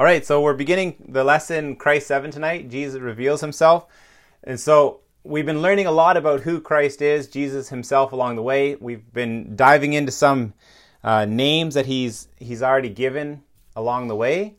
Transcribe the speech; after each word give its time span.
All 0.00 0.06
right, 0.06 0.24
so 0.24 0.40
we're 0.40 0.54
beginning 0.54 0.96
the 1.10 1.22
lesson 1.22 1.76
Christ 1.76 2.06
7 2.06 2.30
tonight. 2.30 2.70
Jesus 2.70 3.02
reveals 3.02 3.42
himself. 3.42 3.84
And 4.42 4.58
so 4.58 5.00
we've 5.24 5.44
been 5.44 5.60
learning 5.60 5.84
a 5.84 5.90
lot 5.90 6.16
about 6.16 6.40
who 6.40 6.58
Christ 6.58 7.02
is, 7.02 7.28
Jesus 7.28 7.68
himself 7.68 8.12
along 8.12 8.36
the 8.36 8.42
way. 8.42 8.76
We've 8.76 9.12
been 9.12 9.56
diving 9.56 9.92
into 9.92 10.10
some 10.10 10.54
uh, 11.04 11.26
names 11.26 11.74
that 11.74 11.84
he's 11.84 12.28
he's 12.38 12.62
already 12.62 12.88
given 12.88 13.42
along 13.76 14.08
the 14.08 14.16
way. 14.16 14.54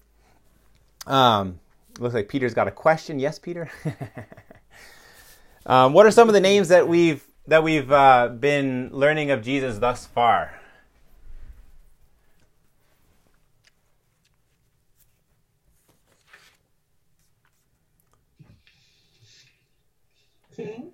Um, 1.07 1.59
looks 1.97 2.13
like 2.13 2.29
Peter's 2.29 2.53
got 2.53 2.67
a 2.67 2.71
question. 2.71 3.17
Yes, 3.17 3.39
Peter. 3.39 3.71
um, 5.65 5.93
what 5.93 6.05
are 6.05 6.11
some 6.11 6.27
of 6.29 6.35
the 6.35 6.39
names 6.39 6.67
that 6.67 6.87
we've 6.87 7.25
that 7.47 7.63
we've 7.63 7.91
uh, 7.91 8.27
been 8.27 8.91
learning 8.91 9.31
of 9.31 9.41
Jesus 9.41 9.79
thus 9.79 10.05
far? 10.05 10.60
King. 20.61 20.91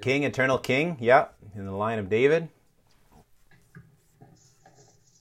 King, 0.00 0.24
eternal 0.24 0.58
king. 0.58 0.96
Yeah, 1.00 1.28
in 1.54 1.64
the 1.64 1.72
line 1.72 1.98
of 1.98 2.08
David. 2.10 2.48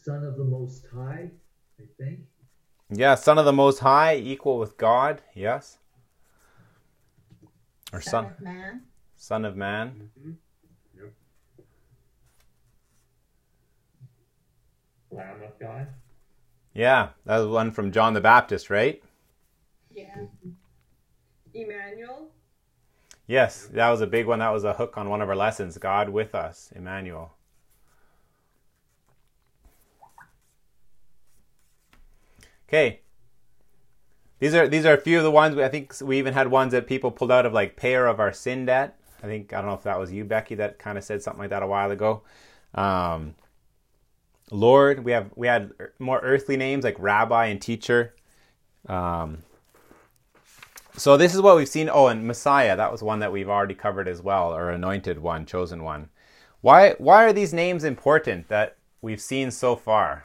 Son 0.04 0.24
of 0.24 0.38
the 0.38 0.44
Most 0.44 0.86
High, 0.94 1.32
I 1.80 1.84
think. 1.98 2.20
Yeah, 2.90 3.16
Son 3.16 3.38
of 3.38 3.46
the 3.46 3.54
Most 3.54 3.80
High, 3.80 4.18
equal 4.18 4.60
with 4.60 4.78
God. 4.78 5.22
Yes. 5.34 5.78
Or 7.94 8.02
Son 8.02 8.26
Son, 8.26 8.26
of 8.26 8.42
Man. 8.42 8.82
Son 9.16 9.46
of 9.46 9.56
Man. 9.56 10.10
Mm-hmm. 10.20 10.32
Yep. 10.98 11.14
Lamb 15.12 15.42
of 15.44 15.60
God. 15.60 15.88
Yeah, 16.74 17.10
that 17.26 17.38
was 17.38 17.48
one 17.48 17.72
from 17.72 17.94
John 17.94 18.14
the 18.14 18.22
Baptist, 18.22 18.70
right? 18.70 19.02
Yeah. 19.90 20.26
Emmanuel. 21.54 22.35
Yes, 23.28 23.68
that 23.74 23.90
was 23.90 24.02
a 24.02 24.08
big 24.08 24.28
one. 24.28 24.40
That 24.40 24.54
was 24.54 24.64
a 24.64 24.74
hook 24.74 24.98
on 24.98 25.10
one 25.10 25.22
of 25.22 25.30
our 25.30 25.36
lessons. 25.36 25.78
God 25.78 26.10
with 26.10 26.36
us, 26.36 26.72
Emmanuel. 26.76 27.34
Okay. 32.68 33.02
These 34.40 34.54
are 34.54 34.68
these 34.68 34.86
are 34.86 34.94
a 34.94 35.02
few 35.02 35.18
of 35.18 35.24
the 35.24 35.32
ones. 35.32 35.56
we, 35.56 35.64
I 35.64 35.70
think 35.70 35.94
we 36.02 36.18
even 36.20 36.34
had 36.34 36.50
ones 36.50 36.72
that 36.74 36.88
people 36.88 37.10
pulled 37.10 37.32
out 37.32 37.46
of 37.46 37.54
like 37.54 37.76
payer 37.76 38.06
of 38.06 38.20
our 38.20 38.34
sin 38.34 38.66
debt. 38.66 39.00
I 39.24 39.28
think 39.28 39.54
I 39.54 39.58
don't 39.58 39.68
know 39.68 39.76
if 39.76 39.84
that 39.84 39.98
was 39.98 40.12
you, 40.12 40.24
Becky, 40.24 40.56
that 40.56 40.78
kind 40.78 40.98
of 40.98 41.04
said 41.04 41.24
something 41.24 41.40
like 41.40 41.50
that 41.50 41.64
a 41.64 41.68
while 41.68 41.90
ago. 41.90 42.24
Um, 42.74 43.36
Lord, 44.52 45.04
we 45.04 45.14
have 45.14 45.32
we 45.36 45.48
had 45.48 45.72
more 46.00 46.20
earthly 46.20 46.58
names 46.58 46.84
like 46.84 46.98
Rabbi 47.00 47.48
and 47.48 47.62
Teacher. 47.62 48.14
Um, 48.88 49.40
so 50.98 51.18
this 51.18 51.34
is 51.36 51.42
what 51.42 51.56
we've 51.56 51.68
seen. 51.68 51.90
Oh, 51.92 52.08
and 52.08 52.26
Messiah, 52.26 52.76
that 52.78 52.92
was 52.92 53.04
one 53.04 53.20
that 53.20 53.32
we've 53.32 53.50
already 53.50 53.74
covered 53.76 54.08
as 54.08 54.22
well, 54.22 54.54
or 54.54 54.70
anointed 54.70 55.20
one, 55.20 55.46
chosen 55.46 55.84
one. 55.84 56.10
Why 56.62 56.96
why 56.98 57.26
are 57.26 57.34
these 57.34 57.54
names 57.54 57.84
important 57.84 58.48
that 58.48 58.78
we've 59.02 59.22
seen 59.22 59.52
so 59.52 59.76
far? 59.76 60.24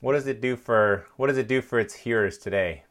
What 0.00 0.12
does 0.12 0.26
it 0.26 0.40
do 0.40 0.56
for 0.56 1.06
what 1.16 1.26
does 1.28 1.38
it 1.38 1.48
do 1.48 1.60
for 1.60 1.78
its 1.78 1.94
hearers 1.94 2.38
today? 2.38 2.84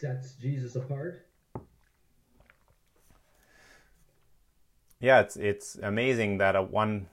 Sets 0.00 0.32
Jesus 0.34 0.76
apart. 0.76 1.26
Yeah, 5.00 5.20
it's 5.20 5.36
it's 5.36 5.76
amazing 5.82 6.38
that 6.38 6.56
a 6.56 6.62
one 6.62 7.08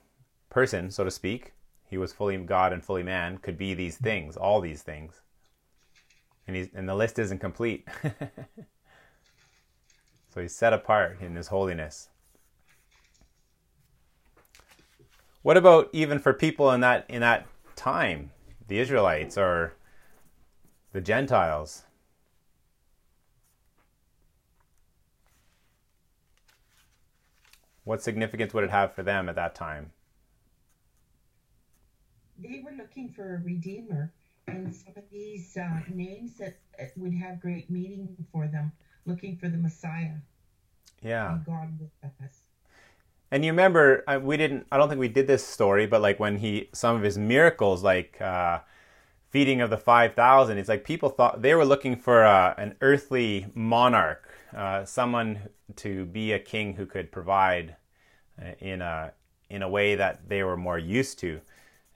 person, 0.50 0.92
so 0.92 1.04
to 1.04 1.12
speak, 1.12 1.54
he 1.90 1.98
was 1.98 2.14
fully 2.14 2.38
God 2.38 2.74
and 2.74 2.84
fully 2.84 3.04
man, 3.04 3.38
could 3.38 3.58
be 3.58 3.74
these 3.74 3.96
things, 3.96 4.36
all 4.36 4.60
these 4.60 4.84
things. 4.84 5.22
And 6.45 6.56
he's 6.56 6.70
and 6.73 6.88
the 6.88 6.95
list 6.95 7.17
isn't 7.20 7.39
complete. 7.39 7.88
so 10.34 10.42
he's 10.42 10.56
set 10.56 10.73
apart 10.73 11.17
in 11.22 11.36
his 11.36 11.48
holiness. 11.48 12.10
What 15.42 15.58
about 15.58 15.89
even 15.94 16.20
for 16.20 16.34
people 16.34 16.72
in 16.72 16.82
that 16.82 17.06
in 17.10 17.22
that 17.22 17.48
time, 17.76 18.32
the 18.67 18.80
Israelites 18.80 19.38
or 19.38 19.73
the 20.92 21.02
Gentiles? 21.02 21.84
What 27.86 28.04
significance 28.04 28.54
would 28.54 28.66
it 28.66 28.70
have 28.70 28.94
for 28.94 29.04
them 29.04 29.30
at 29.30 29.36
that 29.36 29.56
time? 29.56 29.92
They 32.37 32.61
were 32.64 32.71
looking 32.71 33.09
for 33.09 33.36
a 33.36 33.39
redeemer, 33.39 34.14
and 34.48 34.73
some 34.73 34.93
of 34.95 35.03
these 35.11 35.58
uh, 35.58 35.81
names 35.89 36.37
that 36.37 36.58
would 36.95 37.14
have 37.14 37.42
great 37.42 37.70
meaning 37.70 38.15
for 38.31 38.48
them, 38.48 38.71
looking 39.05 39.37
for 39.37 39.49
the 39.49 39.58
Messiah 39.58 40.17
Yeah. 41.02 41.31
and 41.31 41.45
God 41.45 41.80
with 41.80 42.11
us. 42.23 42.42
And 43.31 43.43
you 43.43 43.52
remember, 43.52 44.03
I, 44.08 44.17
we 44.17 44.37
didn't. 44.37 44.67
I 44.71 44.77
don't 44.77 44.87
think 44.87 44.99
we 44.99 45.09
did 45.09 45.27
this 45.27 45.45
story, 45.45 45.86
but 45.86 46.02
like 46.02 46.20
when 46.20 46.37
he, 46.37 46.70
some 46.73 46.95
of 46.95 47.02
his 47.02 47.17
miracles, 47.17 47.83
like 47.83 48.21
uh, 48.21 48.59
feeding 49.30 49.59
of 49.59 49.69
the 49.69 49.77
five 49.77 50.14
thousand, 50.14 50.58
it's 50.58 50.69
like 50.69 50.86
people 50.86 51.09
thought 51.09 51.42
they 51.42 51.54
were 51.54 51.65
looking 51.65 51.98
for 51.98 52.23
uh, 52.23 52.54
an 52.58 52.75
earthly 52.81 53.48
monarch, 53.54 54.30
uh, 54.55 54.86
someone 54.86 55.49
to 55.77 56.05
be 56.05 56.31
a 56.31 56.39
king 56.39 56.75
who 56.75 56.86
could 56.86 57.11
provide 57.11 57.75
uh, 58.42 58.52
in 58.59 58.81
a 58.81 59.11
in 59.49 59.61
a 59.61 59.69
way 59.69 59.95
that 59.95 60.30
they 60.30 60.43
were 60.43 60.58
more 60.58 60.80
used 60.80 61.19
to. 61.19 61.42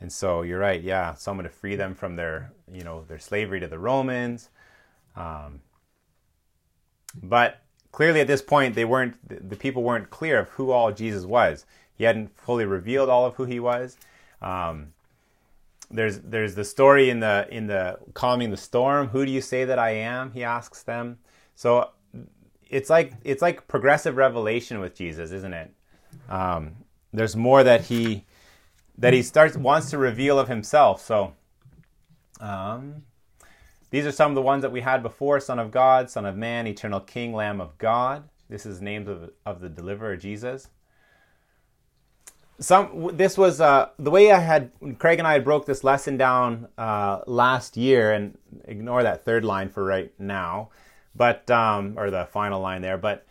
And 0.02 0.12
so 0.12 0.42
you're 0.42 0.60
right, 0.60 0.82
yeah, 0.82 1.14
someone 1.14 1.44
to 1.44 1.50
free 1.50 1.76
them 1.76 1.94
from 1.94 2.16
their, 2.16 2.52
you 2.72 2.84
know, 2.84 3.06
their 3.08 3.20
slavery 3.20 3.60
to 3.60 3.68
the 3.68 3.78
Romans. 3.78 4.50
Um, 5.16 5.62
but 7.22 7.62
clearly 7.92 8.22
at 8.22 8.28
this 8.28 8.42
point 8.42 8.74
they 8.76 8.86
weren't 8.86 9.16
the, 9.50 9.56
people 9.56 9.84
weren't 9.84 10.10
clear 10.10 10.40
of 10.40 10.50
who 10.50 10.72
all 10.72 10.92
jesus 10.92 11.26
was. 11.26 11.66
He 11.94 12.04
hadn't 12.04 12.36
fully 12.36 12.66
revealed 12.66 13.10
all 13.10 13.26
of 13.26 13.36
who 13.36 13.46
he 13.46 13.60
was. 13.60 13.98
Um, 14.42 14.94
there's 15.92 16.20
there's 16.20 16.56
the 16.56 16.64
story 16.64 17.10
in 17.10 17.20
the 17.20 17.48
in 17.52 17.68
the 17.68 18.00
calming 18.14 18.50
the 18.50 18.58
storm. 18.58 19.10
Who 19.10 19.26
do 19.26 19.32
you 19.32 19.42
say 19.42 19.66
that 19.66 19.78
i 19.78 19.92
am? 19.92 20.32
He 20.32 20.44
asks 20.44 20.84
them. 20.84 21.20
So 21.56 21.90
it's 22.70 22.90
like 22.90 23.14
it's 23.24 23.42
like 23.42 23.68
progressive 23.68 24.16
revelation 24.16 24.80
with 24.80 24.96
jesus 24.96 25.32
isn't 25.32 25.54
it? 25.54 25.72
Um, 26.30 26.78
there's 27.14 27.36
more 27.36 27.64
that 27.64 27.82
he 27.82 28.24
that 28.98 29.14
he 29.14 29.22
starts 29.22 29.58
wants 29.58 29.90
to 29.90 29.98
reveal 29.98 30.40
of 30.40 30.48
himself 30.48 31.02
so 31.02 31.34
um, 32.40 33.04
these 33.92 34.06
are 34.06 34.12
some 34.12 34.32
of 34.32 34.36
the 34.36 34.42
ones 34.42 34.62
that 34.64 34.72
we 34.72 34.82
had 34.82 35.04
before 35.04 35.40
Son 35.40 35.60
of 35.60 35.70
God, 35.70 36.10
Son 36.10 36.26
of 36.26 36.36
Man, 36.36 36.66
Eternal 36.66 37.02
King, 37.02 37.34
Lamb 37.34 37.62
of 37.62 37.78
God. 37.78 38.24
This 38.50 38.66
is 38.66 38.82
names 38.82 39.08
of, 39.08 39.32
of 39.46 39.60
the 39.60 39.70
deliverer, 39.70 40.16
Jesus. 40.16 40.70
Some 42.60 43.12
this 43.14 43.38
was 43.38 43.60
uh, 43.60 43.90
the 43.98 44.12
way 44.12 44.32
I 44.32 44.40
had 44.40 44.72
Craig 45.00 45.20
and 45.20 45.28
I 45.28 45.34
had 45.34 45.44
broke 45.44 45.66
this 45.66 45.84
lesson 45.84 46.16
down 46.16 46.68
uh, 46.78 47.22
last 47.26 47.76
year, 47.76 48.12
and 48.12 48.38
ignore 48.66 49.04
that 49.04 49.26
third 49.26 49.44
line 49.44 49.70
for 49.70 49.84
right 49.84 50.14
now, 50.20 50.70
but 51.16 51.50
um, 51.50 51.96
or 51.98 52.12
the 52.12 52.28
final 52.32 52.62
line 52.62 52.82
there. 52.82 52.98
But 52.98 53.26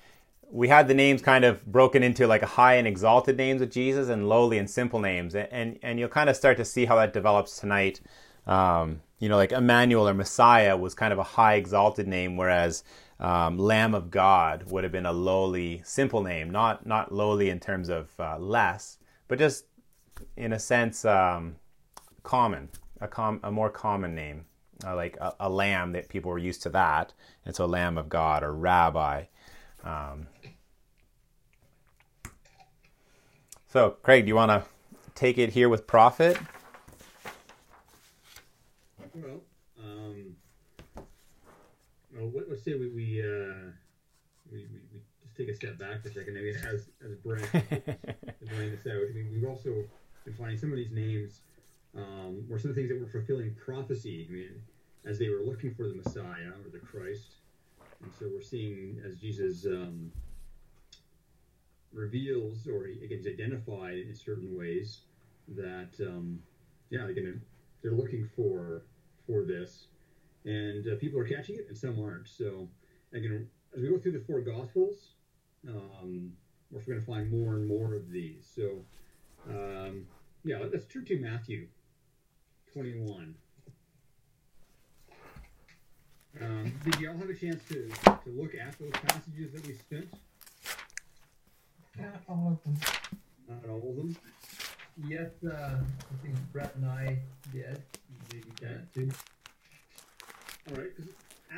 we 0.52 0.68
had 0.68 0.88
the 0.88 0.94
names 0.94 1.22
kind 1.22 1.44
of 1.44 1.64
broken 1.64 2.02
into 2.02 2.26
like 2.26 2.42
high 2.42 2.74
and 2.74 2.86
exalted 2.86 3.36
names 3.36 3.62
of 3.62 3.70
Jesus 3.70 4.08
and 4.08 4.28
lowly 4.28 4.58
and 4.58 4.68
simple 4.68 4.98
names, 5.00 5.34
and 5.34 5.48
and, 5.50 5.78
and 5.82 5.98
you'll 5.98 6.08
kind 6.08 6.28
of 6.28 6.36
start 6.36 6.56
to 6.56 6.64
see 6.64 6.84
how 6.84 6.96
that 6.96 7.12
develops 7.12 7.58
tonight. 7.58 8.00
Um, 8.46 9.00
you 9.18 9.28
know, 9.28 9.36
like 9.36 9.52
Emmanuel 9.52 10.08
or 10.08 10.14
Messiah 10.14 10.76
was 10.76 10.94
kind 10.94 11.12
of 11.12 11.18
a 11.18 11.22
high 11.22 11.54
exalted 11.54 12.08
name, 12.08 12.36
whereas 12.36 12.82
um, 13.20 13.58
Lamb 13.58 13.94
of 13.94 14.10
God 14.10 14.64
would 14.70 14.82
have 14.82 14.92
been 14.92 15.06
a 15.06 15.12
lowly, 15.12 15.82
simple 15.84 16.22
name. 16.22 16.50
Not 16.50 16.86
not 16.86 17.12
lowly 17.12 17.50
in 17.50 17.60
terms 17.60 17.88
of 17.88 18.08
uh, 18.18 18.38
less, 18.38 18.98
but 19.28 19.38
just 19.38 19.66
in 20.36 20.52
a 20.52 20.58
sense 20.58 21.04
um, 21.04 21.56
common, 22.22 22.70
a 23.00 23.08
com- 23.08 23.40
a 23.44 23.52
more 23.52 23.70
common 23.70 24.14
name, 24.14 24.46
uh, 24.84 24.96
like 24.96 25.16
a, 25.20 25.34
a, 25.40 25.48
lamb 25.48 25.92
that 25.92 26.08
people 26.08 26.30
were 26.30 26.38
used 26.38 26.62
to 26.62 26.70
that, 26.70 27.12
and 27.44 27.54
so 27.54 27.66
Lamb 27.66 27.98
of 27.98 28.08
God 28.08 28.42
or 28.42 28.52
Rabbi. 28.52 29.24
Um, 29.84 30.26
so, 33.66 33.96
Craig, 34.02 34.24
do 34.24 34.28
you 34.28 34.34
want 34.34 34.50
to 34.50 34.68
take 35.14 35.38
it 35.38 35.50
here 35.50 35.68
with 35.68 35.86
prophet? 35.86 36.36
Well, 39.14 39.40
um, 39.82 40.36
well, 42.14 42.30
let, 42.34 42.48
us 42.48 42.62
say 42.64 42.74
we 42.74 42.88
we, 42.88 43.22
uh, 43.22 43.70
we 44.50 44.58
we 44.58 44.80
we 44.92 45.00
just 45.22 45.36
take 45.36 45.48
a 45.48 45.54
step 45.54 45.78
back 45.78 46.02
for 46.02 46.08
a 46.08 46.12
second. 46.12 46.36
I 46.36 46.40
mean, 46.40 46.56
as 46.56 46.88
as 47.04 47.14
Brent 47.24 47.42
is 47.54 48.50
laying 48.52 48.70
this 48.70 48.86
out, 48.86 49.02
I 49.08 49.12
mean, 49.14 49.30
we've 49.32 49.48
also 49.48 49.84
been 50.24 50.34
finding 50.34 50.58
some 50.58 50.70
of 50.70 50.76
these 50.76 50.92
names 50.92 51.40
um, 51.96 52.44
were 52.48 52.58
some 52.58 52.70
of 52.70 52.76
the 52.76 52.82
things 52.82 52.90
that 52.90 53.00
were 53.00 53.10
fulfilling 53.10 53.54
prophecy. 53.54 54.26
I 54.28 54.32
mean, 54.32 54.62
as 55.04 55.18
they 55.18 55.28
were 55.28 55.42
looking 55.44 55.74
for 55.74 55.88
the 55.88 55.94
Messiah 55.94 56.50
or 56.64 56.70
the 56.72 56.78
Christ, 56.78 57.36
and 58.02 58.12
so 58.18 58.26
we're 58.32 58.40
seeing 58.40 59.00
as 59.04 59.16
Jesus 59.16 59.66
um, 59.66 60.10
reveals 61.92 62.66
or 62.66 62.84
again 62.84 63.18
is 63.18 63.26
identified 63.26 63.98
in 63.98 64.14
certain 64.14 64.56
ways 64.56 65.02
that 65.48 65.90
um, 66.00 66.40
yeah 66.90 67.04
they're 67.04 67.14
gonna 67.14 67.38
they're 67.82 67.92
looking 67.92 68.28
for 68.36 68.82
for 69.26 69.44
this, 69.44 69.86
and 70.44 70.86
uh, 70.86 70.96
people 70.96 71.18
are 71.20 71.26
catching 71.26 71.56
it 71.56 71.66
and 71.68 71.76
some 71.76 71.98
aren't. 72.02 72.28
So 72.28 72.68
again, 73.12 73.48
as 73.76 73.82
we 73.82 73.88
go 73.88 73.98
through 73.98 74.12
the 74.12 74.24
four 74.26 74.40
gospels, 74.40 75.14
um, 75.68 76.32
we're 76.70 76.80
going 76.82 77.00
to 77.00 77.06
find 77.06 77.30
more 77.30 77.54
and 77.56 77.66
more 77.66 77.94
of 77.94 78.10
these. 78.10 78.50
So 78.54 78.84
um, 79.48 80.06
yeah, 80.44 80.58
let's 80.72 80.86
turn 80.86 81.04
to 81.06 81.18
Matthew 81.18 81.68
21. 82.72 83.34
Um, 86.40 86.72
did 86.84 87.00
you 87.00 87.10
all 87.10 87.16
have 87.16 87.28
a 87.28 87.34
chance 87.34 87.62
to, 87.68 87.88
to 88.04 88.30
look 88.30 88.54
at 88.54 88.78
those 88.78 88.92
passages 88.92 89.52
that 89.52 89.66
we 89.66 89.74
spent? 89.74 90.08
Not 91.98 92.22
all 92.28 92.52
of 92.52 92.62
them. 92.62 92.76
Not 93.48 93.70
all 93.70 93.90
of 93.90 93.96
them. 93.96 94.16
Yes, 95.08 95.30
uh, 95.44 95.78
I 95.80 96.22
think 96.22 96.36
Brett 96.52 96.74
and 96.76 96.86
I 96.86 97.18
did. 97.52 97.82
Maybe 98.32 98.52
Dan 98.60 98.86
too. 98.94 99.10
All 100.70 100.76
right. 100.76 100.92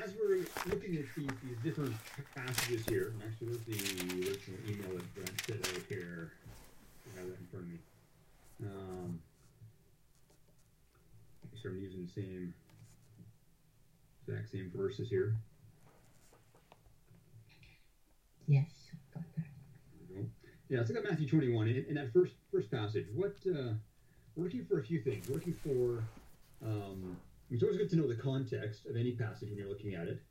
as 0.02 0.14
we're 0.18 0.38
looking 0.70 0.96
at 0.96 1.04
these, 1.16 1.30
these 1.44 1.58
different 1.62 1.94
passages 2.34 2.86
here, 2.86 3.12
actually, 3.26 3.58
there's 3.66 3.92
the 3.92 4.30
original 4.30 4.58
email 4.68 4.96
that 4.96 5.14
Brent 5.14 5.42
sent 5.46 5.68
out 5.68 5.82
here. 5.88 6.32
I 7.06 7.18
have 7.18 7.28
that 7.28 7.38
in 7.38 7.46
front 7.50 7.66
of 7.66 7.70
me. 7.70 7.78
Um, 8.64 9.20
sure 11.62 11.70
I'm 11.70 11.80
using 11.80 12.06
the 12.06 12.20
same 12.20 12.54
exact 14.26 14.50
same 14.50 14.70
verses 14.74 15.08
here. 15.08 15.36
Yes, 18.46 18.70
got 19.14 19.24
that. 19.36 19.44
There 20.08 20.16
we 20.16 20.22
go. 20.22 20.28
Yeah, 20.68 20.78
let's 20.78 20.90
look 20.90 21.04
at 21.04 21.10
Matthew 21.10 21.28
21. 21.28 21.68
In, 21.68 21.84
in 21.88 21.94
that 21.94 22.12
first 22.12 22.34
first 22.52 22.70
passage, 22.70 23.06
what 23.14 23.36
uh, 23.46 23.74
we're 24.36 24.44
looking 24.44 24.64
for 24.64 24.80
a 24.80 24.82
few 24.82 25.00
things. 25.00 25.28
We're 25.28 25.36
looking 25.36 25.54
for 25.64 26.04
um, 26.64 27.16
it's 27.50 27.62
always 27.62 27.76
good 27.76 27.90
to 27.90 27.96
know 27.96 28.08
the 28.08 28.14
context 28.14 28.86
of 28.86 28.96
any 28.96 29.12
passage 29.12 29.50
when 29.50 29.58
you're 29.58 29.68
looking 29.68 29.94
at 29.94 30.08
it. 30.08 30.22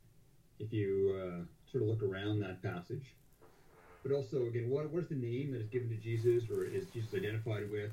If 0.59 0.73
you 0.73 1.15
uh, 1.15 1.71
sort 1.71 1.83
of 1.83 1.89
look 1.89 2.03
around 2.03 2.39
that 2.39 2.61
passage, 2.61 3.13
but 4.03 4.11
also 4.11 4.45
again, 4.45 4.69
what 4.69 4.89
what 4.91 5.03
is 5.03 5.09
the 5.09 5.15
name 5.15 5.51
that 5.51 5.61
is 5.61 5.69
given 5.69 5.89
to 5.89 5.95
Jesus, 5.95 6.49
or 6.49 6.65
is 6.65 6.85
Jesus 6.87 7.13
identified 7.13 7.69
with? 7.71 7.91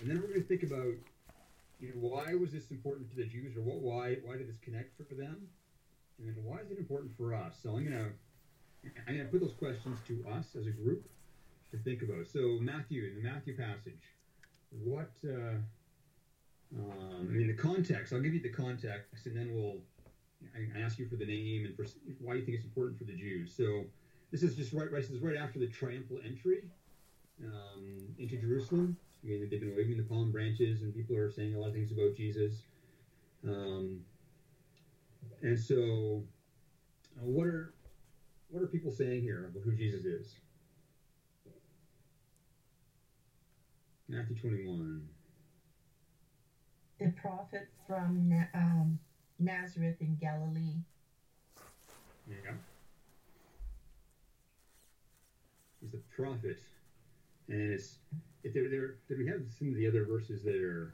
And 0.00 0.08
then 0.08 0.20
we're 0.20 0.28
going 0.28 0.42
to 0.42 0.46
think 0.46 0.62
about 0.62 0.94
you 1.80 1.88
know 1.88 2.08
why 2.08 2.34
was 2.34 2.50
this 2.52 2.70
important 2.70 3.08
to 3.10 3.16
the 3.16 3.24
Jews, 3.24 3.56
or 3.56 3.62
what 3.62 3.78
why 3.78 4.16
why 4.24 4.36
did 4.36 4.48
this 4.48 4.58
connect 4.62 4.96
for 4.96 5.14
them, 5.14 5.48
and 6.18 6.28
then 6.28 6.44
why 6.44 6.58
is 6.58 6.70
it 6.70 6.78
important 6.78 7.16
for 7.16 7.34
us? 7.34 7.54
So 7.62 7.76
I'm 7.76 7.86
to 7.86 8.10
I'm 9.06 9.18
to 9.18 9.24
put 9.24 9.40
those 9.40 9.54
questions 9.54 9.98
to 10.08 10.24
us 10.30 10.56
as 10.58 10.66
a 10.66 10.70
group 10.70 11.08
to 11.70 11.78
think 11.78 12.02
about. 12.02 12.26
So 12.26 12.58
Matthew, 12.60 13.04
in 13.04 13.22
the 13.22 13.28
Matthew 13.28 13.56
passage, 13.56 14.02
what? 14.70 15.10
Uh, 15.24 15.58
um, 16.76 17.28
I 17.30 17.32
mean, 17.32 17.46
the 17.46 17.54
context. 17.54 18.12
I'll 18.12 18.20
give 18.20 18.34
you 18.34 18.42
the 18.42 18.52
context, 18.52 19.26
and 19.26 19.36
then 19.36 19.54
we'll. 19.54 19.80
I 20.54 20.80
ask 20.80 21.00
you 21.00 21.08
for 21.08 21.16
the 21.16 21.26
name 21.26 21.66
and 21.66 21.74
for 21.74 21.84
why 22.20 22.34
you 22.34 22.44
think 22.44 22.56
it's 22.56 22.64
important 22.64 22.96
for 22.96 23.04
the 23.04 23.12
Jews. 23.12 23.52
So 23.56 23.84
this 24.30 24.44
is 24.44 24.54
just 24.54 24.72
right. 24.72 24.90
right 24.90 25.02
this 25.02 25.10
is 25.10 25.20
right 25.20 25.36
after 25.36 25.58
the 25.58 25.66
triumphal 25.66 26.18
entry 26.24 26.62
um, 27.44 27.98
into 28.18 28.36
Jerusalem. 28.36 28.96
I 29.22 29.26
mean, 29.26 29.48
they've 29.50 29.60
been 29.60 29.74
waving 29.74 29.96
the 29.96 30.02
palm 30.04 30.30
branches, 30.30 30.82
and 30.82 30.94
people 30.94 31.16
are 31.16 31.28
saying 31.28 31.54
a 31.54 31.58
lot 31.58 31.68
of 31.68 31.74
things 31.74 31.90
about 31.90 32.14
Jesus. 32.14 32.62
Um, 33.44 34.04
and 35.42 35.58
so, 35.58 36.22
uh, 37.20 37.26
what 37.26 37.46
are 37.46 37.72
what 38.48 38.62
are 38.62 38.66
people 38.66 38.90
saying 38.90 39.22
here 39.22 39.46
about 39.46 39.62
who 39.62 39.74
Jesus 39.74 40.04
is? 40.04 40.36
Matthew 44.08 44.36
21. 44.36 45.06
The 46.98 47.12
prophet 47.20 47.68
from 47.86 48.32
um, 48.54 48.98
Nazareth 49.38 49.96
in 50.00 50.16
Galilee. 50.16 50.76
Yeah. 52.26 52.52
He's 55.80 55.92
the 55.92 56.00
prophet. 56.16 56.58
And 57.48 57.72
it's 57.72 57.98
there 58.54 58.68
there 58.68 58.94
did 59.08 59.18
we 59.18 59.26
have 59.26 59.42
some 59.58 59.68
of 59.68 59.74
the 59.74 59.86
other 59.86 60.04
verses 60.04 60.42
that 60.44 60.56
are 60.56 60.92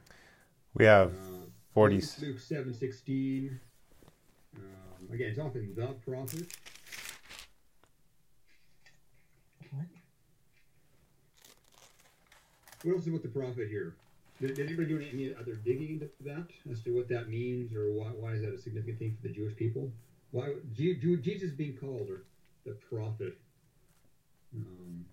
We 0.73 0.85
have 0.85 1.09
uh, 1.11 1.45
40. 1.73 1.95
Luke, 1.95 2.03
Luke 2.21 2.39
seven 2.39 2.73
sixteen. 2.73 3.59
Um, 4.57 5.13
again, 5.13 5.29
it's 5.29 5.39
often 5.39 5.73
the 5.75 5.87
prophet. 6.05 6.47
What? 9.71 9.85
What 12.83 12.95
else 12.95 13.07
about 13.07 13.23
the 13.23 13.29
prophet 13.29 13.67
here? 13.69 13.95
Did, 14.39 14.55
did 14.55 14.67
anybody 14.67 14.87
do 14.89 14.97
any, 14.97 15.09
any 15.11 15.35
other 15.35 15.55
digging 15.55 15.89
into 15.93 16.09
that 16.25 16.47
as 16.71 16.81
to 16.83 16.95
what 16.95 17.07
that 17.09 17.29
means, 17.29 17.73
or 17.73 17.91
why, 17.91 18.07
why 18.07 18.31
is 18.33 18.41
that 18.41 18.53
a 18.53 18.57
significant 18.57 18.99
thing 18.99 19.17
for 19.21 19.27
the 19.27 19.33
Jewish 19.33 19.55
people? 19.55 19.91
Why 20.31 20.53
Je- 20.73 20.95
Je- 20.95 21.17
Jesus 21.17 21.51
being 21.51 21.77
called 21.77 22.09
or 22.09 22.23
the 22.65 22.73
prophet? 22.89 23.37
Um, 24.55 25.05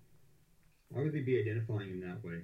why 0.92 1.02
would 1.02 1.12
they 1.12 1.20
be 1.20 1.38
identifying 1.38 1.90
him 1.90 2.00
that 2.00 2.22
way? 2.22 2.42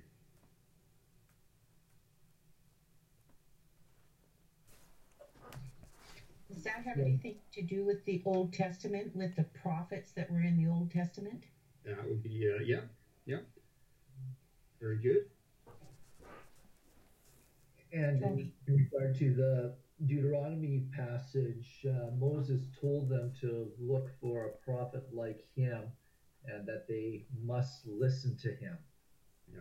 Does 6.51 6.63
that 6.65 6.83
have 6.85 6.99
Yeah. 6.99 7.05
anything 7.05 7.37
to 7.53 7.63
do 7.63 7.85
with 7.85 8.05
the 8.05 8.23
Old 8.25 8.53
Testament, 8.53 9.15
with 9.15 9.35
the 9.37 9.45
prophets 9.45 10.13
that 10.13 10.31
were 10.31 10.41
in 10.43 10.57
the 10.57 10.67
Old 10.67 10.91
Testament? 10.91 11.47
That 11.85 12.09
would 12.09 12.23
be 12.23 12.49
uh, 12.49 12.61
yeah, 12.61 12.83
yeah. 13.27 13.41
Very 14.81 14.99
good. 14.99 15.27
And 17.93 18.23
in 18.23 18.51
in 18.67 18.77
regard 18.93 19.15
to 19.17 19.33
the 19.33 19.75
Deuteronomy 20.07 20.81
passage, 20.93 21.85
uh, 21.89 22.11
Moses 22.11 22.69
told 22.81 23.09
them 23.09 23.33
to 23.41 23.73
look 23.79 24.11
for 24.21 24.47
a 24.47 24.51
prophet 24.51 25.13
like 25.13 25.43
him 25.55 25.93
and 26.53 26.67
that 26.67 26.87
they 26.89 27.25
must 27.45 27.87
listen 27.87 28.37
to 28.37 28.49
him. 28.49 28.77
Yeah, 29.53 29.61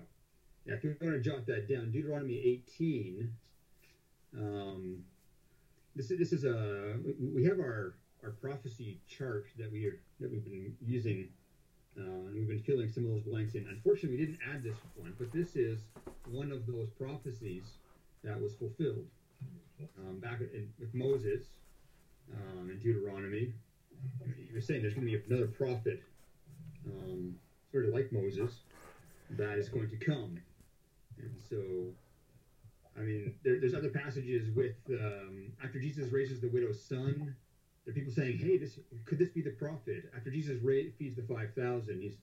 Yeah, 0.65 0.73
if 0.75 0.83
you 0.83 0.95
want 1.01 1.15
to 1.15 1.21
jot 1.21 1.45
that 1.47 1.67
down, 1.67 1.91
Deuteronomy 1.91 2.39
18. 2.39 3.29
Um, 4.37 5.03
this 5.95 6.11
is 6.11 6.19
this 6.19 6.33
is 6.33 6.43
a 6.43 6.97
we 7.19 7.43
have 7.45 7.59
our 7.59 7.95
our 8.23 8.31
prophecy 8.31 8.99
chart 9.07 9.45
that 9.57 9.71
we 9.71 9.85
are 9.85 9.99
that 10.19 10.29
we've 10.31 10.43
been 10.43 10.75
using, 10.81 11.29
uh, 11.97 12.01
and 12.01 12.35
we've 12.35 12.47
been 12.47 12.59
filling 12.59 12.89
some 12.89 13.05
of 13.05 13.11
those 13.11 13.23
blanks 13.23 13.55
in. 13.55 13.65
Unfortunately, 13.67 14.17
we 14.17 14.25
didn't 14.25 14.39
add 14.47 14.63
this 14.63 14.75
one, 14.95 15.15
but 15.17 15.31
this 15.31 15.55
is 15.55 15.79
one 16.29 16.51
of 16.51 16.65
those 16.67 16.89
prophecies 16.97 17.63
that 18.23 18.39
was 18.39 18.53
fulfilled 18.53 19.06
um, 19.97 20.19
back 20.19 20.41
in, 20.41 20.71
with 20.79 20.94
Moses 20.94 21.45
um, 22.33 22.69
in 22.69 22.79
Deuteronomy. 22.79 23.53
He 24.47 24.53
was 24.53 24.65
saying 24.65 24.81
there's 24.81 24.94
going 24.94 25.07
to 25.07 25.17
be 25.17 25.23
another 25.27 25.47
prophet, 25.47 26.01
um, 27.01 27.35
sort 27.71 27.85
of 27.85 27.91
like 27.91 28.11
Moses, 28.11 28.61
that 29.31 29.57
is 29.57 29.69
going 29.69 29.89
to 29.89 29.97
come. 29.97 30.39
And 31.17 31.39
so, 31.49 31.94
I 32.95 33.01
mean, 33.01 33.33
there, 33.44 33.59
there's 33.59 33.73
other 33.73 33.89
passages 33.89 34.49
with 34.51 34.75
um, 34.89 35.51
after 35.63 35.79
Jesus 35.79 36.11
raises 36.11 36.39
the 36.39 36.47
widow's 36.47 36.81
son. 36.81 37.35
There 37.85 37.91
are 37.91 37.95
people 37.95 38.11
saying, 38.11 38.37
"Hey, 38.37 38.57
this 38.57 38.79
could 39.06 39.17
this 39.17 39.29
be 39.29 39.41
the 39.41 39.51
prophet?" 39.51 40.09
After 40.15 40.29
Jesus 40.29 40.61
ra- 40.61 40.91
feeds 40.97 41.15
the 41.15 41.23
five 41.23 41.53
thousand, 41.53 42.15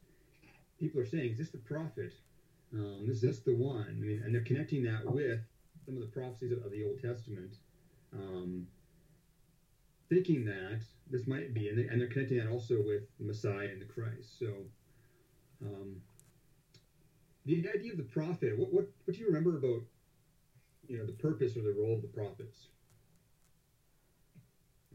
people 0.79 1.01
are 1.01 1.07
saying, 1.07 1.33
"Is 1.33 1.39
this 1.39 1.51
the 1.51 1.59
prophet? 1.59 2.15
Um, 2.73 3.09
is 3.09 3.21
this 3.21 3.41
the 3.41 3.55
one?" 3.55 3.87
I 3.89 3.93
mean, 3.93 4.23
and 4.25 4.35
they're 4.35 4.43
connecting 4.43 4.83
that 4.85 5.05
with 5.05 5.41
some 5.85 5.95
of 5.95 6.01
the 6.01 6.09
prophecies 6.09 6.53
of, 6.53 6.65
of 6.65 6.71
the 6.71 6.85
Old 6.85 7.01
Testament, 7.01 7.57
um, 8.13 8.67
thinking 10.15 10.45
that 10.45 10.81
this 11.11 11.27
might 11.27 11.53
be, 11.53 11.69
and, 11.69 11.79
they, 11.79 11.87
and 11.89 12.01
they're 12.01 12.09
connecting 12.09 12.39
that 12.39 12.49
also 12.49 12.77
with 12.83 13.03
Messiah 13.19 13.69
and 13.73 13.81
the 13.81 13.87
Christ. 13.87 14.39
So. 14.39 14.47
Um, 15.63 15.97
the 17.47 17.67
idea 17.75 17.93
of 17.93 17.99
the 17.99 18.05
prophet. 18.05 18.59
What, 18.59 18.73
what 18.73 18.87
what 19.05 19.15
do 19.17 19.21
you 19.21 19.27
remember 19.27 19.57
about 19.59 19.83
you 20.89 20.99
know 20.99 21.07
the 21.07 21.13
purpose 21.13 21.57
or 21.57 21.63
the 21.63 21.75
role 21.79 21.95
of 21.95 22.03
the 22.03 22.09
prophets? 22.09 22.69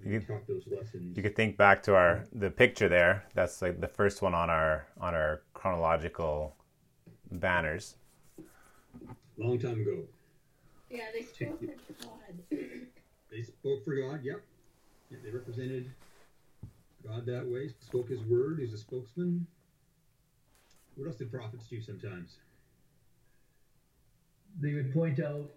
You 0.03 0.11
We 0.13 0.17
could- 0.19 0.27
taught 0.27 0.47
those 0.47 0.65
lessons. 0.67 1.15
You 1.15 1.23
could 1.23 1.35
think 1.35 1.57
back 1.57 1.83
to 1.83 1.95
our 1.95 2.25
the 2.33 2.49
picture 2.51 2.89
there. 2.89 3.25
That's 3.35 3.61
like 3.61 3.79
the 3.81 3.87
first 3.87 4.21
one 4.21 4.33
on 4.33 4.49
our 4.49 4.87
on 4.99 5.13
our 5.15 5.41
chronological 5.53 6.55
banners. 7.31 7.95
Long 9.37 9.57
time 9.59 9.79
ago, 9.81 10.03
Yeah, 10.89 11.05
they 11.13 11.21
spoke 11.23 11.59
for 11.59 11.93
God. 12.03 12.35
they 13.31 13.41
spoke 13.43 13.85
for 13.85 13.95
God. 13.95 14.23
Yep, 14.23 14.41
they 15.09 15.29
represented 15.31 15.91
God 17.05 17.25
that 17.25 17.47
way. 17.47 17.69
Spoke 17.79 18.09
His 18.09 18.21
word. 18.23 18.59
He's 18.59 18.73
a 18.73 18.77
spokesman. 18.77 19.47
What 20.95 21.07
else 21.07 21.15
did 21.15 21.31
prophets 21.31 21.67
do 21.67 21.81
sometimes? 21.81 22.37
They 24.59 24.73
would 24.73 24.93
point 24.93 25.19
out 25.19 25.51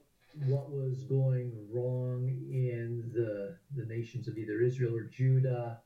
what 0.47 0.71
was 0.71 1.03
going 1.05 1.53
wrong 1.71 2.29
in 2.51 3.11
the 3.13 3.57
the 3.77 3.85
nations 3.87 4.29
of 4.29 4.39
either 4.39 4.61
Israel 4.61 4.95
or 4.95 5.03
Judah, 5.05 5.81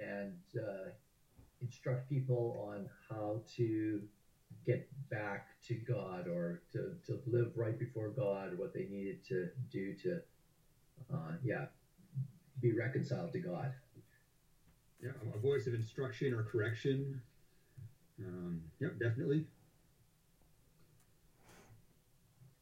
and 0.00 0.38
uh, 0.58 0.90
instruct 1.60 2.08
people 2.08 2.68
on 2.68 2.88
how 3.08 3.42
to 3.56 4.02
get 4.66 4.88
back 5.10 5.48
to 5.66 5.74
God 5.74 6.26
or 6.28 6.62
to, 6.72 6.94
to 7.06 7.20
live 7.26 7.52
right 7.56 7.78
before 7.78 8.08
God, 8.08 8.58
what 8.58 8.72
they 8.72 8.86
needed 8.90 9.24
to 9.28 9.48
do 9.70 9.94
to, 9.94 10.20
uh, 11.12 11.32
yeah, 11.42 11.66
be 12.60 12.72
reconciled 12.72 13.32
to 13.32 13.38
God. 13.38 13.72
Yeah, 15.02 15.10
a 15.34 15.38
voice 15.38 15.66
of 15.66 15.74
instruction 15.74 16.32
or 16.32 16.42
correction. 16.42 17.20
Um, 18.18 18.62
yeah, 18.80 18.88
definitely. 18.98 19.44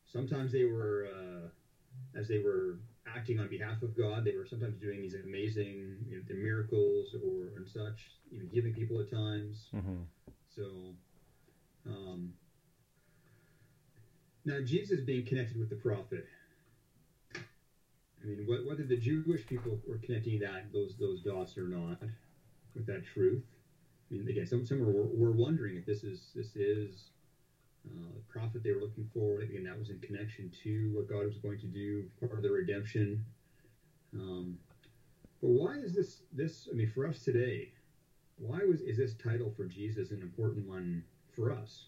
Sometimes 0.04 0.52
they 0.52 0.64
were, 0.64 1.08
uh, 1.14 2.18
as 2.18 2.28
they 2.28 2.38
were 2.38 2.78
acting 3.06 3.38
on 3.38 3.48
behalf 3.48 3.82
of 3.82 3.96
God, 3.96 4.24
they 4.24 4.36
were 4.36 4.46
sometimes 4.46 4.76
doing 4.76 5.00
these 5.00 5.14
amazing 5.14 5.96
you 6.08 6.16
know, 6.16 6.22
the 6.28 6.34
miracles 6.34 7.14
or 7.14 7.56
and 7.56 7.66
such, 7.66 8.10
even 8.30 8.48
healing 8.48 8.74
people 8.74 9.00
at 9.00 9.10
times. 9.10 9.68
Mm-hmm. 9.74 10.02
So, 10.54 10.94
um, 11.86 12.32
now 14.44 14.60
Jesus 14.64 15.00
being 15.00 15.24
connected 15.24 15.58
with 15.58 15.70
the 15.70 15.76
prophet. 15.76 16.26
I 18.22 18.26
mean, 18.26 18.46
what, 18.46 18.64
whether 18.64 18.84
the 18.84 18.96
Jewish 18.96 19.46
people 19.46 19.80
were 19.86 19.98
connecting 19.98 20.38
that 20.40 20.72
those 20.72 20.96
those 20.96 21.20
dots 21.22 21.58
or 21.58 21.68
not 21.68 21.98
with 22.74 22.86
that 22.86 23.04
truth. 23.04 23.42
I 24.10 24.14
mean, 24.14 24.28
again, 24.28 24.46
some 24.46 24.64
some 24.64 24.80
were, 24.80 24.92
were 24.92 25.32
wondering 25.32 25.76
if 25.76 25.86
this 25.86 26.04
is 26.04 26.30
this 26.34 26.54
is 26.54 27.10
uh, 27.86 28.12
the 28.14 28.32
prophet 28.32 28.62
they 28.62 28.72
were 28.72 28.80
looking 28.80 29.08
for. 29.12 29.40
Again, 29.40 29.64
that 29.64 29.78
was 29.78 29.90
in 29.90 29.98
connection 30.00 30.50
to 30.62 30.92
what 30.94 31.08
God 31.08 31.26
was 31.26 31.38
going 31.38 31.58
to 31.60 31.66
do, 31.66 32.04
part 32.20 32.36
of 32.36 32.42
the 32.42 32.50
redemption. 32.50 33.24
Um, 34.14 34.58
but 35.40 35.50
why 35.50 35.74
is 35.74 35.94
this 35.94 36.22
this? 36.32 36.68
I 36.70 36.74
mean, 36.74 36.88
for 36.88 37.06
us 37.06 37.24
today, 37.24 37.72
why 38.38 38.60
was 38.64 38.80
is 38.82 38.96
this 38.98 39.14
title 39.14 39.52
for 39.56 39.64
Jesus 39.64 40.10
an 40.10 40.22
important 40.22 40.68
one 40.68 41.02
for 41.34 41.52
us? 41.52 41.86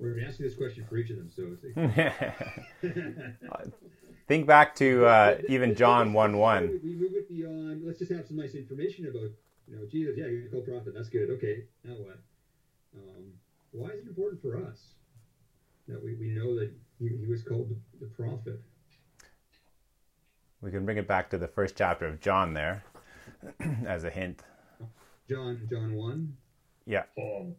We're 0.00 0.14
going 0.14 0.24
to 0.24 0.28
ask 0.28 0.40
you 0.40 0.48
this 0.48 0.56
question 0.56 0.86
for 0.88 0.96
each 0.96 1.10
of 1.10 1.16
them. 1.16 1.30
So, 1.30 1.56
think 4.28 4.46
back 4.46 4.74
to 4.76 5.04
uh, 5.04 5.38
even 5.48 5.74
John 5.74 6.14
one 6.14 6.38
one. 6.38 6.80
We 6.82 6.94
move 6.94 7.12
it 7.14 7.28
beyond. 7.28 7.84
Let's 7.84 7.98
just 7.98 8.10
have 8.10 8.26
some 8.26 8.38
nice 8.38 8.54
information 8.54 9.06
about 9.06 9.28
you 9.68 9.76
know 9.76 9.82
Jesus. 9.90 10.14
Yeah, 10.16 10.28
he's 10.28 10.50
called 10.50 10.64
prophet. 10.64 10.94
That's 10.94 11.10
good. 11.10 11.28
Okay, 11.30 11.64
now 11.84 11.92
what? 11.94 12.18
Um, 12.96 13.24
why 13.72 13.88
is 13.90 14.06
it 14.06 14.08
important 14.08 14.40
for 14.40 14.56
us 14.56 14.94
that 15.86 16.02
we, 16.02 16.14
we 16.14 16.28
know 16.28 16.58
that 16.58 16.72
he, 16.98 17.08
he 17.08 17.26
was 17.26 17.42
called 17.42 17.68
the, 17.68 18.06
the 18.06 18.10
prophet? 18.12 18.60
We 20.62 20.70
can 20.70 20.86
bring 20.86 20.96
it 20.96 21.06
back 21.06 21.28
to 21.30 21.38
the 21.38 21.48
first 21.48 21.76
chapter 21.76 22.06
of 22.06 22.20
John 22.20 22.54
there 22.54 22.84
as 23.86 24.04
a 24.04 24.10
hint. 24.10 24.42
John 25.28 25.60
John 25.68 25.94
one. 25.94 26.36
Yeah. 26.86 27.02
Um, 27.18 27.54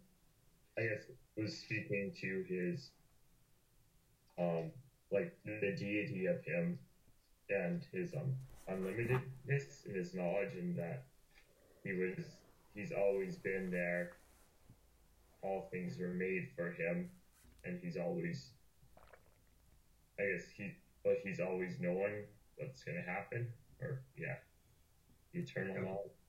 I 0.77 0.81
guess 0.81 1.03
was 1.38 1.55
speaking 1.57 2.11
to 2.21 2.43
his 2.47 2.91
um 4.38 4.71
like 5.11 5.31
the 5.45 5.71
deity 5.71 6.25
of 6.25 6.41
him 6.43 6.77
and 7.50 7.85
his 7.91 8.13
um 8.13 8.33
unlimitedness 8.69 9.85
in 9.85 9.95
his 9.95 10.13
knowledge 10.13 10.55
and 10.55 10.75
that 10.75 11.03
he 11.83 11.93
was 11.93 12.38
he's 12.73 12.91
always 12.91 13.38
been 13.38 13.69
there. 13.69 14.11
All 15.41 15.67
things 15.71 15.97
were 15.97 16.13
made 16.13 16.47
for 16.55 16.69
him 16.71 17.09
and 17.63 17.77
he's 17.81 17.97
always 17.97 18.53
i 20.19 20.23
guess 20.25 20.50
he 20.55 20.71
but 21.03 21.17
he's 21.23 21.39
always 21.39 21.79
knowing 21.79 22.23
what's 22.57 22.83
going 22.83 22.97
to 22.97 23.03
happen 23.03 23.47
or 23.81 24.01
yeah. 24.17 24.35
Eternal 25.33 25.75
knowledge 25.81 26.20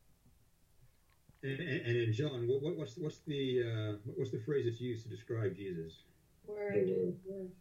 And, 1.42 1.58
and, 1.58 1.87
and 1.87 1.96
in 1.96 2.12
John, 2.12 2.46
what, 2.46 2.62
what, 2.62 2.76
what's 2.76 2.96
what's 2.96 3.18
the 3.26 3.62
uh, 3.62 4.11
what's 4.16 4.30
the 4.30 4.38
phrase 4.38 4.66
that's 4.66 4.80
used 4.80 5.02
to 5.04 5.08
describe 5.08 5.56
Jesus? 5.56 6.02
Word. 6.46 7.14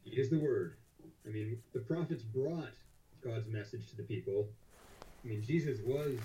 He 0.04 0.12
is 0.12 0.30
the 0.30 0.40
Word. 0.40 0.76
I 1.26 1.30
mean, 1.30 1.58
the 1.74 1.80
prophets 1.80 2.24
brought 2.24 2.72
God's 3.24 3.48
message 3.48 3.90
to 3.90 3.98
the 3.98 4.04
people. 4.04 4.48
I 5.24 5.28
mean, 5.28 5.44
Jesus 5.44 5.80
was 5.86 6.18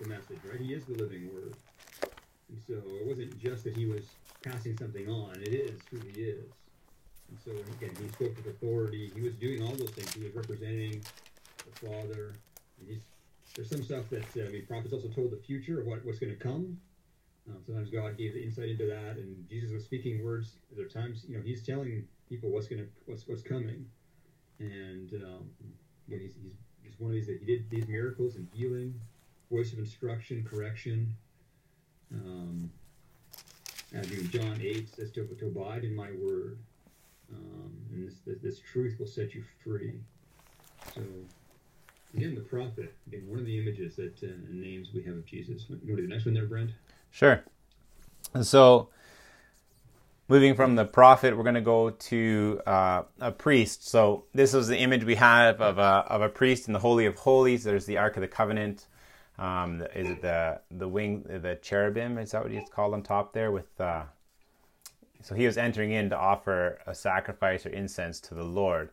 the 0.00 0.08
message, 0.08 0.38
right? 0.48 0.60
He 0.60 0.72
is 0.72 0.84
the 0.84 0.94
living 0.94 1.30
Word. 1.32 1.54
And 2.48 2.60
so 2.66 2.74
it 2.74 3.06
wasn't 3.06 3.38
just 3.38 3.64
that 3.64 3.76
he 3.76 3.86
was 3.86 4.04
passing 4.42 4.76
something 4.76 5.08
on. 5.08 5.40
It 5.40 5.52
is 5.52 5.80
who 5.90 5.98
he 5.98 6.20
is. 6.22 6.44
And 7.28 7.38
so 7.44 7.50
again, 7.50 7.94
he 8.00 8.08
spoke 8.08 8.36
with 8.36 8.46
authority. 8.46 9.10
He 9.14 9.20
was 9.20 9.34
doing 9.34 9.62
all 9.62 9.74
those 9.74 9.90
things. 9.90 10.12
He 10.14 10.22
was 10.22 10.34
representing 10.34 11.02
the 11.58 11.86
Father. 11.86 12.34
And 12.78 12.88
he's 12.88 13.00
there's 13.56 13.70
some 13.70 13.82
stuff 13.82 14.08
that 14.10 14.24
uh, 14.36 14.46
I 14.46 14.50
mean, 14.50 14.66
prophets 14.66 14.92
also 14.92 15.08
told 15.08 15.30
the 15.30 15.38
future 15.38 15.80
of 15.80 15.86
what, 15.86 16.04
what's 16.04 16.18
going 16.18 16.36
to 16.36 16.38
come. 16.38 16.78
Um, 17.48 17.56
sometimes 17.64 17.90
God 17.90 18.18
gave 18.18 18.34
the 18.34 18.42
insight 18.42 18.68
into 18.68 18.86
that, 18.86 19.16
and 19.16 19.48
Jesus 19.48 19.72
was 19.72 19.84
speaking 19.84 20.22
words. 20.22 20.56
Are 20.78 20.84
times, 20.84 21.24
you 21.28 21.36
know, 21.36 21.42
He's 21.42 21.64
telling 21.64 22.06
people 22.28 22.50
what's 22.50 22.66
going 22.66 22.82
to 22.82 22.88
what's 23.06 23.26
what's 23.26 23.42
coming, 23.42 23.86
and 24.58 25.12
um, 25.14 25.50
you 26.06 26.16
know, 26.16 26.22
he's, 26.22 26.34
he's 26.42 26.52
he's 26.82 26.98
one 26.98 27.12
of 27.12 27.14
these 27.14 27.26
that 27.28 27.38
He 27.38 27.46
did 27.46 27.70
these 27.70 27.88
miracles 27.88 28.36
and 28.36 28.46
healing, 28.52 28.94
voice 29.50 29.72
of 29.72 29.78
instruction, 29.78 30.46
correction. 30.48 31.14
Um, 32.12 32.70
and 33.92 34.04
in 34.10 34.28
John 34.30 34.60
eight 34.62 34.88
says 34.94 35.10
to, 35.12 35.26
to 35.26 35.46
abide 35.46 35.84
in 35.84 35.94
My 35.94 36.10
word, 36.20 36.58
um, 37.32 37.72
and 37.92 38.06
this, 38.06 38.16
this 38.26 38.38
this 38.42 38.58
truth 38.58 38.98
will 38.98 39.06
set 39.06 39.34
you 39.34 39.44
free. 39.64 39.94
So 40.94 41.02
Again, 42.16 42.34
the 42.34 42.40
prophet. 42.40 42.94
Again, 43.06 43.24
one 43.26 43.38
of 43.38 43.44
the 43.44 43.58
images 43.58 43.96
that 43.96 44.22
uh, 44.22 44.28
names 44.48 44.88
we 44.94 45.02
have 45.02 45.16
of 45.16 45.26
Jesus. 45.26 45.66
You 45.68 45.76
want 45.76 45.86
to 45.86 45.96
do 45.96 46.02
the 46.02 46.08
next 46.08 46.24
one 46.24 46.34
there, 46.34 46.46
Brent? 46.46 46.70
Sure. 47.10 47.44
And 48.32 48.46
so, 48.46 48.88
moving 50.26 50.54
from 50.54 50.76
the 50.76 50.86
prophet, 50.86 51.36
we're 51.36 51.42
going 51.42 51.56
to 51.56 51.60
go 51.60 51.90
to 51.90 52.60
uh, 52.66 53.02
a 53.20 53.32
priest. 53.32 53.86
So, 53.86 54.24
this 54.32 54.54
is 54.54 54.66
the 54.66 54.78
image 54.78 55.04
we 55.04 55.16
have 55.16 55.60
of 55.60 55.76
a, 55.76 56.06
of 56.08 56.22
a 56.22 56.30
priest 56.30 56.68
in 56.68 56.72
the 56.72 56.78
Holy 56.78 57.04
of 57.04 57.16
Holies. 57.16 57.64
There's 57.64 57.84
the 57.84 57.98
Ark 57.98 58.16
of 58.16 58.22
the 58.22 58.28
Covenant. 58.28 58.86
Um, 59.38 59.82
is 59.94 60.08
it 60.08 60.22
the 60.22 60.60
the 60.70 60.88
wing, 60.88 61.22
the 61.28 61.58
cherubim? 61.60 62.16
Is 62.16 62.30
that 62.30 62.42
what 62.42 62.50
it's 62.50 62.70
called 62.70 62.94
on 62.94 63.02
top 63.02 63.34
there? 63.34 63.52
With 63.52 63.78
uh, 63.78 64.04
so 65.22 65.34
he 65.34 65.44
was 65.44 65.58
entering 65.58 65.90
in 65.90 66.08
to 66.08 66.16
offer 66.16 66.78
a 66.86 66.94
sacrifice 66.94 67.66
or 67.66 67.68
incense 67.68 68.20
to 68.20 68.34
the 68.34 68.44
Lord 68.44 68.88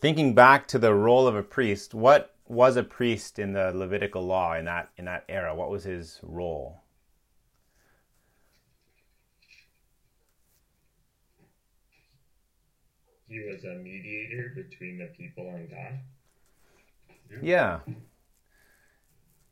thinking 0.00 0.34
back 0.34 0.66
to 0.68 0.78
the 0.78 0.94
role 0.94 1.26
of 1.26 1.36
a 1.36 1.42
priest, 1.42 1.94
what 1.94 2.34
was 2.48 2.76
a 2.76 2.82
priest 2.82 3.38
in 3.38 3.52
the 3.52 3.72
Levitical 3.74 4.26
law 4.26 4.54
in 4.54 4.64
that 4.64 4.90
in 4.96 5.04
that 5.04 5.24
era? 5.28 5.54
What 5.54 5.70
was 5.70 5.84
his 5.84 6.18
role? 6.22 6.82
he 13.30 13.38
was 13.38 13.62
a 13.62 13.74
mediator 13.76 14.52
between 14.56 14.98
the 14.98 15.06
people 15.16 15.48
and 15.48 15.70
god 15.70 16.00
Yeah. 17.40 17.78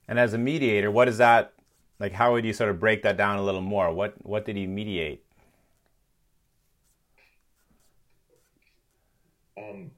And 0.08 0.18
as 0.18 0.34
a 0.34 0.38
mediator, 0.38 0.90
what 0.90 1.06
is 1.06 1.18
that 1.18 1.52
like 2.00 2.12
how 2.12 2.32
would 2.32 2.44
you 2.44 2.52
sort 2.52 2.70
of 2.70 2.80
break 2.80 3.02
that 3.04 3.16
down 3.16 3.38
a 3.38 3.42
little 3.42 3.60
more? 3.60 3.92
What 3.92 4.14
what 4.26 4.44
did 4.44 4.56
he 4.56 4.66
mediate? 4.66 5.24
um 9.56 9.90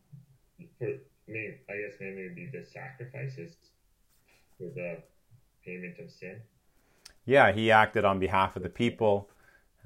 i 1.70 1.74
guess 1.76 1.96
maybe 2.00 2.22
it'd 2.22 2.36
be 2.36 2.46
the 2.52 2.64
sacrifices 2.64 3.56
for 4.58 4.68
the 4.74 4.98
payment 5.64 5.98
of 5.98 6.10
sin 6.10 6.40
Yeah, 7.24 7.52
he 7.52 7.70
acted 7.70 8.04
on 8.04 8.18
behalf 8.18 8.56
of 8.56 8.62
the 8.62 8.68
people, 8.70 9.28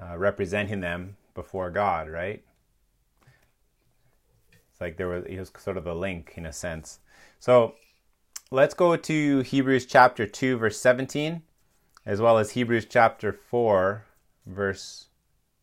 uh, 0.00 0.16
representing 0.16 0.80
them 0.80 1.16
before 1.34 1.70
God, 1.70 2.08
right? 2.08 2.42
It's 4.70 4.80
like 4.80 4.96
there 4.96 5.08
was 5.08 5.24
he 5.26 5.38
was 5.38 5.52
sort 5.58 5.76
of 5.76 5.86
a 5.86 5.94
link 5.94 6.32
in 6.36 6.46
a 6.46 6.52
sense. 6.52 7.00
So 7.38 7.74
let's 8.50 8.74
go 8.74 8.96
to 8.96 9.40
Hebrews 9.40 9.86
chapter 9.86 10.26
two, 10.26 10.56
verse 10.56 10.80
seventeen, 10.80 11.42
as 12.06 12.20
well 12.20 12.38
as 12.38 12.52
Hebrews 12.52 12.86
chapter 12.88 13.32
four, 13.32 14.04
verse 14.46 15.06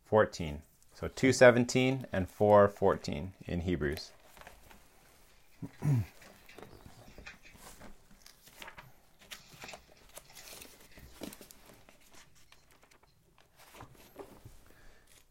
fourteen. 0.05 0.61
So 0.93 1.07
two 1.07 1.33
seventeen 1.33 2.05
and 2.13 2.29
four 2.29 2.67
fourteen 2.67 3.33
in 3.47 3.61
Hebrews. 3.61 4.11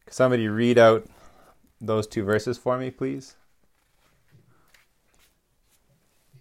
Somebody 0.09 0.47
read 0.47 0.77
out 0.77 1.05
those 1.79 2.07
two 2.07 2.23
verses 2.23 2.57
for 2.57 2.77
me, 2.77 2.91
please. 2.91 3.35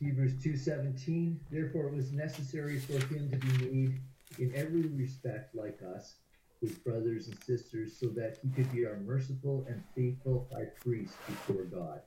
Hebrews 0.01 0.35
2:17 0.43 1.37
Therefore 1.51 1.89
it 1.89 1.95
was 1.95 2.13
necessary 2.13 2.79
for 2.79 2.99
him 3.07 3.31
to 3.31 3.37
be 3.37 3.59
made 3.65 4.01
in 4.39 4.53
every 4.55 4.83
respect 4.83 5.55
like 5.55 5.81
us 5.97 6.17
with 6.63 6.83
brothers 6.85 7.29
and 7.29 7.39
sisters 7.43 7.97
so 7.99 8.07
that 8.09 8.39
he 8.43 8.49
could 8.51 8.71
be 8.73 8.87
our 8.87 8.97
merciful 8.97 9.67
and 9.69 9.83
faithful 9.95 10.49
high 10.53 10.69
priest 10.81 11.15
before 11.27 11.65
God 11.65 12.01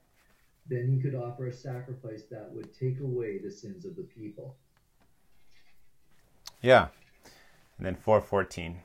then 0.68 0.88
he 0.88 1.02
could 1.02 1.16
offer 1.16 1.48
a 1.48 1.54
sacrifice 1.54 2.24
that 2.32 2.50
would 2.52 2.74
take 2.74 3.00
away 3.00 3.38
the 3.38 3.52
sins 3.52 3.86
of 3.86 3.96
the 3.96 4.04
people. 4.04 4.56
Yeah. 6.62 6.88
And 7.78 7.86
then 7.86 7.96
414. 7.96 8.80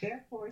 Therefore, 0.00 0.50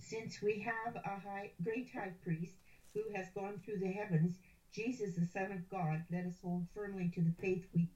since 0.00 0.42
we 0.42 0.60
have 0.60 0.96
a 0.96 1.20
high, 1.20 1.52
great 1.62 1.90
high 1.94 2.12
priest 2.22 2.54
who 2.94 3.02
has 3.14 3.26
gone 3.34 3.60
through 3.64 3.78
the 3.78 3.92
heavens, 3.92 4.38
Jesus, 4.72 5.14
the 5.14 5.26
Son 5.26 5.52
of 5.52 5.68
God, 5.70 6.04
let 6.10 6.26
us 6.26 6.38
hold 6.42 6.66
firmly 6.74 7.10
to 7.14 7.20
the 7.20 7.32
faith 7.40 7.64
we 7.74 7.88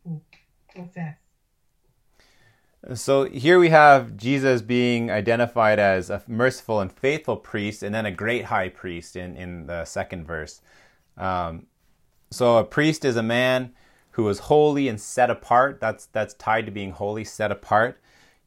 profess. 0.73 1.17
So 2.95 3.25
here 3.25 3.59
we 3.59 3.69
have 3.69 4.17
Jesus 4.17 4.63
being 4.63 5.11
identified 5.11 5.79
as 5.79 6.09
a 6.09 6.23
merciful 6.27 6.81
and 6.81 6.91
faithful 6.91 7.37
priest, 7.37 7.83
and 7.83 7.95
then 7.95 8.07
a 8.07 8.11
great 8.11 8.47
high 8.47 8.71
priest 8.71 9.17
in, 9.17 9.37
in 9.37 9.67
the 9.67 9.85
second 9.85 10.27
verse. 10.27 10.63
Um, 11.19 11.67
so 12.31 12.57
a 12.57 12.65
priest 12.65 13.05
is 13.05 13.17
a 13.17 13.23
man 13.23 13.75
who 14.13 14.27
is 14.31 14.39
holy 14.39 14.89
and 14.89 14.99
set 14.99 15.29
apart. 15.29 15.79
That's 15.79 16.07
that's 16.07 16.33
tied 16.35 16.67
to 16.67 16.73
being 16.73 16.93
holy, 16.93 17.23
set 17.23 17.53
apart, 17.53 18.01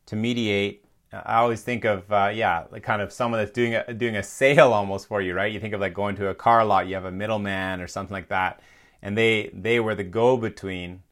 to 0.08 0.16
mediate. 0.16 0.84
I 1.12 1.36
always 1.36 1.62
think 1.62 1.86
of 1.86 2.12
uh, 2.12 2.32
yeah, 2.34 2.66
like 2.72 2.82
kind 2.82 3.04
of 3.04 3.14
someone 3.14 3.40
that's 3.40 3.52
doing 3.52 3.76
a 3.76 3.94
doing 3.94 4.16
a 4.16 4.24
sale 4.24 4.74
almost 4.74 5.08
for 5.08 5.22
you, 5.22 5.36
right? 5.36 5.52
You 5.54 5.60
think 5.60 5.76
of 5.76 5.80
like 5.82 5.94
going 5.94 6.16
to 6.16 6.30
a 6.30 6.36
car 6.36 6.66
lot. 6.66 6.88
You 6.88 6.96
have 6.96 7.06
a 7.06 7.12
middleman 7.12 7.82
or 7.82 7.88
something 7.88 8.14
like 8.14 8.30
that, 8.30 8.62
and 9.04 9.16
they 9.16 9.52
they 9.54 9.80
were 9.80 9.94
the 9.94 10.04
go 10.04 10.38
between 10.38 11.04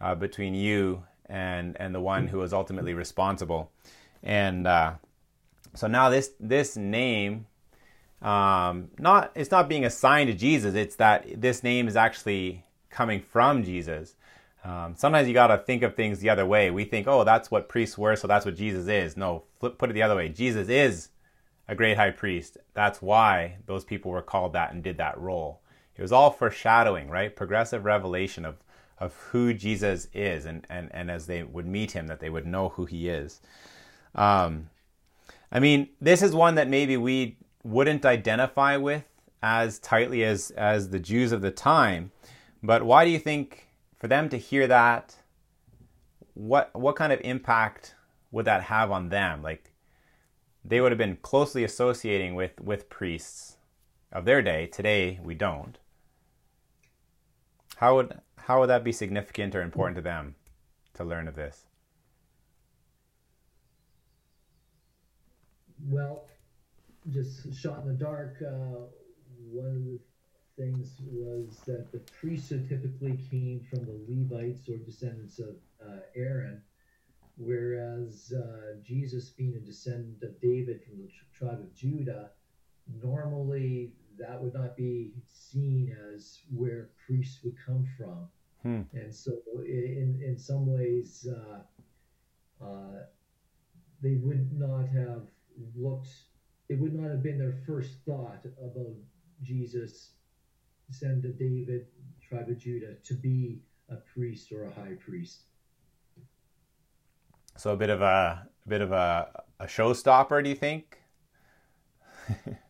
uh, 0.00 0.14
between 0.14 0.54
you 0.54 1.04
and 1.30 1.76
and 1.80 1.94
the 1.94 2.00
one 2.00 2.26
who 2.26 2.38
was 2.38 2.52
ultimately 2.52 2.92
responsible. 2.92 3.70
And 4.22 4.66
uh, 4.66 4.94
so 5.74 5.86
now 5.86 6.10
this 6.10 6.32
this 6.40 6.76
name, 6.76 7.46
um, 8.20 8.90
not 8.98 9.32
it's 9.34 9.50
not 9.50 9.68
being 9.68 9.84
assigned 9.84 10.28
to 10.28 10.36
Jesus. 10.36 10.74
It's 10.74 10.96
that 10.96 11.40
this 11.40 11.62
name 11.62 11.88
is 11.88 11.96
actually 11.96 12.64
coming 12.90 13.20
from 13.20 13.64
Jesus. 13.64 14.16
Um, 14.62 14.94
sometimes 14.96 15.26
you 15.26 15.32
got 15.32 15.46
to 15.46 15.58
think 15.58 15.82
of 15.82 15.94
things 15.94 16.18
the 16.18 16.28
other 16.28 16.44
way. 16.44 16.70
We 16.70 16.84
think, 16.84 17.06
oh, 17.06 17.24
that's 17.24 17.50
what 17.50 17.68
priests 17.68 17.96
were, 17.96 18.14
so 18.14 18.28
that's 18.28 18.44
what 18.44 18.56
Jesus 18.56 18.88
is. 18.88 19.16
No, 19.16 19.44
flip, 19.58 19.78
put 19.78 19.88
it 19.88 19.94
the 19.94 20.02
other 20.02 20.16
way. 20.16 20.28
Jesus 20.28 20.68
is 20.68 21.08
a 21.66 21.74
great 21.74 21.96
high 21.96 22.10
priest. 22.10 22.58
That's 22.74 23.00
why 23.00 23.56
those 23.64 23.84
people 23.84 24.10
were 24.10 24.20
called 24.20 24.52
that 24.52 24.72
and 24.72 24.82
did 24.82 24.98
that 24.98 25.18
role. 25.18 25.62
It 25.96 26.02
was 26.02 26.12
all 26.12 26.30
foreshadowing, 26.30 27.08
right? 27.08 27.34
Progressive 27.34 27.86
revelation 27.86 28.44
of 28.44 28.56
of 29.00 29.14
who 29.14 29.54
Jesus 29.54 30.08
is, 30.12 30.44
and, 30.44 30.66
and, 30.68 30.90
and 30.92 31.10
as 31.10 31.26
they 31.26 31.42
would 31.42 31.66
meet 31.66 31.92
him, 31.92 32.06
that 32.06 32.20
they 32.20 32.30
would 32.30 32.46
know 32.46 32.68
who 32.68 32.84
he 32.84 33.08
is. 33.08 33.40
Um, 34.14 34.68
I 35.50 35.58
mean, 35.58 35.88
this 36.00 36.22
is 36.22 36.34
one 36.34 36.54
that 36.56 36.68
maybe 36.68 36.96
we 36.96 37.38
wouldn't 37.64 38.04
identify 38.04 38.76
with 38.76 39.04
as 39.42 39.78
tightly 39.78 40.22
as, 40.22 40.50
as 40.50 40.90
the 40.90 40.98
Jews 40.98 41.32
of 41.32 41.40
the 41.40 41.50
time, 41.50 42.12
but 42.62 42.82
why 42.82 43.06
do 43.06 43.10
you 43.10 43.18
think 43.18 43.68
for 43.96 44.06
them 44.06 44.28
to 44.28 44.36
hear 44.36 44.66
that, 44.66 45.16
what, 46.34 46.70
what 46.74 46.96
kind 46.96 47.12
of 47.12 47.20
impact 47.24 47.94
would 48.30 48.44
that 48.44 48.64
have 48.64 48.90
on 48.90 49.08
them? 49.08 49.42
Like, 49.42 49.72
they 50.62 50.80
would 50.80 50.92
have 50.92 50.98
been 50.98 51.16
closely 51.16 51.64
associating 51.64 52.34
with, 52.34 52.60
with 52.60 52.90
priests 52.90 53.56
of 54.12 54.26
their 54.26 54.42
day. 54.42 54.66
Today, 54.66 55.18
we 55.22 55.34
don't. 55.34 55.78
How 57.76 57.96
would 57.96 58.20
how 58.46 58.60
would 58.60 58.68
that 58.68 58.84
be 58.84 58.92
significant 58.92 59.54
or 59.54 59.62
important 59.62 59.96
to 59.96 60.02
them 60.02 60.34
to 60.94 61.04
learn 61.04 61.28
of 61.28 61.34
this? 61.34 61.66
Well, 65.88 66.26
just 67.10 67.54
shot 67.54 67.82
in 67.82 67.88
the 67.88 67.94
dark, 67.94 68.36
uh, 68.42 68.86
one 69.50 69.66
of 69.66 69.84
the 69.84 69.98
things 70.56 70.96
was 71.10 71.60
that 71.66 71.90
the 71.90 72.00
priesthood 72.20 72.68
typically 72.68 73.18
came 73.30 73.66
from 73.70 73.86
the 73.86 73.98
Levites 74.08 74.68
or 74.68 74.76
descendants 74.76 75.38
of 75.38 75.56
uh, 75.82 76.00
Aaron, 76.14 76.62
whereas 77.38 78.32
uh, 78.36 78.76
Jesus, 78.84 79.30
being 79.30 79.54
a 79.54 79.60
descendant 79.60 80.22
of 80.22 80.38
David 80.40 80.82
from 80.84 80.98
the 80.98 81.08
tribe 81.32 81.60
of 81.60 81.74
Judah, 81.74 82.30
normally 83.02 83.92
that 84.20 84.40
would 84.40 84.54
not 84.54 84.76
be 84.76 85.12
seen 85.26 85.96
as 86.14 86.40
where 86.54 86.90
priests 87.06 87.42
would 87.42 87.56
come 87.64 87.86
from. 87.96 88.28
Hmm. 88.62 88.82
And 88.92 89.14
so, 89.14 89.32
in, 89.64 90.20
in 90.24 90.38
some 90.38 90.66
ways, 90.66 91.26
uh, 91.30 92.64
uh, 92.64 93.04
they 94.02 94.16
would 94.16 94.52
not 94.52 94.86
have 94.88 95.22
looked, 95.74 96.08
it 96.68 96.78
would 96.78 96.94
not 96.94 97.10
have 97.10 97.22
been 97.22 97.38
their 97.38 97.58
first 97.66 97.96
thought 98.06 98.44
about 98.62 98.94
Jesus, 99.42 100.10
descendant 100.86 101.24
of 101.24 101.38
David, 101.38 101.86
tribe 102.20 102.48
of 102.48 102.58
Judah, 102.58 102.94
to 103.02 103.14
be 103.14 103.60
a 103.88 103.96
priest 103.96 104.52
or 104.52 104.64
a 104.64 104.70
high 104.70 104.94
priest. 105.04 105.44
So 107.56 107.72
a 107.72 107.76
bit 107.76 107.90
of 107.90 108.02
a, 108.02 108.46
a 108.64 108.68
bit 108.68 108.82
of 108.82 108.92
a, 108.92 109.42
a 109.58 109.64
showstopper, 109.64 110.44
do 110.44 110.50
you 110.50 110.56
think? 110.56 110.98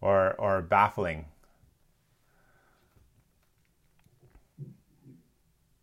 or 0.00 0.34
or 0.34 0.62
baffling? 0.62 1.26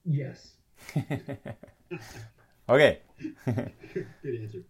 Yes. 0.05 0.53
okay. 2.69 2.99
Good 3.45 4.41
answer. 4.41 4.63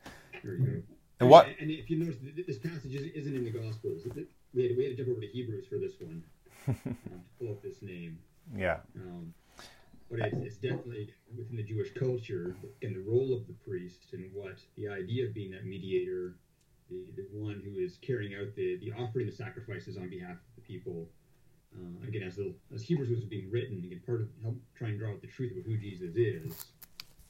There 0.43 0.55
you 0.55 0.65
go. 0.65 0.81
And 1.19 1.29
what? 1.29 1.47
And, 1.47 1.55
and 1.59 1.71
if 1.71 1.89
you 1.89 1.97
notice, 1.97 2.17
this 2.47 2.57
passage 2.57 2.93
isn't 2.93 3.35
in 3.35 3.43
the 3.43 3.51
Gospels. 3.51 4.03
We 4.53 4.67
had, 4.67 4.77
we 4.77 4.85
had 4.85 4.97
to 4.97 5.03
jump 5.03 5.09
over 5.09 5.21
to 5.21 5.27
Hebrews 5.27 5.65
for 5.67 5.77
this 5.77 5.93
one 5.99 6.23
um, 6.67 6.75
to 6.85 6.95
pull 7.39 7.51
up 7.51 7.61
this 7.61 7.81
name. 7.81 8.17
Yeah. 8.55 8.77
Um, 8.95 9.33
but 10.09 10.19
it's, 10.19 10.37
it's, 10.37 10.55
definitely 10.55 11.09
within 11.35 11.57
the 11.57 11.63
Jewish 11.63 11.93
culture 11.93 12.55
and 12.81 12.95
the 12.95 13.01
role 13.01 13.33
of 13.33 13.45
the 13.47 13.53
priest 13.53 14.13
and 14.13 14.29
what 14.33 14.57
the 14.77 14.87
idea 14.87 15.25
of 15.25 15.33
being 15.33 15.51
that 15.51 15.65
mediator, 15.65 16.35
the, 16.89 17.05
the 17.15 17.27
one 17.31 17.61
who 17.63 17.79
is 17.79 17.97
carrying 18.01 18.35
out 18.35 18.55
the, 18.55 18.77
the 18.77 18.91
offering 18.93 19.25
the 19.25 19.31
sacrifices 19.31 19.97
on 19.97 20.09
behalf 20.09 20.31
of 20.31 20.55
the 20.55 20.61
people, 20.61 21.07
uh, 21.75 22.07
again, 22.07 22.23
as, 22.23 22.35
the, 22.35 22.53
as 22.73 22.81
Hebrews 22.81 23.09
was 23.09 23.25
being 23.25 23.49
written, 23.51 23.83
again, 23.85 24.01
part 24.05 24.21
of 24.21 24.27
help 24.41 24.55
try 24.75 24.89
and 24.89 24.99
draw 24.99 25.11
out 25.11 25.21
the 25.21 25.27
truth 25.27 25.57
of 25.57 25.63
who 25.65 25.77
Jesus 25.77 26.15
is, 26.15 26.65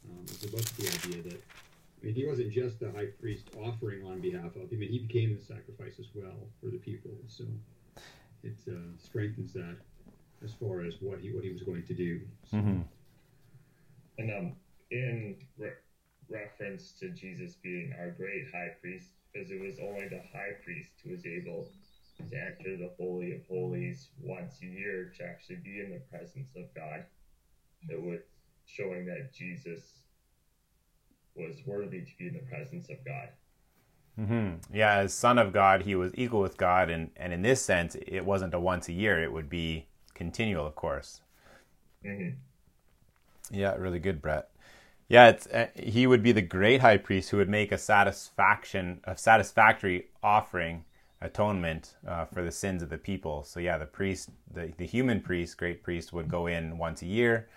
um, 0.09 0.25
was 0.27 0.43
about 0.43 0.65
the 0.77 0.87
idea 0.87 1.23
that 1.23 1.41
I 2.01 2.05
mean, 2.05 2.15
he 2.15 2.25
wasn't 2.25 2.51
just 2.51 2.79
the 2.79 2.91
high 2.91 3.07
priest 3.19 3.49
offering 3.59 4.05
on 4.05 4.21
behalf 4.21 4.55
of. 4.55 4.69
I 4.71 4.75
mean, 4.75 4.91
he 4.91 4.99
became 4.99 5.35
the 5.35 5.41
sacrifice 5.41 5.99
as 5.99 6.07
well 6.13 6.35
for 6.61 6.69
the 6.69 6.77
people. 6.77 7.11
So 7.27 7.43
it 8.43 8.55
uh, 8.69 8.95
strengthens 9.03 9.53
that 9.53 9.77
as 10.43 10.53
far 10.53 10.81
as 10.81 10.95
what 11.01 11.19
he 11.19 11.31
what 11.31 11.43
he 11.43 11.51
was 11.51 11.63
going 11.63 11.83
to 11.83 11.93
do. 11.93 12.21
So. 12.49 12.57
Mm-hmm. 12.57 12.81
And 14.19 14.31
um, 14.31 14.55
in 14.91 15.35
re- 15.57 15.71
reference 16.29 16.91
to 16.99 17.09
Jesus 17.09 17.55
being 17.61 17.93
our 17.99 18.11
great 18.11 18.45
high 18.53 18.71
priest, 18.79 19.09
because 19.37 19.51
it 19.51 19.61
was 19.61 19.79
only 19.79 20.07
the 20.07 20.21
high 20.33 20.53
priest 20.63 20.91
who 21.03 21.11
was 21.11 21.25
able 21.25 21.67
to 22.17 22.23
enter 22.35 22.77
the 22.77 22.91
Holy 22.97 23.33
of 23.33 23.45
Holies 23.47 24.09
once 24.21 24.55
a 24.63 24.65
year 24.65 25.13
to 25.17 25.23
actually 25.25 25.57
be 25.57 25.79
in 25.79 25.91
the 25.91 26.17
presence 26.17 26.49
of 26.55 26.73
God. 26.73 27.05
It 27.87 28.01
was 28.01 28.19
showing 28.65 29.05
that 29.05 29.33
Jesus 29.33 29.99
was 31.35 31.55
worthy 31.65 32.01
to 32.01 32.11
be 32.17 32.27
in 32.27 32.33
the 32.33 32.39
presence 32.39 32.89
of 32.89 32.97
God. 33.05 33.29
Mm-hmm. 34.19 34.75
Yeah, 34.75 34.95
as 34.95 35.13
Son 35.13 35.37
of 35.37 35.53
God, 35.53 35.83
he 35.83 35.93
was 35.93 36.11
equal 36.15 36.41
with 36.41 36.57
God, 36.57 36.89
and, 36.89 37.11
and 37.15 37.31
in 37.31 37.43
this 37.43 37.61
sense, 37.61 37.95
it 37.95 38.25
wasn't 38.25 38.55
a 38.55 38.59
once 38.59 38.89
a 38.89 38.93
year, 38.93 39.23
it 39.23 39.31
would 39.31 39.49
be 39.49 39.85
continual, 40.15 40.65
of 40.65 40.73
course. 40.73 41.21
Mm-hmm. 42.03 43.55
Yeah, 43.55 43.75
really 43.75 43.99
good, 43.99 44.21
Brett. 44.21 44.49
Yeah, 45.09 45.29
it's 45.29 45.47
uh, 45.47 45.67
he 45.75 46.05
would 46.05 46.21
be 46.21 46.33
the 46.33 46.41
great 46.41 46.81
high 46.81 46.97
priest 46.97 47.29
who 47.29 47.37
would 47.37 47.49
make 47.49 47.71
a 47.71 47.77
satisfaction, 47.77 48.99
a 49.05 49.17
satisfactory 49.17 50.07
offering 50.21 50.83
atonement 51.21 51.95
uh, 52.05 52.25
for 52.25 52.43
the 52.43 52.51
sins 52.51 52.83
of 52.83 52.89
the 52.89 52.97
people. 52.97 53.43
So 53.43 53.59
yeah, 53.59 53.77
the 53.77 53.85
priest, 53.85 54.29
the, 54.53 54.73
the 54.77 54.85
human 54.85 55.21
priest, 55.21 55.57
great 55.57 55.81
priest, 55.81 56.11
would 56.11 56.27
go 56.29 56.47
in 56.47 56.77
once 56.77 57.01
a 57.01 57.05
year. 57.05 57.47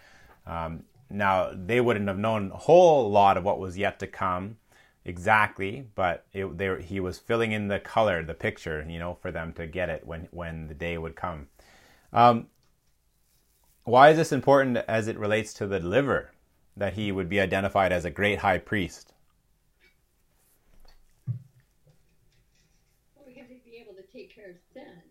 Um, 0.47 0.85
now 1.11 1.51
they 1.53 1.81
wouldn't 1.81 2.07
have 2.07 2.19
known 2.19 2.53
a 2.53 2.57
whole 2.57 3.11
lot 3.11 3.37
of 3.37 3.45
what 3.45 3.59
was 3.59 3.77
yet 3.77 3.99
to 3.99 4.07
come 4.07 4.57
exactly, 5.05 5.87
but 5.97 6.27
it, 6.33 6.57
they, 6.57 6.81
he 6.83 7.01
was 7.01 7.19
filling 7.19 7.51
in 7.53 7.67
the 7.67 7.81
color, 7.81 8.23
the 8.23 8.35
picture, 8.35 8.87
you 8.89 8.99
know, 9.01 9.19
for 9.21 9.33
them 9.33 9.53
to 9.55 9.67
get 9.67 9.89
it 9.89 10.07
when 10.07 10.29
when 10.31 10.69
the 10.69 10.75
day 10.75 10.97
would 10.97 11.17
come. 11.17 11.49
Um, 12.13 12.47
why 13.85 14.11
is 14.11 14.17
this 14.17 14.31
important 14.31 14.77
as 14.77 15.09
it 15.09 15.19
relates 15.19 15.53
to 15.55 15.67
the 15.67 15.81
deliverer? 15.81 16.31
That 16.77 16.95
he 16.95 17.13
would 17.13 17.29
be 17.29 17.41
identified 17.41 17.93
as 17.93 18.05
a 18.05 18.11
great 18.11 18.39
high 18.39 18.59
priest. 18.59 19.13
Well, 23.15 23.27
because 23.27 23.49
he'd 23.49 23.65
be 23.65 23.77
able 23.77 23.95
to 23.95 24.03
take 24.13 24.35
care 24.35 24.51
of 24.51 24.57
sin. 24.73 25.03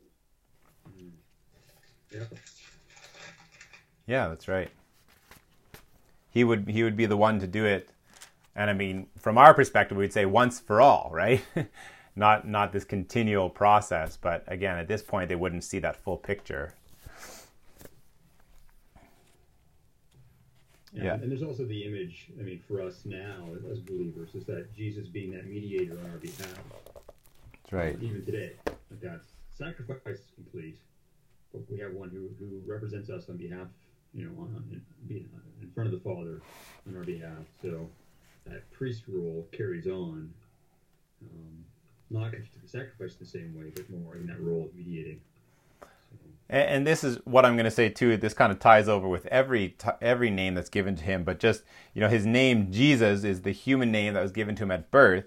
Mm. 0.90 1.12
Yeah. 2.12 2.38
Yeah, 4.08 4.28
that's 4.30 4.48
right. 4.48 4.72
He 6.32 6.44
would 6.44 6.68
he 6.68 6.84
would 6.84 6.98
be 6.98 7.06
the 7.06 7.18
one 7.18 7.40
to 7.40 7.48
do 7.48 7.66
it, 7.66 7.90
and 8.56 8.70
I 8.70 8.74
mean, 8.74 9.08
from 9.18 9.38
our 9.38 9.54
perspective, 9.54 9.98
we'd 9.98 10.14
say 10.14 10.26
once 10.26 10.60
for 10.60 10.82
all, 10.82 11.10
right? 11.14 11.44
not 12.16 12.48
not 12.48 12.72
this 12.72 12.84
continual 12.84 13.50
process. 13.50 14.18
But 14.18 14.44
again, 14.48 14.78
at 14.78 14.88
this 14.88 15.02
point, 15.02 15.30
they 15.30 15.36
wouldn't 15.36 15.64
see 15.64 15.80
that 15.80 15.96
full 15.96 16.18
picture. 16.18 16.74
Yeah, 20.94 21.04
Yeah. 21.04 21.14
And 21.16 21.32
there's 21.32 21.44
also 21.44 21.66
the 21.66 21.84
image, 21.84 22.28
I 22.40 22.44
mean, 22.44 22.62
for 22.68 22.82
us 22.82 23.02
now 23.06 23.48
as 23.72 23.80
believers, 23.80 24.36
is 24.36 24.46
that 24.46 24.74
Jesus 24.76 25.08
being 25.08 25.32
that 25.32 25.46
mediator 25.48 25.94
on 25.94 26.12
our 26.12 26.18
behalf. 26.18 26.60
That's 27.64 27.74
right. 27.74 27.98
Even 28.02 28.26
today. 28.26 28.54
Like 28.66 29.02
that 29.02 29.22
sacrifice 29.58 30.18
is 30.20 30.32
complete. 30.36 30.78
But 31.52 31.62
we 31.70 31.80
have 31.80 31.94
one 31.94 32.10
who, 32.10 32.30
who 32.40 32.62
represents 32.72 33.10
us 33.10 33.30
on 33.30 33.38
behalf, 33.38 33.68
you 34.14 34.26
know, 34.26 34.42
on, 34.42 34.82
in, 35.10 35.30
in 35.62 35.72
front 35.74 35.92
of 35.92 36.04
the 36.04 36.10
Father 36.10 36.42
on 36.88 36.96
our 36.96 37.04
behalf. 37.04 37.46
So 37.62 37.90
that 38.46 38.70
priest 38.72 39.04
role 39.08 39.48
carries 39.52 39.88
on. 39.88 40.34
Um, 41.22 41.66
not 42.10 42.32
to 42.32 42.62
the 42.62 42.68
sacrifice 42.68 43.16
the 43.16 43.26
same 43.26 43.56
way, 43.56 43.72
but 43.76 43.90
more 43.90 44.16
in 44.16 44.26
that 44.28 44.42
role 44.42 44.66
of 44.66 44.76
mediating. 44.76 45.22
And, 46.50 46.88
this 46.88 47.04
is 47.04 47.18
what 47.26 47.46
I'm 47.46 47.56
going 47.56 47.66
to 47.66 47.72
say 47.72 47.90
too. 47.90 48.18
This 48.18 48.34
kind 48.34 48.52
of 48.52 48.60
ties 48.60 48.90
over 48.90 49.08
with 49.08 49.28
every 49.28 49.76
every 50.02 50.32
name 50.32 50.56
that's 50.56 50.70
given 50.70 50.96
to 50.96 51.04
him. 51.04 51.24
But 51.24 51.40
just 51.40 51.64
you 51.94 52.02
know, 52.02 52.10
his 52.10 52.26
name 52.26 52.72
Jesus 52.72 53.24
is 53.24 53.44
the 53.44 53.52
human 53.52 53.92
name 53.92 54.16
that 54.16 54.24
was 54.24 54.32
given 54.32 54.56
to 54.56 54.64
him 54.64 54.72
at 54.72 54.90
birth, 54.90 55.26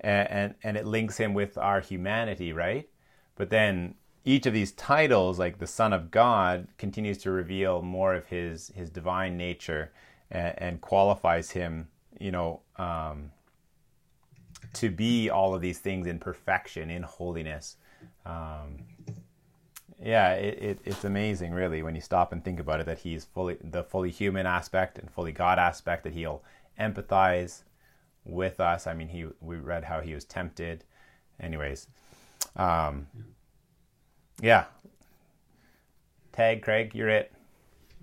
and 0.00 0.28
and, 0.28 0.54
and 0.64 0.76
it 0.76 0.84
links 0.84 1.18
him 1.18 1.34
with 1.34 1.56
our 1.56 1.80
humanity, 1.80 2.52
right? 2.52 2.88
But 3.36 3.50
then 3.50 3.94
each 4.24 4.46
of 4.46 4.52
these 4.52 4.72
titles, 4.72 5.38
like 5.38 5.58
the 5.58 5.68
Son 5.68 5.92
of 5.92 6.10
God, 6.10 6.66
continues 6.78 7.18
to 7.18 7.30
reveal 7.30 7.82
more 7.82 8.14
of 8.14 8.26
his 8.26 8.72
his 8.74 8.90
divine 8.90 9.36
nature 9.36 9.92
and, 10.32 10.54
and 10.58 10.80
qualifies 10.80 11.52
him, 11.52 11.88
you 12.18 12.32
know. 12.32 12.60
Um, 12.76 13.30
to 14.72 14.90
be 14.90 15.30
all 15.30 15.54
of 15.54 15.60
these 15.60 15.78
things 15.78 16.06
in 16.06 16.18
perfection, 16.18 16.90
in 16.90 17.02
holiness. 17.02 17.76
Um, 18.24 18.78
yeah, 20.02 20.32
it, 20.34 20.62
it, 20.62 20.78
it's 20.84 21.04
amazing, 21.04 21.52
really, 21.52 21.82
when 21.82 21.94
you 21.94 22.00
stop 22.00 22.32
and 22.32 22.44
think 22.44 22.60
about 22.60 22.80
it, 22.80 22.86
that 22.86 22.98
he's 22.98 23.24
fully 23.24 23.56
the 23.62 23.82
fully 23.82 24.10
human 24.10 24.46
aspect 24.46 24.98
and 24.98 25.10
fully 25.10 25.32
God 25.32 25.58
aspect. 25.58 26.04
That 26.04 26.12
he'll 26.12 26.42
empathize 26.78 27.62
with 28.24 28.60
us. 28.60 28.86
I 28.86 28.94
mean, 28.94 29.08
he 29.08 29.26
we 29.40 29.56
read 29.56 29.84
how 29.84 30.00
he 30.00 30.14
was 30.14 30.24
tempted. 30.24 30.84
Anyways, 31.40 31.86
um, 32.56 33.06
yeah. 34.40 34.64
Tag 36.32 36.60
Craig, 36.60 36.94
you're 36.94 37.08
it. 37.08 37.32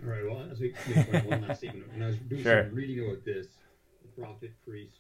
All 0.03 0.09
right. 0.09 0.25
Well, 0.25 0.47
we 0.59 0.73
make 0.87 1.23
one, 1.29 1.41
last 1.47 1.59
statement, 1.59 1.91
when 1.93 2.01
I 2.01 2.07
was 2.07 2.17
doing 2.17 2.41
Sure. 2.41 2.63
some 2.63 2.75
reading 2.75 3.05
about 3.05 3.23
this, 3.23 3.47
the 4.01 4.21
prophet, 4.21 4.51
priest, 4.65 4.97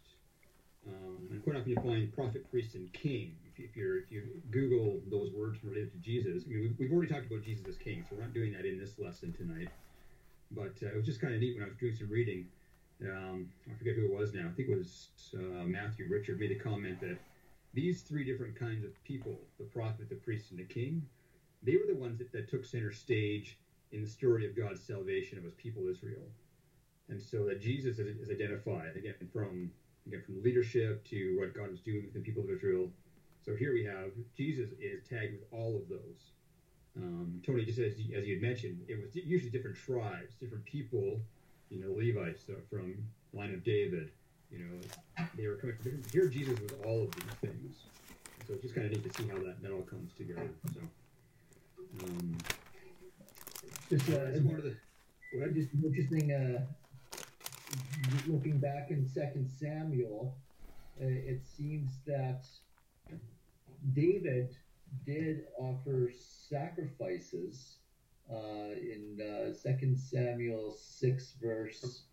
um, 0.87 1.17
and 1.31 1.43
quite 1.43 1.55
often 1.55 1.69
you 1.69 1.75
find 1.77 2.13
prophet, 2.13 2.49
priest, 2.51 2.75
and 2.75 2.93
king. 2.93 3.35
If, 3.57 3.75
you- 3.75 3.97
if 3.97 4.11
you 4.11 4.41
Google 4.51 5.01
those 5.07 5.31
words 5.31 5.63
related 5.63 5.91
to 5.93 5.99
Jesus, 5.99 6.45
I 6.45 6.49
mean, 6.49 6.61
we've, 6.61 6.79
we've 6.79 6.91
already 6.91 7.11
talked 7.11 7.27
about 7.27 7.41
Jesus 7.43 7.67
as 7.67 7.77
king, 7.77 8.03
so 8.03 8.15
we're 8.15 8.23
not 8.23 8.33
doing 8.33 8.53
that 8.53 8.65
in 8.65 8.77
this 8.77 8.99
lesson 8.99 9.33
tonight. 9.33 9.69
But 10.51 10.81
uh, 10.83 10.87
it 10.87 10.95
was 10.95 11.05
just 11.05 11.19
kind 11.21 11.33
of 11.33 11.39
neat 11.41 11.55
when 11.55 11.63
I 11.63 11.67
was 11.67 11.77
doing 11.77 11.93
some 11.93 12.09
reading. 12.09 12.51
Um, 13.05 13.51
I 13.69 13.73
forget 13.75 13.95
who 13.95 14.05
it 14.05 14.11
was 14.11 14.33
now. 14.33 14.47
I 14.49 14.53
think 14.53 14.69
it 14.69 14.75
was 14.75 15.09
uh, 15.35 15.65
Matthew 15.65 16.07
Richard 16.07 16.39
made 16.39 16.51
a 16.51 16.55
comment 16.55 16.99
that 17.01 17.19
these 17.73 18.03
three 18.03 18.23
different 18.23 18.55
kinds 18.55 18.83
of 18.83 19.03
people, 19.03 19.49
the 19.59 19.65
prophet, 19.65 20.09
the 20.09 20.15
priest, 20.15 20.51
and 20.51 20.59
the 20.59 20.65
king, 20.65 21.09
they 21.63 21.77
were 21.77 21.85
the 21.87 21.95
ones 21.95 22.19
that, 22.19 22.31
that 22.33 22.47
took 22.49 22.65
center 22.65 22.91
stage 22.91 23.59
in 23.91 24.01
the 24.01 24.07
story 24.07 24.45
of 24.45 24.55
God's 24.55 24.83
salvation 24.83 25.37
of 25.37 25.43
his 25.43 25.55
people 25.55 25.87
Israel. 25.87 26.33
And 27.09 27.21
so 27.21 27.45
that 27.45 27.59
Jesus 27.59 27.99
is, 27.99 28.17
is 28.17 28.29
identified 28.29 28.97
again 28.97 29.15
from 29.31 29.73
again 30.07 30.21
from 30.23 30.41
leadership 30.43 31.03
to 31.05 31.37
what 31.37 31.53
God 31.53 31.71
was 31.71 31.81
doing 31.81 32.05
with 32.05 32.13
the 32.13 32.21
people 32.21 32.43
of 32.43 32.49
Israel. 32.49 32.93
So 33.45 33.55
here 33.55 33.73
we 33.73 33.83
have 33.85 34.11
Jesus 34.37 34.69
is 34.79 35.03
tagged 35.07 35.33
with 35.33 35.43
all 35.51 35.75
of 35.75 35.89
those. 35.89 36.31
Um, 36.95 37.41
Tony, 37.45 37.65
just 37.65 37.79
as 37.79 37.99
you, 37.99 38.17
as 38.17 38.25
you 38.25 38.35
had 38.35 38.43
mentioned, 38.43 38.79
it 38.87 39.01
was 39.01 39.15
usually 39.15 39.51
different 39.51 39.75
tribes, 39.75 40.35
different 40.39 40.63
people. 40.65 41.19
You 41.69 41.81
know, 41.81 41.91
Levites 41.97 42.43
so 42.45 42.53
from 42.69 42.95
line 43.33 43.53
of 43.53 43.63
David. 43.63 44.11
You 44.51 44.59
know, 44.59 45.25
they 45.35 45.47
were 45.47 45.55
coming 45.55 45.75
from 45.75 45.83
different. 45.83 46.11
Here, 46.11 46.27
Jesus 46.27 46.59
was 46.59 46.71
all 46.85 47.03
of 47.03 47.11
these 47.15 47.49
things. 47.49 47.75
So 48.47 48.53
it's 48.53 48.61
just 48.61 48.75
kind 48.75 48.85
of 48.85 48.93
neat 48.93 49.11
to 49.11 49.21
see 49.21 49.27
how 49.27 49.37
that, 49.39 49.61
that 49.63 49.71
all 49.71 49.81
comes 49.81 50.13
together. 50.13 50.49
So. 50.73 50.81
Um, 52.03 52.37
Just, 53.89 54.09
uh, 54.09 54.39
one 54.41 54.55
of 54.55 54.63
the. 54.63 54.75
Ahead. 55.35 55.55
just 55.55 55.69
interesting. 55.83 56.31
Uh, 56.31 56.61
looking 58.27 58.59
back 58.59 58.91
in 58.91 59.07
Second 59.07 59.49
Samuel, 59.49 60.35
uh, 61.01 61.05
it 61.05 61.41
seems 61.45 61.91
that 62.05 62.45
David 63.91 64.55
did 65.05 65.45
offer 65.57 66.11
sacrifices 66.17 67.77
uh, 68.31 68.71
in 68.75 69.19
uh, 69.21 69.53
Second 69.53 69.97
Samuel 69.97 70.75
six 70.79 71.33
verse 71.41 72.03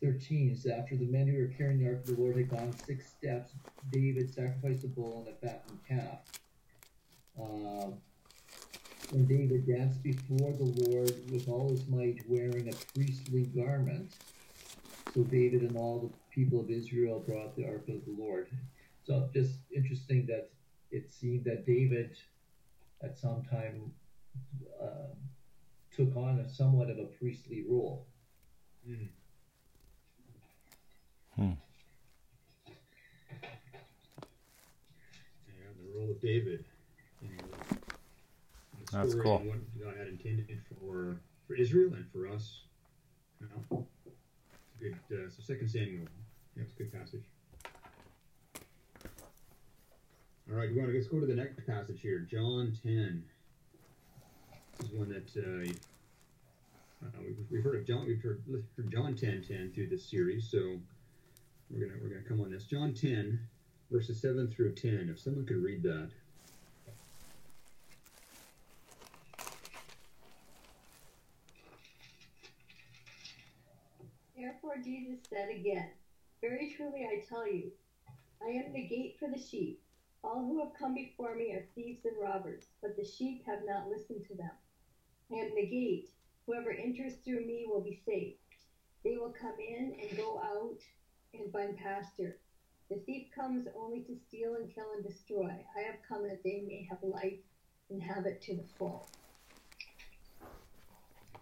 thirteen. 0.00 0.56
So 0.56 0.70
after 0.70 0.96
the 0.96 1.06
men 1.06 1.26
who 1.26 1.38
were 1.38 1.52
carrying 1.58 1.80
the 1.80 1.90
ark 1.90 2.00
of 2.00 2.16
the 2.16 2.22
Lord 2.22 2.36
had 2.36 2.48
gone 2.48 2.72
six 2.86 3.08
steps, 3.08 3.52
David 3.90 4.32
sacrificed 4.32 4.84
a 4.84 4.88
bull 4.88 5.26
and 5.26 5.34
a 5.34 5.46
fattened 5.46 5.80
calf. 5.86 6.20
Uh, 7.38 7.90
and 9.12 9.28
David 9.28 9.66
danced 9.66 10.02
before 10.02 10.52
the 10.52 10.88
Lord 10.88 11.12
with 11.30 11.48
all 11.48 11.68
his 11.68 11.86
might, 11.86 12.20
wearing 12.26 12.68
a 12.68 12.98
priestly 12.98 13.44
garment. 13.44 14.14
So 15.14 15.22
David 15.24 15.62
and 15.62 15.76
all 15.76 15.98
the 16.00 16.10
people 16.34 16.60
of 16.60 16.70
Israel 16.70 17.20
brought 17.20 17.54
the 17.54 17.66
ark 17.66 17.88
of 17.88 18.04
the 18.06 18.14
Lord. 18.16 18.48
So 19.04 19.28
just 19.34 19.58
interesting 19.74 20.24
that 20.26 20.48
it 20.92 21.10
seemed 21.10 21.44
that 21.44 21.66
David, 21.66 22.16
at 23.02 23.18
some 23.18 23.42
time, 23.50 23.92
uh, 24.80 25.14
took 25.96 26.14
on 26.16 26.38
a 26.38 26.48
somewhat 26.48 26.90
of 26.90 26.98
a 26.98 27.04
priestly 27.04 27.64
role. 27.68 28.06
Mm. 28.88 29.08
Yeah, 31.38 31.54
the 35.48 35.98
role 35.98 36.10
of 36.10 36.20
David. 36.20 36.64
You 37.22 37.28
know, 37.28 37.34
the 37.70 38.92
That's 38.92 39.10
story 39.10 39.24
cool. 39.24 39.38
What 39.38 39.80
God 39.80 39.96
had 39.96 40.08
intended 40.08 40.60
for 40.68 41.20
for 41.46 41.54
Israel 41.54 41.94
and 41.94 42.06
for 42.12 42.28
us. 42.28 42.60
You 43.40 43.48
know, 43.48 43.86
it's 44.66 44.76
a 44.76 44.84
good. 44.84 44.98
Uh, 45.10 45.30
so 45.30 45.42
Second 45.42 45.68
Samuel. 45.68 46.06
Yeah, 46.56 46.64
it's 46.64 46.72
a 46.72 46.76
good 46.76 46.92
passage. 46.92 47.31
All 50.50 50.58
right, 50.58 50.68
we 50.68 50.76
want 50.76 50.90
to 50.90 50.96
let's 50.96 51.06
go 51.06 51.20
to 51.20 51.26
the 51.26 51.34
next 51.34 51.64
passage 51.66 52.00
here, 52.00 52.18
John 52.18 52.76
ten. 52.82 53.22
This 54.78 54.90
is 54.90 54.94
one 54.94 55.08
that 55.08 55.30
uh, 55.36 55.70
uh, 57.06 57.10
we've, 57.20 57.36
we've 57.48 57.62
heard 57.62 57.76
of 57.76 57.86
John. 57.86 58.06
We've 58.06 58.20
heard, 58.20 58.42
John 58.90 59.14
ten 59.14 59.44
ten 59.46 59.70
through 59.72 59.86
this 59.86 60.04
series, 60.04 60.50
so 60.50 60.80
we're 61.70 61.86
gonna 61.86 61.98
we're 62.02 62.08
gonna 62.08 62.28
come 62.28 62.40
on 62.40 62.50
this. 62.50 62.64
John 62.64 62.92
ten, 62.92 63.38
verses 63.90 64.20
seven 64.20 64.48
through 64.48 64.74
ten. 64.74 65.08
If 65.10 65.20
someone 65.20 65.46
could 65.46 65.62
read 65.62 65.84
that. 65.84 66.10
Therefore 74.36 74.76
Jesus 74.84 75.20
said 75.30 75.50
again, 75.50 75.90
Very 76.40 76.74
truly 76.76 77.06
I 77.06 77.24
tell 77.28 77.46
you, 77.46 77.70
I 78.44 78.50
am 78.50 78.72
the 78.72 78.82
gate 78.82 79.16
for 79.20 79.28
the 79.28 79.40
sheep. 79.40 79.81
All 80.24 80.44
who 80.44 80.60
have 80.60 80.74
come 80.78 80.94
before 80.94 81.34
me 81.34 81.52
are 81.52 81.66
thieves 81.74 82.04
and 82.04 82.16
robbers, 82.20 82.64
but 82.80 82.96
the 82.96 83.04
sheep 83.04 83.44
have 83.46 83.60
not 83.64 83.88
listened 83.88 84.24
to 84.28 84.36
them. 84.36 84.50
I 85.32 85.36
am 85.36 85.54
the 85.54 85.66
gate. 85.66 86.10
Whoever 86.46 86.70
enters 86.70 87.14
through 87.24 87.44
me 87.44 87.66
will 87.68 87.80
be 87.80 88.00
saved. 88.06 88.38
They 89.04 89.16
will 89.16 89.32
come 89.32 89.56
in 89.58 89.96
and 90.00 90.16
go 90.16 90.38
out 90.38 90.78
and 91.34 91.52
find 91.52 91.76
pasture. 91.76 92.38
The 92.88 92.96
thief 92.98 93.28
comes 93.34 93.66
only 93.76 94.00
to 94.02 94.14
steal 94.14 94.54
and 94.54 94.72
kill 94.72 94.92
and 94.94 95.04
destroy. 95.04 95.64
I 95.76 95.80
have 95.80 95.96
come 96.08 96.22
that 96.28 96.42
they 96.44 96.62
may 96.66 96.86
have 96.88 96.98
life 97.02 97.40
and 97.90 98.02
have 98.02 98.26
it 98.26 98.42
to 98.42 98.56
the 98.56 98.64
full. 98.78 99.08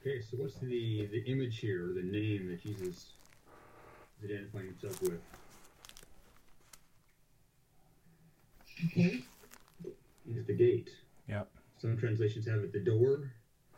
Okay, 0.00 0.22
so 0.22 0.38
what's 0.38 0.54
the 0.54 1.06
the 1.12 1.22
image 1.26 1.58
here, 1.58 1.90
or 1.90 1.92
the 1.92 2.02
name 2.02 2.48
that 2.48 2.62
Jesus 2.62 3.12
is 4.22 4.24
identifying 4.24 4.66
himself 4.66 5.02
with? 5.02 5.20
Okay. 8.86 9.20
He's 10.26 10.46
the 10.46 10.54
gate. 10.54 10.90
Yep. 11.28 11.48
Some 11.78 11.96
translations 11.96 12.46
have 12.46 12.60
it 12.60 12.72
the 12.72 12.80
door. 12.80 13.32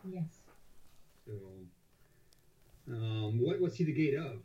Yes. 0.05 0.25
So, 1.27 1.33
um, 2.89 3.41
what 3.41 3.61
what's 3.61 3.77
he 3.77 3.85
the 3.85 3.93
gate 3.93 4.15
of? 4.15 4.39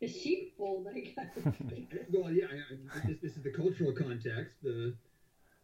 The 0.00 0.08
sheepfold, 0.08 0.86
I 0.88 1.00
guess. 1.00 1.44
Well, 2.10 2.32
yeah, 2.32 2.46
I, 2.46 2.98
I, 2.98 3.06
this, 3.06 3.18
this 3.22 3.36
is 3.36 3.42
the 3.42 3.52
cultural 3.52 3.92
context. 3.92 4.56
The 4.62 4.94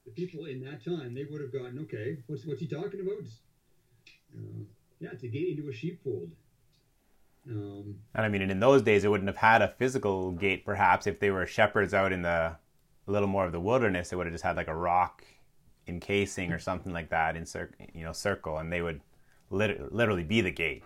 the 0.05 0.13
people 0.13 0.45
in 0.45 0.61
that 0.65 0.85
time 0.85 1.15
they 1.15 1.25
would 1.25 1.41
have 1.41 1.53
gotten 1.53 1.79
okay. 1.81 2.19
What's 2.27 2.47
what's 2.47 2.61
he 2.61 2.69
talking 2.69 3.01
about? 3.01 3.27
Uh, 4.37 4.65
yeah, 5.01 5.09
it's 5.13 5.25
a 5.25 5.29
gate 5.29 5.57
into 5.57 5.69
a 5.69 5.73
sheepfold. 5.73 6.31
Um, 7.49 7.99
And 8.15 8.25
I 8.25 8.29
mean, 8.29 8.43
in 8.43 8.61
those 8.61 8.83
days, 8.83 9.05
it 9.05 9.09
wouldn't 9.09 9.29
have 9.29 9.37
had 9.37 9.63
a 9.63 9.69
physical 9.69 10.33
gate. 10.33 10.65
Perhaps 10.65 11.07
if 11.07 11.21
they 11.21 11.31
were 11.31 11.47
shepherds 11.47 11.95
out 11.95 12.13
in 12.13 12.23
the 12.23 12.57
a 13.09 13.13
little 13.13 13.29
more 13.29 13.45
of 13.45 13.53
the 13.53 13.61
wilderness, 13.61 14.13
it 14.13 14.17
would 14.17 14.27
have 14.27 14.35
just 14.35 14.45
had 14.45 14.57
like 14.57 14.69
a 14.69 14.75
rock 14.75 15.25
encasing 15.87 16.53
or 16.53 16.59
something 16.59 16.93
like 16.93 17.11
that 17.11 17.37
in 17.37 17.47
cir- 17.47 17.71
you 17.95 18.03
know 18.05 18.13
circle, 18.13 18.59
and 18.59 18.73
they 18.73 18.83
would 18.83 19.01
lit- 19.51 19.93
literally 19.93 20.25
be 20.25 20.41
the 20.41 20.51
gate. 20.51 20.83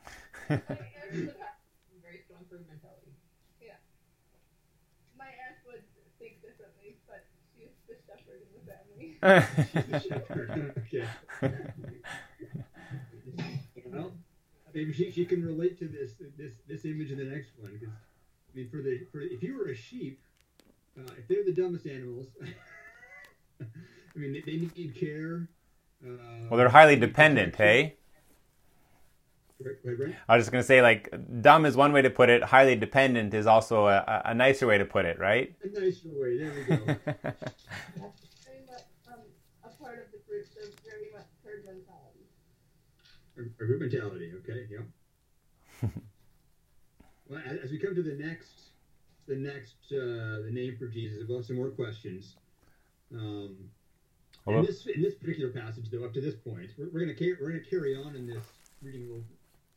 My 0.05 0.11
aunt 0.11 0.13
would 0.13 0.13
have 0.13 0.24
very 0.47 2.19
strong 2.25 2.43
food 2.49 2.65
mentality. 2.69 3.11
Yeah. 3.61 3.77
My 5.17 5.25
aunt 5.25 5.57
would 5.65 5.83
think 6.19 6.41
differently, 6.41 6.97
but 7.07 7.25
she's 7.55 7.73
the 7.87 7.95
shepherd 8.05 8.41
in 8.43 8.51
the 8.53 8.63
family. 8.67 9.17
okay. 10.85 11.07
Well, 13.85 14.11
maybe 14.73 14.93
she, 14.93 15.11
she 15.11 15.25
can 15.25 15.43
relate 15.45 15.77
to 15.79 15.87
this 15.87 16.11
this 16.37 16.53
this 16.67 16.85
image 16.85 17.11
in 17.11 17.17
the 17.17 17.23
next 17.23 17.49
one 17.59 17.71
because 17.73 17.93
I 17.93 18.57
mean 18.57 18.69
for 18.69 18.81
the 18.81 19.05
for 19.11 19.21
if 19.21 19.41
you 19.43 19.57
were 19.57 19.69
a 19.69 19.75
sheep, 19.75 20.19
uh, 20.97 21.11
if 21.17 21.27
they're 21.27 21.43
the 21.43 21.53
dumbest 21.53 21.85
animals, 21.87 22.27
I 23.61 24.17
mean 24.17 24.33
they, 24.33 24.41
they 24.41 24.57
need 24.57 24.95
care. 24.99 25.47
Uh, 26.05 26.47
Well, 26.49 26.57
they're 26.57 26.69
highly 26.69 26.95
dependent, 26.97 27.55
hey. 27.55 27.95
Right. 29.63 30.15
I 30.27 30.35
was 30.35 30.45
just 30.45 30.51
gonna 30.51 30.63
say, 30.63 30.81
like, 30.81 31.13
dumb 31.41 31.65
is 31.65 31.77
one 31.77 31.93
way 31.93 32.01
to 32.01 32.09
put 32.09 32.29
it. 32.29 32.43
Highly 32.43 32.75
dependent 32.75 33.33
is 33.33 33.47
also 33.47 33.87
a, 33.87 33.97
a- 33.97 34.21
a 34.25 34.33
nicer 34.33 34.67
way 34.67 34.77
to 34.77 34.85
put 34.85 35.05
it, 35.05 35.17
right? 35.17 35.55
A 35.63 35.79
nicer 35.79 36.09
way. 36.11 36.37
There 36.37 36.51
we 36.53 36.63
go. 36.63 36.75
very 36.85 38.61
much 38.67 38.83
um, 39.07 39.19
a 39.63 39.69
part 39.81 39.99
of 40.05 40.11
the 40.11 40.19
group, 40.27 40.45
they're 40.55 40.65
very 40.83 41.09
much 41.13 41.25
herd 41.43 41.63
mentality. 41.65 42.25
A, 43.37 43.41
a 43.63 43.65
group 43.67 43.79
mentality. 43.81 44.33
Okay. 44.39 44.67
Yeah. 44.69 45.89
well, 47.29 47.41
as, 47.45 47.59
as 47.59 47.71
we 47.71 47.79
come 47.79 47.95
to 47.95 48.03
the 48.03 48.15
next, 48.15 48.71
the 49.27 49.37
next, 49.37 49.75
uh, 49.93 50.43
the 50.43 50.51
name 50.51 50.75
for 50.77 50.87
Jesus, 50.87 51.19
we've 51.19 51.29
got 51.29 51.45
some 51.45 51.55
more 51.55 51.69
questions. 51.69 52.35
Um, 53.13 53.55
in 54.47 54.63
this 54.63 54.85
in 54.85 55.01
this 55.01 55.15
particular 55.15 55.51
passage, 55.51 55.89
though, 55.89 56.03
up 56.03 56.13
to 56.13 56.21
this 56.21 56.35
point, 56.35 56.69
we're, 56.77 56.89
we're 56.91 56.99
going 57.05 57.15
to 57.15 57.15
carry 57.15 57.35
we're 57.39 57.49
going 57.51 57.63
to 57.63 57.69
carry 57.69 57.95
on 57.95 58.15
in 58.15 58.27
this 58.27 58.43
reading 58.81 59.03
a 59.03 59.05
little 59.05 59.23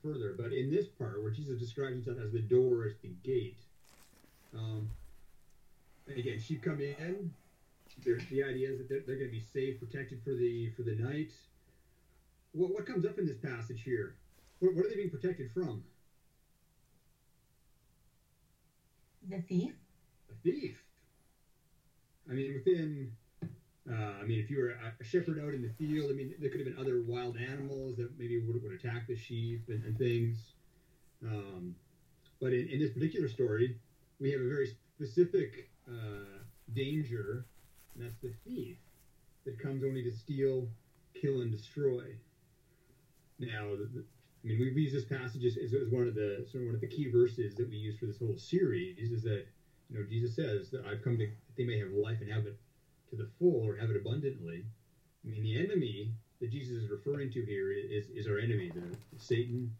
further. 0.02 0.32
But 0.32 0.52
in 0.52 0.70
this 0.70 0.88
part, 0.88 1.20
where 1.22 1.30
Jesus 1.30 1.58
describes 1.58 1.94
himself 1.94 2.18
as 2.18 2.30
the 2.32 2.40
door, 2.40 2.84
as 2.84 2.96
the 2.98 3.08
gate, 3.22 3.66
um, 4.52 4.88
and 6.06 6.18
again, 6.18 6.38
sheep 6.38 6.62
come 6.62 6.80
in. 6.80 7.32
they're- 7.98 8.18
The 8.30 8.42
idea 8.42 8.70
is 8.70 8.78
that 8.78 8.88
they're, 8.88 9.00
they're 9.00 9.16
going 9.16 9.28
to 9.30 9.32
be 9.32 9.40
safe, 9.40 9.78
protected 9.78 10.20
for 10.22 10.34
the 10.34 10.68
for 10.68 10.82
the 10.82 10.94
night. 10.94 11.48
What 12.52 12.72
what 12.72 12.86
comes 12.86 13.04
up 13.04 13.18
in 13.18 13.26
this 13.26 13.38
passage 13.38 13.82
here? 13.82 14.14
What, 14.60 14.74
what 14.74 14.84
are 14.84 14.88
they 14.88 14.96
being 14.96 15.10
protected 15.10 15.50
from? 15.50 15.84
The 19.22 19.40
thief? 19.40 19.74
A 20.30 20.34
thief. 20.34 20.86
I 22.28 22.32
mean, 22.34 22.52
within. 22.54 23.12
Uh, 23.90 24.20
I 24.20 24.24
mean, 24.24 24.38
if 24.38 24.50
you 24.50 24.58
were 24.58 24.70
a, 24.70 25.04
shepherd 25.04 25.40
out 25.40 25.54
in 25.54 25.62
the 25.62 25.70
field, 25.70 26.10
I 26.10 26.14
mean, 26.14 26.34
there 26.38 26.50
could 26.50 26.60
have 26.60 26.68
been 26.68 26.78
other 26.78 27.00
wild 27.00 27.38
animals 27.38 27.96
that 27.96 28.18
maybe 28.18 28.38
would, 28.38 28.62
would 28.62 28.72
attack 28.72 29.06
the 29.06 29.16
sheep 29.16 29.62
and, 29.68 29.82
and 29.84 29.96
things. 29.96 30.52
Um, 31.24 31.74
but 32.40 32.52
in, 32.52 32.68
in 32.68 32.78
this 32.80 32.90
particular 32.90 33.28
story, 33.28 33.76
we 34.20 34.30
have 34.32 34.40
a 34.40 34.48
very 34.48 34.76
specific 34.96 35.70
uh, 35.88 36.42
danger, 36.74 37.46
and 37.94 38.04
that's 38.04 38.18
the 38.22 38.32
thief 38.44 38.76
that 39.46 39.58
comes 39.58 39.82
only 39.82 40.02
to 40.02 40.12
steal, 40.12 40.68
kill, 41.18 41.40
and 41.40 41.50
destroy. 41.50 42.14
Now, 43.38 43.74
the, 43.74 44.04
I 44.44 44.48
mean, 44.48 44.58
we've 44.58 44.76
used 44.76 44.94
this 44.94 45.04
passage 45.04 45.44
as, 45.44 45.56
as 45.56 45.72
one 45.90 46.06
of 46.06 46.14
the 46.14 46.46
sort 46.50 46.62
of 46.62 46.66
one 46.66 46.74
of 46.74 46.80
the 46.80 46.86
key 46.86 47.08
verses 47.10 47.54
that 47.54 47.68
we 47.68 47.76
use 47.76 47.96
for 47.98 48.06
this 48.06 48.18
whole 48.18 48.36
series. 48.36 49.10
Is 49.10 49.22
that 49.22 49.46
you 49.90 49.98
know 49.98 50.04
Jesus 50.04 50.36
says 50.36 50.70
that 50.70 50.84
I've 50.84 51.02
come 51.02 51.16
to 51.18 51.28
they 51.56 51.64
may 51.64 51.78
have 51.78 51.90
life 51.92 52.18
and 52.20 52.30
have 52.30 52.46
it 52.46 52.56
to 53.10 53.16
the 53.16 53.28
full 53.38 53.66
or 53.66 53.76
have 53.76 53.90
it 53.90 53.96
abundantly. 53.96 54.64
I 55.24 55.28
mean, 55.28 55.42
the 55.42 55.58
enemy 55.58 56.12
that 56.40 56.50
Jesus 56.50 56.76
is 56.76 56.90
referring 56.90 57.30
to 57.32 57.44
here 57.44 57.72
is 57.72 58.08
is 58.10 58.26
our 58.26 58.38
enemy, 58.38 58.70
the, 58.74 58.96
Satan. 59.18 59.74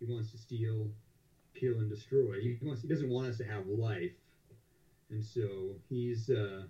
He 0.00 0.06
wants 0.06 0.32
to 0.32 0.38
steal, 0.38 0.90
kill, 1.54 1.78
and 1.78 1.88
destroy. 1.88 2.40
He 2.40 2.58
wants 2.62 2.82
he 2.82 2.88
doesn't 2.88 3.08
want 3.08 3.28
us 3.28 3.38
to 3.38 3.44
have 3.44 3.66
life, 3.66 4.12
and 5.10 5.24
so 5.24 5.76
he's. 5.88 6.30
Uh, 6.30 6.62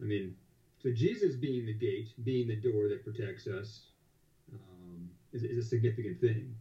I 0.00 0.04
mean, 0.04 0.36
so 0.82 0.90
Jesus 0.90 1.36
being 1.36 1.64
the 1.64 1.72
gate, 1.72 2.08
being 2.24 2.48
the 2.48 2.56
door 2.56 2.88
that 2.88 3.02
protects 3.02 3.46
us, 3.46 3.86
um, 4.52 5.08
is, 5.32 5.42
is 5.42 5.58
a 5.58 5.62
significant 5.62 6.20
thing. 6.20 6.54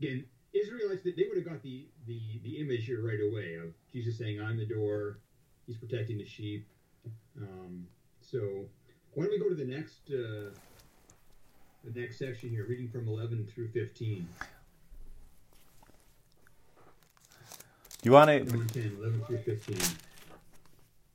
Again, 0.00 0.24
Israelites 0.52 1.02
they 1.04 1.26
would 1.28 1.36
have 1.36 1.46
got 1.46 1.62
the, 1.62 1.86
the 2.06 2.40
the 2.42 2.58
image 2.58 2.86
here 2.86 3.02
right 3.06 3.20
away 3.20 3.54
of 3.54 3.74
Jesus 3.92 4.16
saying, 4.18 4.40
"I'm 4.40 4.56
the 4.56 4.66
door." 4.66 5.18
He's 5.66 5.76
protecting 5.76 6.18
the 6.18 6.24
sheep. 6.24 6.66
Um, 7.40 7.86
so 8.30 8.66
why 9.14 9.24
don't 9.24 9.32
we 9.32 9.38
go 9.38 9.48
to 9.48 9.54
the 9.54 9.64
next 9.64 10.00
uh, 10.10 10.50
the 11.84 12.00
next 12.00 12.18
section 12.18 12.50
here, 12.50 12.66
reading 12.68 12.88
from 12.88 13.06
11 13.08 13.48
through 13.54 13.68
15. 13.68 14.28
Do 18.02 18.10
you 18.10 18.12
want 18.12 18.28
to 18.28 18.44
10, 18.44 18.96
11 18.98 19.22
through 19.26 19.38
15. 19.38 19.78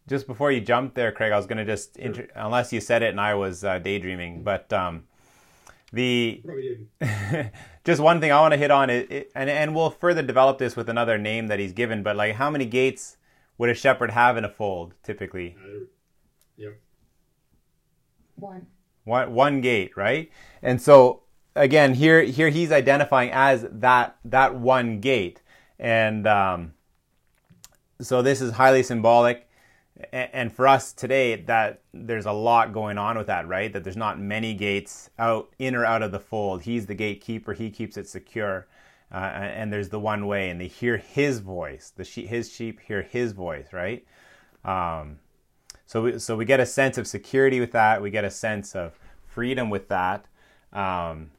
just 0.07 0.27
before 0.27 0.51
you 0.51 0.61
jump 0.61 0.93
there, 0.93 1.11
Craig? 1.11 1.31
I 1.31 1.37
was 1.37 1.45
gonna 1.45 1.65
just 1.65 1.97
inter- 1.97 2.27
unless 2.35 2.71
you 2.71 2.79
said 2.79 3.03
it 3.03 3.09
and 3.09 3.19
I 3.19 3.35
was 3.35 3.63
uh, 3.63 3.79
daydreaming, 3.79 4.43
but 4.43 4.71
um, 4.71 5.03
the 5.91 6.41
just 7.83 8.01
one 8.01 8.21
thing 8.21 8.31
I 8.31 8.39
want 8.39 8.53
to 8.53 8.57
hit 8.57 8.71
on 8.71 8.89
it, 8.89 9.11
it, 9.11 9.31
and 9.35 9.49
and 9.49 9.75
we'll 9.75 9.89
further 9.91 10.21
develop 10.21 10.57
this 10.57 10.75
with 10.75 10.89
another 10.89 11.17
name 11.17 11.47
that 11.47 11.59
he's 11.59 11.73
given. 11.73 12.03
But 12.03 12.15
like, 12.15 12.35
how 12.35 12.49
many 12.49 12.65
gates 12.65 13.17
would 13.57 13.69
a 13.69 13.75
shepherd 13.75 14.11
have 14.11 14.37
in 14.37 14.45
a 14.45 14.49
fold 14.49 14.93
typically? 15.03 15.57
Uh, 15.61 15.85
yep. 16.57 16.79
One. 18.35 18.67
one 19.03 19.33
one 19.33 19.61
gate, 19.61 19.95
right? 19.95 20.31
And 20.61 20.81
so 20.81 21.21
again, 21.55 21.93
here 21.93 22.23
here 22.23 22.49
he's 22.49 22.71
identifying 22.71 23.31
as 23.31 23.65
that 23.71 24.17
that 24.25 24.55
one 24.55 24.99
gate, 24.99 25.41
and 25.79 26.27
um, 26.27 26.73
so 27.99 28.21
this 28.21 28.41
is 28.41 28.53
highly 28.53 28.83
symbolic. 28.83 29.47
And 30.11 30.51
for 30.51 30.67
us 30.67 30.93
today, 30.93 31.35
that 31.35 31.81
there's 31.93 32.25
a 32.25 32.31
lot 32.31 32.73
going 32.73 32.97
on 32.97 33.17
with 33.17 33.27
that, 33.27 33.47
right? 33.47 33.71
That 33.71 33.83
there's 33.83 33.97
not 33.97 34.19
many 34.19 34.55
gates 34.55 35.11
out 35.19 35.53
in 35.59 35.75
or 35.75 35.85
out 35.85 36.01
of 36.01 36.11
the 36.11 36.19
fold. 36.19 36.63
He's 36.63 36.87
the 36.87 36.95
gatekeeper; 36.95 37.53
he 37.53 37.69
keeps 37.69 37.97
it 37.97 38.07
secure. 38.09 38.67
Uh, 39.13 39.17
and 39.17 39.71
there's 39.71 39.89
the 39.89 39.99
one 39.99 40.25
way, 40.25 40.49
and 40.49 40.59
they 40.59 40.67
hear 40.67 40.97
his 40.97 41.39
voice. 41.39 41.91
The 41.95 42.05
sheep, 42.05 42.29
his 42.29 42.51
sheep 42.51 42.79
hear 42.79 43.01
his 43.01 43.33
voice, 43.33 43.67
right? 43.73 44.05
Um, 44.63 45.19
so 45.91 46.03
we, 46.03 46.19
so 46.19 46.37
we 46.37 46.45
get 46.45 46.61
a 46.61 46.65
sense 46.65 46.97
of 46.97 47.05
security 47.05 47.59
with 47.59 47.73
that. 47.73 48.01
We 48.01 48.11
get 48.11 48.23
a 48.23 48.31
sense 48.31 48.77
of 48.77 48.97
freedom 49.27 49.69
with 49.69 49.89
that. 49.89 50.23
Um, 50.71 51.31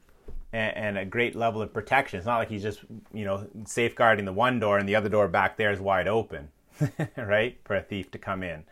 and, 0.51 0.77
and 0.77 0.97
a 0.99 1.05
great 1.05 1.35
level 1.35 1.59
of 1.63 1.73
protection. 1.73 2.19
It's 2.19 2.27
not 2.27 2.37
like 2.37 2.49
he's 2.49 2.61
just 2.61 2.81
you 3.11 3.25
know 3.25 3.47
safeguarding 3.65 4.25
the 4.25 4.31
one 4.31 4.59
door 4.59 4.77
and 4.77 4.87
the 4.87 4.95
other 4.95 5.09
door 5.09 5.27
back 5.27 5.57
there 5.57 5.71
is 5.71 5.79
wide 5.79 6.07
open, 6.07 6.49
right, 7.17 7.57
for 7.65 7.77
a 7.77 7.81
thief 7.81 8.11
to 8.11 8.19
come 8.19 8.43
in. 8.43 8.63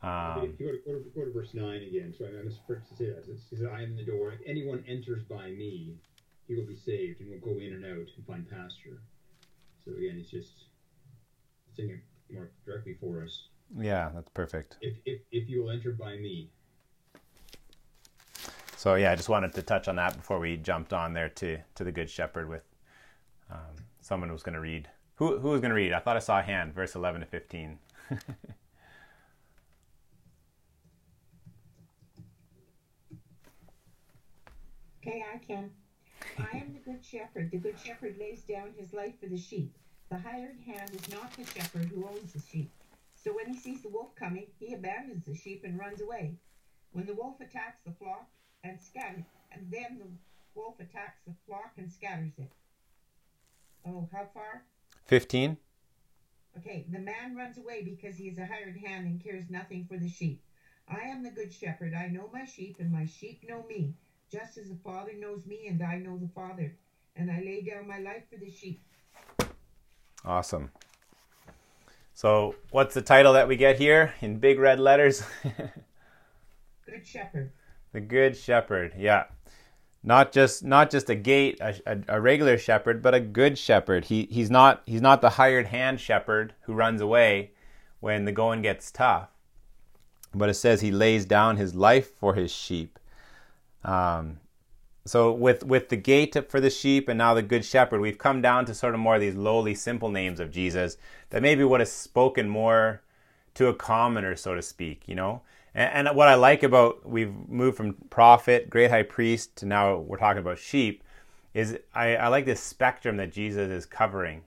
Um, 0.00 0.54
you 0.60 0.66
go 0.66 0.70
to, 0.70 0.78
go, 0.86 0.92
to, 0.92 1.10
go 1.12 1.24
to 1.24 1.32
verse 1.32 1.54
9 1.54 1.64
again, 1.82 2.14
so 2.16 2.26
I'm 2.26 2.48
supposed 2.48 2.88
to 2.90 2.96
say 2.96 3.06
that. 3.06 3.28
It 3.28 3.40
says, 3.50 3.66
I 3.66 3.82
am 3.82 3.96
the 3.96 4.04
door. 4.04 4.32
If 4.32 4.40
anyone 4.46 4.84
enters 4.86 5.24
by 5.24 5.50
me, 5.50 5.96
he 6.46 6.54
will 6.54 6.66
be 6.66 6.76
saved 6.76 7.20
and 7.20 7.28
will 7.28 7.52
go 7.52 7.58
in 7.58 7.72
and 7.72 7.84
out 7.84 8.06
and 8.16 8.26
find 8.28 8.48
pasture. 8.48 9.02
So 9.84 9.90
again, 9.90 10.18
it's 10.20 10.30
just 10.30 10.52
saying 11.76 11.90
it 11.90 12.32
more 12.32 12.52
directly 12.64 12.96
for 13.00 13.24
us. 13.24 13.49
Yeah, 13.78 14.10
that's 14.14 14.28
perfect. 14.30 14.76
If, 14.80 14.96
if, 15.04 15.20
if 15.30 15.48
you 15.48 15.62
will 15.62 15.70
enter 15.70 15.92
by 15.92 16.16
me. 16.16 16.50
So 18.76 18.94
yeah, 18.94 19.12
I 19.12 19.16
just 19.16 19.28
wanted 19.28 19.52
to 19.54 19.62
touch 19.62 19.88
on 19.88 19.96
that 19.96 20.16
before 20.16 20.38
we 20.38 20.56
jumped 20.56 20.92
on 20.92 21.12
there 21.12 21.28
to 21.28 21.58
to 21.74 21.84
the 21.84 21.92
Good 21.92 22.08
Shepherd 22.08 22.48
with 22.48 22.62
um, 23.50 23.76
someone 24.00 24.28
who 24.28 24.32
was 24.32 24.42
going 24.42 24.54
to 24.54 24.60
read. 24.60 24.88
Who 25.16 25.38
who 25.38 25.50
was 25.50 25.60
going 25.60 25.70
to 25.70 25.74
read? 25.74 25.92
I 25.92 25.98
thought 25.98 26.16
I 26.16 26.20
saw 26.20 26.38
a 26.38 26.42
hand, 26.42 26.74
verse 26.74 26.94
eleven 26.94 27.20
to 27.20 27.26
fifteen. 27.26 27.78
Okay, 35.02 35.24
I 35.34 35.38
can. 35.38 35.70
I 36.38 36.58
am 36.58 36.74
the 36.74 36.90
good 36.90 37.02
shepherd. 37.02 37.50
The 37.50 37.56
good 37.56 37.76
shepherd 37.82 38.16
lays 38.18 38.42
down 38.42 38.74
his 38.78 38.92
life 38.92 39.14
for 39.18 39.26
the 39.26 39.38
sheep. 39.38 39.74
The 40.10 40.18
hired 40.18 40.58
hand 40.66 40.90
is 40.92 41.08
not 41.08 41.32
the 41.32 41.44
shepherd 41.44 41.86
who 41.86 42.06
owns 42.06 42.32
the 42.32 42.40
sheep. 42.40 42.70
So 43.22 43.32
when 43.32 43.46
he 43.46 43.58
sees 43.58 43.82
the 43.82 43.90
wolf 43.90 44.14
coming, 44.14 44.46
he 44.58 44.72
abandons 44.72 45.26
the 45.26 45.36
sheep 45.36 45.62
and 45.64 45.78
runs 45.78 46.00
away. 46.00 46.36
When 46.92 47.06
the 47.06 47.14
wolf 47.14 47.40
attacks 47.40 47.80
the 47.84 47.92
flock 47.92 48.26
and 48.64 48.80
scatters, 48.80 49.24
and 49.52 49.70
then 49.70 49.98
the 49.98 50.08
wolf 50.54 50.80
attacks 50.80 51.20
the 51.26 51.34
flock 51.46 51.72
and 51.76 51.92
scatters 51.92 52.32
it. 52.38 52.50
Oh, 53.86 54.08
how 54.12 54.26
far? 54.32 54.64
Fifteen. 55.04 55.58
Okay, 56.58 56.86
the 56.90 56.98
man 56.98 57.36
runs 57.36 57.58
away 57.58 57.82
because 57.82 58.16
he 58.16 58.28
is 58.28 58.38
a 58.38 58.46
hired 58.46 58.76
hand 58.76 59.06
and 59.06 59.22
cares 59.22 59.50
nothing 59.50 59.86
for 59.88 59.98
the 59.98 60.08
sheep. 60.08 60.42
I 60.88 61.02
am 61.02 61.22
the 61.22 61.30
good 61.30 61.52
shepherd. 61.52 61.94
I 61.94 62.08
know 62.08 62.28
my 62.32 62.44
sheep, 62.44 62.76
and 62.80 62.90
my 62.90 63.06
sheep 63.06 63.44
know 63.48 63.64
me, 63.68 63.94
just 64.32 64.58
as 64.58 64.68
the 64.68 64.78
Father 64.82 65.12
knows 65.16 65.46
me, 65.46 65.68
and 65.68 65.82
I 65.82 65.98
know 65.98 66.18
the 66.18 66.30
Father. 66.34 66.74
And 67.16 67.30
I 67.30 67.40
lay 67.40 67.62
down 67.62 67.86
my 67.86 67.98
life 67.98 68.24
for 68.30 68.38
the 68.38 68.50
sheep. 68.50 68.82
Awesome. 70.24 70.70
So 72.20 72.54
what's 72.70 72.92
the 72.92 73.00
title 73.00 73.32
that 73.32 73.48
we 73.48 73.56
get 73.56 73.78
here 73.78 74.12
in 74.20 74.40
big 74.40 74.58
red 74.58 74.78
letters? 74.78 75.22
Good 76.84 77.06
shepherd. 77.06 77.50
the 77.94 78.00
Good 78.02 78.36
Shepherd. 78.36 78.92
Yeah. 78.98 79.24
Not 80.02 80.30
just 80.30 80.62
not 80.62 80.90
just 80.90 81.08
a 81.08 81.14
gate, 81.14 81.58
a, 81.62 81.76
a, 81.86 81.98
a 82.08 82.20
regular 82.20 82.58
shepherd, 82.58 83.00
but 83.00 83.14
a 83.14 83.20
good 83.20 83.56
shepherd. 83.56 84.04
He 84.04 84.28
he's 84.30 84.50
not 84.50 84.82
he's 84.84 85.00
not 85.00 85.22
the 85.22 85.30
hired 85.30 85.68
hand 85.68 85.98
shepherd 85.98 86.52
who 86.64 86.74
runs 86.74 87.00
away 87.00 87.52
when 88.00 88.26
the 88.26 88.32
going 88.32 88.60
gets 88.60 88.90
tough. 88.90 89.30
But 90.34 90.50
it 90.50 90.54
says 90.54 90.82
he 90.82 90.90
lays 90.90 91.24
down 91.24 91.56
his 91.56 91.74
life 91.74 92.14
for 92.18 92.34
his 92.34 92.50
sheep. 92.50 92.98
Um, 93.82 94.40
so 95.04 95.32
with 95.32 95.64
with 95.64 95.88
the 95.88 95.96
gate 95.96 96.36
for 96.50 96.60
the 96.60 96.70
sheep 96.70 97.08
and 97.08 97.18
now 97.18 97.34
the 97.34 97.42
good 97.42 97.64
shepherd, 97.64 98.00
we've 98.00 98.18
come 98.18 98.42
down 98.42 98.66
to 98.66 98.74
sort 98.74 98.94
of 98.94 99.00
more 99.00 99.14
of 99.14 99.20
these 99.20 99.34
lowly, 99.34 99.74
simple 99.74 100.10
names 100.10 100.40
of 100.40 100.50
Jesus 100.50 100.96
that 101.30 101.42
maybe 101.42 101.64
would 101.64 101.80
have 101.80 101.88
spoken 101.88 102.48
more 102.48 103.02
to 103.54 103.68
a 103.68 103.74
commoner, 103.74 104.36
so 104.36 104.54
to 104.54 104.62
speak. 104.62 105.08
You 105.08 105.14
know, 105.14 105.42
and, 105.74 106.08
and 106.08 106.16
what 106.16 106.28
I 106.28 106.34
like 106.34 106.62
about 106.62 107.08
we've 107.08 107.32
moved 107.48 107.76
from 107.76 107.94
prophet, 108.10 108.68
great 108.68 108.90
high 108.90 109.02
priest 109.02 109.56
to 109.56 109.66
now 109.66 109.96
we're 109.96 110.18
talking 110.18 110.40
about 110.40 110.58
sheep 110.58 111.02
is 111.54 111.78
I, 111.94 112.16
I 112.16 112.28
like 112.28 112.46
this 112.46 112.60
spectrum 112.60 113.16
that 113.16 113.32
Jesus 113.32 113.70
is 113.70 113.86
covering, 113.86 114.42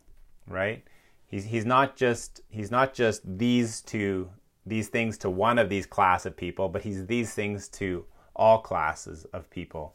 right? 0.47 0.83
He's 1.25 1.45
he's 1.45 1.65
not 1.65 1.95
just 1.95 2.41
he's 2.49 2.71
not 2.71 2.93
just 2.93 3.21
these 3.25 3.81
two 3.81 4.29
these 4.65 4.87
things 4.87 5.17
to 5.19 5.29
one 5.29 5.57
of 5.57 5.69
these 5.69 5.85
class 5.85 6.25
of 6.25 6.37
people, 6.37 6.69
but 6.69 6.83
he's 6.83 7.05
these 7.07 7.33
things 7.33 7.67
to 7.67 8.05
all 8.35 8.59
classes 8.59 9.25
of 9.33 9.49
people, 9.49 9.93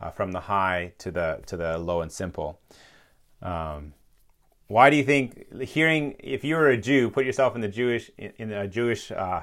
uh, 0.00 0.10
from 0.10 0.32
the 0.32 0.40
high 0.40 0.92
to 0.98 1.10
the 1.10 1.40
to 1.46 1.56
the 1.56 1.78
low 1.78 2.00
and 2.00 2.10
simple. 2.12 2.60
Um, 3.42 3.94
why 4.68 4.88
do 4.90 4.96
you 4.96 5.04
think 5.04 5.62
hearing 5.62 6.14
if 6.20 6.44
you 6.44 6.56
were 6.56 6.68
a 6.68 6.76
Jew, 6.76 7.10
put 7.10 7.26
yourself 7.26 7.54
in 7.54 7.60
the 7.60 7.68
Jewish 7.68 8.10
in 8.16 8.52
a 8.52 8.68
Jewish 8.68 9.10
uh, 9.10 9.42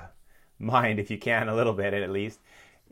mind, 0.60 1.00
if 1.00 1.12
you 1.12 1.17
can, 1.17 1.50
a 1.50 1.56
little 1.56 1.74
bit 1.74 1.93
at 1.93 2.10
least, 2.10 2.39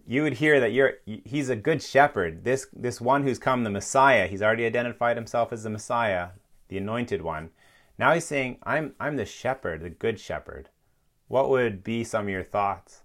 you 0.08 0.24
would 0.24 0.34
hear 0.34 0.60
that 0.60 0.74
you're 0.74 0.96
he's 1.06 1.50
a 1.50 1.56
good 1.56 1.82
shepherd. 1.82 2.44
This 2.44 2.68
this 2.74 3.02
one 3.02 3.24
who's 3.24 3.40
come, 3.40 3.64
the 3.64 3.70
Messiah. 3.70 4.28
He's 4.28 4.42
already 4.42 4.66
identified 4.66 5.18
himself 5.18 5.52
as 5.52 5.64
the 5.64 5.70
Messiah, 5.70 6.30
the 6.68 6.78
anointed 6.78 7.22
one. 7.22 7.50
Now 7.98 8.14
he's 8.14 8.26
saying, 8.26 8.60
"I'm 8.64 8.94
I'm 9.00 9.16
the 9.16 9.26
shepherd, 9.26 9.82
the 9.82 9.90
good 9.90 10.20
shepherd." 10.20 10.70
What 11.28 11.50
would 11.50 11.84
be 11.84 12.04
some 12.04 12.26
of 12.26 12.30
your 12.30 12.44
thoughts? 12.44 13.02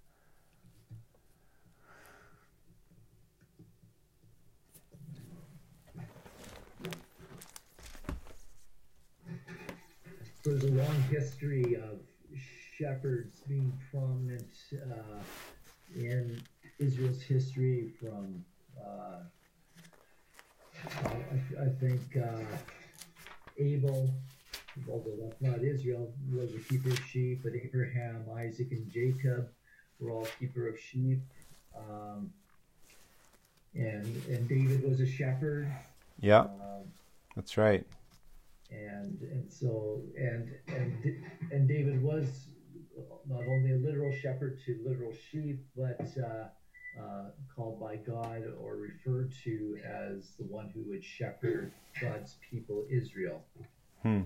There's 10.43 10.65
a 10.65 10.71
long 10.71 11.03
history 11.11 11.75
of 11.75 11.99
shepherds 12.79 13.41
being 13.47 13.73
prominent 13.91 14.49
uh, 14.73 15.21
in 15.95 16.41
Israel's 16.79 17.21
history 17.21 17.91
from, 18.01 18.43
uh, 18.83 19.19
I, 21.05 21.63
I, 21.63 21.69
think, 21.79 22.01
uh, 22.17 22.43
Abel, 23.59 24.11
although 24.91 25.17
that's 25.21 25.43
not 25.43 25.63
Israel, 25.63 26.11
was 26.33 26.55
a 26.55 26.59
keeper 26.61 26.89
of 26.89 27.01
sheep, 27.01 27.41
but 27.43 27.53
Abraham, 27.55 28.25
Isaac, 28.39 28.69
and 28.71 28.91
Jacob 28.91 29.51
were 29.99 30.11
all 30.11 30.27
keeper 30.39 30.69
of 30.69 30.79
sheep. 30.81 31.21
Um, 31.77 32.33
and, 33.75 34.07
and 34.31 34.49
David 34.49 34.89
was 34.89 35.01
a 35.01 35.07
shepherd. 35.07 35.71
Yeah, 36.19 36.41
Um, 36.41 36.91
that's 37.37 37.59
right. 37.59 37.87
And 38.71 39.21
and 39.21 39.51
so 39.51 40.03
and 40.17 40.51
and 40.69 40.93
and 41.53 41.69
David 41.69 42.03
was 42.03 42.49
not 43.29 43.41
only 43.41 43.73
a 43.73 43.77
literal 43.77 44.13
shepherd 44.21 44.59
to 44.67 44.79
literal 44.85 45.13
sheep, 45.31 45.65
but 45.77 46.01
uh, 46.19 46.45
uh, 47.01 47.31
called 47.55 47.81
by 47.81 47.97
God 47.97 48.43
or 48.59 48.77
referred 48.77 49.33
to 49.45 49.79
as 49.85 50.33
the 50.39 50.45
one 50.45 50.71
who 50.75 50.83
would 50.89 51.05
shepherd 51.05 51.73
God's 52.01 52.37
people 52.51 52.87
Israel. 52.91 53.43
Hmm. 54.03 54.23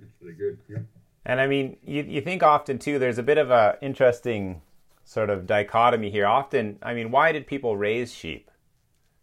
That's 0.00 0.20
really 0.20 0.34
good. 0.34 0.58
Yeah. 0.68 0.78
And 1.24 1.40
I 1.40 1.46
mean, 1.46 1.76
you, 1.84 2.02
you 2.02 2.20
think 2.20 2.42
often 2.42 2.78
too, 2.78 2.98
there's 2.98 3.18
a 3.18 3.22
bit 3.22 3.38
of 3.38 3.50
a 3.50 3.78
interesting 3.80 4.60
sort 5.04 5.30
of 5.30 5.46
dichotomy 5.46 6.10
here. 6.10 6.26
Often, 6.26 6.78
I 6.82 6.94
mean, 6.94 7.10
why 7.10 7.30
did 7.32 7.46
people 7.46 7.76
raise 7.76 8.12
sheep? 8.12 8.50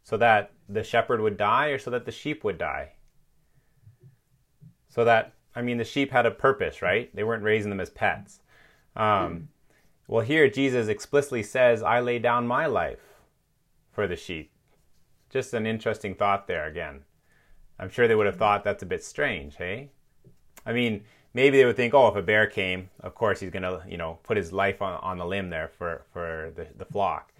So 0.04 0.16
that 0.18 0.52
the 0.70 0.84
shepherd 0.84 1.20
would 1.20 1.36
die 1.36 1.68
or 1.68 1.80
so 1.80 1.90
that 1.90 2.06
the 2.06 2.12
sheep 2.12 2.44
would 2.44 2.58
die? 2.58 2.92
So 4.88 5.04
that, 5.04 5.34
I 5.56 5.62
mean, 5.62 5.78
the 5.78 5.84
sheep 5.84 6.12
had 6.12 6.26
a 6.26 6.32
purpose, 6.32 6.82
right? 6.82 7.14
They 7.16 7.24
weren't 7.24 7.44
raising 7.44 7.70
them 7.70 7.80
as 7.80 7.90
pets. 7.90 8.40
Um, 8.96 9.50
well, 10.08 10.26
here 10.26 10.50
Jesus 10.50 10.88
explicitly 10.88 11.44
says, 11.44 11.84
I 11.84 12.00
lay 12.00 12.20
down 12.20 12.48
my 12.48 12.66
life 12.66 13.00
for 13.92 14.08
the 14.08 14.16
sheep. 14.16 14.52
Just 15.30 15.54
an 15.54 15.66
interesting 15.66 16.16
thought 16.16 16.48
there 16.48 16.66
again. 16.66 17.02
I'm 17.80 17.90
sure 17.90 18.08
they 18.08 18.16
would 18.16 18.26
have 18.26 18.38
thought 18.38 18.64
that's 18.64 18.84
a 18.84 18.88
bit 18.88 19.04
strange, 19.04 19.56
hey? 19.56 19.90
I 20.66 20.74
mean, 20.74 21.04
maybe 21.34 21.58
they 21.58 21.66
would 21.66 21.78
think, 21.78 21.94
oh, 21.94 22.08
if 22.08 22.16
a 22.16 22.22
bear 22.22 22.48
came, 22.48 22.90
of 23.00 23.16
course 23.16 23.40
he's 23.40 23.52
going 23.52 23.64
to, 23.64 23.84
you 23.88 23.98
know, 23.98 24.20
put 24.24 24.38
his 24.38 24.52
life 24.52 24.82
on, 24.82 25.00
on 25.02 25.18
the 25.18 25.26
limb 25.26 25.50
there 25.50 25.70
for, 25.78 26.04
for 26.12 26.52
the, 26.56 26.68
the 26.78 26.86
flock. 26.86 27.32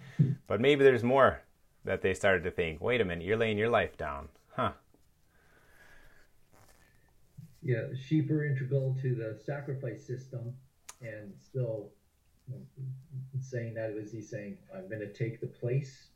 But 0.46 0.60
maybe 0.60 0.84
there's 0.84 1.02
more 1.02 1.40
that 1.84 2.02
they 2.02 2.14
started 2.14 2.44
to 2.44 2.50
think, 2.50 2.80
wait 2.80 3.00
a 3.00 3.04
minute, 3.04 3.24
you're 3.24 3.36
laying 3.36 3.58
your 3.58 3.70
life 3.70 3.96
down. 3.96 4.28
Huh. 4.54 4.72
Yeah, 7.62 7.84
sheep 8.08 8.30
are 8.30 8.44
integral 8.44 8.96
to 9.02 9.14
the 9.14 9.38
sacrifice 9.44 10.06
system, 10.06 10.54
and 11.02 11.32
so 11.52 11.90
you 12.48 12.54
know, 12.54 12.60
in 13.34 13.42
saying 13.42 13.74
that 13.74 13.94
was 13.94 14.10
he 14.10 14.22
saying, 14.22 14.56
"I'm 14.74 14.88
going 14.88 15.00
to 15.00 15.12
take 15.12 15.40
the 15.40 15.46
place 15.46 16.08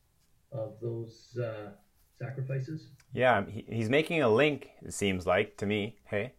of 0.52 0.74
those 0.80 1.36
uh, 1.36 1.72
sacrifices." 2.18 2.88
Yeah, 3.12 3.44
he, 3.46 3.64
he's 3.68 3.90
making 3.90 4.22
a 4.22 4.28
link, 4.28 4.70
it 4.82 4.94
seems 4.94 5.26
like, 5.26 5.58
to 5.58 5.66
me. 5.66 5.96
Hey? 6.04 6.32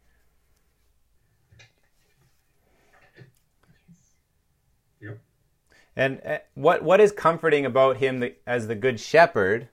And 5.96 6.22
uh, 6.26 6.40
what 6.56 6.84
what 6.84 7.00
is 7.00 7.12
comforting 7.12 7.66
about 7.66 7.98
him 7.98 8.30
as 8.46 8.68
the 8.68 8.76
good 8.76 9.00
shepherd, 9.00 9.70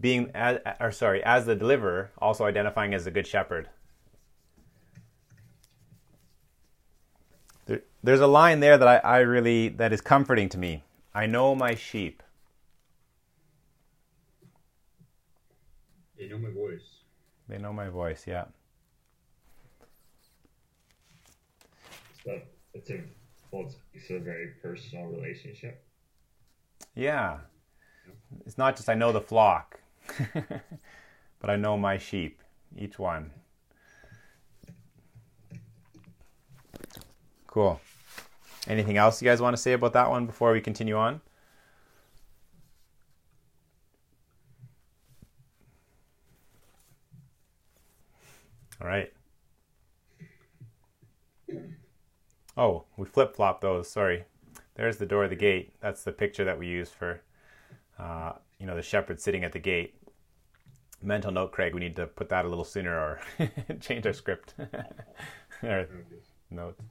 being 0.00 0.30
as, 0.34 0.58
or 0.80 0.90
sorry, 0.90 1.22
as 1.22 1.46
the 1.46 1.54
deliverer, 1.54 2.10
also 2.18 2.44
identifying 2.44 2.92
as 2.92 3.04
the 3.04 3.10
good 3.10 3.26
shepherd? 3.26 3.68
There, 7.66 7.82
there's 8.02 8.20
a 8.20 8.26
line 8.26 8.60
there 8.60 8.76
that 8.76 8.88
I, 8.88 8.96
I 8.96 9.18
really 9.18 9.68
that 9.68 9.92
is 9.92 10.00
comforting 10.00 10.48
to 10.50 10.58
me. 10.58 10.82
I 11.14 11.26
know 11.26 11.54
my 11.54 11.74
sheep. 11.74 12.22
They 16.18 16.28
know 16.28 16.38
my 16.38 16.50
voice. 16.50 17.00
They 17.48 17.58
know 17.58 17.72
my 17.72 17.88
voice. 17.88 18.24
Yeah 18.26 18.46
well, 23.50 23.64
it's, 23.66 23.76
it's 23.94 24.10
a 24.10 24.18
very 24.18 24.48
personal 24.62 25.06
relationship. 25.06 25.82
Yeah. 26.94 27.38
It's 28.46 28.58
not 28.58 28.76
just 28.76 28.88
I 28.88 28.94
know 28.94 29.12
the 29.12 29.20
flock, 29.20 29.80
but 30.34 31.50
I 31.50 31.56
know 31.56 31.76
my 31.76 31.98
sheep, 31.98 32.42
each 32.76 32.98
one. 32.98 33.32
Cool. 37.46 37.80
Anything 38.68 38.96
else 38.96 39.20
you 39.20 39.28
guys 39.28 39.40
want 39.40 39.56
to 39.56 39.62
say 39.62 39.72
about 39.72 39.92
that 39.94 40.08
one 40.10 40.26
before 40.26 40.52
we 40.52 40.60
continue 40.60 40.96
on? 40.96 41.20
All 48.80 48.86
right. 48.86 49.12
Oh, 52.60 52.84
we 52.98 53.06
flip 53.06 53.34
flop 53.34 53.62
those. 53.62 53.88
Sorry. 53.88 54.24
There's 54.74 54.98
the 54.98 55.06
door 55.06 55.24
of 55.24 55.30
the 55.30 55.36
gate. 55.36 55.72
That's 55.80 56.04
the 56.04 56.12
picture 56.12 56.44
that 56.44 56.58
we 56.58 56.66
use 56.66 56.90
for, 56.90 57.22
uh, 57.98 58.32
you 58.58 58.66
know, 58.66 58.76
the 58.76 58.82
shepherd 58.82 59.18
sitting 59.18 59.44
at 59.44 59.52
the 59.52 59.58
gate. 59.58 59.94
Mental 61.02 61.32
note, 61.32 61.52
Craig. 61.52 61.72
We 61.72 61.80
need 61.80 61.96
to 61.96 62.06
put 62.06 62.28
that 62.28 62.44
a 62.44 62.48
little 62.48 62.64
sooner 62.64 62.92
or 62.92 63.20
change 63.80 64.06
our 64.06 64.12
script. 64.12 64.52
or 65.62 65.88
notes. 66.50 66.82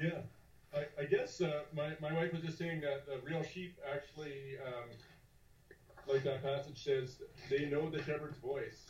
Yeah, 0.00 0.22
I, 0.74 0.86
I 1.00 1.04
guess 1.04 1.40
uh, 1.40 1.60
my, 1.72 1.92
my 2.00 2.12
wife 2.12 2.32
was 2.32 2.42
just 2.42 2.58
saying 2.58 2.80
that 2.80 3.06
the 3.06 3.20
real 3.24 3.44
sheep 3.44 3.78
actually, 3.94 4.56
um, 4.66 4.88
like 6.12 6.24
that 6.24 6.42
passage 6.42 6.82
says, 6.82 7.22
they 7.48 7.66
know 7.66 7.88
the 7.90 8.02
shepherd's 8.02 8.38
voice, 8.38 8.86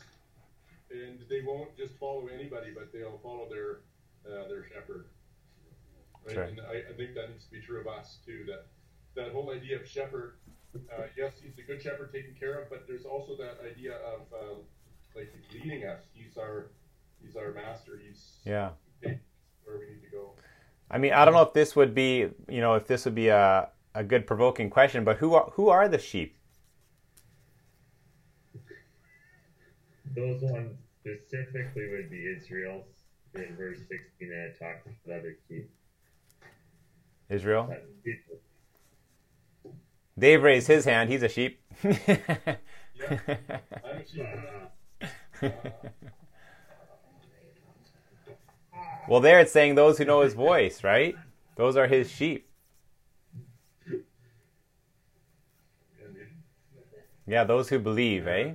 and 0.89 1.19
they 1.29 1.41
won't 1.45 1.77
just 1.77 1.93
follow 1.99 2.27
anybody, 2.27 2.71
but 2.73 2.91
they'll 2.91 3.19
follow 3.21 3.47
their 3.51 3.81
uh, 4.25 4.47
their 4.47 4.63
shepherd. 4.63 5.05
Right? 6.25 6.33
Sure. 6.35 6.43
And 6.43 6.59
I, 6.61 6.91
I 6.91 6.93
think 6.97 7.15
that 7.15 7.29
needs 7.29 7.45
to 7.45 7.51
be 7.51 7.61
true 7.61 7.79
of 7.81 7.87
us 7.87 8.17
too. 8.25 8.45
That 8.47 8.67
that 9.15 9.31
whole 9.33 9.51
idea 9.51 9.79
of 9.79 9.87
shepherd, 9.87 10.35
uh, 10.75 11.03
yes, 11.17 11.33
he's 11.43 11.55
the 11.55 11.63
good 11.63 11.81
shepherd 11.81 12.11
taking 12.13 12.35
care 12.35 12.61
of, 12.61 12.69
but 12.69 12.87
there's 12.87 13.05
also 13.05 13.35
that 13.37 13.57
idea 13.65 13.95
of 13.97 14.21
um, 14.33 14.57
like 15.15 15.33
leading 15.53 15.85
us. 15.85 16.01
He's 16.13 16.37
our 16.37 16.71
he's 17.23 17.35
our 17.35 17.51
master. 17.51 17.99
He's 18.05 18.37
Yeah. 18.45 18.69
where 19.01 19.77
we 19.79 19.85
need 19.85 20.01
to 20.03 20.09
go. 20.11 20.33
I 20.89 20.97
mean, 20.97 21.13
I 21.13 21.23
don't 21.23 21.33
know 21.33 21.41
if 21.41 21.53
this 21.53 21.75
would 21.75 21.95
be, 21.95 22.29
you 22.49 22.59
know, 22.59 22.75
if 22.75 22.85
this 22.85 23.05
would 23.05 23.15
be 23.15 23.29
a, 23.29 23.69
a 23.95 24.03
good 24.03 24.27
provoking 24.27 24.69
question, 24.69 25.05
but 25.05 25.17
who 25.17 25.33
are, 25.35 25.49
who 25.53 25.69
are 25.69 25.87
the 25.87 25.97
sheep? 25.97 26.35
Those 30.13 30.41
ones 30.41 30.77
specifically 30.99 31.89
would 31.89 32.09
be 32.09 32.27
Israel's 32.37 32.83
in 33.35 33.55
verse 33.55 33.77
16, 33.77 33.97
and 34.19 34.31
it 34.31 34.59
talks 34.59 34.85
about 35.05 35.19
other 35.19 35.37
sheep. 35.47 35.69
Israel? 37.31 37.73
Dave 40.19 40.43
raised 40.43 40.67
his 40.67 40.85
hand. 40.85 41.09
He's 41.09 41.23
a 41.23 41.29
sheep. 41.29 41.61
Yeah, 41.83 42.57
I'm 43.83 43.97
a 43.97 44.05
sheep. 45.41 45.53
Well, 49.07 49.19
there 49.19 49.39
it's 49.39 49.51
saying 49.51 49.75
those 49.75 49.97
who 49.97 50.05
know 50.05 50.21
his 50.21 50.33
voice, 50.33 50.83
right? 50.83 51.15
Those 51.55 51.75
are 51.75 51.87
his 51.87 52.09
sheep. 52.09 52.47
Yeah, 57.25 57.43
those 57.43 57.69
who 57.69 57.79
believe, 57.79 58.27
eh? 58.27 58.53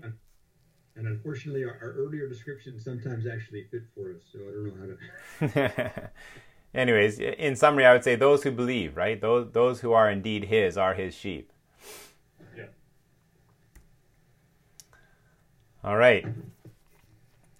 And 0.96 1.06
unfortunately, 1.06 1.64
our, 1.64 1.78
our 1.82 1.92
earlier 1.92 2.28
descriptions 2.28 2.84
sometimes 2.84 3.26
actually 3.26 3.64
fit 3.70 3.82
for 3.94 4.12
us, 4.12 4.22
so 4.32 4.38
I 4.38 4.50
don't 4.52 4.66
know 4.66 4.96
how 5.40 5.64
to. 5.64 6.10
Anyways, 6.76 7.18
in 7.18 7.56
summary, 7.56 7.86
I 7.86 7.94
would 7.94 8.04
say 8.04 8.16
those 8.16 8.42
who 8.42 8.50
believe, 8.50 8.98
right? 8.98 9.18
Those 9.18 9.50
those 9.52 9.80
who 9.80 9.92
are 9.92 10.10
indeed 10.10 10.44
his 10.44 10.76
are 10.76 10.92
his 10.92 11.14
sheep. 11.14 11.50
Yeah. 12.54 12.66
All 15.82 15.96
right. 15.96 16.26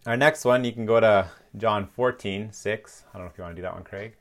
Our 0.05 0.19
next 0.19 0.45
one, 0.45 0.65
you 0.65 0.73
can 0.73 0.85
go 0.85 1.01
to 1.01 1.31
John 1.57 1.87
14, 1.87 2.53
6. 2.53 3.05
I 3.09 3.17
don't 3.17 3.27
know 3.27 3.31
if 3.33 3.39
you 3.39 3.43
want 3.43 3.57
to 3.57 3.63
do 3.63 3.63
that 3.63 3.75
one, 3.75 3.85
Craig. 3.85 4.15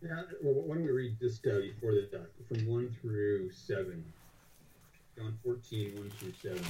Yeah, 0.00 0.22
well, 0.42 0.54
why 0.54 0.76
don't 0.76 0.84
we 0.84 0.92
read 0.92 1.16
this 1.20 1.40
uh, 1.46 1.60
before 1.60 1.92
the 1.92 2.26
from 2.48 2.66
1 2.66 2.96
through 3.02 3.50
7? 3.50 4.02
John 5.18 5.36
14, 5.44 5.96
1 5.96 6.10
through 6.10 6.32
7. 6.40 6.64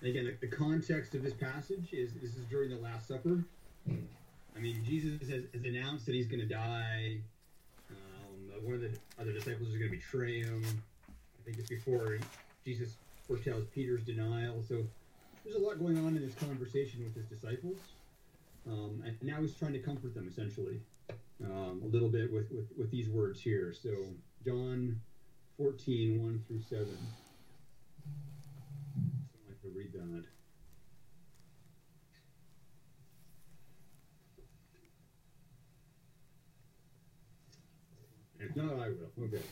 And 0.00 0.10
again, 0.10 0.24
the, 0.24 0.46
the 0.46 0.54
context 0.54 1.14
of 1.14 1.22
this 1.22 1.34
passage 1.34 1.92
is 1.92 2.12
this 2.14 2.36
is 2.36 2.44
during 2.46 2.70
the 2.70 2.76
Last 2.76 3.08
Supper. 3.08 3.44
I 3.88 4.58
mean, 4.58 4.82
Jesus 4.84 5.28
has, 5.28 5.44
has 5.52 5.64
announced 5.64 6.06
that 6.06 6.14
he's 6.14 6.26
going 6.26 6.40
to 6.40 6.46
die. 6.46 7.18
Um, 7.90 8.64
one 8.64 8.74
of 8.74 8.80
the 8.80 8.90
other 9.20 9.32
disciples 9.32 9.68
is 9.68 9.76
going 9.76 9.90
to 9.90 9.96
betray 9.96 10.40
him. 10.40 10.62
I 11.08 11.44
think 11.44 11.58
it's 11.58 11.68
before 11.68 12.18
Jesus 12.64 12.94
foretells 13.26 13.64
Peter's 13.74 14.02
denial. 14.02 14.62
So 14.66 14.84
there's 15.44 15.56
a 15.56 15.58
lot 15.58 15.78
going 15.78 15.98
on 15.98 16.16
in 16.16 16.22
this 16.22 16.34
conversation 16.34 17.04
with 17.04 17.14
his 17.14 17.26
disciples. 17.26 17.78
Um, 18.66 19.02
and 19.04 19.16
now 19.22 19.40
he's 19.40 19.54
trying 19.54 19.72
to 19.72 19.78
comfort 19.78 20.14
them 20.14 20.28
essentially 20.28 20.80
um, 21.44 21.80
a 21.82 21.86
little 21.86 22.08
bit 22.08 22.32
with, 22.32 22.50
with, 22.50 22.68
with 22.76 22.90
these 22.90 23.08
words 23.08 23.40
here. 23.40 23.72
So, 23.72 23.90
John 24.44 25.00
14, 25.56 26.22
1 26.22 26.44
through 26.46 26.62
7. 26.62 26.86
That. 29.74 30.24
If 38.40 38.56
not, 38.56 38.72
I 38.74 38.88
will. 38.88 39.24
Okay. 39.24 39.42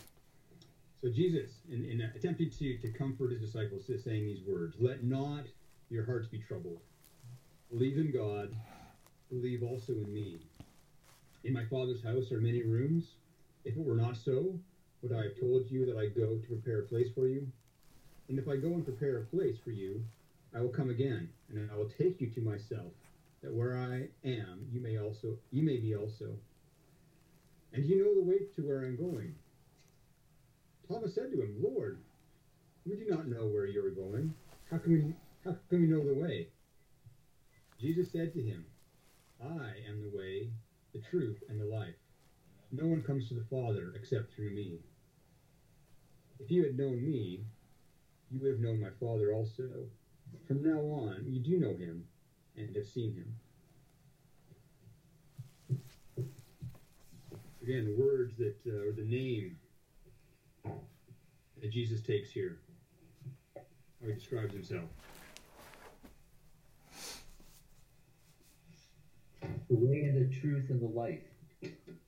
So 1.02 1.08
Jesus, 1.08 1.50
in, 1.70 1.84
in 1.84 2.00
attempting 2.16 2.50
to, 2.50 2.78
to 2.78 2.88
comfort 2.88 3.30
his 3.30 3.40
disciples, 3.40 3.88
is 3.88 4.02
saying 4.02 4.26
these 4.26 4.42
words, 4.46 4.76
Let 4.80 5.04
not 5.04 5.44
your 5.90 6.04
hearts 6.04 6.26
be 6.26 6.38
troubled. 6.38 6.80
Believe 7.70 7.98
in 7.98 8.12
God, 8.12 8.54
believe 9.30 9.62
also 9.62 9.92
in 9.92 10.12
me. 10.12 10.40
In 11.44 11.52
my 11.52 11.64
Father's 11.66 12.02
house 12.02 12.32
are 12.32 12.40
many 12.40 12.62
rooms. 12.62 13.14
If 13.64 13.76
it 13.76 13.84
were 13.84 13.94
not 13.94 14.16
so, 14.16 14.58
would 15.02 15.12
I 15.12 15.22
have 15.24 15.40
told 15.40 15.70
you 15.70 15.86
that 15.86 15.96
I 15.96 16.06
go 16.06 16.36
to 16.36 16.46
prepare 16.46 16.80
a 16.80 16.86
place 16.86 17.08
for 17.14 17.28
you? 17.28 17.46
And 18.28 18.38
if 18.38 18.48
I 18.48 18.56
go 18.56 18.68
and 18.68 18.84
prepare 18.84 19.18
a 19.18 19.24
place 19.24 19.56
for 19.64 19.70
you, 19.70 20.02
I 20.54 20.60
will 20.60 20.68
come 20.68 20.90
again, 20.90 21.28
and 21.50 21.70
I 21.70 21.76
will 21.76 21.90
take 21.98 22.20
you 22.20 22.28
to 22.30 22.40
myself, 22.40 22.92
that 23.42 23.52
where 23.52 23.76
I 23.76 24.08
am, 24.26 24.66
you 24.72 24.80
may 24.80 24.98
also 24.98 25.38
you 25.50 25.62
may 25.62 25.78
be 25.78 25.94
also. 25.94 26.36
And 27.72 27.84
you 27.84 28.02
know 28.02 28.14
the 28.14 28.28
way 28.28 28.38
to 28.56 28.62
where 28.66 28.84
I'm 28.84 28.96
going. 28.96 29.34
Thomas 30.88 31.14
said 31.14 31.30
to 31.32 31.42
him, 31.42 31.56
Lord, 31.60 31.98
we 32.86 32.96
do 32.96 33.06
not 33.10 33.28
know 33.28 33.46
where 33.46 33.66
you 33.66 33.84
are 33.84 33.90
going. 33.90 34.32
How 34.70 34.78
can 34.78 34.92
we 34.92 35.14
how 35.44 35.56
can 35.68 35.82
we 35.82 35.86
know 35.86 36.04
the 36.04 36.14
way? 36.14 36.48
Jesus 37.80 38.10
said 38.10 38.32
to 38.34 38.42
him, 38.42 38.64
I 39.40 39.72
am 39.88 40.02
the 40.02 40.16
way, 40.16 40.50
the 40.92 41.00
truth, 41.10 41.38
and 41.48 41.60
the 41.60 41.64
life. 41.64 41.94
No 42.72 42.86
one 42.86 43.02
comes 43.02 43.28
to 43.28 43.34
the 43.34 43.44
Father 43.48 43.92
except 43.94 44.34
through 44.34 44.50
me. 44.50 44.80
If 46.40 46.50
you 46.50 46.64
had 46.64 46.78
known 46.78 47.04
me, 47.04 47.44
you 48.30 48.40
would 48.40 48.50
have 48.50 48.60
known 48.60 48.80
my 48.80 48.90
Father 49.00 49.32
also. 49.32 49.68
From 50.46 50.62
now 50.62 50.78
on, 50.78 51.24
you 51.26 51.40
do 51.40 51.58
know 51.58 51.76
him 51.76 52.04
and 52.56 52.74
have 52.76 52.86
seen 52.86 53.14
him. 53.14 53.34
Again, 57.62 57.84
the 57.84 58.02
words 58.02 58.34
that, 58.38 58.56
uh, 58.66 58.88
or 58.88 58.92
the 58.92 59.04
name 59.04 59.56
that 61.60 61.70
Jesus 61.70 62.00
takes 62.00 62.30
here, 62.30 62.58
how 63.54 63.62
he 64.06 64.12
describes 64.14 64.54
himself. 64.54 64.84
The 69.42 69.76
way 69.76 70.00
and 70.04 70.30
the 70.30 70.34
truth 70.40 70.70
and 70.70 70.80
the 70.80 70.86
life. 70.86 71.20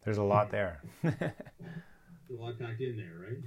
There's 0.03 0.19
a 0.19 0.23
lot 0.23 0.51
there. 0.51 0.81
A 1.05 2.33
lot 2.33 2.59
packed 2.61 2.81
in 2.81 2.97
there, 2.97 3.27
right? 3.29 3.43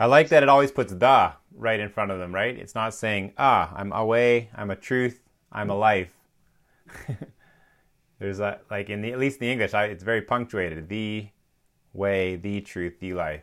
I 0.00 0.06
like 0.06 0.30
that 0.30 0.42
it 0.42 0.48
always 0.48 0.72
puts 0.72 0.94
the 0.94 1.32
right 1.54 1.78
in 1.78 1.90
front 1.90 2.10
of 2.10 2.18
them, 2.18 2.34
right? 2.34 2.56
It's 2.56 2.74
not 2.74 2.94
saying, 2.94 3.34
ah, 3.36 3.70
I'm 3.76 3.92
a 3.92 4.02
way, 4.02 4.48
I'm 4.54 4.70
a 4.70 4.76
truth, 4.76 5.20
I'm 5.52 5.68
a 5.68 5.76
life. 5.76 6.16
There's 8.18 8.40
a, 8.40 8.60
like 8.70 8.88
in 8.88 9.02
the, 9.02 9.12
at 9.12 9.18
least 9.18 9.42
in 9.42 9.46
the 9.46 9.52
English, 9.52 9.74
I, 9.74 9.84
it's 9.84 10.02
very 10.02 10.22
punctuated. 10.22 10.88
The 10.88 11.28
way, 11.92 12.36
the 12.36 12.62
truth, 12.62 12.98
the 12.98 13.12
life. 13.12 13.42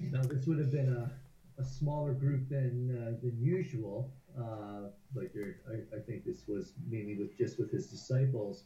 Now, 0.00 0.22
this 0.22 0.46
would 0.46 0.58
have 0.58 0.72
been 0.72 0.96
a, 0.96 1.60
a 1.60 1.64
smaller 1.64 2.14
group 2.14 2.48
than 2.48 2.96
uh, 2.96 3.20
than 3.20 3.36
usual. 3.38 4.10
Uh, 4.38 4.88
like 5.14 5.34
I, 5.70 5.96
I 5.96 6.00
think 6.00 6.24
this 6.24 6.48
was 6.48 6.72
mainly 6.88 7.16
with 7.16 7.36
just 7.36 7.58
with 7.58 7.70
his 7.70 7.88
disciples, 7.88 8.64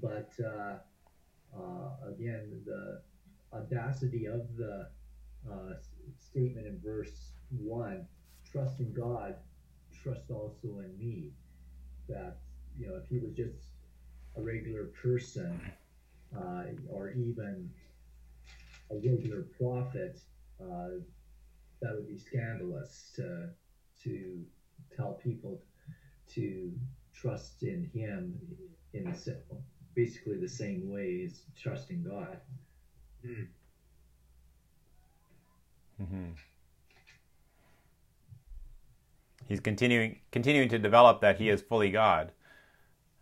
but 0.00 0.30
uh, 0.38 0.74
uh, 1.58 2.08
again, 2.08 2.62
the 2.64 3.00
audacity 3.52 4.26
of 4.26 4.56
the 4.56 4.88
uh, 5.50 5.74
statement 6.18 6.66
in 6.66 6.80
verse 6.84 7.32
1 7.50 8.06
trust 8.50 8.80
in 8.80 8.92
God, 8.92 9.36
trust 10.02 10.30
also 10.30 10.80
in 10.80 10.96
me. 10.98 11.30
That, 12.08 12.36
you 12.78 12.88
know, 12.88 12.96
if 12.96 13.08
he 13.08 13.18
was 13.18 13.34
just 13.34 13.66
a 14.36 14.42
regular 14.42 14.84
person 15.02 15.60
uh, 16.36 16.64
or 16.88 17.10
even 17.10 17.70
a 18.90 18.94
regular 18.94 19.46
prophet, 19.58 20.20
uh, 20.60 21.00
that 21.82 21.94
would 21.94 22.08
be 22.08 22.16
scandalous 22.16 23.12
to, 23.16 23.48
to 24.04 24.44
tell 24.96 25.14
people 25.14 25.60
to 26.34 26.72
trust 27.12 27.62
in 27.62 27.90
him 27.92 28.38
in 28.92 29.04
the, 29.04 29.36
basically 29.96 30.38
the 30.38 30.48
same 30.48 30.92
way 30.92 31.24
as 31.24 31.40
trusting 31.60 32.04
God. 32.04 32.38
Hmm. 33.24 33.44
hmm 36.04 36.30
He's 39.48 39.60
continuing 39.60 40.18
continuing 40.32 40.68
to 40.70 40.78
develop 40.78 41.20
that 41.20 41.38
he 41.38 41.48
is 41.48 41.62
fully 41.62 41.90
God. 41.90 42.32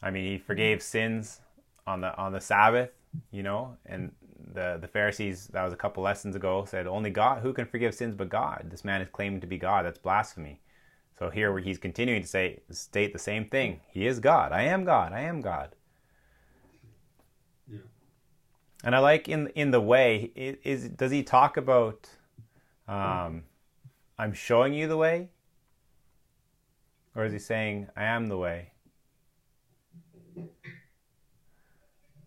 I 0.03 0.11
mean, 0.11 0.25
he 0.27 0.39
forgave 0.39 0.83
sins 0.83 1.41
on 1.87 2.01
the 2.01 2.17
on 2.17 2.33
the 2.33 2.41
Sabbath, 2.41 2.91
you 3.31 3.43
know, 3.43 3.77
and 3.87 4.13
the 4.55 4.79
the 4.81 4.89
Pharisees 4.89 5.49
that 5.49 5.65
was 5.65 5.73
a 5.73 5.77
couple 5.77 6.03
lessons 6.03 6.37
ago 6.37 6.65
said 6.67 6.87
only 6.87 7.11
God 7.11 7.43
who 7.43 7.53
can 7.53 7.67
forgive 7.67 7.95
sins 7.95 8.15
but 8.15 8.31
God. 8.31 8.69
This 8.71 8.85
man 8.85 9.03
is 9.03 9.09
claiming 9.13 9.41
to 9.43 9.47
be 9.47 9.59
God. 9.59 9.85
That's 9.87 9.99
blasphemy. 9.99 10.61
So 11.19 11.31
here 11.31 11.53
where 11.53 11.63
he's 11.63 11.79
continuing 11.79 12.23
to 12.23 12.29
say 12.29 12.61
state 12.71 13.13
the 13.13 13.19
same 13.19 13.47
thing. 13.47 13.81
He 13.93 14.07
is 14.07 14.21
God. 14.21 14.53
I 14.53 14.63
am 14.63 14.85
God. 14.85 15.13
I 15.13 15.21
am 15.21 15.43
God. 15.43 15.75
Yeah. 17.69 17.79
And 18.85 18.95
I 18.95 18.99
like 18.99 19.29
in 19.31 19.49
in 19.55 19.71
the 19.71 19.81
way 19.81 20.31
is, 20.37 20.89
does 20.91 21.11
he 21.11 21.23
talk 21.23 21.57
about 21.57 22.07
um, 22.87 23.45
I'm 24.19 24.35
showing 24.35 24.75
you 24.75 24.87
the 24.87 24.99
way? 24.99 25.31
Or 27.17 27.25
is 27.25 27.33
he 27.33 27.39
saying, 27.39 27.89
I 27.97 28.05
am 28.05 28.27
the 28.27 28.37
way? 28.37 28.73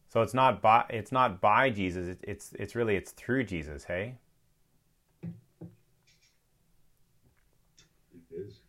So 0.10 0.22
it's 0.24 0.34
not 0.34 0.62
by 0.62 0.86
it's 0.90 1.12
not 1.12 1.40
by 1.40 1.70
Jesus. 1.70 2.08
It, 2.08 2.20
it's 2.24 2.54
it's 2.54 2.74
really 2.74 2.96
it's 2.96 3.12
through 3.12 3.44
Jesus. 3.44 3.84
Hey. 3.84 4.16
It 5.22 5.30
is. 8.32 8.62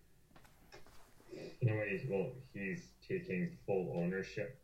In 1.62 1.70
a 1.70 1.72
way, 1.72 2.07
well, 2.11 2.32
he's 2.53 2.89
taking 3.09 3.57
full 3.66 3.95
ownership 3.97 4.61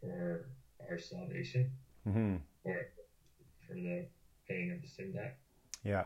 for 0.00 0.46
our 0.88 0.98
salvation, 0.98 1.70
Mm-hmm. 2.08 2.36
Or 2.64 2.88
for 3.66 3.74
the 3.74 4.06
paying 4.48 4.72
of 4.72 4.82
the 4.82 4.88
sin 4.88 5.12
debt. 5.12 5.38
Yeah. 5.84 6.04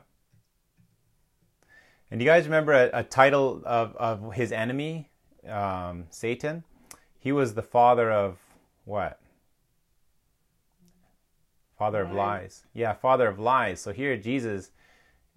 And 2.10 2.20
do 2.20 2.24
you 2.24 2.30
guys 2.30 2.44
remember 2.44 2.72
a, 2.72 3.00
a 3.00 3.02
title 3.02 3.62
of, 3.64 3.96
of 3.96 4.34
his 4.34 4.52
enemy, 4.52 5.10
um, 5.48 6.04
Satan? 6.10 6.64
He 7.18 7.32
was 7.32 7.54
the 7.54 7.62
father 7.62 8.10
of 8.10 8.38
what? 8.84 9.20
Father 11.76 12.02
of 12.02 12.12
lies. 12.12 12.64
Yeah, 12.72 12.94
father 12.94 13.28
of 13.28 13.38
lies. 13.38 13.80
So 13.80 13.92
here 13.92 14.16
Jesus, 14.16 14.70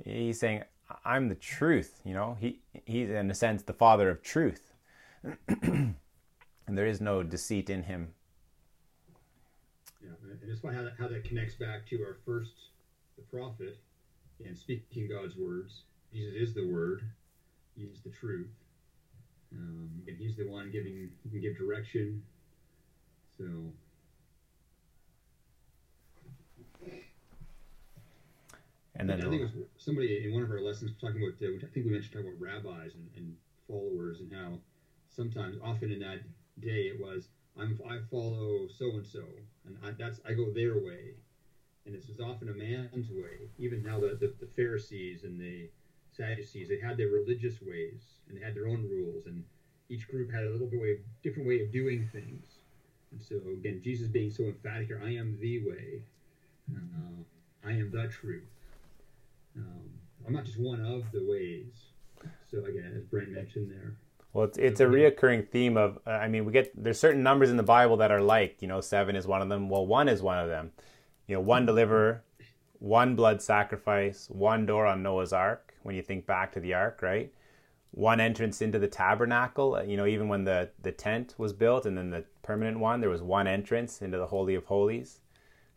he's 0.05 0.39
saying, 0.39 0.63
I'm 1.03 1.27
the 1.27 1.35
truth. 1.35 1.99
You 2.05 2.13
know, 2.13 2.37
he 2.39 2.59
he's 2.85 3.09
in 3.09 3.29
a 3.29 3.35
sense 3.35 3.63
the 3.63 3.73
father 3.73 4.09
of 4.09 4.21
truth, 4.21 4.73
and 5.47 5.95
there 6.67 6.87
is 6.87 7.01
no 7.01 7.23
deceit 7.23 7.69
in 7.69 7.83
him. 7.83 8.13
And 10.49 10.75
how 10.75 10.83
that, 10.83 10.93
how 10.97 11.07
that 11.07 11.23
connects 11.23 11.53
back 11.53 11.85
to 11.89 12.01
our 12.01 12.17
first, 12.25 12.53
the 13.17 13.21
prophet, 13.23 13.77
and 14.43 14.57
speaking 14.57 15.07
God's 15.07 15.35
words. 15.35 15.81
Jesus 16.11 16.49
is 16.49 16.53
the 16.55 16.65
Word. 16.65 17.03
He 17.77 17.83
is 17.83 18.01
the 18.01 18.09
truth. 18.09 18.49
Um, 19.53 19.89
and 20.07 20.17
He's 20.17 20.35
the 20.37 20.49
one 20.49 20.71
giving. 20.71 21.11
He 21.23 21.29
can 21.29 21.39
give 21.39 21.55
direction. 21.55 22.23
So. 23.37 23.45
And 28.95 29.07
then 29.07 29.21
I 29.21 29.29
think 29.29 29.41
it 29.41 29.51
was 29.55 29.65
somebody 29.77 30.25
in 30.25 30.33
one 30.33 30.41
of 30.41 30.49
our 30.49 30.61
lessons 30.61 30.91
talking 30.99 31.21
about. 31.21 31.35
Uh, 31.41 31.55
I 31.57 31.69
think 31.71 31.85
we 31.85 31.91
mentioned 31.91 32.13
talking 32.13 32.27
about 32.27 32.41
rabbis 32.41 32.95
and, 32.95 33.07
and 33.15 33.35
followers 33.67 34.19
and 34.19 34.33
how 34.33 34.57
sometimes, 35.15 35.57
often 35.63 35.91
in 35.91 35.99
that 35.99 36.21
day, 36.59 36.89
it 36.89 36.99
was 36.99 37.27
I'm 37.59 37.79
I 37.89 37.99
follow 38.09 38.67
so 38.77 38.91
and 38.91 39.05
so, 39.05 39.23
and 39.69 39.77
I, 39.85 39.91
that's 39.97 40.19
I 40.27 40.33
go 40.33 40.51
their 40.51 40.77
way, 40.79 41.13
and 41.85 41.95
this 41.95 42.09
is 42.09 42.19
often 42.19 42.49
a 42.49 42.53
man's 42.53 43.09
way. 43.11 43.49
Even 43.57 43.83
now, 43.83 43.99
the, 43.99 44.17
the, 44.19 44.33
the 44.39 44.47
Pharisees 44.55 45.23
and 45.23 45.39
the 45.39 45.69
Sadducees, 46.11 46.67
they 46.67 46.79
had 46.79 46.97
their 46.97 47.07
religious 47.07 47.61
ways 47.61 48.01
and 48.27 48.37
they 48.37 48.43
had 48.43 48.55
their 48.55 48.67
own 48.67 48.83
rules, 48.89 49.25
and 49.25 49.43
each 49.89 50.07
group 50.07 50.31
had 50.31 50.43
a 50.43 50.49
little 50.49 50.67
bit 50.67 50.79
way, 50.79 50.99
different 51.23 51.47
way 51.47 51.61
of 51.61 51.71
doing 51.71 52.07
things. 52.11 52.45
And 53.11 53.21
so 53.21 53.35
again, 53.51 53.81
Jesus 53.83 54.07
being 54.07 54.31
so 54.31 54.43
emphatic 54.43 54.87
here, 54.87 55.01
I 55.03 55.15
am 55.15 55.37
the 55.39 55.65
way, 55.65 56.01
uh, 56.75 57.67
I 57.67 57.71
am 57.71 57.91
the 57.91 58.07
truth. 58.07 58.43
Um, 59.55 59.89
I'm 60.27 60.33
not 60.33 60.45
just 60.45 60.59
one 60.59 60.85
of 60.85 61.11
the 61.11 61.25
ways. 61.25 61.73
So 62.51 62.65
again, 62.65 62.93
as 62.95 63.03
Brent 63.03 63.29
mentioned 63.29 63.71
there. 63.71 63.95
Well, 64.33 64.45
it's 64.45 64.57
it's 64.57 64.79
a 64.79 64.85
reoccurring 64.85 65.49
theme 65.49 65.75
of 65.77 65.99
uh, 66.05 66.11
I 66.11 66.27
mean 66.27 66.45
we 66.45 66.51
get 66.51 66.71
there's 66.81 66.99
certain 66.99 67.23
numbers 67.23 67.49
in 67.49 67.57
the 67.57 67.63
Bible 67.63 67.97
that 67.97 68.11
are 68.11 68.21
like 68.21 68.61
you 68.61 68.67
know 68.67 68.81
seven 68.81 69.15
is 69.15 69.25
one 69.27 69.41
of 69.41 69.49
them. 69.49 69.69
Well, 69.69 69.85
one 69.87 70.07
is 70.07 70.21
one 70.21 70.37
of 70.37 70.47
them. 70.49 70.71
You 71.27 71.35
know, 71.35 71.41
one 71.41 71.65
deliverer, 71.65 72.23
one 72.79 73.15
blood 73.15 73.41
sacrifice, 73.41 74.27
one 74.29 74.65
door 74.65 74.85
on 74.85 75.03
Noah's 75.03 75.33
Ark. 75.33 75.73
When 75.83 75.95
you 75.95 76.01
think 76.01 76.25
back 76.25 76.51
to 76.53 76.59
the 76.59 76.73
Ark, 76.73 77.01
right? 77.01 77.31
One 77.91 78.19
entrance 78.19 78.61
into 78.61 78.77
the 78.77 78.87
tabernacle. 78.87 79.75
uh, 79.75 79.83
You 79.83 79.97
know, 79.97 80.05
even 80.05 80.27
when 80.27 80.43
the 80.43 80.69
the 80.81 80.91
tent 80.91 81.33
was 81.37 81.53
built, 81.53 81.85
and 81.87 81.97
then 81.97 82.11
the 82.11 82.23
permanent 82.43 82.79
one, 82.79 83.01
there 83.01 83.09
was 83.09 83.23
one 83.23 83.47
entrance 83.47 84.01
into 84.01 84.17
the 84.19 84.27
holy 84.27 84.53
of 84.55 84.65
holies 84.65 85.21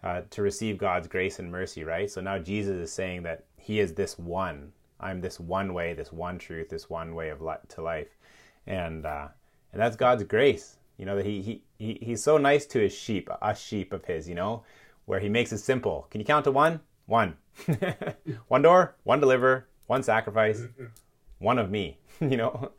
uh, 0.02 0.22
to 0.30 0.42
receive 0.42 0.76
God's 0.76 1.08
grace 1.08 1.38
and 1.38 1.50
mercy. 1.50 1.84
Right. 1.84 2.10
So 2.10 2.20
now 2.20 2.38
Jesus 2.38 2.76
is 2.76 2.92
saying 2.92 3.22
that 3.22 3.44
He 3.56 3.80
is 3.80 3.94
this 3.94 4.18
one. 4.18 4.72
I'm 5.00 5.20
this 5.22 5.40
one 5.40 5.72
way, 5.74 5.94
this 5.94 6.12
one 6.12 6.38
truth, 6.38 6.68
this 6.68 6.90
one 6.90 7.14
way 7.14 7.30
of 7.30 7.40
li- 7.40 7.54
to 7.70 7.82
life 7.82 8.18
and 8.66 9.06
uh, 9.06 9.28
and 9.72 9.80
that's 9.80 9.96
God's 9.96 10.24
grace. 10.24 10.76
You 10.98 11.06
know 11.06 11.16
that 11.16 11.26
he, 11.26 11.42
he 11.42 11.62
he 11.78 11.98
he's 12.02 12.22
so 12.22 12.38
nice 12.38 12.66
to 12.66 12.80
his 12.80 12.94
sheep, 12.94 13.28
us 13.40 13.60
sheep 13.60 13.92
of 13.92 14.04
his. 14.04 14.28
You 14.28 14.34
know, 14.34 14.64
where 15.06 15.20
he 15.20 15.28
makes 15.28 15.52
it 15.52 15.58
simple. 15.58 16.06
Can 16.10 16.20
you 16.20 16.24
count 16.24 16.44
to 16.44 16.50
one? 16.50 16.80
One, 17.06 17.36
one 18.48 18.62
door, 18.62 18.94
one 19.02 19.20
deliver, 19.20 19.68
one 19.86 20.02
sacrifice, 20.02 20.62
one 21.38 21.58
of 21.58 21.70
me. 21.70 21.98
You 22.20 22.36
know, 22.36 22.70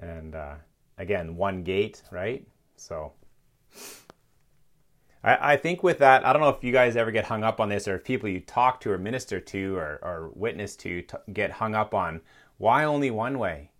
and 0.00 0.34
uh, 0.34 0.54
again, 0.96 1.36
one 1.36 1.64
gate, 1.64 2.02
right? 2.10 2.46
So. 2.76 3.12
I, 5.22 5.52
I 5.52 5.56
think 5.58 5.82
with 5.82 5.98
that, 5.98 6.24
I 6.24 6.32
don't 6.32 6.40
know 6.40 6.48
if 6.48 6.64
you 6.64 6.72
guys 6.72 6.96
ever 6.96 7.10
get 7.10 7.26
hung 7.26 7.44
up 7.44 7.60
on 7.60 7.68
this, 7.68 7.86
or 7.86 7.96
if 7.96 8.04
people 8.04 8.28
you 8.28 8.40
talk 8.40 8.80
to, 8.80 8.90
or 8.90 8.96
minister 8.96 9.38
to, 9.38 9.76
or, 9.76 9.98
or 10.02 10.30
witness 10.34 10.76
to 10.76 11.02
t- 11.02 11.16
get 11.32 11.50
hung 11.50 11.74
up 11.74 11.92
on 11.92 12.22
why 12.56 12.84
only 12.84 13.10
one 13.10 13.38
way 13.38 13.70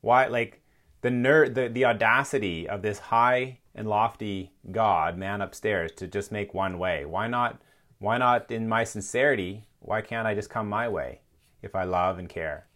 why, 0.00 0.26
like, 0.26 0.62
the 1.02 1.08
nerd, 1.08 1.54
the, 1.54 1.68
the 1.68 1.84
audacity 1.84 2.68
of 2.68 2.82
this 2.82 2.98
high 2.98 3.58
and 3.74 3.88
lofty 3.88 4.52
God, 4.70 5.16
man 5.16 5.40
upstairs, 5.40 5.92
to 5.92 6.06
just 6.06 6.32
make 6.32 6.54
one 6.54 6.78
way. 6.78 7.04
Why 7.04 7.26
not? 7.26 7.60
Why 7.98 8.18
not, 8.18 8.50
in 8.50 8.68
my 8.68 8.84
sincerity, 8.84 9.66
why 9.78 10.00
can't 10.00 10.26
I 10.26 10.34
just 10.34 10.50
come 10.50 10.68
my 10.68 10.88
way 10.88 11.20
if 11.62 11.74
I 11.74 11.84
love 11.84 12.18
and 12.18 12.28
care? 12.28 12.66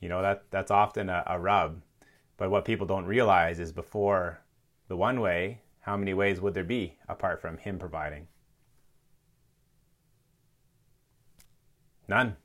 You 0.00 0.08
know 0.08 0.22
that 0.22 0.44
that's 0.50 0.70
often 0.70 1.08
a, 1.08 1.24
a 1.26 1.38
rub. 1.38 1.80
But 2.36 2.50
what 2.50 2.66
people 2.66 2.86
don't 2.86 3.06
realize 3.06 3.58
is 3.58 3.72
before 3.72 4.40
the 4.88 4.96
one 4.96 5.20
way, 5.20 5.62
how 5.80 5.96
many 5.96 6.12
ways 6.12 6.40
would 6.40 6.54
there 6.54 6.64
be 6.64 6.96
apart 7.08 7.40
from 7.40 7.56
Him 7.58 7.78
providing? 7.78 8.28
None. 12.08 12.36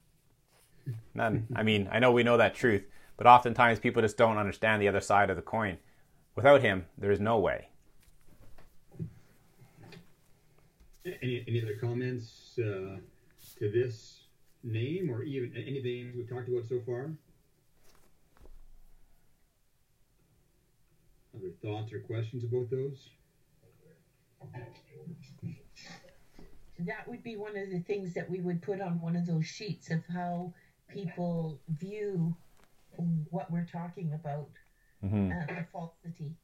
None. 1.13 1.47
I 1.55 1.63
mean, 1.63 1.89
I 1.91 1.99
know 1.99 2.11
we 2.11 2.23
know 2.23 2.37
that 2.37 2.55
truth, 2.55 2.83
but 3.21 3.29
oftentimes 3.29 3.77
people 3.77 4.01
just 4.01 4.17
don't 4.17 4.39
understand 4.39 4.81
the 4.81 4.87
other 4.87 4.99
side 4.99 5.29
of 5.29 5.35
the 5.35 5.43
coin. 5.43 5.77
Without 6.35 6.59
him, 6.59 6.87
there 6.97 7.11
is 7.11 7.19
no 7.19 7.37
way. 7.37 7.67
Any, 11.05 11.45
any 11.47 11.61
other 11.61 11.75
comments 11.79 12.57
uh, 12.57 12.97
to 13.59 13.71
this 13.71 14.21
name 14.63 15.11
or 15.11 15.21
even 15.21 15.53
anything 15.55 16.13
we've 16.17 16.27
talked 16.27 16.49
about 16.49 16.67
so 16.67 16.81
far? 16.83 17.11
Other 21.37 21.51
thoughts 21.61 21.93
or 21.93 21.99
questions 21.99 22.43
about 22.43 22.71
those? 22.71 23.09
That 26.79 27.07
would 27.07 27.21
be 27.21 27.35
one 27.35 27.55
of 27.55 27.69
the 27.69 27.81
things 27.81 28.15
that 28.15 28.27
we 28.27 28.39
would 28.39 28.63
put 28.63 28.81
on 28.81 28.99
one 28.99 29.15
of 29.15 29.27
those 29.27 29.45
sheets 29.45 29.91
of 29.91 29.99
how 30.11 30.55
people 30.91 31.59
view 31.69 32.35
what 33.29 33.51
we're 33.51 33.65
talking 33.71 34.13
about, 34.13 34.49
Mm-hmm. 35.03 35.31
uh, 35.31 35.55
the 35.55 35.65
falsity. 35.73 36.35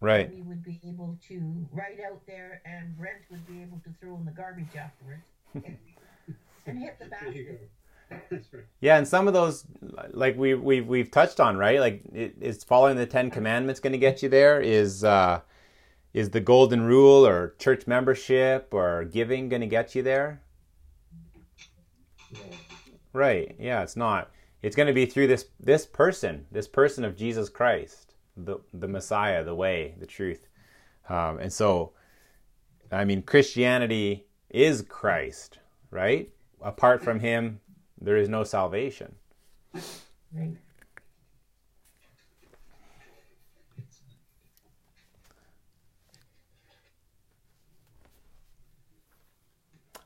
Right. 0.00 0.30
We 0.30 0.42
would 0.42 0.62
be 0.62 0.78
able 0.86 1.18
to 1.28 1.66
write 1.72 1.98
out 2.06 2.20
there, 2.26 2.60
and 2.66 2.94
Brent 2.96 3.22
would 3.30 3.46
be 3.46 3.62
able 3.62 3.78
to 3.84 3.90
throw 4.00 4.16
in 4.16 4.24
the 4.26 4.32
garbage 4.32 4.74
afterwards 4.78 5.22
and, 5.54 5.78
and 6.66 6.78
hit 6.78 6.98
the 6.98 7.06
There 7.06 7.32
you 7.32 7.44
basket. 7.46 7.70
go. 8.10 8.16
That's 8.30 8.52
right. 8.52 8.64
Yeah, 8.80 8.98
and 8.98 9.08
some 9.08 9.26
of 9.28 9.32
those, 9.32 9.64
like 10.10 10.36
we 10.36 10.52
we've 10.54 10.86
we've 10.86 11.10
touched 11.10 11.40
on, 11.40 11.56
right? 11.56 11.80
Like, 11.80 12.02
it, 12.12 12.34
is 12.40 12.62
following 12.64 12.96
the 12.98 13.06
Ten 13.06 13.30
Commandments 13.30 13.80
going 13.80 13.92
to 13.92 13.98
get 13.98 14.22
you 14.22 14.28
there? 14.28 14.60
Is 14.60 15.02
uh, 15.04 15.40
is 16.12 16.28
the 16.30 16.40
Golden 16.40 16.82
Rule 16.82 17.26
or 17.26 17.54
church 17.58 17.86
membership 17.86 18.68
or 18.74 19.04
giving 19.04 19.48
going 19.48 19.62
to 19.62 19.66
get 19.66 19.94
you 19.94 20.02
there? 20.02 20.42
No. 22.34 22.40
Right. 23.14 23.54
Yeah, 23.58 23.82
it's 23.82 23.96
not. 23.96 24.30
It's 24.62 24.76
going 24.76 24.86
to 24.86 24.92
be 24.92 25.06
through 25.06 25.26
this 25.26 25.46
this 25.58 25.86
person, 25.86 26.46
this 26.52 26.68
person 26.68 27.04
of 27.04 27.16
Jesus 27.16 27.48
Christ, 27.48 28.14
the 28.36 28.58
the 28.72 28.88
Messiah, 28.88 29.42
the 29.42 29.54
way, 29.54 29.94
the 29.98 30.06
truth. 30.06 30.46
Um, 31.08 31.38
and 31.38 31.52
so, 31.52 31.92
I 32.92 33.04
mean, 33.04 33.22
Christianity 33.22 34.26
is 34.50 34.82
Christ, 34.82 35.58
right? 35.90 36.30
Apart 36.60 37.02
from 37.02 37.18
Him, 37.18 37.60
there 38.00 38.16
is 38.16 38.28
no 38.28 38.44
salvation. 38.44 39.16
Right. 40.32 40.56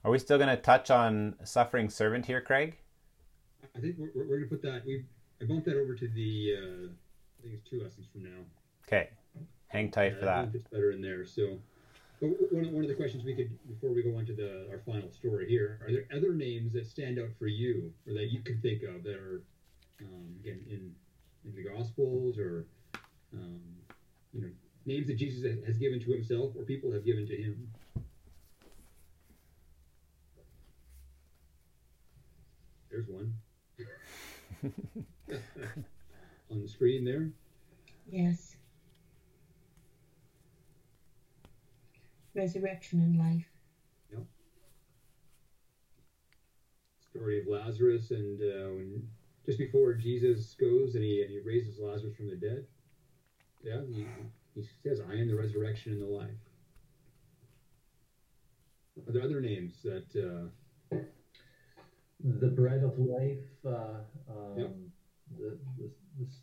Are 0.03 0.11
we 0.11 0.21
still 0.21 0.39
going 0.39 0.49
to 0.49 0.57
touch 0.57 0.91
on 0.91 1.35
suffering 1.43 1.91
servant 1.91 2.27
here, 2.27 2.41
Craig? 2.41 2.79
I 3.77 3.81
think 3.81 3.97
we're, 3.99 4.11
we're 4.15 4.25
going 4.25 4.43
to 4.43 4.49
put 4.49 4.63
that. 4.63 4.85
We 4.87 5.05
I 5.41 5.45
bumped 5.45 5.67
that 5.67 5.77
over 5.77 5.95
to 5.95 6.09
the. 6.09 6.55
Uh, 6.57 6.87
I 7.39 7.43
think 7.43 7.55
it's 7.55 7.69
two 7.69 7.83
lessons 7.83 8.07
from 8.13 8.23
now. 8.25 8.41
Okay, 8.87 9.09
hang 9.69 9.91
tight 9.91 10.19
for 10.19 10.25
that. 10.25 10.49
it's 10.55 10.67
better 10.69 10.91
in 10.93 11.03
there. 11.03 11.27
So, 11.27 11.59
but 12.21 12.29
one, 12.53 12.65
of- 12.65 12.73
one 12.73 12.83
of 12.83 12.89
the 12.89 12.95
questions 12.95 13.25
we 13.25 13.35
could 13.35 13.51
before 13.69 13.91
we 13.93 14.03
go 14.03 14.17
on 14.17 14.25
to 14.27 14.33
the 14.33 14.67
our 14.71 14.79
final 14.87 15.11
story 15.11 15.49
here: 15.49 15.79
Are 15.85 15.93
there 15.93 16.07
other 16.17 16.33
names 16.35 16.73
that 16.73 16.87
stand 16.87 17.19
out 17.19 17.29
for 17.39 17.47
you, 17.47 17.93
or 18.07 18.15
that 18.15 18.31
you 18.31 18.41
can 18.41 18.61
think 18.61 18.83
of 18.83 19.03
that 19.05 19.17
are 19.17 19.43
um, 20.01 20.37
again 20.41 20.65
in 20.71 20.95
in 21.45 21.55
the 21.55 21.69
Gospels, 21.69 22.39
or 22.39 22.65
um, 23.35 23.61
you 24.33 24.41
know 24.41 24.49
names 24.87 25.07
that 25.09 25.17
Jesus 25.17 25.43
has 25.67 25.77
given 25.77 26.01
to 26.01 26.13
himself, 26.13 26.53
or 26.57 26.63
people 26.63 26.91
have 26.93 27.05
given 27.05 27.27
to 27.27 27.37
him? 27.37 27.69
There's 32.91 33.09
one 33.09 33.35
on 36.51 36.63
the 36.63 36.69
screen 36.69 37.05
there. 37.05 37.31
Yes. 38.11 38.57
Resurrection 42.35 43.01
and 43.01 43.19
life. 43.19 43.49
Yeah. 44.13 44.19
Story 47.11 47.41
of 47.41 47.47
Lazarus, 47.47 48.11
and 48.11 48.41
uh, 48.43 48.69
when 48.75 49.09
just 49.45 49.59
before 49.59 49.95
Jesus 49.95 50.55
goes 50.55 50.95
and 50.95 51.05
he 51.05 51.23
and 51.23 51.31
he 51.31 51.41
raises 51.41 51.79
Lazarus 51.79 52.15
from 52.15 52.29
the 52.29 52.37
dead. 52.37 52.67
Yeah, 53.63 53.81
he, 53.93 54.07
he 54.55 54.67
says, 54.83 55.01
"I 55.01 55.15
am 55.15 55.29
the 55.29 55.35
resurrection 55.35 55.93
and 55.93 56.03
the 56.03 56.07
life." 56.07 56.31
Are 59.07 59.13
there 59.13 59.23
other 59.23 59.41
names 59.41 59.83
that? 59.83 60.15
Uh, 60.15 60.49
the 62.23 62.49
bread 62.49 62.83
of 62.83 62.99
life, 62.99 63.45
uh, 63.65 64.01
um, 64.29 64.91
the, 65.39 65.59
the, 65.79 65.91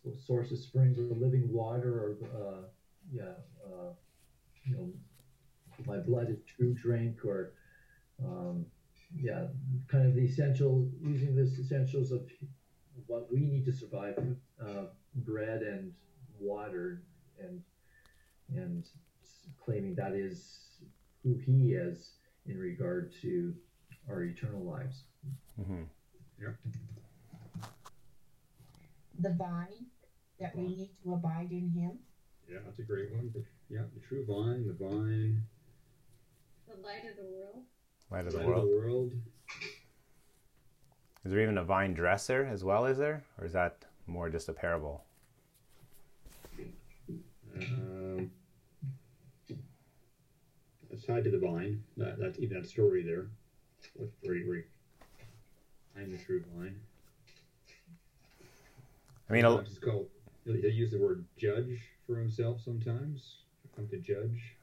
the 0.06 0.18
source 0.18 0.52
of 0.52 0.60
springs 0.60 1.00
of 1.00 1.18
living 1.18 1.52
water, 1.52 1.94
or 1.94 2.18
uh, 2.36 2.68
yeah, 3.12 3.34
uh, 3.66 3.92
you 4.66 4.76
know, 4.76 4.94
my 5.86 5.98
blood 5.98 6.30
is 6.30 6.38
true 6.46 6.74
drink, 6.74 7.26
or 7.26 7.54
um, 8.24 8.66
yeah, 9.16 9.48
kind 9.88 10.06
of 10.08 10.16
the 10.16 10.24
essential, 10.24 10.90
using 11.02 11.36
the 11.36 11.44
essentials 11.44 12.12
of 12.12 12.30
what 13.08 13.32
we 13.32 13.40
need 13.40 13.66
to 13.66 13.72
survive, 13.72 14.18
uh, 14.64 14.86
bread 15.16 15.62
and 15.62 15.92
water, 16.40 17.04
and 17.40 17.62
and 18.56 18.88
claiming 19.64 19.96
that 19.96 20.14
is 20.14 20.78
who 21.24 21.36
He 21.36 21.74
is 21.74 22.12
in 22.46 22.58
regard 22.58 23.12
to 23.22 23.56
our 24.10 24.24
eternal 24.24 24.64
lives. 24.64 25.04
Hmm 25.56 25.84
The 29.20 29.30
vine 29.30 29.86
that 30.40 30.56
we 30.56 30.64
need 30.64 30.90
to 31.04 31.14
abide 31.14 31.52
in 31.52 31.70
him. 31.70 32.00
yeah, 32.50 32.58
that's 32.66 32.80
a 32.80 32.84
great 32.84 33.12
one. 33.14 33.32
The, 33.34 33.44
yeah, 33.70 33.84
the 33.94 34.00
true 34.00 34.26
vine, 34.26 34.66
the 34.68 34.74
vine, 34.74 35.42
The 36.68 36.76
light 36.86 37.06
of 37.10 37.16
the 37.16 37.24
world. 37.24 37.64
Light 38.12 38.26
of 38.28 38.34
the 38.34 38.40
light 38.40 38.48
world. 38.48 38.64
of 38.64 38.70
the 38.70 38.76
world. 38.76 39.12
Is 41.24 41.32
there 41.32 41.40
even 41.42 41.58
a 41.58 41.64
vine 41.64 41.94
dresser 41.94 42.46
as 42.52 42.64
well? 42.64 42.86
Is 42.86 42.98
there, 42.98 43.24
or 43.40 43.46
is 43.46 43.54
that 43.54 43.86
more 44.08 44.30
just 44.30 44.50
a 44.50 44.54
parable? 44.54 45.04
Um, 47.56 48.32
it's 50.92 51.06
tied 51.06 51.24
to 51.24 51.30
the 51.30 51.40
vine. 51.40 51.84
That, 51.98 52.18
that's 52.20 52.40
even 52.40 52.60
that 52.62 52.68
story 52.68 53.04
there. 53.04 53.28
With 53.96 54.10
where, 54.22 54.36
he- 54.36 54.64
where 55.94 56.04
he- 56.06 56.12
I 56.12 56.12
am 56.12 56.18
the 56.18 56.24
true 56.24 56.44
vine. 56.56 56.76
I 59.30 59.34
mean, 59.34 59.46
it's 59.46 59.78
called. 59.80 60.08
He'll, 60.46 60.56
he'll 60.56 60.70
use 60.70 60.92
the 60.92 61.00
word 61.00 61.26
judge 61.38 61.80
for 62.06 62.18
himself 62.18 62.62
sometimes. 62.64 63.38
Come 63.76 63.88
to 63.88 63.98
judge. 63.98 64.56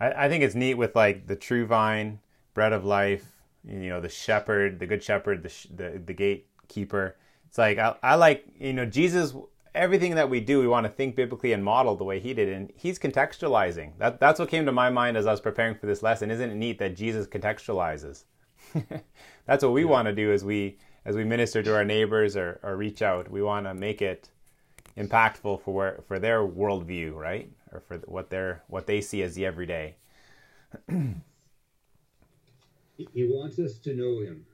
I, 0.00 0.24
I 0.24 0.28
think 0.28 0.42
it's 0.42 0.54
neat 0.54 0.74
with 0.74 0.96
like 0.96 1.26
the 1.26 1.36
true 1.36 1.66
vine, 1.66 2.20
bread 2.54 2.72
of 2.72 2.84
life. 2.84 3.24
You 3.64 3.88
know, 3.90 4.00
the 4.00 4.08
shepherd, 4.08 4.78
the 4.78 4.86
good 4.86 5.02
shepherd, 5.02 5.42
the 5.42 5.48
sh- 5.48 5.66
the, 5.74 6.00
the 6.04 6.14
gatekeeper. 6.14 7.16
It's 7.46 7.58
like 7.58 7.78
I, 7.78 7.94
I 8.02 8.14
like 8.14 8.46
you 8.58 8.72
know 8.72 8.86
Jesus. 8.86 9.34
Everything 9.74 10.16
that 10.16 10.28
we 10.30 10.40
do, 10.40 10.58
we 10.58 10.66
want 10.66 10.86
to 10.86 10.92
think 10.92 11.14
biblically 11.14 11.52
and 11.52 11.62
model 11.62 11.94
the 11.94 12.02
way 12.02 12.18
he 12.18 12.34
did, 12.34 12.48
and 12.48 12.72
he's 12.74 12.98
contextualizing. 12.98 13.92
That 13.98 14.18
that's 14.18 14.40
what 14.40 14.48
came 14.48 14.66
to 14.66 14.72
my 14.72 14.90
mind 14.90 15.16
as 15.16 15.26
I 15.26 15.30
was 15.30 15.40
preparing 15.40 15.74
for 15.76 15.86
this 15.86 16.02
lesson. 16.02 16.30
Isn't 16.30 16.50
it 16.50 16.54
neat 16.56 16.78
that 16.78 16.96
Jesus 16.96 17.26
contextualizes? 17.26 18.24
that's 19.46 19.64
what 19.64 19.72
we 19.72 19.84
want 19.84 20.06
to 20.06 20.14
do 20.14 20.32
as 20.32 20.44
we 20.44 20.78
as 21.04 21.16
we 21.16 21.24
minister 21.24 21.62
to 21.62 21.74
our 21.74 21.84
neighbors 21.84 22.36
or, 22.36 22.60
or 22.62 22.76
reach 22.76 23.02
out. 23.02 23.30
We 23.30 23.42
want 23.42 23.66
to 23.66 23.74
make 23.74 24.02
it 24.02 24.28
impactful 24.96 25.62
for 25.62 25.74
where, 25.74 26.00
for 26.06 26.18
their 26.18 26.40
worldview, 26.40 27.14
right, 27.14 27.50
or 27.72 27.80
for 27.80 27.98
what 27.98 28.30
they're 28.30 28.62
what 28.68 28.86
they 28.86 29.00
see 29.00 29.22
as 29.22 29.34
the 29.34 29.46
everyday. 29.46 29.96
He, 33.14 33.28
wants 33.30 33.58
us 33.58 33.78
to 33.78 33.94
know 33.94 34.20
him 34.20 34.44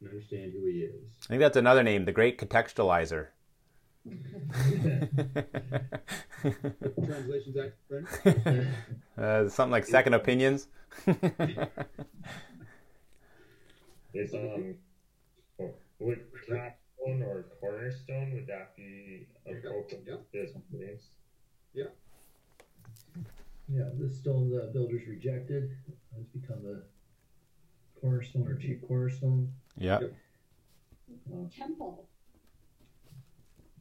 and 0.00 0.10
understand 0.10 0.52
who 0.52 0.66
he 0.66 0.80
is. 0.80 1.10
I 1.24 1.28
think 1.28 1.40
that's 1.40 1.56
another 1.56 1.82
name, 1.82 2.04
the 2.04 2.12
Great 2.12 2.38
Contextualizer. 2.38 3.28
Translations, 6.42 7.56
uh, 9.18 9.48
something 9.48 9.72
like 9.72 9.86
Second 9.86 10.14
Opinions. 10.14 10.68
Is 14.14 14.34
um, 14.34 14.74
oh, 15.60 15.74
would 15.98 16.20
capstone 16.46 17.22
or 17.22 17.46
cornerstone 17.60 18.32
would 18.34 18.46
that 18.46 18.74
be 18.76 19.26
a 19.46 19.52
Yeah, 19.52 19.60
both 19.64 19.92
of 19.92 19.98
yeah. 20.06 20.16
those 20.32 20.54
names? 20.72 21.08
Yeah, 23.70 23.84
the 23.98 24.08
stone 24.08 24.50
the 24.50 24.70
builders 24.72 25.06
rejected 25.06 25.76
has 26.16 26.24
become 26.26 26.62
the 26.62 26.82
cornerstone 28.00 28.48
or 28.48 28.54
chief 28.54 28.80
cornerstone. 28.86 29.52
yeah. 29.76 29.98
Temple. 31.54 32.08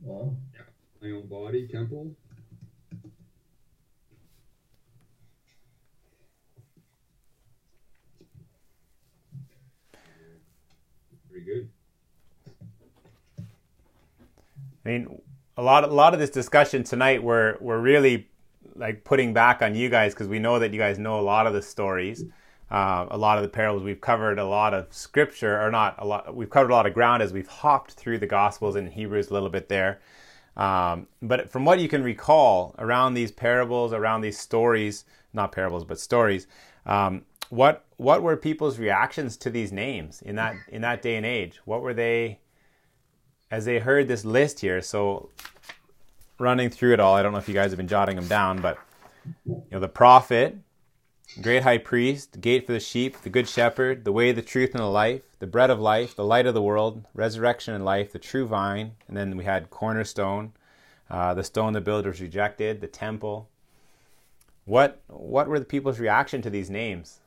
Well, 0.01 0.35
yeah. 0.53 0.61
My 1.01 1.11
own 1.15 1.27
body, 1.27 1.67
temple. 1.67 2.15
Good. 11.47 11.69
I 14.85 14.89
mean, 14.89 15.21
a 15.55 15.63
lot, 15.63 15.83
a 15.83 15.87
lot 15.87 16.13
of 16.13 16.19
this 16.19 16.29
discussion 16.29 16.83
tonight, 16.83 17.23
we're 17.23 17.57
we're 17.59 17.79
really 17.79 18.27
like 18.75 19.03
putting 19.03 19.33
back 19.33 19.61
on 19.61 19.75
you 19.75 19.89
guys 19.89 20.13
because 20.13 20.27
we 20.27 20.39
know 20.39 20.59
that 20.59 20.73
you 20.73 20.79
guys 20.79 20.99
know 20.99 21.19
a 21.19 21.21
lot 21.21 21.47
of 21.47 21.53
the 21.53 21.61
stories, 21.61 22.23
uh, 22.69 23.05
a 23.09 23.17
lot 23.17 23.37
of 23.37 23.43
the 23.43 23.49
parables. 23.49 23.83
We've 23.83 23.99
covered 23.99 24.39
a 24.39 24.45
lot 24.45 24.73
of 24.73 24.93
scripture, 24.93 25.59
or 25.61 25.71
not 25.71 25.95
a 25.97 26.05
lot. 26.05 26.35
We've 26.35 26.49
covered 26.49 26.71
a 26.71 26.75
lot 26.75 26.85
of 26.85 26.93
ground 26.93 27.23
as 27.23 27.33
we've 27.33 27.47
hopped 27.47 27.93
through 27.93 28.19
the 28.19 28.27
Gospels 28.27 28.75
and 28.75 28.89
Hebrews 28.89 29.29
a 29.29 29.33
little 29.33 29.49
bit 29.49 29.69
there. 29.69 29.99
Um, 30.57 31.07
but 31.21 31.51
from 31.51 31.65
what 31.65 31.79
you 31.79 31.87
can 31.87 32.03
recall 32.03 32.75
around 32.79 33.13
these 33.13 33.31
parables, 33.31 33.93
around 33.93 34.21
these 34.21 34.39
stories, 34.39 35.05
not 35.33 35.51
parables 35.51 35.85
but 35.85 35.99
stories, 35.99 36.47
um, 36.85 37.23
what 37.49 37.85
what 37.97 38.21
were 38.21 38.37
people's 38.37 38.77
reactions 38.77 39.37
to 39.37 39.49
these 39.49 39.71
names 39.71 40.21
in 40.21 40.35
that 40.35 40.55
in 40.69 40.81
that 40.81 41.01
day 41.01 41.15
and 41.15 41.25
age? 41.25 41.59
What 41.65 41.81
were 41.81 41.93
they 41.93 42.39
as 43.49 43.65
they 43.65 43.79
heard 43.79 44.07
this 44.07 44.25
list 44.25 44.59
here? 44.59 44.81
So 44.81 45.29
running 46.39 46.69
through 46.69 46.93
it 46.93 46.99
all, 46.99 47.15
I 47.15 47.23
don't 47.23 47.31
know 47.31 47.39
if 47.39 47.47
you 47.47 47.53
guys 47.53 47.71
have 47.71 47.77
been 47.77 47.87
jotting 47.87 48.15
them 48.15 48.27
down, 48.27 48.61
but 48.61 48.77
you 49.45 49.63
know, 49.71 49.79
the 49.79 49.87
prophet, 49.87 50.57
great 51.41 51.63
high 51.63 51.77
priest, 51.77 52.39
gate 52.41 52.65
for 52.65 52.73
the 52.73 52.79
sheep, 52.79 53.21
the 53.21 53.29
good 53.29 53.47
shepherd, 53.47 54.05
the 54.05 54.11
way, 54.11 54.31
the 54.31 54.41
truth, 54.41 54.71
and 54.71 54.81
the 54.81 54.87
life, 54.87 55.21
the 55.39 55.47
bread 55.47 55.69
of 55.69 55.79
life, 55.79 56.15
the 56.15 56.25
light 56.25 56.45
of 56.45 56.53
the 56.53 56.61
world, 56.61 57.03
resurrection 57.13 57.73
and 57.73 57.85
life, 57.85 58.11
the 58.11 58.19
true 58.19 58.45
vine, 58.45 58.93
and 59.07 59.17
then 59.17 59.37
we 59.37 59.45
had 59.45 59.69
cornerstone, 59.69 60.53
uh, 61.09 61.33
the 61.33 61.43
stone 61.43 61.73
the 61.73 61.81
builders 61.81 62.21
rejected, 62.21 62.81
the 62.81 62.87
temple. 62.87 63.49
What 64.65 65.01
what 65.07 65.47
were 65.47 65.59
the 65.59 65.65
people's 65.65 65.99
reaction 65.99 66.41
to 66.41 66.49
these 66.49 66.69
names? 66.69 67.21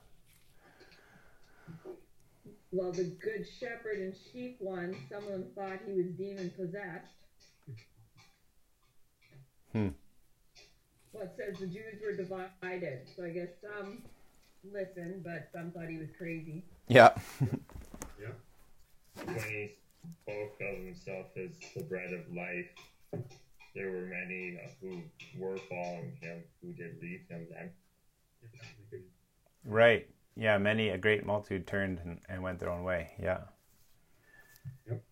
Well, 2.72 2.92
the 2.92 3.04
good 3.04 3.46
shepherd 3.58 3.98
and 3.98 4.14
sheep 4.32 4.56
one, 4.60 4.96
some 5.10 5.24
of 5.24 5.30
them 5.30 5.46
thought 5.56 5.80
he 5.86 5.92
was 5.92 6.06
demon 6.16 6.50
possessed. 6.56 7.14
Hmm. 9.72 9.88
Well, 11.12 11.24
it 11.24 11.32
says 11.36 11.58
the 11.58 11.66
Jews 11.66 12.00
were 12.04 12.16
divided, 12.16 13.08
so 13.16 13.24
I 13.24 13.30
guess 13.30 13.48
some 13.60 14.02
listened, 14.72 15.24
but 15.24 15.48
some 15.52 15.72
thought 15.72 15.88
he 15.88 15.98
was 15.98 16.08
crazy. 16.16 16.64
Yeah. 16.88 17.10
Yeah. 18.20 19.24
When 19.24 19.38
he 19.38 19.70
spoke 20.22 20.60
of 20.60 20.84
himself 20.84 21.26
as 21.36 21.50
the 21.74 21.82
bread 21.84 22.12
of 22.12 22.20
life, 22.34 23.24
there 23.74 23.90
were 23.90 24.06
many 24.06 24.60
uh, 24.62 24.68
who 24.80 25.02
were 25.38 25.56
following 25.56 26.12
him 26.20 26.42
who 26.60 26.72
did 26.74 27.00
leave 27.00 27.22
him 27.30 27.46
then. 27.50 27.70
right. 29.64 30.06
Yeah. 30.36 30.58
Many 30.58 30.90
a 30.90 30.98
great 30.98 31.26
multitude 31.26 31.66
turned 31.66 32.00
and, 32.04 32.20
and 32.28 32.42
went 32.42 32.58
their 32.58 32.70
own 32.70 32.84
way. 32.84 33.10
Yeah. 33.20 33.40
Yep. 34.88 35.02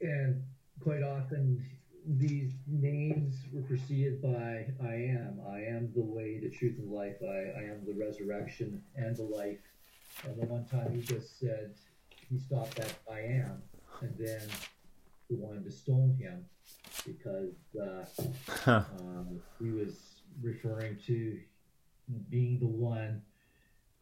And 0.00 0.42
quite 0.80 1.02
often, 1.02 1.64
these 2.04 2.52
names 2.66 3.36
were 3.52 3.62
preceded 3.62 4.20
by 4.20 4.66
I 4.82 4.94
am. 4.94 5.40
I 5.48 5.60
am 5.60 5.92
the 5.94 6.02
way, 6.02 6.40
the 6.40 6.50
truth, 6.50 6.78
and 6.78 6.90
life. 6.90 7.16
I, 7.22 7.60
I 7.60 7.62
am 7.64 7.84
the 7.86 7.94
resurrection 7.94 8.82
and 8.96 9.16
the 9.16 9.22
life. 9.22 9.60
And 10.24 10.40
the 10.40 10.46
one 10.46 10.64
time 10.64 10.92
he 10.94 11.00
just 11.00 11.38
said, 11.38 11.74
he 12.28 12.38
stopped 12.38 12.78
at 12.80 12.92
I 13.10 13.20
am. 13.20 13.62
And 14.00 14.14
then 14.18 14.42
he 15.28 15.36
wanted 15.36 15.64
to 15.64 15.70
stone 15.70 16.16
him 16.20 16.44
because 17.06 17.54
uh, 17.80 18.04
um, 18.70 19.40
he 19.60 19.70
was 19.70 20.22
referring 20.42 20.98
to 21.06 21.38
being 22.30 22.58
the 22.58 22.66
one 22.66 23.22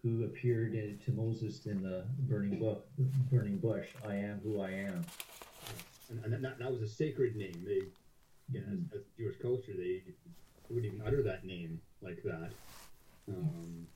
who 0.03 0.25
appeared 0.25 0.73
to 1.05 1.13
Moses 1.13 1.67
in 1.67 1.83
the 1.83 2.05
burning 2.21 2.59
book, 2.59 2.87
burning 3.31 3.59
bush. 3.59 3.89
I 4.07 4.15
am 4.15 4.41
who 4.43 4.61
I 4.61 4.71
am. 4.71 5.05
And, 6.09 6.35
and 6.35 6.45
that, 6.45 6.59
that 6.59 6.71
was 6.71 6.83
a 6.83 6.89
sacred 6.89 7.37
name. 7.37 7.63
They, 7.65 7.83
you 8.53 8.61
know, 8.61 8.67
as, 8.73 8.79
as 8.95 9.03
Jewish 9.17 9.37
culture, 9.41 9.73
they 9.77 10.03
wouldn't 10.69 10.93
even 10.93 11.07
utter 11.07 11.23
that 11.23 11.45
name 11.45 11.81
like 12.01 12.23
that. 12.25 12.51
Um, 13.29 13.87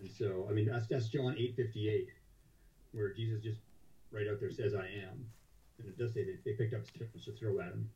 and 0.00 0.10
so, 0.10 0.46
I 0.48 0.52
mean, 0.52 0.66
that's, 0.66 0.86
that's 0.86 1.08
John 1.08 1.34
eight 1.38 1.56
fifty 1.56 1.88
eight, 1.88 2.08
where 2.92 3.12
Jesus 3.14 3.42
just 3.42 3.58
right 4.12 4.26
out 4.30 4.38
there 4.40 4.50
says, 4.50 4.74
"I 4.74 4.86
am," 4.86 5.26
and 5.78 5.88
it 5.88 5.98
does 5.98 6.12
say 6.12 6.24
that 6.24 6.44
they 6.44 6.52
picked 6.52 6.74
up 6.74 6.86
stones 6.86 7.24
to 7.24 7.32
throw 7.32 7.58
at 7.60 7.68
him. 7.68 7.88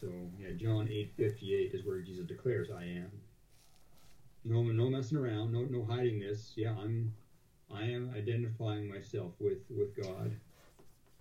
So, 0.00 0.06
yeah, 0.38 0.50
John 0.56 0.88
eight 0.90 1.12
fifty 1.16 1.54
eight 1.54 1.74
is 1.74 1.84
where 1.84 2.00
Jesus 2.00 2.26
declares, 2.26 2.68
"I 2.70 2.84
am." 2.84 3.10
No, 4.48 4.62
no 4.62 4.88
messing 4.88 5.18
around, 5.18 5.52
no, 5.52 5.62
no 5.64 5.84
hiding 5.84 6.20
this. 6.20 6.52
Yeah, 6.54 6.70
I'm, 6.80 7.12
I 7.74 7.82
am 7.82 8.14
identifying 8.16 8.88
myself 8.88 9.32
with 9.40 9.58
with 9.68 9.96
God. 10.00 10.36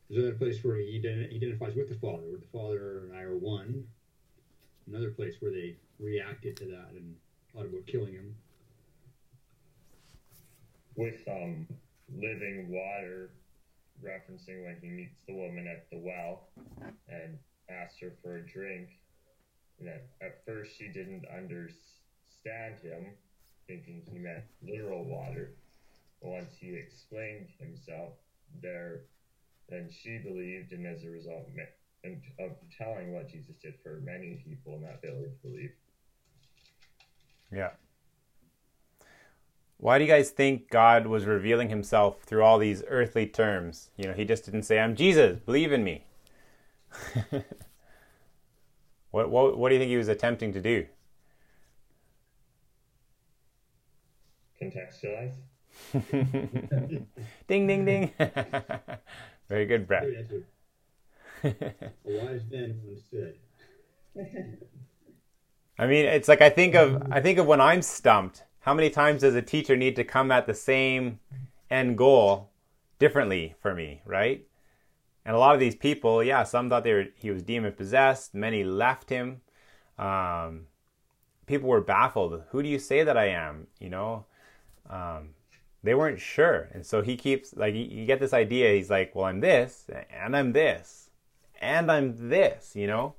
There's 0.08 0.24
another 0.24 0.38
place 0.38 0.64
where 0.64 0.76
he 0.76 1.00
identifies 1.34 1.74
with 1.76 1.90
the 1.90 1.96
Father, 1.96 2.22
where 2.30 2.38
the 2.38 2.46
Father 2.54 3.00
and 3.00 3.18
I 3.18 3.24
are 3.24 3.36
one. 3.36 3.88
Another 4.86 5.10
place 5.10 5.38
where 5.40 5.52
they 5.52 5.76
reacted 6.00 6.56
to 6.58 6.66
that 6.66 6.90
and 6.92 7.16
thought 7.52 7.66
about 7.66 7.88
killing 7.88 8.14
him. 8.14 8.36
With 10.96 11.28
um, 11.28 11.68
living 12.16 12.70
water, 12.70 13.32
referencing 14.04 14.66
when 14.66 14.78
he 14.80 14.88
meets 14.88 15.24
the 15.28 15.34
woman 15.34 15.68
at 15.68 15.90
the 15.90 15.98
well 15.98 16.44
and 17.10 17.40
asks 17.72 18.00
her 18.02 18.14
for 18.22 18.38
a 18.38 18.46
drink. 18.46 18.90
And 19.80 19.90
at, 19.90 20.06
at 20.22 20.46
first, 20.46 20.78
she 20.78 20.90
didn't 20.90 21.26
understand 21.36 21.95
him, 22.46 23.06
thinking 23.68 24.02
he 24.12 24.20
meant 24.20 24.44
literal 24.62 25.04
water. 25.04 25.52
Once 26.22 26.56
he 26.60 26.74
explained 26.76 27.48
himself 27.60 28.14
there, 28.62 29.02
then 29.70 29.90
she 29.92 30.18
believed, 30.18 30.72
and 30.72 30.86
as 30.86 31.04
a 31.04 31.10
result 31.10 31.48
of 32.40 32.52
telling 32.78 33.14
what 33.14 33.30
Jesus 33.30 33.56
did 33.62 33.74
for 33.84 34.02
many 34.04 34.42
people 34.48 34.76
in 34.76 34.82
that 34.84 35.02
village 35.02 35.32
believed. 35.42 35.74
Yeah. 37.52 37.72
Why 39.78 39.98
do 39.98 40.06
you 40.06 40.10
guys 40.10 40.30
think 40.30 40.70
God 40.70 41.06
was 41.08 41.26
revealing 41.26 41.70
himself 41.70 42.22
through 42.24 42.44
all 42.44 42.58
these 42.58 42.84
earthly 42.88 43.28
terms? 43.28 43.90
You 43.98 44.08
know, 44.08 44.14
he 44.14 44.26
just 44.26 44.46
didn't 44.46 44.64
say, 44.64 44.80
I'm 44.80 44.96
Jesus, 44.96 45.40
believe 45.40 45.72
in 45.72 45.84
me. 45.84 46.06
what, 49.12 49.30
what, 49.30 49.58
what 49.58 49.70
do 49.70 49.76
you 49.76 49.82
think 49.82 49.90
he 49.90 49.98
was 49.98 50.08
attempting 50.08 50.54
to 50.54 50.62
do? 50.62 50.86
Contextualize. 54.72 55.36
ding, 57.48 57.68
ding, 57.68 57.86
ding. 57.86 58.12
Very 59.50 59.66
good, 59.66 59.88
Brett. 59.88 60.06
A 61.44 61.54
wise 62.06 62.42
man 62.50 62.80
once 62.84 63.02
said. 63.12 63.36
I 65.78 65.88
mean, 65.88 66.06
it's 66.06 66.28
like 66.28 66.42
I 66.42 66.50
think 66.50 66.74
of 66.76 67.04
I 67.12 67.20
think 67.20 67.38
of 67.38 67.46
when 67.46 67.62
I'm 67.62 67.82
stumped. 67.82 68.44
How 68.62 68.74
many 68.74 68.90
times 68.90 69.22
does 69.22 69.36
a 69.36 69.42
teacher 69.42 69.76
need 69.76 69.96
to 69.98 70.04
come 70.04 70.32
at 70.32 70.48
the 70.48 70.54
same 70.54 71.20
end 71.70 71.98
goal 71.98 72.50
differently 72.98 73.56
for 73.60 73.76
me, 73.76 74.02
right? 74.06 74.48
And 75.26 75.36
a 75.36 75.40
lot 75.40 75.54
of 75.54 75.60
these 75.60 75.76
people, 75.76 76.24
yeah, 76.24 76.44
some 76.44 76.70
thought 76.70 76.84
they 76.84 76.94
were 76.94 77.06
he 77.16 77.30
was 77.30 77.44
demon 77.44 77.74
possessed. 77.74 78.34
Many 78.34 78.64
left 78.64 79.10
him. 79.10 79.42
Um, 80.00 80.68
people 81.46 81.70
were 81.70 81.82
baffled. 81.82 82.44
Who 82.50 82.64
do 82.64 82.70
you 82.70 82.80
say 82.80 83.04
that 83.04 83.18
I 83.18 83.28
am? 83.28 83.68
You 83.80 83.90
know, 83.90 84.26
um, 84.90 85.30
they 85.84 85.94
weren't 85.94 86.20
sure, 86.20 86.70
and 86.74 86.86
so 86.86 87.02
he 87.02 87.16
keeps 87.16 87.56
like 87.56 87.76
you, 87.76 88.06
get 88.06 88.20
this 88.20 88.34
idea. 88.34 88.74
He's 88.74 88.90
like, 88.90 89.16
well, 89.16 89.26
I'm 89.26 89.40
this, 89.40 89.86
and 90.10 90.36
I'm 90.36 90.52
this, 90.54 91.10
and 91.62 91.92
I'm 91.92 92.30
this. 92.30 92.76
You 92.76 92.88
know. 92.88 93.16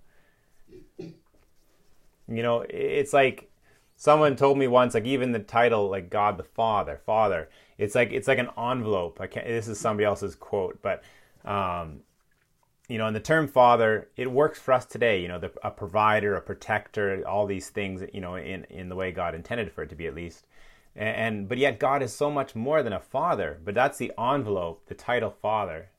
You 2.29 2.43
know, 2.43 2.65
it's 2.69 3.13
like 3.13 3.51
someone 3.97 4.37
told 4.37 4.59
me 4.59 4.67
once, 4.67 4.95
like 4.95 5.05
even 5.05 5.33
the 5.33 5.39
title, 5.39 5.89
like 5.89 6.11
God 6.11 6.37
the 6.37 6.45
Father, 6.45 7.01
Father. 7.05 7.49
It's 7.79 7.95
like 7.95 8.13
it's 8.13 8.29
like 8.29 8.39
an 8.39 8.51
envelope. 8.59 9.21
I 9.21 9.27
can't. 9.27 9.47
This 9.47 9.69
is 9.69 9.79
somebody 9.79 10.05
else's 10.05 10.35
quote, 10.35 10.81
but 10.83 11.03
um, 11.45 12.01
you 12.89 12.99
know, 12.99 13.07
and 13.07 13.17
the 13.17 13.21
term 13.21 13.49
Father, 13.49 14.09
it 14.17 14.31
works 14.31 14.59
for 14.59 14.73
us 14.73 14.87
today. 14.87 15.21
You 15.21 15.29
know, 15.29 15.39
the, 15.39 15.53
a 15.63 15.71
provider, 15.71 16.37
a 16.37 16.41
protector, 16.41 17.27
all 17.27 17.47
these 17.47 17.69
things. 17.71 18.03
You 18.13 18.21
know, 18.21 18.37
in 18.37 18.65
in 18.65 18.89
the 18.89 18.97
way 18.97 19.13
God 19.13 19.35
intended 19.35 19.73
for 19.73 19.83
it 19.83 19.91
to 19.91 19.97
be, 19.97 20.07
at 20.07 20.15
least. 20.15 20.47
And, 20.97 21.49
but 21.49 21.59
yet 21.59 21.79
God 21.79 22.03
is 22.03 22.13
so 22.13 22.31
much 22.31 22.55
more 22.55 22.83
than 22.83 22.93
a 22.93 23.01
father. 23.01 23.61
But 23.63 23.75
that's 23.75 23.99
the 23.99 24.13
envelope. 24.19 24.87
The 24.87 24.95
title 24.95 25.31
Father 25.31 25.91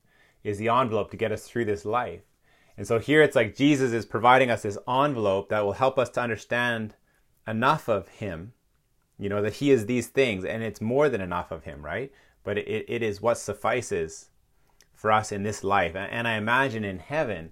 is 0.44 0.58
the 0.58 0.70
envelope 0.70 1.12
to 1.12 1.18
get 1.18 1.32
us 1.32 1.48
through 1.48 1.66
this 1.66 1.86
life. 1.86 2.22
And 2.78 2.88
so 2.88 3.00
here 3.00 3.22
it's 3.22 3.36
like 3.36 3.56
Jesus 3.56 3.92
is 3.92 4.06
providing 4.06 4.52
us 4.52 4.62
this 4.62 4.78
envelope 4.88 5.50
that 5.50 5.66
will 5.66 5.74
help 5.74 5.98
us 5.98 6.10
to 6.12 6.22
understand 6.22 6.96
enough 7.48 7.88
of 7.88 8.08
Him, 8.08 8.54
you 9.18 9.30
know, 9.30 9.42
that 9.42 9.56
He 9.56 9.72
is 9.72 9.86
these 9.86 10.08
things, 10.08 10.46
and 10.46 10.64
it's 10.64 10.80
more 10.80 11.10
than 11.10 11.22
enough 11.22 11.52
of 11.52 11.64
Him, 11.64 11.84
right? 11.84 12.12
But 12.44 12.60
it, 12.60 12.86
it 12.88 13.02
is 13.02 13.22
what 13.22 13.40
suffices 13.40 14.30
for 14.94 15.12
us 15.12 15.32
in 15.32 15.44
this 15.44 15.64
life. 15.64 15.96
And 15.96 16.28
I 16.28 16.38
imagine 16.38 16.84
in 16.84 17.00
heaven, 17.00 17.52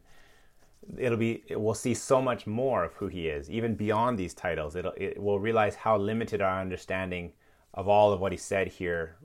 it'll 0.97 1.17
be 1.17 1.43
we'll 1.51 1.73
see 1.73 1.93
so 1.93 2.21
much 2.21 2.47
more 2.47 2.83
of 2.83 2.93
who 2.93 3.07
He 3.07 3.27
is, 3.27 3.49
even 3.49 3.75
beyond 3.75 4.17
these 4.17 4.33
titles. 4.33 4.75
It'll 4.75 4.93
it, 4.97 5.21
we'll 5.21 5.39
realize 5.39 5.75
how 5.75 5.97
limited 5.97 6.41
our 6.41 6.61
understanding 6.61 7.33
of 7.73 7.87
all 7.87 8.13
of 8.13 8.19
what 8.19 8.31
He 8.31 8.37
said 8.37 8.67
here 8.67 9.15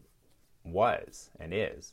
was 0.65 1.31
and 1.39 1.53
is. 1.55 1.93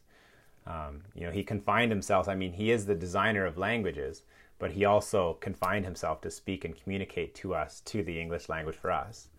Um, 0.65 1.01
you 1.15 1.25
know, 1.25 1.31
he 1.31 1.43
confined 1.43 1.91
himself. 1.91 2.27
I 2.27 2.35
mean, 2.35 2.51
he 2.51 2.71
is 2.71 2.85
the 2.85 2.95
designer 2.95 3.45
of 3.45 3.57
languages, 3.57 4.23
but 4.59 4.71
he 4.71 4.83
also 4.85 5.37
confined 5.39 5.85
himself 5.85 6.19
to 6.21 6.31
speak 6.31 6.65
and 6.65 6.75
communicate 6.75 7.33
to 7.35 7.55
us, 7.55 7.81
to 7.85 8.03
the 8.03 8.19
English 8.19 8.49
language 8.49 8.75
for 8.75 8.91
us, 8.91 9.29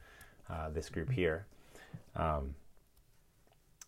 uh, 0.49 0.71
this 0.71 0.89
group 0.89 1.11
here. 1.11 1.45
Um, 2.17 2.55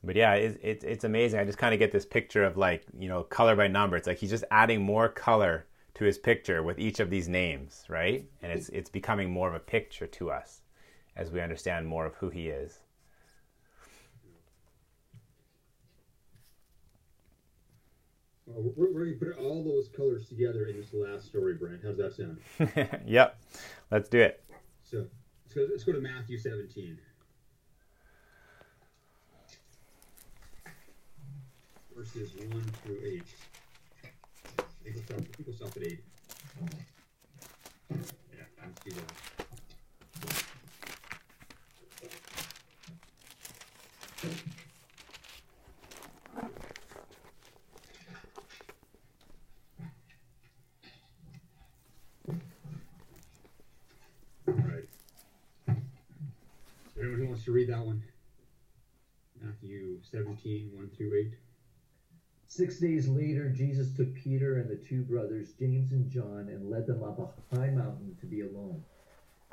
but 0.04 0.16
yeah, 0.16 0.34
it's, 0.34 0.84
it's 0.84 1.04
amazing. 1.04 1.40
I 1.40 1.44
just 1.44 1.58
kind 1.58 1.72
of 1.72 1.78
get 1.78 1.92
this 1.92 2.04
picture 2.06 2.44
of 2.44 2.56
like, 2.56 2.84
you 2.98 3.08
know, 3.08 3.22
color 3.22 3.56
by 3.56 3.68
number. 3.68 3.96
It's 3.96 4.06
like 4.06 4.18
he's 4.18 4.30
just 4.30 4.44
adding 4.50 4.82
more 4.82 5.08
color 5.08 5.66
to 5.94 6.04
his 6.04 6.18
picture 6.18 6.62
with 6.62 6.78
each 6.78 7.00
of 7.00 7.10
these 7.10 7.28
names, 7.28 7.84
right? 7.88 8.28
And 8.42 8.52
it's, 8.52 8.68
it's 8.70 8.90
becoming 8.90 9.30
more 9.30 9.48
of 9.48 9.54
a 9.54 9.60
picture 9.60 10.06
to 10.06 10.30
us 10.30 10.62
as 11.16 11.30
we 11.30 11.40
understand 11.40 11.86
more 11.86 12.06
of 12.06 12.14
who 12.14 12.30
he 12.30 12.48
is. 12.48 12.80
We're 18.46 18.92
going 18.92 19.18
to 19.18 19.24
put 19.24 19.38
all 19.38 19.62
those 19.62 19.88
colors 19.96 20.28
together 20.28 20.66
in 20.66 20.76
this 20.76 20.92
last 20.92 21.26
story, 21.26 21.54
Brent. 21.54 21.82
How's 21.84 21.98
that 21.98 22.14
sound? 22.14 23.00
yep, 23.06 23.38
let's 23.90 24.08
do 24.08 24.18
it. 24.18 24.42
So, 24.82 25.06
Let's 25.50 25.66
go, 25.66 25.72
let's 25.72 25.84
go 25.84 25.92
to 25.94 26.00
Matthew 26.00 26.38
17. 26.38 26.96
Verses 31.96 32.30
1 32.36 32.62
through 32.84 32.98
8. 33.04 33.22
I 34.58 34.62
think 34.62 34.62
we'll 34.62 34.62
stop, 34.62 34.62
I 34.62 34.62
think 34.62 34.62
we'll 34.62 34.62
stop 34.62 34.79
at 35.76 35.82
8. 35.82 36.04
Yeah, 37.90 38.44
let's 38.62 38.80
do 38.84 38.90
that. 38.90 39.12
All 54.48 54.54
right. 54.54 54.88
Anyone 56.98 57.18
who 57.18 57.26
wants 57.28 57.44
to 57.44 57.52
read 57.52 57.68
that 57.68 57.80
one? 57.80 58.02
Matthew 59.42 60.00
17, 60.10 60.70
1 60.74 60.90
through 60.96 61.14
8. 61.14 61.49
Six 62.60 62.78
days 62.78 63.08
later, 63.08 63.48
Jesus 63.48 63.90
took 63.96 64.14
Peter 64.14 64.58
and 64.58 64.68
the 64.68 64.76
two 64.76 65.00
brothers, 65.04 65.54
James 65.58 65.92
and 65.92 66.10
John, 66.10 66.50
and 66.50 66.68
led 66.68 66.86
them 66.86 67.02
up 67.02 67.18
a 67.18 67.56
high 67.56 67.70
mountain 67.70 68.14
to 68.20 68.26
be 68.26 68.42
alone. 68.42 68.84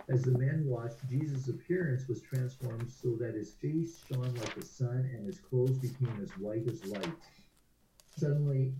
As 0.09 0.23
the 0.23 0.37
men 0.37 0.65
watched, 0.65 1.07
Jesus' 1.07 1.47
appearance 1.47 2.09
was 2.09 2.21
transformed 2.21 2.91
so 2.91 3.15
that 3.15 3.33
his 3.33 3.53
face 3.53 4.03
shone 4.11 4.35
like 4.35 4.53
the 4.55 4.61
sun 4.61 5.09
and 5.15 5.25
his 5.25 5.39
clothes 5.39 5.77
became 5.77 6.19
as 6.21 6.37
white 6.37 6.67
as 6.67 6.83
light. 6.83 7.13
Suddenly, 8.17 8.73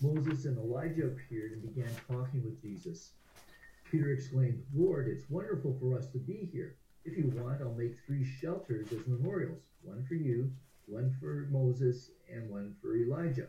Moses 0.00 0.44
and 0.44 0.58
Elijah 0.58 1.06
appeared 1.06 1.52
and 1.52 1.62
began 1.62 1.94
talking 2.10 2.42
with 2.42 2.60
Jesus. 2.60 3.12
Peter 3.88 4.10
exclaimed, 4.10 4.60
Lord, 4.74 5.06
it's 5.06 5.30
wonderful 5.30 5.76
for 5.78 5.96
us 5.96 6.08
to 6.08 6.18
be 6.18 6.48
here. 6.52 6.74
If 7.04 7.16
you 7.16 7.30
want, 7.36 7.62
I'll 7.62 7.74
make 7.74 7.94
three 8.08 8.24
shelters 8.24 8.88
as 8.90 9.06
memorials 9.06 9.62
one 9.82 10.04
for 10.08 10.14
you, 10.14 10.50
one 10.86 11.14
for 11.20 11.48
Moses, 11.50 12.10
and 12.30 12.50
one 12.50 12.74
for 12.80 12.96
Elijah. 12.96 13.48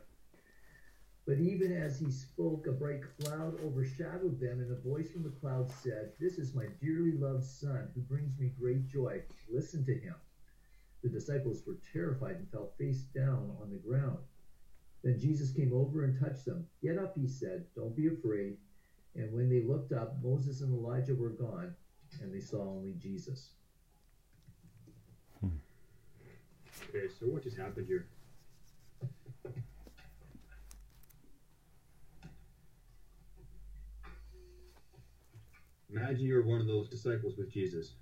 But 1.25 1.39
even 1.39 1.71
as 1.71 1.99
he 1.99 2.11
spoke, 2.11 2.67
a 2.67 2.71
bright 2.73 3.01
cloud 3.17 3.59
overshadowed 3.63 4.39
them, 4.41 4.59
and 4.59 4.71
a 4.71 4.87
voice 4.87 5.09
from 5.09 5.23
the 5.23 5.29
cloud 5.29 5.71
said, 5.71 6.11
This 6.19 6.37
is 6.37 6.53
my 6.53 6.65
dearly 6.81 7.13
loved 7.13 7.45
Son, 7.45 7.87
who 7.95 8.01
brings 8.01 8.37
me 8.37 8.51
great 8.59 8.87
joy. 8.87 9.23
Listen 9.49 9.85
to 9.85 9.93
him. 9.93 10.15
The 11.01 11.09
disciples 11.09 11.63
were 11.65 11.77
terrified 11.93 12.35
and 12.35 12.49
fell 12.51 12.73
face 12.77 13.03
down 13.15 13.55
on 13.61 13.71
the 13.71 13.77
ground. 13.77 14.19
Then 15.03 15.19
Jesus 15.19 15.51
came 15.51 15.73
over 15.73 16.03
and 16.03 16.19
touched 16.19 16.45
them. 16.45 16.67
Get 16.81 16.97
up, 16.97 17.17
he 17.17 17.27
said. 17.27 17.65
Don't 17.75 17.95
be 17.95 18.07
afraid. 18.07 18.57
And 19.15 19.31
when 19.33 19.49
they 19.49 19.61
looked 19.61 19.93
up, 19.93 20.21
Moses 20.21 20.61
and 20.61 20.73
Elijah 20.73 21.15
were 21.15 21.29
gone, 21.29 21.75
and 22.21 22.33
they 22.33 22.39
saw 22.39 22.61
only 22.61 22.93
Jesus. 22.93 23.51
Okay, 26.95 27.07
so 27.19 27.25
what 27.25 27.41
just 27.41 27.57
happened 27.57 27.87
here? 27.87 28.05
Imagine 35.89 36.25
you're 36.25 36.43
one 36.43 36.61
of 36.61 36.67
those 36.67 36.89
disciples 36.89 37.35
with 37.35 37.51
Jesus. 37.51 37.93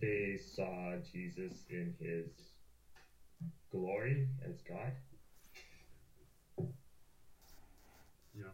They 0.00 0.38
saw 0.38 0.94
Jesus 1.12 1.64
in 1.68 1.94
his 2.00 2.28
glory 3.70 4.26
as 4.48 4.62
God. 4.62 4.92
Yeah. 8.34 8.44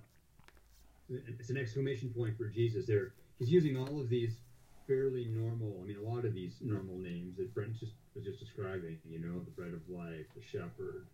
It's 1.09 1.51
an 1.51 1.57
exclamation 1.57 2.11
point 2.11 2.37
for 2.37 2.49
Jesus 2.49 2.87
there. 2.87 3.13
He's 3.39 3.51
using 3.51 3.77
all 3.77 4.01
of 4.01 4.09
these 4.09 4.39
fairly 4.87 5.27
normal, 5.27 5.81
I 5.83 5.87
mean, 5.87 5.99
a 5.99 6.09
lot 6.09 6.25
of 6.25 6.35
these 6.35 6.57
normal 6.61 6.97
names 6.99 7.37
that 7.37 7.53
Brent 7.55 7.79
just 7.79 7.93
was 8.15 8.25
just 8.25 8.39
describing, 8.39 8.99
you 9.09 9.19
know, 9.19 9.41
the 9.41 9.51
bread 9.51 9.73
of 9.73 9.89
life, 9.89 10.27
the 10.35 10.43
shepherd. 10.43 11.07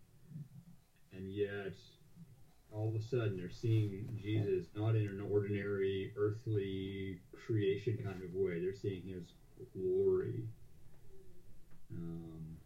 And 1.11 1.31
yet, 1.31 1.73
all 2.71 2.87
of 2.89 2.95
a 2.95 3.01
sudden, 3.01 3.37
they're 3.37 3.49
seeing 3.49 4.07
Jesus 4.21 4.67
not 4.75 4.95
in 4.95 5.07
an 5.07 5.27
ordinary 5.31 6.11
earthly 6.17 7.19
creation 7.45 7.99
kind 8.03 8.23
of 8.23 8.33
way. 8.33 8.59
They're 8.59 8.75
seeing 8.75 9.03
his 9.03 9.23
glory. 9.73 10.43
Um, 11.91 12.57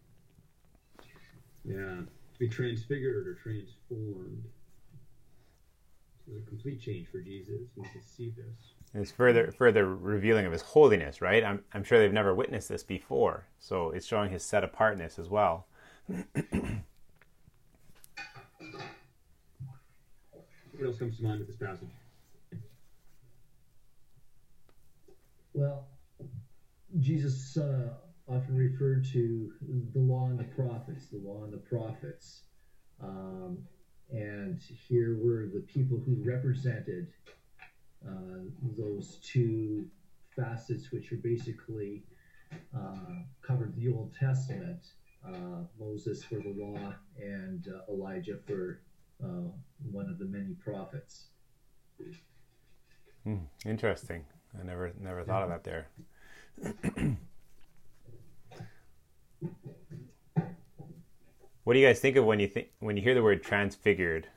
yeah, 1.66 2.02
be 2.40 2.48
transfigured 2.48 3.28
or 3.28 3.34
transformed. 3.34 4.44
So 6.26 6.34
a 6.38 6.50
complete 6.50 6.80
change 6.80 7.08
for 7.12 7.20
Jesus. 7.20 7.62
We 7.76 7.84
can 7.90 8.02
see 8.04 8.34
this. 8.36 8.77
It's 8.94 9.12
further 9.12 9.52
further 9.52 9.94
revealing 9.94 10.46
of 10.46 10.52
his 10.52 10.62
holiness, 10.62 11.22
right? 11.22 11.44
I'm 11.44 11.64
I'm 11.74 11.84
sure 11.84 12.00
they've 12.00 12.14
never 12.14 12.34
witnessed 12.34 12.70
this 12.70 12.84
before, 12.84 13.46
so 13.60 13.92
it's 13.92 14.06
showing 14.06 14.32
his 14.32 14.44
set 14.44 14.64
apartness 14.64 15.20
as 15.20 15.30
well. 15.30 15.68
What 20.78 20.86
else 20.86 20.98
comes 21.00 21.18
to 21.18 21.24
mind 21.24 21.40
with 21.40 21.48
this 21.48 21.58
passage? 21.58 21.90
Well, 25.54 25.88
Jesus 27.00 27.58
uh, 27.58 27.90
often 28.28 28.56
referred 28.56 29.06
to 29.12 29.52
the 29.94 30.00
law 30.00 30.28
and 30.28 30.40
the 30.40 30.44
prophets, 30.44 31.08
the 31.08 31.18
law 31.18 31.44
and 31.44 31.52
the 31.52 31.58
prophets. 31.58 32.42
Um, 33.02 33.58
and 34.12 34.62
here 34.88 35.18
were 35.20 35.48
the 35.52 35.62
people 35.62 36.00
who 36.06 36.16
represented 36.24 37.08
those 38.78 39.20
two 39.24 39.88
facets, 40.36 40.92
which 40.92 41.12
are 41.12 41.18
basically 41.18 42.04
uh, 42.76 43.24
covered 43.42 43.76
the 43.76 43.92
Old 43.92 44.14
Testament 44.18 44.80
uh, 45.28 45.64
Moses 45.80 46.24
for 46.24 46.36
the 46.36 46.54
law 46.58 46.94
and 47.20 47.68
uh, 47.68 47.92
Elijah 47.92 48.38
for 48.46 48.82
uh, 49.24 49.50
one 49.92 50.10
of 50.10 50.20
the 50.20 50.26
many 50.26 50.54
prophets. 50.54 51.28
Hmm, 53.24 53.38
interesting. 53.66 54.24
I 54.60 54.64
never 54.64 54.94
never 55.00 55.24
thought 55.24 55.44
of 55.44 55.50
that 55.50 55.64
there. 55.64 55.88
what 61.64 61.74
do 61.74 61.80
you 61.80 61.86
guys 61.86 62.00
think 62.00 62.16
of 62.16 62.26
when 62.26 62.40
you 62.40 62.48
think 62.48 62.70
when 62.80 62.96
you 62.96 63.04
hear 63.04 63.16
the 63.16 63.24
word 63.24 63.44
transfigured? 63.44 64.28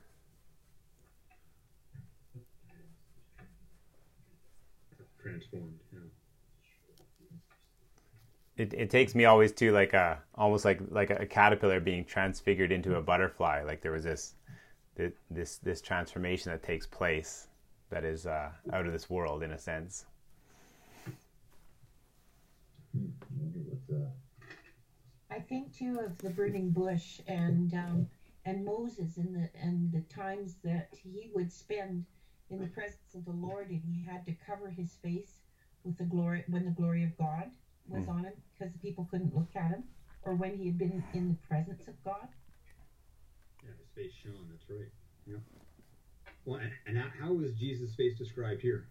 Transformed. 5.41 5.81
Yeah. 5.93 5.99
It, 8.57 8.75
it 8.75 8.91
takes 8.91 9.15
me 9.15 9.25
always 9.25 9.53
to 9.53 9.73
like 9.73 9.95
a 9.95 10.19
almost 10.35 10.65
like 10.65 10.81
like 10.91 11.11
a 11.11 11.27
caterpillar 11.27 11.81
being 11.81 12.05
transfigured 12.05 12.73
into 12.73 12.97
a 12.97 13.03
butterfly. 13.03 13.63
Like 13.63 13.81
there 13.81 13.93
was 13.93 14.05
this 14.05 14.35
this 15.31 15.57
this 15.59 15.81
transformation 15.81 16.53
that 16.53 16.63
takes 16.63 16.87
place 16.87 17.49
that 17.91 18.05
is 18.05 18.27
uh, 18.27 18.51
out 18.73 18.87
of 18.87 18.93
this 18.93 19.09
world 19.09 19.43
in 19.43 19.53
a 19.53 19.59
sense. 19.59 20.05
I 25.31 25.39
think 25.39 25.77
too 25.77 26.01
of 26.01 26.19
the 26.19 26.31
burning 26.31 26.71
bush 26.71 27.21
and 27.27 27.73
um, 27.73 28.09
and 28.45 28.65
Moses 28.65 29.17
and 29.17 29.35
the 29.35 29.49
and 29.61 29.93
the 29.93 30.03
times 30.13 30.57
that 30.65 30.89
he 31.03 31.31
would 31.35 31.53
spend 31.53 32.05
in 32.51 32.59
the 32.61 32.67
presence 32.67 33.15
of 33.15 33.25
the 33.25 33.33
Lord 33.33 33.71
and 33.71 33.81
he 33.85 34.03
had 34.03 34.25
to 34.27 34.33
cover 34.33 34.69
his 34.69 34.97
face 35.03 35.41
with 35.85 35.97
the 35.97 36.05
glory 36.05 36.45
when 36.49 36.65
the 36.65 36.71
glory 36.73 37.05
of 37.05 37.17
God 37.17 37.51
was 37.89 38.07
Mm. 38.07 38.09
on 38.09 38.25
him 38.25 38.43
because 38.53 38.73
the 38.73 38.79
people 38.79 39.05
couldn't 39.11 39.35
look 39.35 39.55
at 39.57 39.71
him 39.71 39.85
or 40.23 40.35
when 40.35 40.55
he 40.57 40.67
had 40.67 40.77
been 40.79 41.03
in 41.15 41.29
the 41.29 41.35
presence 41.49 41.89
of 41.89 42.03
God. 42.05 42.29
Yeah, 43.63 43.71
his 43.79 43.89
face 43.95 44.13
shone. 44.13 44.49
That's 44.51 44.69
right. 44.69 44.89
Yeah. 45.27 45.37
Well, 46.45 46.61
and, 46.61 46.73
and 46.87 46.97
how, 46.99 47.09
how 47.09 47.39
is 47.41 47.53
Jesus' 47.55 47.95
face 47.95 48.17
described 48.19 48.61
here? 48.63 48.87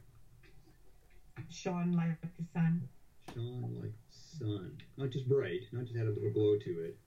Shone 1.49 1.91
like 1.93 2.22
the 2.22 2.43
sun. 2.53 2.88
Shone 3.34 3.76
like 3.82 3.93
sun. 4.10 4.78
Not 4.97 5.10
just 5.10 5.28
bright, 5.28 5.62
not 5.72 5.84
just 5.86 5.97
had 5.97 6.07
a 6.07 6.12
little 6.12 6.30
glow 6.30 6.55
to 6.57 6.80
it. 6.80 6.97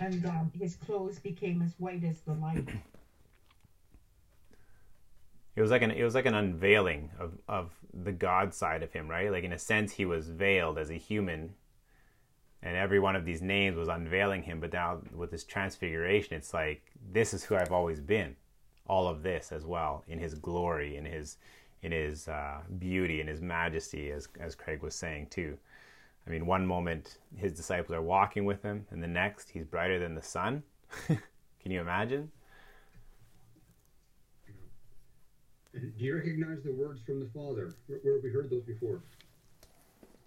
And 0.00 0.24
um, 0.26 0.50
his 0.58 0.76
clothes 0.76 1.18
became 1.18 1.62
as 1.62 1.74
white 1.78 2.02
as 2.04 2.20
the 2.22 2.32
light. 2.32 2.68
It 5.56 5.62
was 5.62 5.70
like 5.70 5.82
an 5.82 5.90
it 5.90 6.04
was 6.04 6.14
like 6.14 6.26
an 6.26 6.34
unveiling 6.34 7.10
of 7.18 7.32
of 7.48 7.72
the 7.92 8.12
God 8.12 8.54
side 8.54 8.82
of 8.82 8.92
him, 8.92 9.08
right? 9.08 9.30
Like 9.30 9.44
in 9.44 9.52
a 9.52 9.58
sense, 9.58 9.92
he 9.92 10.06
was 10.06 10.30
veiled 10.30 10.78
as 10.78 10.90
a 10.90 10.94
human, 10.94 11.54
and 12.62 12.76
every 12.76 12.98
one 13.00 13.16
of 13.16 13.24
these 13.24 13.42
names 13.42 13.76
was 13.76 13.88
unveiling 13.88 14.42
him. 14.44 14.60
But 14.60 14.72
now 14.72 15.00
with 15.14 15.30
this 15.30 15.44
transfiguration, 15.44 16.34
it's 16.34 16.54
like 16.54 16.82
this 17.12 17.34
is 17.34 17.44
who 17.44 17.56
I've 17.56 17.72
always 17.72 18.00
been. 18.00 18.36
All 18.86 19.06
of 19.06 19.22
this 19.22 19.52
as 19.52 19.66
well 19.66 20.02
in 20.08 20.18
His 20.18 20.34
glory, 20.34 20.96
in 20.96 21.04
His 21.04 21.36
in 21.82 21.92
His 21.92 22.26
uh, 22.26 22.60
beauty, 22.78 23.20
in 23.20 23.26
His 23.26 23.42
majesty, 23.42 24.10
as 24.12 24.28
as 24.38 24.54
Craig 24.54 24.82
was 24.82 24.94
saying 24.94 25.26
too. 25.30 25.58
I 26.30 26.32
mean, 26.32 26.46
one 26.46 26.64
moment 26.64 27.18
his 27.34 27.52
disciples 27.52 27.90
are 27.90 28.00
walking 28.00 28.44
with 28.44 28.62
him, 28.62 28.86
and 28.92 29.02
the 29.02 29.08
next 29.08 29.50
he's 29.50 29.64
brighter 29.64 29.98
than 29.98 30.14
the 30.14 30.22
sun. 30.22 30.62
Can 31.08 31.72
you 31.72 31.80
imagine? 31.80 32.30
Do 35.74 35.90
you 35.96 36.14
recognize 36.14 36.62
the 36.62 36.70
words 36.70 37.00
from 37.04 37.18
the 37.18 37.26
Father? 37.34 37.74
Where, 37.88 37.98
where 38.04 38.14
have 38.14 38.22
we 38.22 38.30
heard 38.30 38.48
those 38.48 38.62
before? 38.62 39.00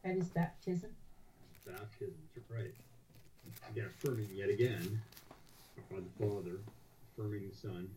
That 0.03 0.17
is 0.17 0.27
baptism. 0.27 0.89
Baptism, 1.65 2.15
that's 2.35 2.51
right. 2.51 2.73
Again, 3.71 3.85
affirming 3.85 4.27
yet 4.33 4.49
again 4.49 4.99
by 5.89 5.99
the 6.01 6.27
Father, 6.27 6.59
affirming 7.13 7.47
the 7.47 7.55
Son. 7.55 7.87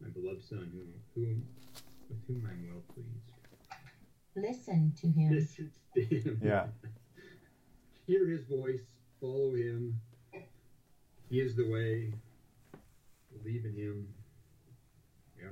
My 0.00 0.08
beloved 0.10 0.44
Son, 0.44 0.70
whom, 0.72 0.94
whom 1.16 1.42
with 2.08 2.18
whom 2.28 2.48
I'm 2.48 2.64
well 2.70 2.82
pleased. 2.94 3.31
Listen 4.34 4.92
to 5.00 5.08
him. 5.08 5.34
Listen 5.34 5.70
to 5.94 6.00
him. 6.02 6.40
Yeah. 6.42 6.66
Hear 8.06 8.28
his 8.28 8.44
voice, 8.46 8.80
follow 9.20 9.54
him. 9.54 10.00
He 11.30 11.40
is 11.40 11.54
the 11.54 11.70
way. 11.70 12.12
Believe 13.42 13.64
in 13.64 13.74
him. 13.74 14.08
Yeah. 15.38 15.48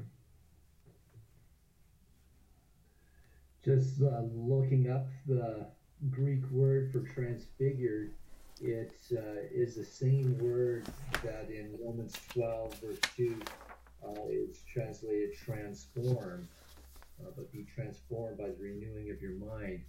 Just 3.65 4.03
uh, 4.03 4.23
looking 4.35 4.91
up 4.91 5.07
the 5.27 5.67
Greek 6.11 6.43
word 6.51 6.91
for 6.93 7.01
transfigured, 7.01 8.13
it 8.61 8.95
uh, 9.13 9.41
is 9.53 9.77
the 9.77 9.85
same 9.85 10.39
word 10.39 10.87
that 11.23 11.49
in 11.51 11.77
Romans 11.83 12.15
12, 12.33 12.75
verse 12.75 12.99
2, 13.17 13.41
uh, 14.07 14.29
is 14.31 14.63
translated 14.73 15.35
transform, 15.35 16.49
uh, 17.25 17.31
but 17.37 17.53
be 17.53 17.67
transformed 17.75 18.39
by 18.39 18.49
the 18.49 18.57
renewing 18.59 19.11
of 19.11 19.21
your 19.21 19.37
mind. 19.37 19.83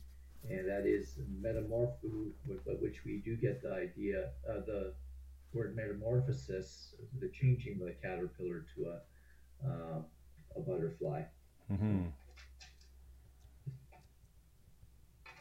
And 0.50 0.68
that 0.68 0.86
is 0.86 1.20
metamorpho, 1.42 2.32
by 2.66 2.74
which 2.80 3.06
we 3.06 3.22
do 3.24 3.36
get 3.36 3.62
the 3.62 3.74
idea, 3.74 4.30
uh, 4.50 4.62
the 4.66 4.94
word 5.54 5.76
metamorphosis, 5.76 6.96
the 7.20 7.30
changing 7.30 7.80
of 7.82 7.88
the 7.88 7.96
caterpillar 8.02 8.66
to 8.76 8.86
a, 8.86 9.68
uh, 9.68 10.02
a 10.56 10.60
butterfly. 10.60 11.22
hmm 11.68 12.04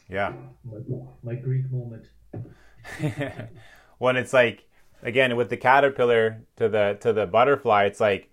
Yeah. 0.08 0.32
My, 0.64 0.78
my 1.22 1.34
Greek 1.34 1.70
moment. 1.70 2.06
when 3.98 4.16
it's 4.16 4.32
like 4.32 4.68
again 5.02 5.36
with 5.36 5.50
the 5.50 5.56
caterpillar 5.56 6.42
to 6.56 6.68
the 6.68 6.98
to 7.00 7.12
the 7.12 7.26
butterfly, 7.26 7.84
it's 7.84 8.00
like 8.00 8.29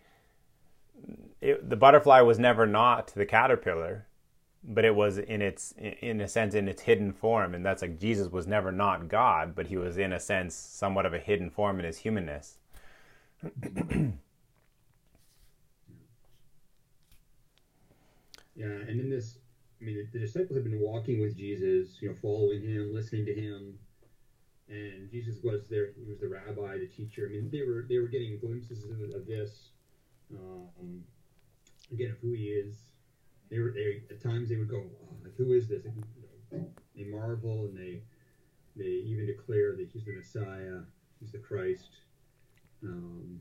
it, 1.41 1.69
the 1.69 1.75
butterfly 1.75 2.21
was 2.21 2.39
never 2.39 2.65
not 2.65 3.07
the 3.15 3.25
caterpillar, 3.25 4.07
but 4.63 4.85
it 4.85 4.95
was 4.95 5.17
in 5.17 5.41
its 5.41 5.73
in 5.77 6.21
a 6.21 6.27
sense 6.27 6.53
in 6.55 6.67
its 6.67 6.81
hidden 6.83 7.13
form, 7.13 7.53
and 7.55 7.65
that's 7.65 7.81
like 7.81 7.99
Jesus 7.99 8.31
was 8.31 8.47
never 8.47 8.71
not 8.71 9.07
God, 9.07 9.55
but 9.55 9.67
he 9.67 9.77
was 9.77 9.97
in 9.97 10.13
a 10.13 10.19
sense 10.19 10.55
somewhat 10.55 11.05
of 11.05 11.13
a 11.13 11.19
hidden 11.19 11.49
form 11.49 11.79
in 11.79 11.85
his 11.85 11.99
humanness. 11.99 12.57
Yeah, 18.57 18.65
and 18.65 18.99
in 18.99 19.09
this, 19.09 19.37
I 19.79 19.85
mean, 19.85 20.09
the 20.11 20.19
disciples 20.19 20.55
have 20.57 20.63
been 20.63 20.79
walking 20.81 21.21
with 21.21 21.37
Jesus, 21.37 22.01
you 22.01 22.09
know, 22.09 22.15
following 22.15 22.63
him, 22.63 22.91
listening 22.91 23.23
to 23.27 23.33
him, 23.35 23.77
and 24.67 25.11
Jesus 25.11 25.35
was 25.43 25.67
there. 25.69 25.91
He 25.95 26.03
was 26.09 26.17
the 26.17 26.27
rabbi, 26.27 26.79
the 26.79 26.87
teacher. 26.87 27.27
I 27.29 27.33
mean, 27.33 27.49
they 27.51 27.61
were 27.61 27.85
they 27.87 27.99
were 27.99 28.07
getting 28.07 28.39
glimpses 28.39 28.83
of, 28.83 28.99
of 29.13 29.27
this, 29.27 29.69
um, 30.33 31.03
again, 31.91 32.15
who 32.21 32.33
he 32.33 32.45
is. 32.45 32.75
They 33.49 33.59
were 33.59 33.71
they 33.71 34.03
at 34.09 34.21
times 34.21 34.49
they 34.49 34.57
would 34.57 34.69
go, 34.69 34.83
oh, 34.83 35.15
like, 35.23 35.35
who 35.37 35.53
is 35.53 35.67
this? 35.67 35.85
And, 35.85 36.03
you 36.51 36.57
know, 36.57 36.67
they 36.95 37.03
marvel 37.05 37.65
and 37.65 37.77
they 37.77 38.01
they 38.75 38.83
even 38.83 39.25
declare 39.25 39.75
that 39.75 39.89
he's 39.91 40.05
the 40.05 40.13
Messiah, 40.13 40.81
he's 41.19 41.31
the 41.31 41.39
Christ. 41.39 41.89
Um, 42.83 43.39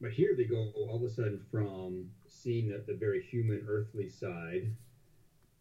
but 0.00 0.10
here 0.10 0.34
they 0.36 0.44
go 0.44 0.70
all 0.76 0.96
of 0.96 1.02
a 1.02 1.08
sudden 1.08 1.40
from 1.50 2.10
seeing 2.26 2.68
the, 2.68 2.84
the 2.86 2.98
very 2.98 3.22
human, 3.22 3.64
earthly 3.68 4.10
side 4.10 4.70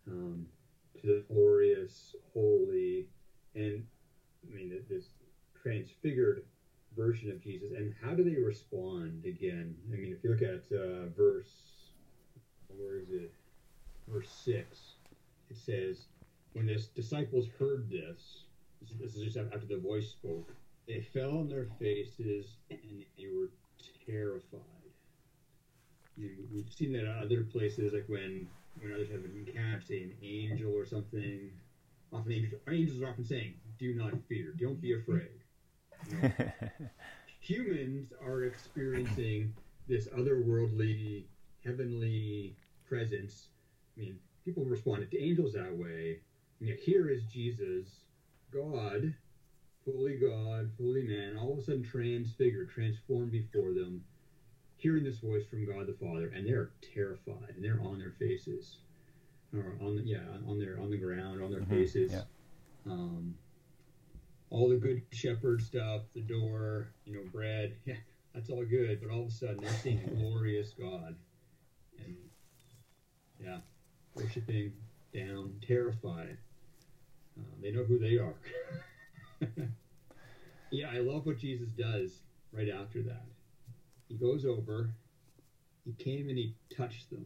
um, 0.07 0.45
to 0.99 1.07
the 1.07 1.33
glorious, 1.33 2.15
holy, 2.33 3.07
and 3.53 3.85
I 4.49 4.55
mean 4.55 4.73
this 4.89 5.09
transfigured 5.61 6.43
version 6.95 7.31
of 7.31 7.41
Jesus. 7.41 7.71
And 7.75 7.93
how 8.03 8.13
do 8.13 8.23
they 8.23 8.39
respond 8.39 9.25
again? 9.25 9.75
I 9.91 9.95
mean, 9.95 10.13
if 10.13 10.23
you 10.23 10.31
look 10.31 10.41
at 10.41 10.63
uh, 10.75 11.07
verse, 11.15 11.74
where 12.79 12.97
is 12.97 13.09
it? 13.11 13.31
Verse 14.07 14.29
six, 14.29 14.95
it 15.49 15.57
says, 15.57 16.05
"When 16.53 16.65
the 16.67 16.83
disciples 16.95 17.47
heard 17.57 17.89
this, 17.89 18.45
this 18.99 19.15
is 19.15 19.23
just 19.23 19.37
after 19.37 19.65
the 19.65 19.77
voice 19.77 20.09
spoke, 20.09 20.51
they 20.87 21.01
fell 21.01 21.37
on 21.37 21.49
their 21.49 21.65
faces 21.79 22.57
and 22.69 23.05
they 23.17 23.27
were 23.27 23.49
terrified. 24.05 24.61
You 26.17 26.47
we've 26.53 26.71
seen 26.71 26.93
that 26.93 27.05
in 27.05 27.07
other 27.07 27.43
places, 27.43 27.93
like 27.93 28.07
when 28.07 28.47
when 28.79 28.93
others 28.93 29.09
have 29.09 29.23
been 29.23 29.35
encountered, 29.47 29.83
say 29.83 30.03
an 30.03 30.13
angel 30.21 30.73
or 30.73 30.85
something. 30.85 31.51
Often 32.11 32.31
angels, 32.31 32.61
angels 32.69 33.01
are 33.01 33.07
often 33.07 33.25
saying, 33.25 33.55
"Do 33.79 33.93
not 33.93 34.13
fear, 34.27 34.53
don't 34.57 34.79
be 34.79 34.93
afraid." 34.93 35.31
You 36.09 36.17
know, 36.21 36.31
humans 37.39 38.13
are 38.21 38.43
experiencing 38.43 39.53
this 39.87 40.07
otherworldly, 40.07 41.25
heavenly 41.65 42.55
presence. 42.85 43.47
I 43.97 44.01
mean, 44.01 44.19
people 44.45 44.63
responded 44.63 45.11
to 45.11 45.19
angels 45.19 45.53
that 45.53 45.75
way. 45.75 46.19
And 46.59 46.69
yet 46.69 46.77
here 46.79 47.09
is 47.09 47.23
Jesus, 47.25 48.05
God, 48.51 49.13
fully 49.83 50.15
God, 50.15 50.69
fully 50.77 51.03
man, 51.03 51.35
all 51.35 51.51
of 51.51 51.57
a 51.57 51.61
sudden 51.61 51.83
transfigured, 51.83 52.69
transformed 52.69 53.31
before 53.31 53.73
them, 53.73 54.03
hearing 54.77 55.03
this 55.03 55.19
voice 55.19 55.43
from 55.45 55.65
God 55.65 55.87
the 55.87 55.93
Father, 55.93 56.27
and 56.33 56.45
they're 56.47 56.69
terrified, 56.81 57.53
and 57.55 57.63
they're 57.63 57.81
on 57.81 57.99
their 57.99 58.11
faces, 58.11 58.77
or 59.53 59.75
on 59.81 59.95
the, 59.95 60.01
yeah, 60.03 60.37
on 60.47 60.57
their 60.59 60.79
on 60.79 60.89
the 60.89 60.97
ground, 60.97 61.41
on 61.41 61.51
their 61.51 61.61
Mhm, 61.61 61.69
faces. 61.69 62.11
yeah. 62.11 62.23
Um, 62.85 63.35
all 64.49 64.69
the 64.69 64.75
good 64.77 65.01
shepherd 65.11 65.61
stuff, 65.61 66.03
the 66.13 66.21
door, 66.21 66.93
you 67.05 67.13
know, 67.13 67.23
bread, 67.31 67.75
yeah, 67.85 67.97
that's 68.33 68.49
all 68.49 68.63
good. 68.63 68.99
But 69.01 69.09
all 69.09 69.21
of 69.21 69.27
a 69.27 69.31
sudden, 69.31 69.57
they're 69.57 69.71
seeing 69.71 70.05
glorious 70.05 70.73
God, 70.73 71.15
yeah, 73.39 73.57
worshiping 74.15 74.73
down, 75.13 75.53
terrified. 75.65 76.37
Uh, 77.37 77.43
they 77.61 77.71
know 77.71 77.83
who 77.83 77.99
they 77.99 78.17
are. 78.17 78.35
yeah, 80.71 80.89
I 80.91 80.99
love 80.99 81.25
what 81.25 81.37
Jesus 81.37 81.69
does 81.69 82.19
right 82.51 82.69
after 82.69 83.01
that. 83.03 83.25
He 84.07 84.15
goes 84.15 84.45
over, 84.45 84.89
he 85.83 85.93
came 85.93 86.29
and 86.29 86.37
he 86.37 86.55
touched 86.75 87.09
them. 87.09 87.25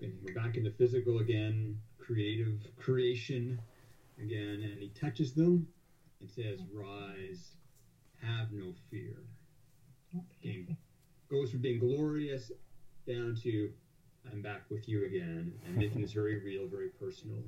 And 0.00 0.12
we're 0.22 0.34
back 0.34 0.56
into 0.56 0.70
physical 0.70 1.18
again, 1.18 1.78
creative 1.98 2.58
creation 2.76 3.58
again, 4.18 4.62
and 4.62 4.78
he 4.78 4.90
touches 4.90 5.32
them 5.32 5.66
and 6.20 6.30
says, 6.30 6.60
Rise, 6.72 7.52
have 8.22 8.52
no 8.52 8.72
fear. 8.90 9.16
Goes 11.28 11.50
from 11.50 11.60
being 11.60 11.80
glorious 11.80 12.52
down 13.06 13.36
to 13.42 13.70
I'm 14.32 14.42
back 14.42 14.62
with 14.70 14.88
you 14.88 15.04
again, 15.04 15.52
and 15.66 15.76
making 15.76 16.02
this 16.02 16.12
very 16.12 16.38
real, 16.44 16.66
very 16.66 16.88
personal. 16.88 17.38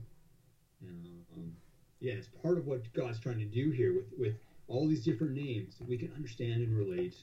Um, 0.82 1.52
yeah, 2.00 2.14
it's 2.14 2.28
part 2.42 2.58
of 2.58 2.66
what 2.66 2.92
God's 2.92 3.18
trying 3.18 3.38
to 3.38 3.44
do 3.44 3.70
here 3.70 3.94
with 3.94 4.12
with 4.18 4.34
all 4.68 4.86
these 4.86 5.04
different 5.04 5.34
names 5.34 5.76
that 5.78 5.88
we 5.88 5.96
can 5.96 6.12
understand 6.14 6.62
and 6.62 6.76
relate. 6.76 7.16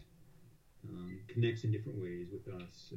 Um, 0.87 1.17
connects 1.27 1.63
in 1.63 1.71
different 1.71 1.99
ways 1.99 2.27
with 2.31 2.53
us. 2.61 2.87
So 2.89 2.95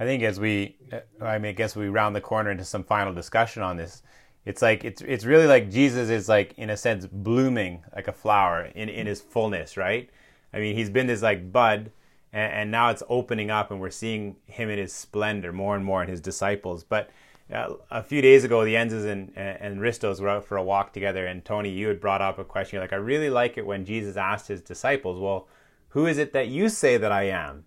I 0.00 0.04
think 0.04 0.22
as 0.22 0.40
we, 0.40 0.76
I 1.20 1.38
mean, 1.38 1.50
I 1.50 1.52
guess 1.52 1.76
we 1.76 1.88
round 1.88 2.16
the 2.16 2.20
corner 2.20 2.50
into 2.50 2.64
some 2.64 2.82
final 2.82 3.12
discussion 3.12 3.62
on 3.62 3.76
this. 3.76 4.02
It's 4.46 4.62
like 4.62 4.84
it's 4.84 5.02
it's 5.02 5.26
really 5.26 5.46
like 5.46 5.70
Jesus 5.70 6.08
is 6.08 6.28
like 6.28 6.54
in 6.56 6.70
a 6.70 6.76
sense 6.76 7.06
blooming 7.06 7.84
like 7.94 8.08
a 8.08 8.12
flower 8.12 8.64
in 8.74 8.88
in 8.88 9.06
his 9.06 9.20
fullness, 9.20 9.76
right? 9.76 10.08
I 10.54 10.58
mean, 10.58 10.74
he's 10.74 10.88
been 10.88 11.06
this 11.06 11.20
like 11.20 11.52
bud, 11.52 11.92
and, 12.32 12.52
and 12.52 12.70
now 12.70 12.90
it's 12.90 13.02
opening 13.08 13.50
up, 13.50 13.70
and 13.70 13.80
we're 13.80 13.90
seeing 13.90 14.36
him 14.46 14.70
in 14.70 14.78
his 14.78 14.92
splendor 14.92 15.52
more 15.52 15.76
and 15.76 15.84
more 15.84 16.02
in 16.02 16.08
his 16.08 16.20
disciples. 16.20 16.84
But 16.84 17.10
uh, 17.52 17.74
a 17.90 18.02
few 18.02 18.22
days 18.22 18.44
ago, 18.44 18.64
the 18.64 18.74
Enzes 18.74 19.06
and 19.06 19.32
and 19.36 19.80
Ristos 19.80 20.20
were 20.20 20.28
out 20.28 20.44
for 20.44 20.56
a 20.56 20.62
walk 20.62 20.92
together, 20.92 21.26
and 21.26 21.44
Tony, 21.44 21.70
you 21.70 21.88
had 21.88 22.00
brought 22.00 22.22
up 22.22 22.38
a 22.38 22.44
question. 22.44 22.76
You're 22.76 22.84
like, 22.84 22.92
I 22.92 22.96
really 22.96 23.30
like 23.30 23.58
it 23.58 23.66
when 23.66 23.84
Jesus 23.84 24.16
asked 24.16 24.48
his 24.48 24.60
disciples, 24.60 25.18
"Well, 25.18 25.48
who 25.90 26.06
is 26.06 26.18
it 26.18 26.32
that 26.32 26.48
you 26.48 26.68
say 26.68 26.96
that 26.96 27.12
I 27.12 27.24
am?" 27.24 27.64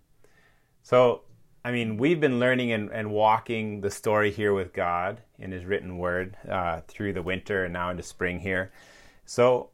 So 0.82 1.22
I 1.64 1.72
mean, 1.72 1.96
we've 1.96 2.20
been 2.20 2.38
learning 2.38 2.72
and, 2.72 2.90
and 2.92 3.10
walking 3.10 3.80
the 3.80 3.90
story 3.90 4.30
here 4.30 4.52
with 4.52 4.74
God 4.74 5.22
in 5.38 5.50
His 5.50 5.64
written 5.64 5.96
word 5.96 6.36
uh, 6.48 6.82
through 6.86 7.14
the 7.14 7.22
winter 7.22 7.64
and 7.64 7.72
now 7.72 7.88
into 7.88 8.02
spring 8.02 8.40
here. 8.40 8.70
So, 9.24 9.70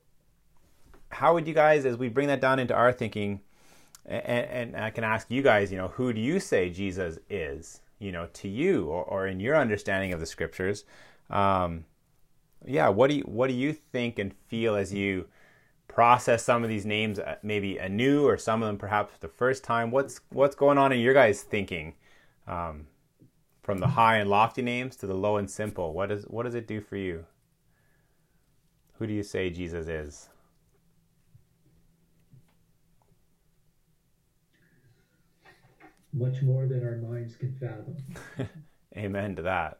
how 1.10 1.34
would 1.34 1.48
you 1.48 1.54
guys, 1.54 1.84
as 1.84 1.96
we 1.96 2.08
bring 2.08 2.28
that 2.28 2.40
down 2.40 2.60
into 2.60 2.74
our 2.74 2.92
thinking, 2.92 3.40
and, 4.10 4.74
and 4.74 4.84
I 4.84 4.90
can 4.90 5.04
ask 5.04 5.30
you 5.30 5.42
guys, 5.42 5.70
you 5.70 5.78
know, 5.78 5.88
who 5.88 6.12
do 6.12 6.20
you 6.20 6.40
say 6.40 6.68
Jesus 6.68 7.18
is, 7.28 7.80
you 7.98 8.12
know, 8.12 8.28
to 8.34 8.48
you 8.48 8.86
or, 8.86 9.04
or 9.04 9.26
in 9.26 9.40
your 9.40 9.56
understanding 9.56 10.12
of 10.12 10.20
the 10.20 10.26
scriptures? 10.26 10.84
Um, 11.30 11.84
yeah, 12.66 12.88
what 12.88 13.08
do 13.08 13.16
you 13.16 13.22
what 13.22 13.48
do 13.48 13.54
you 13.54 13.72
think 13.72 14.18
and 14.18 14.34
feel 14.48 14.74
as 14.74 14.92
you 14.92 15.26
process 15.88 16.42
some 16.42 16.62
of 16.62 16.68
these 16.68 16.84
names 16.84 17.18
uh, 17.18 17.36
maybe 17.42 17.78
anew 17.78 18.26
or 18.26 18.36
some 18.36 18.62
of 18.62 18.66
them 18.66 18.76
perhaps 18.76 19.16
the 19.18 19.28
first 19.28 19.64
time? 19.64 19.90
What's 19.90 20.20
what's 20.30 20.56
going 20.56 20.76
on 20.76 20.92
in 20.92 21.00
your 21.00 21.14
guys 21.14 21.42
thinking 21.42 21.94
um, 22.46 22.88
from 23.62 23.78
the 23.78 23.88
high 23.88 24.16
and 24.16 24.28
lofty 24.28 24.62
names 24.62 24.96
to 24.96 25.06
the 25.06 25.14
low 25.14 25.36
and 25.36 25.48
simple? 25.48 25.92
What 25.92 26.08
does 26.08 26.24
what 26.24 26.42
does 26.42 26.54
it 26.54 26.66
do 26.66 26.80
for 26.80 26.96
you? 26.96 27.26
Who 28.94 29.06
do 29.06 29.14
you 29.14 29.22
say 29.22 29.48
jesus 29.48 29.88
is 29.88 30.28
Much 36.12 36.42
more 36.42 36.66
than 36.66 36.84
our 36.84 36.96
minds 36.96 37.36
can 37.36 37.54
fathom. 37.54 37.96
amen 38.96 39.36
to 39.36 39.42
that 39.42 39.78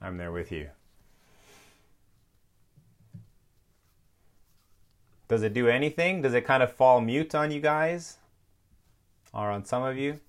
i'm 0.00 0.16
there 0.16 0.32
with 0.32 0.50
you 0.50 0.70
Does 5.28 5.42
it 5.42 5.54
do 5.54 5.68
anything? 5.68 6.22
Does 6.22 6.34
it 6.34 6.42
kind 6.42 6.62
of 6.62 6.72
fall 6.72 7.00
mute 7.00 7.34
on 7.34 7.50
you 7.50 7.60
guys? 7.60 8.18
Or 9.34 9.50
on 9.50 9.64
some 9.64 9.82
of 9.82 9.96
you? 9.98 10.20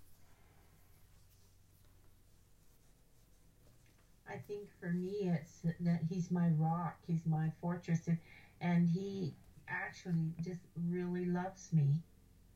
I 4.27 4.38
think 4.47 4.69
for 4.79 4.89
me, 4.89 5.31
it's 5.31 5.61
that 5.81 6.01
he's 6.09 6.31
my 6.31 6.49
rock, 6.57 6.97
he's 7.07 7.25
my 7.25 7.51
fortress, 7.61 8.07
and, 8.07 8.17
and 8.59 8.89
he 8.89 9.33
actually 9.67 10.33
just 10.43 10.61
really 10.89 11.25
loves 11.25 11.69
me. 11.71 12.01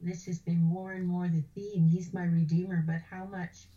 This 0.01 0.25
has 0.25 0.39
been 0.39 0.61
more 0.61 0.93
and 0.93 1.07
more 1.07 1.27
the 1.27 1.43
theme. 1.55 1.87
He's 1.87 2.13
my 2.13 2.23
redeemer, 2.25 2.83
but 2.85 3.01
how 3.09 3.25
much 3.25 3.67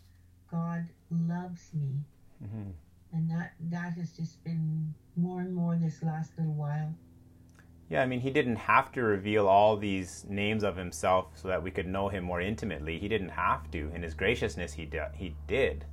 God 0.51 0.87
loves 1.11 1.71
me, 1.75 2.01
Mm-hmm. 2.45 2.71
and 3.13 3.31
that 3.31 3.53
that 3.71 3.93
has 3.95 4.11
just 4.17 4.43
been 4.45 4.93
more 5.17 5.41
and 5.41 5.55
more 5.55 5.77
this 5.77 6.03
last 6.03 6.33
little 6.37 6.55
while. 6.55 6.93
Yeah, 7.89 8.03
I 8.03 8.07
mean, 8.07 8.21
he 8.21 8.31
didn't 8.31 8.57
have 8.57 8.91
to 8.93 9.03
reveal 9.03 9.47
all 9.47 9.77
these 9.77 10.25
names 10.29 10.63
of 10.65 10.77
himself 10.77 11.27
so 11.35 11.49
that 11.49 11.63
we 11.63 11.71
could 11.71 11.87
know 11.87 12.09
him 12.09 12.25
more 12.25 12.41
intimately. 12.41 12.99
He 12.99 13.09
didn't 13.09 13.29
have 13.31 13.71
to. 13.73 13.91
In 13.95 14.03
his 14.03 14.15
graciousness, 14.15 14.73
he 14.73 14.85
did. 14.87 15.03
He 15.15 15.35
did. 15.47 15.85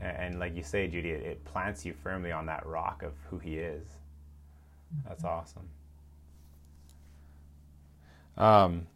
And, 0.00 0.16
and 0.16 0.38
like 0.40 0.56
you 0.56 0.62
say, 0.62 0.86
Judy, 0.86 1.10
it, 1.10 1.22
it 1.24 1.44
plants 1.44 1.84
you 1.84 1.94
firmly 2.02 2.30
on 2.32 2.46
that 2.46 2.64
rock 2.64 3.02
of 3.02 3.12
who 3.28 3.38
he 3.38 3.58
is. 3.58 3.86
That's 5.06 5.24
awesome. 5.24 5.68
Um, 8.36 8.86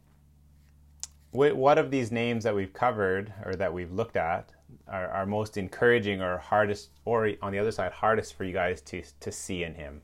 what 1.33 1.79
of 1.79 1.91
these 1.91 2.11
names 2.11 2.45
that 2.45 2.55
we've 2.55 2.73
covered 2.73 3.33
or 3.45 3.55
that 3.55 3.73
we've 3.73 3.93
looked 3.93 4.17
at 4.17 4.51
are, 4.89 5.09
are 5.09 5.27
most 5.27 5.57
encouraging 5.57 6.21
or 6.21 6.39
hardest, 6.39 6.91
or 7.05 7.33
on 7.41 7.53
the 7.53 7.59
other 7.59 7.71
side, 7.71 7.93
hardest 7.93 8.35
for 8.35 8.45
you 8.45 8.53
guys 8.53 8.81
to 8.83 9.03
to 9.21 9.31
see 9.31 9.63
in 9.63 9.75
him? 9.75 10.03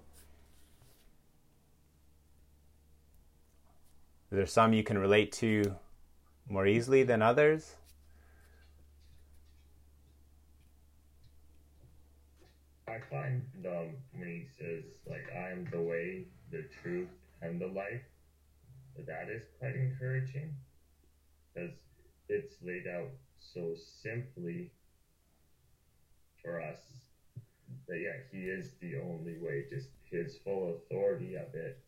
Is 4.31 4.37
there 4.37 4.47
some 4.47 4.73
you 4.73 4.83
can 4.83 4.99
relate 4.99 5.33
to 5.33 5.77
more 6.49 6.67
easily 6.67 7.03
than 7.03 7.23
others? 7.23 7.75
I 12.89 12.99
find 13.11 13.43
um, 13.67 13.97
when 14.15 14.29
he 14.29 14.47
says 14.59 14.85
like 15.09 15.27
I 15.35 15.51
am 15.51 15.69
the 15.73 15.81
way, 15.81 16.27
the 16.53 16.65
truth, 16.83 17.09
and 17.43 17.61
the 17.61 17.67
life, 17.67 18.03
that 19.07 19.29
is 19.29 19.43
quite 19.59 19.75
encouraging 19.75 20.55
because 21.57 21.73
it's 22.29 22.57
laid 22.63 22.87
out 22.87 23.11
so 23.39 23.75
simply 23.75 24.71
for 26.43 26.61
us 26.61 26.79
that 27.89 27.99
yeah, 27.99 28.17
he 28.31 28.45
is 28.45 28.73
the 28.81 28.97
only 28.97 29.39
way, 29.39 29.65
just 29.71 29.89
his 30.11 30.37
full 30.45 30.75
authority 30.75 31.35
of 31.37 31.55
it, 31.55 31.79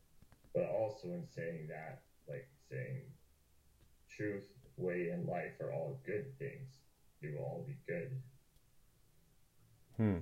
but 0.54 0.64
also 0.64 1.08
in 1.08 1.24
saying 1.26 1.68
that, 1.68 2.00
like 2.28 2.46
saying 2.70 3.02
truth, 4.08 4.48
way, 4.76 5.08
and 5.08 5.26
life 5.26 5.52
are 5.60 5.72
all 5.72 6.00
good 6.06 6.26
things. 6.38 6.78
They 7.20 7.30
will 7.30 7.42
all 7.42 7.64
be 7.66 7.76
good. 7.86 8.10
Hmm. 9.96 10.16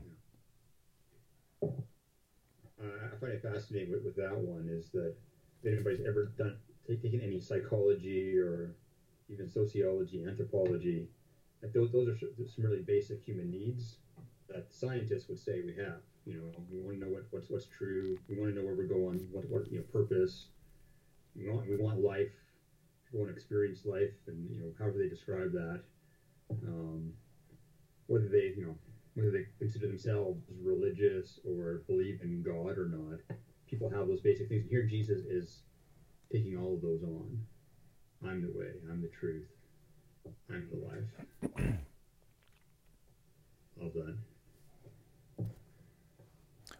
Uh, 1.62 3.08
I 3.12 3.16
find 3.18 3.32
it 3.32 3.42
fascinating 3.42 3.90
with, 3.90 4.02
with 4.02 4.16
that 4.16 4.36
one 4.36 4.68
is 4.68 4.90
that 4.92 5.14
if 5.62 5.72
anybody's 5.72 6.06
ever 6.06 6.32
done 6.36 6.56
taken 7.02 7.20
any 7.20 7.40
psychology 7.40 8.36
or 8.38 8.74
even 9.28 9.48
sociology, 9.48 10.24
anthropology, 10.24 11.08
those 11.74 11.90
those 11.90 12.08
are 12.08 12.16
some 12.18 12.64
really 12.64 12.80
basic 12.80 13.22
human 13.22 13.50
needs 13.50 13.96
that 14.48 14.72
scientists 14.72 15.28
would 15.28 15.38
say 15.38 15.62
we 15.64 15.74
have. 15.74 16.00
You 16.24 16.34
know, 16.34 16.64
we 16.70 16.80
want 16.80 16.98
to 17.00 17.04
know 17.04 17.12
what, 17.12 17.24
what's 17.30 17.50
what's 17.50 17.66
true. 17.66 18.18
We 18.28 18.38
want 18.38 18.52
to 18.52 18.58
know 18.58 18.64
where 18.64 18.74
we're 18.74 18.84
going. 18.84 19.26
What 19.32 19.48
what 19.48 19.70
you 19.70 19.78
know 19.78 19.84
purpose. 19.92 20.46
We 21.34 21.48
want 21.48 21.68
we 21.68 21.76
want 21.76 22.00
life. 22.00 22.32
We 23.12 23.18
want 23.18 23.30
to 23.30 23.36
experience 23.36 23.84
life, 23.84 24.14
and 24.26 24.50
you 24.50 24.60
know 24.60 24.72
however 24.78 24.98
they 24.98 25.08
describe 25.08 25.52
that. 25.52 25.80
Um, 26.50 27.12
whether 28.06 28.28
they 28.28 28.54
you 28.56 28.66
know 28.66 28.76
whether 29.14 29.30
they 29.30 29.46
consider 29.58 29.86
themselves 29.86 30.42
religious 30.62 31.40
or 31.44 31.82
believe 31.86 32.20
in 32.22 32.42
God 32.42 32.78
or 32.78 32.88
not, 32.88 33.38
people 33.68 33.88
have 33.90 34.08
those 34.08 34.20
basic 34.20 34.48
things. 34.48 34.62
And 34.62 34.70
here 34.70 34.84
Jesus 34.84 35.20
is 35.24 35.60
taking 36.30 36.56
all 36.56 36.74
of 36.74 36.82
those 36.82 37.02
on. 37.02 37.38
I'm 38.24 38.42
the 38.42 38.58
way, 38.58 38.70
I'm 38.90 39.02
the 39.02 39.08
truth, 39.08 39.46
I'm 40.50 40.68
the 40.70 40.78
life. 40.86 41.74
All 43.80 43.90
done. 43.90 44.18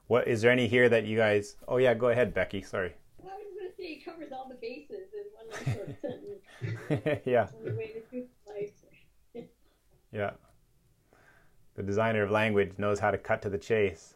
What 0.07 0.29
is 0.29 0.41
there 0.41 0.53
any 0.53 0.69
here 0.69 0.89
that 0.89 1.05
you 1.05 1.17
guys? 1.17 1.57
Oh 1.67 1.79
yeah, 1.79 1.95
go 1.95 2.09
ahead, 2.09 2.33
Becky. 2.33 2.63
Sorry. 2.63 2.95
Well, 3.19 3.33
I 3.33 3.39
was 3.39 3.47
going 3.59 3.71
to 3.71 3.77
say 3.77 3.95
he 3.95 4.01
covers 4.01 4.31
all 4.33 4.49
the 4.49 4.55
bases 4.55 5.09
in 5.13 5.25
one 5.35 5.49
short 5.75 6.01
sentence. 6.01 7.23
yeah, 7.27 7.49
the 7.65 7.75
way 7.75 7.89
to 7.89 8.01
truth 8.09 8.27
yeah. 10.13 10.31
The 11.75 11.83
designer 11.83 12.23
of 12.23 12.31
language 12.31 12.73
knows 12.79 12.99
how 13.01 13.11
to 13.11 13.19
cut 13.19 13.43
to 13.43 13.51
the 13.51 13.59
chase. 13.59 14.15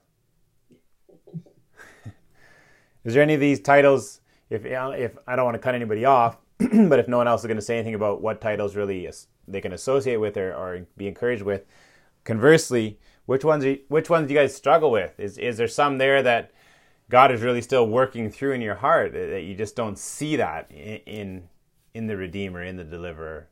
is 3.05 3.15
there 3.15 3.23
any 3.23 3.35
of 3.35 3.41
these 3.41 3.61
titles? 3.61 4.21
If 4.49 4.65
if 4.65 5.19
I 5.27 5.37
don't 5.37 5.45
want 5.45 5.57
to 5.57 5.61
cut 5.61 5.75
anybody 5.75 6.05
off, 6.05 6.39
but 6.89 6.99
if 6.99 7.09
no 7.09 7.17
one 7.17 7.27
else 7.29 7.41
is 7.41 7.47
going 7.47 7.57
to 7.57 7.63
say 7.63 7.77
anything 7.77 7.95
about 7.95 8.21
what 8.21 8.41
titles 8.41 8.77
really 8.77 9.07
is, 9.07 9.29
they 9.49 9.63
can 9.63 9.73
associate 9.73 10.17
with 10.17 10.37
or, 10.37 10.53
or 10.53 10.87
be 10.97 11.09
encouraged 11.09 11.43
with, 11.43 11.65
conversely, 12.25 12.99
which 13.27 13.45
ones 13.45 13.65
which 13.89 14.11
ones 14.11 14.29
do 14.29 14.35
you 14.35 14.41
guys 14.41 14.55
struggle 14.55 14.91
with? 14.91 15.19
Is 15.19 15.39
is 15.39 15.57
there 15.57 15.69
some 15.69 15.99
there 15.99 16.23
that 16.23 16.53
God 17.09 17.33
is 17.33 17.43
really 17.43 17.63
still 17.63 17.89
working 17.89 18.31
through 18.31 18.53
in 18.53 18.61
your 18.61 18.77
heart 18.77 19.13
that 19.13 19.43
you 19.45 19.55
just 19.55 19.77
don't 19.77 19.99
see 19.99 20.37
that 20.37 20.71
in 20.71 20.99
in, 21.07 21.49
in 21.95 22.07
the 22.09 22.17
Redeemer, 22.17 22.63
in 22.63 22.77
the 22.77 22.85
Deliverer? 22.85 23.49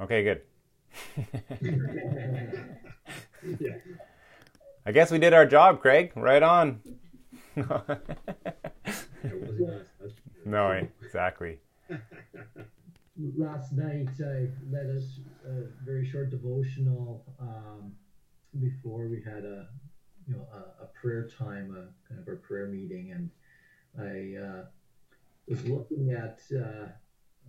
Okay, 0.00 0.22
good. 0.24 0.42
yeah. 3.42 3.76
I 4.86 4.92
guess 4.92 5.10
we 5.10 5.18
did 5.18 5.34
our 5.34 5.46
job, 5.46 5.80
Craig. 5.80 6.12
Right 6.16 6.42
on. 6.42 6.80
no, 10.44 10.88
exactly. 11.02 11.58
Last 13.36 13.72
night 13.72 14.08
I 14.20 14.48
led 14.70 14.86
us 14.96 15.20
a 15.46 15.64
very 15.84 16.08
short 16.08 16.30
devotional 16.30 17.24
um, 17.40 17.92
before 18.58 19.08
we 19.08 19.22
had 19.22 19.44
a 19.44 19.68
you 20.26 20.34
know 20.34 20.46
a, 20.52 20.84
a, 20.84 20.86
prayer 21.00 21.28
time, 21.38 21.70
a 21.72 22.08
kind 22.08 22.20
of 22.20 22.28
a 22.32 22.36
prayer 22.36 22.66
meeting, 22.66 23.12
and 23.12 23.30
I 23.98 24.36
uh, 24.42 24.64
was 25.48 25.64
looking 25.66 26.12
at 26.12 26.40
uh, 26.54 26.88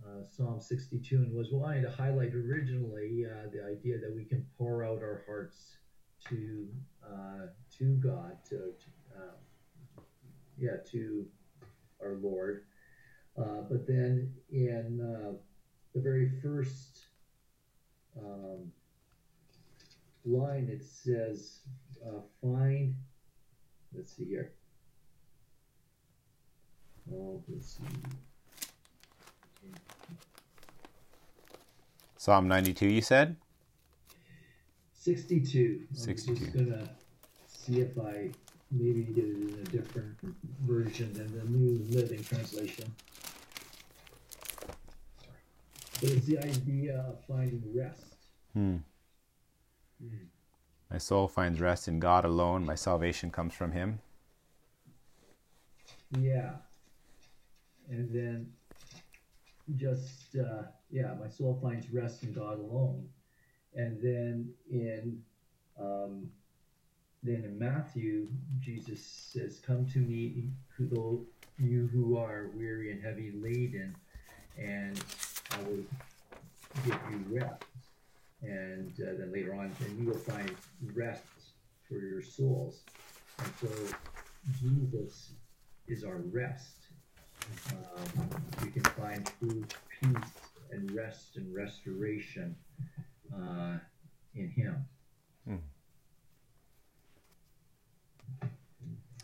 uh, 0.04 0.24
Psalm 0.28 0.60
62 0.60 1.16
and 1.16 1.34
was 1.34 1.52
wanting 1.52 1.82
to 1.82 1.90
highlight 1.90 2.34
originally 2.34 3.24
uh, 3.24 3.48
the 3.52 3.64
idea 3.64 3.98
that 3.98 4.12
we 4.14 4.24
can 4.24 4.44
pour 4.58 4.84
out 4.84 4.98
our 4.98 5.22
hearts 5.26 5.76
to 6.28 6.68
uh, 7.04 7.46
to 7.78 7.84
God, 7.96 8.36
to, 8.48 8.56
to 8.56 9.16
um, 9.16 10.04
yeah, 10.58 10.76
to 10.90 11.26
our 12.02 12.14
Lord. 12.22 12.64
Uh, 13.38 13.62
but 13.68 13.86
then 13.86 14.32
in 14.50 15.00
uh, 15.00 15.32
the 15.94 16.00
very 16.00 16.30
first 16.42 17.06
um, 18.18 18.70
line, 20.24 20.68
it 20.70 20.84
says, 20.84 21.60
uh, 22.06 22.20
"Find." 22.40 22.94
Let's 23.94 24.16
see 24.16 24.24
here. 24.24 24.52
Oh, 27.12 27.42
let's 27.48 27.76
see. 27.76 27.82
Psalm 32.16 32.48
92, 32.48 32.86
you 32.86 33.02
said? 33.02 33.36
62. 35.02 35.80
62. 35.94 36.30
I'm 36.30 36.36
just 36.38 36.52
gonna 36.52 36.88
see 37.48 37.80
if 37.80 37.98
I 37.98 38.30
maybe 38.70 39.02
did 39.02 39.24
it 39.24 39.48
in 39.48 39.58
a 39.60 39.64
different 39.64 40.16
version 40.60 41.12
than 41.12 41.36
the 41.36 41.44
New 41.44 41.84
Living 41.90 42.22
Translation. 42.22 42.94
But 46.00 46.10
it's 46.10 46.26
the 46.26 46.38
idea 46.38 47.04
of 47.08 47.18
finding 47.26 47.64
rest. 47.74 48.14
Hmm. 48.52 48.76
My 50.88 50.98
soul 50.98 51.26
finds 51.26 51.60
rest 51.60 51.88
in 51.88 51.98
God 51.98 52.24
alone. 52.24 52.64
My 52.64 52.76
salvation 52.76 53.32
comes 53.32 53.54
from 53.54 53.72
Him. 53.72 53.98
Yeah. 56.20 56.52
And 57.90 58.08
then 58.14 58.52
just, 59.74 60.36
uh, 60.36 60.62
yeah, 60.92 61.14
my 61.20 61.28
soul 61.28 61.58
finds 61.60 61.90
rest 61.90 62.22
in 62.22 62.32
God 62.32 62.60
alone. 62.60 63.08
And 63.74 64.00
then 64.02 64.52
in, 64.70 65.22
um, 65.80 66.30
then 67.22 67.44
in 67.44 67.58
Matthew, 67.58 68.28
Jesus 68.60 69.02
says, 69.02 69.60
Come 69.64 69.86
to 69.92 69.98
me, 69.98 70.50
who, 70.76 71.26
you 71.58 71.88
who 71.92 72.16
are 72.16 72.50
weary 72.54 72.90
and 72.92 73.02
heavy 73.02 73.32
laden, 73.34 73.94
and 74.58 75.02
I 75.52 75.62
will 75.62 75.84
give 76.84 76.98
you 77.10 77.38
rest. 77.40 77.64
And 78.42 78.92
uh, 79.00 79.12
then 79.18 79.32
later 79.32 79.54
on, 79.54 79.72
and 79.80 79.98
you 79.98 80.10
will 80.10 80.18
find 80.18 80.50
rest 80.94 81.22
for 81.88 81.94
your 81.94 82.22
souls. 82.22 82.80
And 83.38 83.52
so 83.60 83.68
Jesus 84.60 85.30
is 85.86 86.04
our 86.04 86.18
rest. 86.32 86.76
Um, 87.70 88.28
we 88.62 88.70
can 88.70 88.82
find 88.82 89.30
true 89.38 89.64
peace 90.00 90.32
and 90.70 90.90
rest 90.90 91.36
and 91.36 91.54
restoration 91.54 92.56
uh, 93.34 93.78
in 94.34 94.50
Him. 94.50 94.86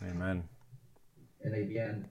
Amen. 0.01 0.47
And 1.43 1.55
again, 1.55 2.07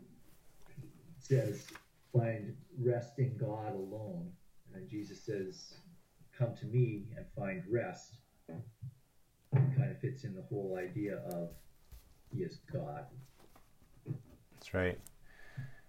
it 0.79 0.85
says, 1.19 1.67
find 2.13 2.55
rest 2.79 3.19
in 3.19 3.37
God 3.39 3.75
alone. 3.75 4.31
And 4.75 4.89
Jesus 4.89 5.23
says, 5.23 5.75
come 6.37 6.55
to 6.57 6.67
me 6.67 7.05
and 7.17 7.25
find 7.37 7.63
rest. 7.71 8.17
It 8.49 8.57
kind 9.53 9.91
of 9.91 9.99
fits 10.01 10.25
in 10.25 10.35
the 10.35 10.43
whole 10.43 10.79
idea 10.79 11.21
of 11.33 11.51
He 12.31 12.43
is 12.43 12.59
God. 12.71 13.07
That's 14.53 14.75
right. 14.75 14.99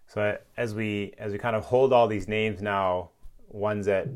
So 0.07 0.37
as 0.57 0.73
we 0.73 1.13
as 1.17 1.33
we 1.33 1.37
kind 1.37 1.55
of 1.55 1.65
hold 1.65 1.91
all 1.93 2.07
these 2.07 2.27
names 2.27 2.61
now, 2.61 3.09
ones 3.49 3.85
that 3.85 4.07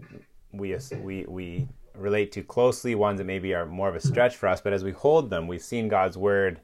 we 0.52 0.76
we 1.02 1.26
we 1.28 1.68
relate 1.98 2.32
to 2.34 2.44
closely, 2.44 2.96
ones 2.96 3.20
that 3.20 3.26
maybe 3.26 3.54
are 3.54 3.66
more 3.66 3.90
of 3.90 3.96
a 3.96 4.00
mm-hmm. 4.00 4.08
stretch 4.08 4.36
for 4.36 4.48
us, 4.48 4.62
but 4.62 4.74
as 4.74 4.84
we 4.84 4.92
hold 4.92 5.30
them, 5.30 5.48
we've 5.48 5.62
seen 5.62 5.88
God's 5.88 6.18
word 6.18 6.60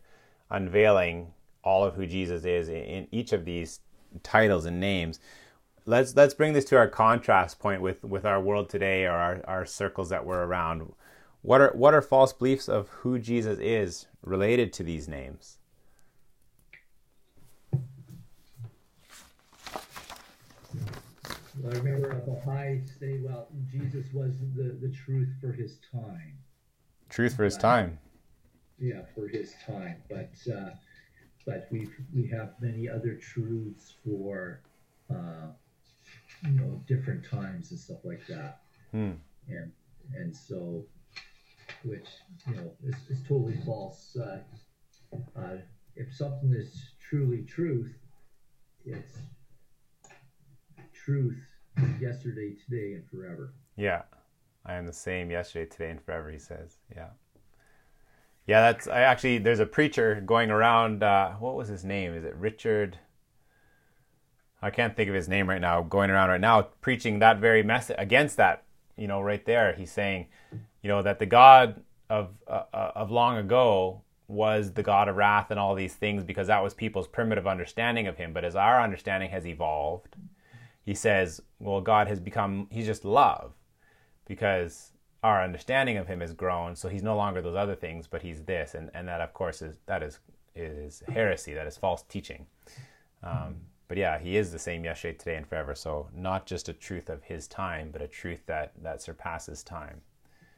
unveiling 0.50 1.34
all 1.64 1.84
of 1.84 1.96
who 1.96 2.08
Jesus 2.08 2.46
is 2.46 2.70
in 2.70 3.08
each 3.12 3.34
of 3.34 3.46
these 3.46 3.82
titles 4.24 4.66
and 4.66 4.80
names. 4.80 5.20
Let's 5.86 6.16
let's 6.16 6.34
bring 6.34 6.54
this 6.54 6.66
to 6.66 6.78
our 6.78 6.88
contrast 6.88 7.60
point 7.60 7.82
with 7.82 8.04
with 8.04 8.26
our 8.26 8.42
world 8.42 8.70
today 8.70 9.06
or 9.06 9.12
our, 9.12 9.42
our 9.46 9.66
circles 9.66 10.10
that 10.10 10.26
we're 10.26 10.44
around. 10.44 10.94
What 11.42 11.62
are 11.62 11.72
what 11.76 11.94
are 11.94 12.02
false 12.02 12.34
beliefs 12.34 12.68
of 12.68 12.90
who 12.90 13.20
Jesus 13.20 13.60
is 13.60 14.08
related 14.24 14.74
to 14.74 14.84
these 14.84 15.08
names? 15.08 15.59
I 21.66 21.78
remember 21.78 22.12
a 22.12 22.20
Baha'i 22.20 22.82
say, 23.00 23.20
well, 23.22 23.48
Jesus 23.70 24.06
was 24.14 24.34
the, 24.56 24.78
the 24.82 24.90
truth 24.90 25.30
for 25.42 25.52
his 25.52 25.78
time. 25.92 26.38
Truth 27.10 27.36
for 27.36 27.44
his 27.44 27.58
time. 27.58 28.00
Yeah, 28.80 29.02
for 29.14 29.28
his 29.28 29.54
time. 29.66 29.98
But 30.10 30.32
uh, 30.54 30.70
but 31.46 31.68
we 31.72 31.90
we 32.16 32.28
have 32.28 32.54
many 32.62 32.88
other 32.88 33.16
truths 33.16 33.96
for 34.06 34.62
uh, 35.10 35.48
you 36.44 36.52
know 36.52 36.82
different 36.88 37.26
times 37.26 37.72
and 37.72 37.80
stuff 37.80 38.06
like 38.06 38.26
that. 38.28 38.62
Hmm. 38.92 39.14
And 39.48 39.72
and 40.16 40.36
so, 40.36 40.86
which 41.84 42.08
you 42.48 42.56
know 42.56 42.72
is, 42.86 42.96
is 43.10 43.22
totally 43.28 43.58
false. 43.66 44.16
Uh, 44.16 44.40
uh, 45.36 45.58
if 45.96 46.14
something 46.14 46.54
is 46.54 46.92
truly 47.02 47.44
truth, 47.44 47.92
it's 48.86 49.18
truth 50.94 51.49
yesterday, 52.00 52.56
today, 52.66 52.94
and 52.94 53.04
forever. 53.10 53.54
Yeah. 53.76 54.04
I 54.66 54.76
am 54.76 54.86
the 54.86 54.94
same 54.94 55.32
yesterday, 55.32 55.70
today, 55.70 55.90
and 55.90 56.02
forever, 56.02 56.30
he 56.30 56.40
says. 56.40 56.78
Yeah. 56.96 57.10
Yeah, 58.46 58.72
that's, 58.72 58.88
I 58.88 59.02
actually, 59.02 59.38
there's 59.38 59.60
a 59.60 59.66
preacher 59.66 60.22
going 60.26 60.50
around, 60.50 61.04
uh, 61.04 61.32
what 61.34 61.56
was 61.56 61.68
his 61.68 61.84
name? 61.84 62.14
Is 62.14 62.24
it 62.24 62.36
Richard? 62.36 62.98
I 64.62 64.70
can't 64.70 64.96
think 64.96 65.08
of 65.08 65.16
his 65.16 65.30
name 65.30 65.48
right 65.48 65.62
now, 65.62 65.82
going 65.84 66.10
around 66.10 66.30
right 66.30 66.42
now 66.42 66.64
preaching 66.82 67.20
that 67.20 67.40
very 67.40 67.64
message 67.64 67.96
against 67.98 68.38
that, 68.38 68.64
you 68.98 69.08
know, 69.08 69.22
right 69.22 69.46
there. 69.46 69.74
He's 69.74 69.92
saying, 69.92 70.28
you 70.82 70.88
know, 70.88 71.02
that 71.02 71.20
the 71.20 71.26
God 71.26 71.82
of, 72.10 72.32
uh, 72.48 72.64
of 72.74 73.12
long 73.12 73.38
ago 73.38 74.02
was 74.28 74.74
the 74.74 74.84
God 74.84 75.08
of 75.08 75.16
wrath 75.16 75.52
and 75.52 75.60
all 75.60 75.76
these 75.76 75.94
things 75.94 76.24
because 76.24 76.48
that 76.48 76.62
was 76.62 76.74
people's 76.74 77.08
primitive 77.08 77.48
understanding 77.48 78.08
of 78.08 78.18
him. 78.18 78.34
But 78.34 78.44
as 78.44 78.56
our 78.56 78.82
understanding 78.82 79.30
has 79.30 79.48
evolved, 79.48 80.16
he 80.90 80.96
says, 80.96 81.40
well, 81.60 81.82
God 81.82 82.08
has 82.08 82.20
become, 82.20 82.66
he's 82.72 82.88
just 82.88 83.06
love 83.06 83.54
because 84.26 84.92
our 85.22 85.44
understanding 85.44 85.98
of 85.98 86.08
him 86.08 86.20
has 86.20 86.34
grown. 86.34 86.76
So 86.76 86.90
he's 86.90 87.04
no 87.04 87.16
longer 87.16 87.44
those 87.44 87.56
other 87.56 87.76
things, 87.76 88.08
but 88.08 88.24
he's 88.24 88.42
this. 88.42 88.74
And, 88.74 88.90
and 88.96 89.08
that, 89.08 89.22
of 89.22 89.32
course, 89.32 89.62
is, 89.62 89.78
that 89.86 90.02
is, 90.02 90.18
is 90.56 91.04
heresy. 91.08 91.54
That 91.54 91.68
is 91.68 91.78
false 91.78 92.02
teaching. 92.10 92.48
Um, 93.22 93.58
but 93.88 94.00
yeah, 94.00 94.18
he 94.18 94.36
is 94.36 94.52
the 94.52 94.58
same 94.58 94.84
yesterday, 94.84 95.16
today, 95.16 95.36
and 95.36 95.46
forever. 95.46 95.76
So 95.76 96.08
not 96.12 96.48
just 96.48 96.70
a 96.70 96.74
truth 96.74 97.12
of 97.12 97.22
his 97.22 97.48
time, 97.48 97.90
but 97.92 98.02
a 98.02 98.08
truth 98.08 98.48
that, 98.48 98.72
that 98.82 99.00
surpasses 99.00 99.62
time, 99.62 100.02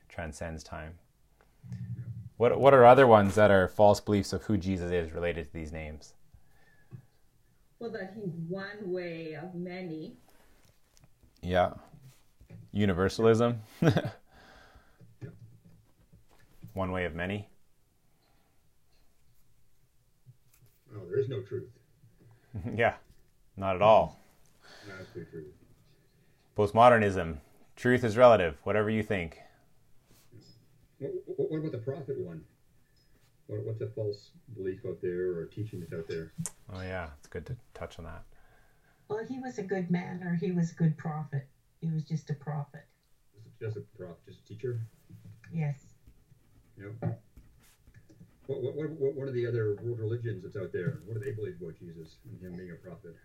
transcends 0.07 0.63
time. 0.63 0.93
What, 2.37 2.57
what 2.57 2.73
are 2.73 2.85
other 2.85 3.05
ones 3.05 3.35
that 3.35 3.51
are 3.51 3.67
false 3.67 3.99
beliefs 3.99 4.31
of 4.31 4.43
who 4.43 4.55
Jesus 4.55 4.93
is 4.93 5.11
related 5.11 5.47
to 5.47 5.53
these 5.53 5.73
names? 5.73 6.13
Well, 7.81 7.89
that 7.93 8.13
he's 8.15 8.35
one 8.47 8.91
way 8.91 9.33
of 9.33 9.55
many. 9.55 10.13
Yeah. 11.41 11.71
Universalism. 12.71 13.59
one 16.73 16.91
way 16.91 17.05
of 17.05 17.15
many. 17.15 17.49
No, 20.93 20.99
there 21.09 21.17
is 21.17 21.27
no 21.27 21.41
truth. 21.41 21.69
yeah, 22.75 22.93
not 23.57 23.75
at 23.75 23.81
all. 23.81 24.19
No, 24.87 24.93
that's 24.99 25.11
the 25.13 25.25
truth. 25.25 25.47
Postmodernism. 26.55 27.37
Truth 27.75 28.03
is 28.03 28.15
relative, 28.15 28.57
whatever 28.63 28.91
you 28.91 29.01
think. 29.01 29.39
What, 30.99 31.13
what, 31.25 31.51
what 31.51 31.57
about 31.57 31.71
the 31.71 31.79
prophet 31.79 32.19
one? 32.19 32.43
What, 33.51 33.65
what's 33.65 33.81
a 33.81 33.87
false 33.87 34.31
belief 34.55 34.79
out 34.87 35.01
there 35.01 35.37
or 35.37 35.45
teaching 35.45 35.81
that's 35.81 35.91
out 35.91 36.07
there? 36.07 36.31
Oh, 36.73 36.81
yeah, 36.81 37.09
it's 37.19 37.27
good 37.27 37.45
to 37.47 37.57
touch 37.73 37.99
on 37.99 38.05
that. 38.05 38.23
Well, 39.09 39.25
he 39.27 39.39
was 39.39 39.57
a 39.57 39.63
good 39.63 39.91
man 39.91 40.23
or 40.23 40.35
he 40.35 40.53
was 40.53 40.71
a 40.71 40.75
good 40.75 40.97
prophet. 40.97 41.45
He 41.81 41.89
was 41.89 42.03
just 42.03 42.29
a 42.29 42.33
prophet. 42.33 42.85
Just 43.59 43.75
a 43.75 43.81
prophet, 43.97 44.19
just 44.25 44.39
a 44.39 44.47
teacher? 44.47 44.79
Yes. 45.53 45.83
Yep. 46.77 47.19
What, 48.47 48.61
what, 48.63 48.89
what, 48.91 49.15
what 49.15 49.27
are 49.27 49.33
the 49.33 49.45
other 49.45 49.77
world 49.83 49.99
religions 49.99 50.43
that's 50.43 50.55
out 50.55 50.71
there? 50.71 51.01
What 51.05 51.19
do 51.19 51.19
they 51.19 51.35
believe 51.35 51.57
about 51.61 51.77
Jesus 51.77 52.15
and 52.23 52.41
him 52.41 52.55
being 52.57 52.71
a 52.71 52.75
prophet? 52.75 53.17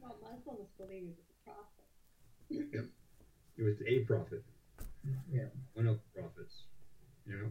Well, 0.00 0.16
Muslims 0.20 0.68
believe 0.76 1.04
he 1.04 1.14
was 1.16 1.30
a 1.30 1.50
prophet. 1.50 2.74
Yep. 2.74 2.84
He 3.56 3.62
was 3.62 3.76
a 3.86 4.00
prophet. 4.00 4.44
Yeah. 5.32 5.48
One 5.72 5.86
of 5.86 5.96
the 5.96 6.20
prophets. 6.20 6.64
You 7.26 7.36
know? 7.38 7.48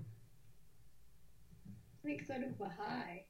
Think 2.08 2.24
so 2.26 2.36
do 2.36 2.46
Baha'i. 2.58 3.26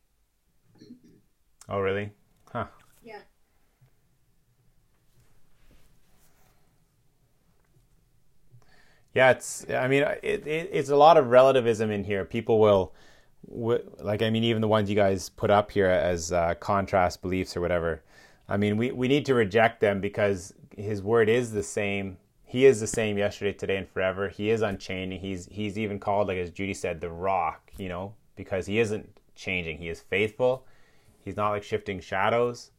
Oh, 1.67 1.79
really? 1.79 2.11
Huh. 2.53 2.67
Yeah. 3.01 3.21
Yeah, 9.15 9.31
it's. 9.31 9.65
I 9.67 9.87
mean, 9.87 10.03
it, 10.21 10.45
it, 10.45 10.69
it's 10.71 10.89
a 10.89 10.95
lot 10.95 11.17
of 11.17 11.29
relativism 11.29 11.89
in 11.89 12.03
here. 12.03 12.23
People 12.23 12.59
will, 12.59 12.93
w- 13.49 13.83
like, 13.99 14.21
I 14.21 14.29
mean, 14.29 14.43
even 14.43 14.61
the 14.61 14.67
ones 14.67 14.91
you 14.91 14.95
guys 14.95 15.29
put 15.29 15.49
up 15.49 15.71
here 15.71 15.87
as 15.87 16.31
uh, 16.31 16.53
contrast 16.59 17.23
beliefs 17.23 17.57
or 17.57 17.61
whatever. 17.61 18.03
I 18.47 18.57
mean, 18.57 18.77
we, 18.77 18.91
we 18.91 19.07
need 19.07 19.25
to 19.25 19.33
reject 19.33 19.81
them 19.81 20.01
because 20.01 20.53
his 20.77 21.01
word 21.01 21.29
is 21.29 21.51
the 21.51 21.63
same. 21.63 22.17
He 22.43 22.67
is 22.67 22.79
the 22.79 22.85
same 22.85 23.17
yesterday, 23.17 23.53
today, 23.53 23.77
and 23.77 23.89
forever. 23.89 24.29
He 24.29 24.51
is 24.51 24.61
unchanging. 24.61 25.19
He's 25.19 25.47
he's 25.47 25.79
even 25.79 25.99
called, 25.99 26.27
like 26.27 26.37
as 26.37 26.51
Judy 26.51 26.75
said, 26.75 27.01
the 27.01 27.09
rock. 27.09 27.71
You 27.79 27.89
know, 27.89 28.13
because 28.37 28.65
he 28.67 28.79
isn't 28.79 29.19
changing. 29.35 29.79
He 29.79 29.89
is 29.89 29.99
faithful. 29.99 30.65
He's 31.25 31.35
not 31.35 31.49
like 31.49 31.63
shifting 31.63 31.99
shadows. 31.99 32.71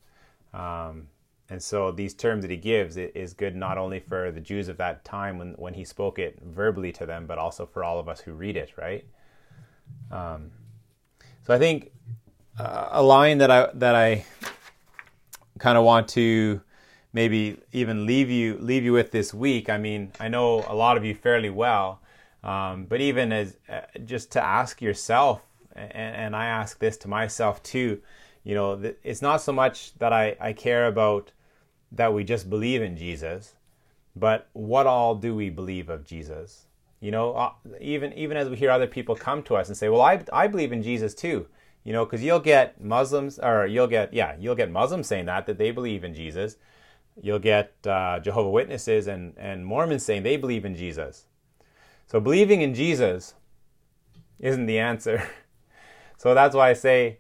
Um, 0.54 1.08
and 1.50 1.62
so 1.62 1.90
these 1.90 2.14
terms 2.14 2.42
that 2.42 2.50
he 2.50 2.56
gives 2.56 2.96
is 2.96 3.32
good 3.32 3.56
not 3.56 3.78
only 3.78 4.00
for 4.00 4.30
the 4.30 4.40
Jews 4.40 4.68
of 4.68 4.76
that 4.78 5.04
time 5.04 5.38
when, 5.38 5.52
when 5.54 5.74
he 5.74 5.84
spoke 5.84 6.18
it 6.18 6.38
verbally 6.42 6.92
to 6.92 7.06
them, 7.06 7.26
but 7.26 7.38
also 7.38 7.66
for 7.66 7.82
all 7.84 7.98
of 7.98 8.08
us 8.08 8.20
who 8.20 8.32
read 8.32 8.56
it, 8.56 8.72
right? 8.76 9.04
Um, 10.10 10.50
so 11.46 11.54
I 11.54 11.58
think 11.58 11.90
uh, 12.58 12.88
a 12.92 13.02
line 13.02 13.38
that 13.38 13.50
I 13.50 13.70
that 13.74 13.94
I 13.94 14.26
kind 15.58 15.78
of 15.78 15.84
want 15.84 16.08
to 16.08 16.60
maybe 17.12 17.56
even 17.72 18.04
leave 18.04 18.28
you 18.28 18.58
leave 18.58 18.84
you 18.84 18.92
with 18.92 19.10
this 19.10 19.32
week. 19.32 19.70
I 19.70 19.78
mean, 19.78 20.12
I 20.20 20.28
know 20.28 20.64
a 20.68 20.74
lot 20.74 20.98
of 20.98 21.04
you 21.04 21.14
fairly 21.14 21.50
well, 21.50 22.00
um, 22.44 22.84
but 22.84 23.00
even 23.00 23.32
as 23.32 23.56
uh, 23.68 23.80
just 24.04 24.32
to 24.32 24.44
ask 24.44 24.82
yourself, 24.82 25.40
and, 25.78 26.16
and, 26.16 26.36
I 26.36 26.46
ask 26.46 26.78
this 26.78 26.96
to 26.98 27.08
myself 27.08 27.62
too. 27.62 28.00
You 28.44 28.54
know, 28.54 28.92
it's 29.02 29.22
not 29.22 29.40
so 29.42 29.52
much 29.52 29.94
that 29.98 30.12
I, 30.12 30.36
I 30.40 30.52
care 30.52 30.86
about 30.86 31.32
that 31.92 32.12
we 32.12 32.24
just 32.24 32.50
believe 32.50 32.82
in 32.82 32.96
Jesus, 32.96 33.54
but 34.14 34.48
what 34.52 34.86
all 34.86 35.14
do 35.14 35.34
we 35.34 35.50
believe 35.50 35.88
of 35.88 36.04
Jesus? 36.04 36.66
You 37.00 37.10
know, 37.10 37.32
uh, 37.32 37.52
even 37.80 38.12
even 38.14 38.36
as 38.36 38.48
we 38.48 38.56
hear 38.56 38.70
other 38.70 38.86
people 38.86 39.14
come 39.14 39.42
to 39.44 39.56
us 39.56 39.68
and 39.68 39.76
say, 39.76 39.88
"Well, 39.88 40.00
I 40.00 40.22
I 40.32 40.48
believe 40.48 40.72
in 40.72 40.82
Jesus 40.82 41.14
too." 41.14 41.46
You 41.84 41.92
know, 41.92 42.04
because 42.04 42.22
you'll 42.22 42.40
get 42.40 42.80
Muslims, 42.80 43.38
or 43.38 43.66
you'll 43.66 43.86
get 43.86 44.12
yeah, 44.12 44.34
you'll 44.38 44.56
get 44.56 44.70
Muslims 44.70 45.06
saying 45.06 45.26
that 45.26 45.46
that 45.46 45.58
they 45.58 45.70
believe 45.70 46.04
in 46.04 46.14
Jesus. 46.14 46.56
You'll 47.20 47.38
get 47.38 47.74
uh, 47.86 48.18
Jehovah 48.20 48.50
Witnesses 48.50 49.06
and 49.06 49.34
and 49.38 49.64
Mormons 49.64 50.04
saying 50.04 50.24
they 50.24 50.36
believe 50.36 50.64
in 50.64 50.74
Jesus. 50.74 51.26
So 52.06 52.20
believing 52.20 52.62
in 52.62 52.74
Jesus 52.74 53.34
isn't 54.40 54.66
the 54.66 54.78
answer. 54.78 55.28
so 56.18 56.34
that's 56.34 56.54
why 56.54 56.70
I 56.70 56.72
say, 56.72 57.18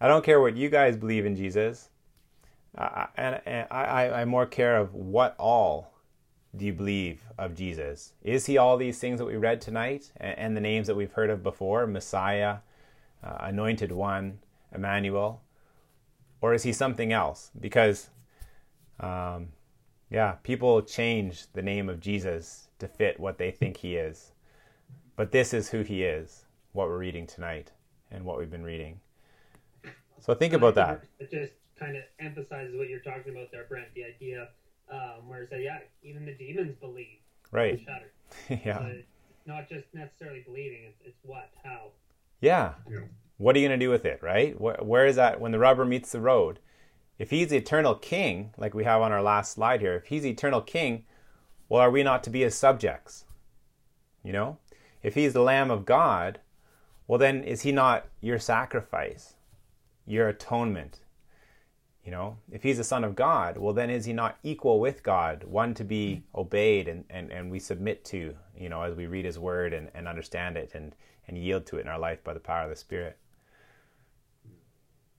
I 0.00 0.08
don't 0.08 0.24
care 0.24 0.40
what 0.40 0.56
you 0.56 0.70
guys 0.70 0.96
believe 0.96 1.26
in 1.26 1.36
Jesus, 1.36 1.90
uh, 2.76 3.06
and, 3.16 3.40
and 3.44 3.66
I, 3.70 4.08
I 4.08 4.24
more 4.24 4.46
care 4.46 4.78
of 4.78 4.94
what 4.94 5.36
all 5.38 5.92
do 6.56 6.64
you 6.64 6.72
believe 6.72 7.20
of 7.36 7.54
Jesus? 7.54 8.14
Is 8.22 8.46
he 8.46 8.56
all 8.56 8.78
these 8.78 8.98
things 8.98 9.18
that 9.18 9.26
we 9.26 9.36
read 9.36 9.60
tonight 9.60 10.10
and, 10.16 10.38
and 10.38 10.56
the 10.56 10.62
names 10.62 10.86
that 10.86 10.96
we've 10.96 11.12
heard 11.12 11.28
of 11.28 11.42
before 11.42 11.86
Messiah, 11.86 12.58
uh, 13.22 13.36
Anointed 13.40 13.92
One, 13.92 14.38
Emmanuel? 14.74 15.42
Or 16.40 16.54
is 16.54 16.62
he 16.62 16.72
something 16.72 17.12
else? 17.12 17.50
Because, 17.60 18.08
um, 18.98 19.48
yeah, 20.08 20.36
people 20.42 20.80
change 20.80 21.52
the 21.52 21.62
name 21.62 21.90
of 21.90 22.00
Jesus 22.00 22.68
to 22.78 22.88
fit 22.88 23.20
what 23.20 23.36
they 23.36 23.50
think 23.50 23.76
he 23.78 23.96
is. 23.96 24.32
But 25.16 25.32
this 25.32 25.52
is 25.52 25.68
who 25.68 25.82
he 25.82 26.02
is, 26.02 26.46
what 26.72 26.88
we're 26.88 26.96
reading 26.96 27.26
tonight 27.26 27.72
and 28.10 28.24
what 28.24 28.38
we've 28.38 28.50
been 28.50 28.64
reading. 28.64 29.00
So 30.20 30.34
think 30.34 30.52
about 30.52 30.74
that. 30.74 31.04
It 31.18 31.30
just 31.30 31.52
kind 31.78 31.96
of 31.96 32.02
emphasizes 32.18 32.76
what 32.76 32.88
you're 32.88 33.00
talking 33.00 33.32
about 33.32 33.50
there, 33.52 33.64
Brent, 33.68 33.86
the 33.94 34.04
idea 34.04 34.48
um, 34.90 35.28
where 35.28 35.42
it's 35.42 35.52
like, 35.52 35.62
yeah, 35.62 35.78
even 36.02 36.24
the 36.24 36.34
demons 36.34 36.74
believe. 36.80 37.18
Right. 37.50 37.80
yeah. 38.48 38.78
But 38.78 39.04
not 39.46 39.68
just 39.68 39.86
necessarily 39.94 40.42
believing. 40.44 40.84
It's, 40.88 41.00
it's 41.04 41.18
what, 41.22 41.50
how. 41.64 41.90
Yeah. 42.40 42.74
yeah. 42.90 43.00
What 43.36 43.54
are 43.56 43.58
you 43.60 43.68
going 43.68 43.78
to 43.78 43.84
do 43.84 43.90
with 43.90 44.04
it, 44.04 44.22
right? 44.22 44.60
Where, 44.60 44.78
where 44.82 45.06
is 45.06 45.16
that 45.16 45.40
when 45.40 45.52
the 45.52 45.58
rubber 45.58 45.84
meets 45.84 46.12
the 46.12 46.20
road? 46.20 46.58
If 47.18 47.30
he's 47.30 47.48
the 47.48 47.56
eternal 47.56 47.94
king, 47.94 48.52
like 48.56 48.74
we 48.74 48.84
have 48.84 49.02
on 49.02 49.12
our 49.12 49.22
last 49.22 49.52
slide 49.52 49.80
here, 49.80 49.96
if 49.96 50.06
he's 50.06 50.22
the 50.22 50.30
eternal 50.30 50.60
king, 50.60 51.04
well, 51.68 51.80
are 51.80 51.90
we 51.90 52.02
not 52.02 52.22
to 52.24 52.30
be 52.30 52.42
his 52.42 52.54
subjects? 52.54 53.24
You 54.22 54.32
know? 54.32 54.58
If 55.02 55.14
he's 55.14 55.32
the 55.32 55.42
Lamb 55.42 55.70
of 55.70 55.84
God, 55.84 56.40
well, 57.08 57.18
then 57.18 57.42
is 57.42 57.62
he 57.62 57.72
not 57.72 58.06
your 58.20 58.38
sacrifice, 58.38 59.34
your 60.06 60.28
atonement, 60.28 61.00
you 62.04 62.12
know, 62.12 62.36
if 62.52 62.62
he's 62.62 62.76
the 62.76 62.84
Son 62.84 63.02
of 63.02 63.16
God, 63.16 63.56
well, 63.58 63.72
then 63.72 63.90
is 63.90 64.04
he 64.04 64.12
not 64.12 64.38
equal 64.42 64.78
with 64.78 65.02
God, 65.02 65.44
one 65.44 65.74
to 65.74 65.84
be 65.84 66.22
obeyed 66.34 66.86
and, 66.86 67.04
and, 67.10 67.32
and 67.32 67.50
we 67.50 67.58
submit 67.58 68.04
to, 68.06 68.34
you 68.56 68.68
know, 68.68 68.82
as 68.82 68.94
we 68.94 69.06
read 69.06 69.24
his 69.24 69.38
word 69.38 69.72
and, 69.72 69.90
and 69.94 70.06
understand 70.06 70.56
it 70.56 70.72
and, 70.74 70.94
and 71.26 71.36
yield 71.36 71.66
to 71.66 71.78
it 71.78 71.82
in 71.82 71.88
our 71.88 71.98
life 71.98 72.22
by 72.22 72.34
the 72.34 72.40
power 72.40 72.64
of 72.64 72.70
the 72.70 72.76
Spirit? 72.76 73.16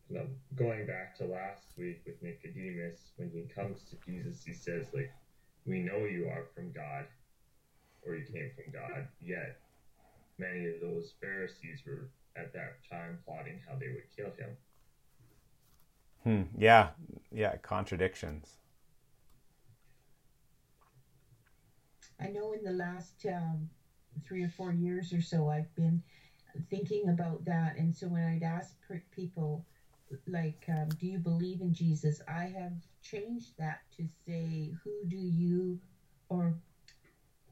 You 0.10 0.18
know, 0.18 0.26
going 0.56 0.88
back 0.88 1.16
to 1.18 1.26
last 1.26 1.66
week 1.78 2.02
with 2.06 2.22
Nicodemus, 2.24 3.12
when 3.18 3.30
he 3.30 3.44
comes 3.54 3.84
to 3.90 3.96
Jesus, 4.04 4.44
he 4.44 4.54
says, 4.54 4.88
like, 4.94 5.12
we 5.66 5.80
know 5.80 5.98
you 6.06 6.28
are 6.28 6.46
from 6.56 6.72
God, 6.72 7.06
or 8.06 8.16
you 8.16 8.26
came 8.26 8.50
from 8.56 8.74
God, 8.74 9.08
yet 9.22 9.60
many 10.40 10.66
of 10.68 10.82
those 10.82 11.14
Pharisees 11.22 11.84
were 11.86 12.10
at 12.36 12.54
that 12.54 12.78
time 12.90 13.20
plotting 13.26 13.60
how 13.68 13.76
they 13.76 13.90
would 13.90 14.10
kill 14.16 14.32
him. 14.38 14.58
Hmm. 16.24 16.56
Yeah. 16.58 16.90
Yeah. 17.32 17.58
Contradictions. 17.58 18.58
I 22.22 22.28
know 22.28 22.54
in 22.54 22.64
the 22.64 22.72
last 22.72 23.26
um, 23.26 23.70
three 24.26 24.44
or 24.44 24.50
four 24.50 24.74
years 24.74 25.14
or 25.14 25.22
so, 25.22 25.50
I've 25.50 25.74
been 25.76 26.04
thinking 26.70 27.10
about 27.10 27.46
that. 27.46 27.78
And 27.78 27.96
so 27.96 28.08
when 28.08 28.24
I'd 28.24 28.44
ask 28.44 28.76
people, 29.12 29.66
like, 30.28 30.66
um, 30.68 30.90
do 31.00 31.08
you 31.08 31.20
believe 31.20 31.62
in 31.62 31.74
Jesus? 31.74 32.22
I 32.28 32.46
have 32.58 32.74
changed 33.02 33.58
that 33.58 33.82
to 33.98 34.08
say, 34.26 34.74
who 34.84 35.08
do 35.08 35.18
you, 35.18 35.80
or 36.30 36.56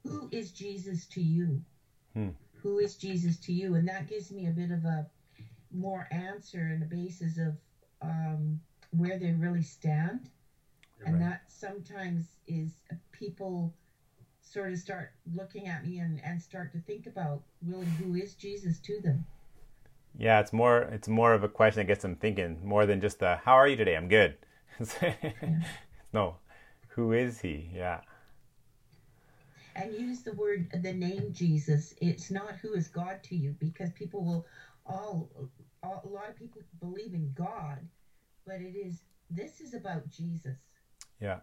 who 0.03 0.27
is 0.31 0.51
Jesus 0.51 1.05
to 1.07 1.21
you? 1.21 1.61
Hmm. 2.13 2.29
Who 2.61 2.79
is 2.79 2.95
Jesus 2.95 3.37
to 3.39 3.53
you? 3.53 3.75
And 3.75 3.87
that 3.87 4.07
gives 4.07 4.31
me 4.31 4.47
a 4.47 4.51
bit 4.51 4.71
of 4.71 4.83
a 4.85 5.07
more 5.71 6.07
answer 6.11 6.59
and 6.59 6.83
a 6.83 6.85
basis 6.85 7.37
of 7.37 7.55
um, 8.01 8.59
where 8.91 9.19
they 9.19 9.31
really 9.31 9.61
stand. 9.61 10.29
You're 10.97 11.07
and 11.07 11.15
right. 11.19 11.29
that 11.29 11.41
sometimes 11.47 12.25
is 12.47 12.71
people 13.11 13.73
sort 14.41 14.71
of 14.71 14.79
start 14.79 15.11
looking 15.35 15.67
at 15.67 15.85
me 15.85 15.99
and, 15.99 16.21
and 16.23 16.41
start 16.41 16.71
to 16.71 16.79
think 16.79 17.05
about 17.05 17.43
really 17.65 17.85
who 17.85 18.15
is 18.15 18.33
Jesus 18.33 18.79
to 18.79 19.01
them. 19.01 19.25
Yeah, 20.17 20.39
it's 20.39 20.51
more 20.51 20.81
it's 20.81 21.07
more 21.07 21.33
of 21.33 21.43
a 21.43 21.47
question 21.47 21.81
that 21.81 21.87
gets 21.87 22.01
them 22.01 22.15
thinking 22.15 22.59
more 22.63 22.85
than 22.85 23.01
just 23.01 23.19
the 23.19 23.35
how 23.35 23.53
are 23.53 23.67
you 23.67 23.75
today? 23.75 23.95
I'm 23.95 24.07
good. 24.07 24.37
yeah. 25.01 25.13
No, 26.13 26.37
who 26.89 27.11
is 27.11 27.41
he? 27.41 27.69
Yeah. 27.73 28.01
And 29.77 29.93
use 29.93 30.23
the 30.23 30.33
word 30.33 30.69
the 30.81 30.91
name 30.91 31.31
Jesus. 31.31 31.93
It's 32.01 32.31
not 32.31 32.55
who 32.61 32.73
is 32.73 32.87
God 32.87 33.21
to 33.25 33.35
you 33.35 33.55
because 33.59 33.91
people 33.91 34.25
will 34.25 34.45
all 34.87 35.29
a 35.83 35.87
lot 35.87 36.29
of 36.29 36.35
people 36.35 36.61
believe 36.79 37.13
in 37.13 37.31
God, 37.35 37.77
but 38.45 38.55
it 38.55 38.75
is 38.75 39.01
this 39.29 39.61
is 39.61 39.73
about 39.75 40.09
Jesus. 40.09 40.57
Yeah, 41.21 41.39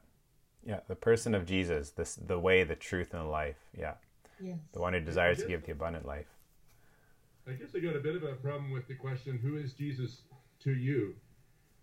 yeah, 0.67 0.81
the 0.89 0.97
person 0.97 1.35
of 1.35 1.47
Jesus, 1.47 1.91
this 1.91 2.17
the 2.17 2.39
way, 2.39 2.65
the 2.65 2.75
truth, 2.75 3.15
and 3.15 3.23
the 3.23 3.29
life. 3.29 3.57
Yeah, 3.79 3.95
yes, 4.41 4.59
the 4.73 4.81
one 4.81 4.95
who 4.95 5.01
desires 5.01 5.39
to 5.39 5.47
give 5.47 5.65
the 5.65 5.73
abundant 5.73 6.05
life. 6.05 6.27
I 7.47 7.53
guess 7.53 7.69
I 7.77 7.79
got 7.79 7.95
a 7.95 8.01
bit 8.01 8.17
of 8.17 8.25
a 8.25 8.33
problem 8.35 8.73
with 8.73 8.89
the 8.89 8.95
question, 8.95 9.39
"Who 9.39 9.57
is 9.57 9.75
Jesus 9.75 10.23
to 10.61 10.75
you?" 10.75 11.15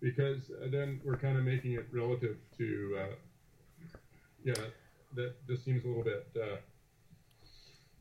Because 0.00 0.50
then 0.66 1.00
we're 1.04 1.16
kind 1.16 1.38
of 1.38 1.44
making 1.44 1.72
it 1.72 1.86
relative 1.92 2.36
to, 2.58 2.98
uh, 3.00 3.96
yeah, 4.44 4.54
that 5.14 5.46
just 5.46 5.64
seems 5.64 5.84
a 5.84 5.88
little 5.88 6.04
bit 6.04 6.26
uh, 6.36 6.56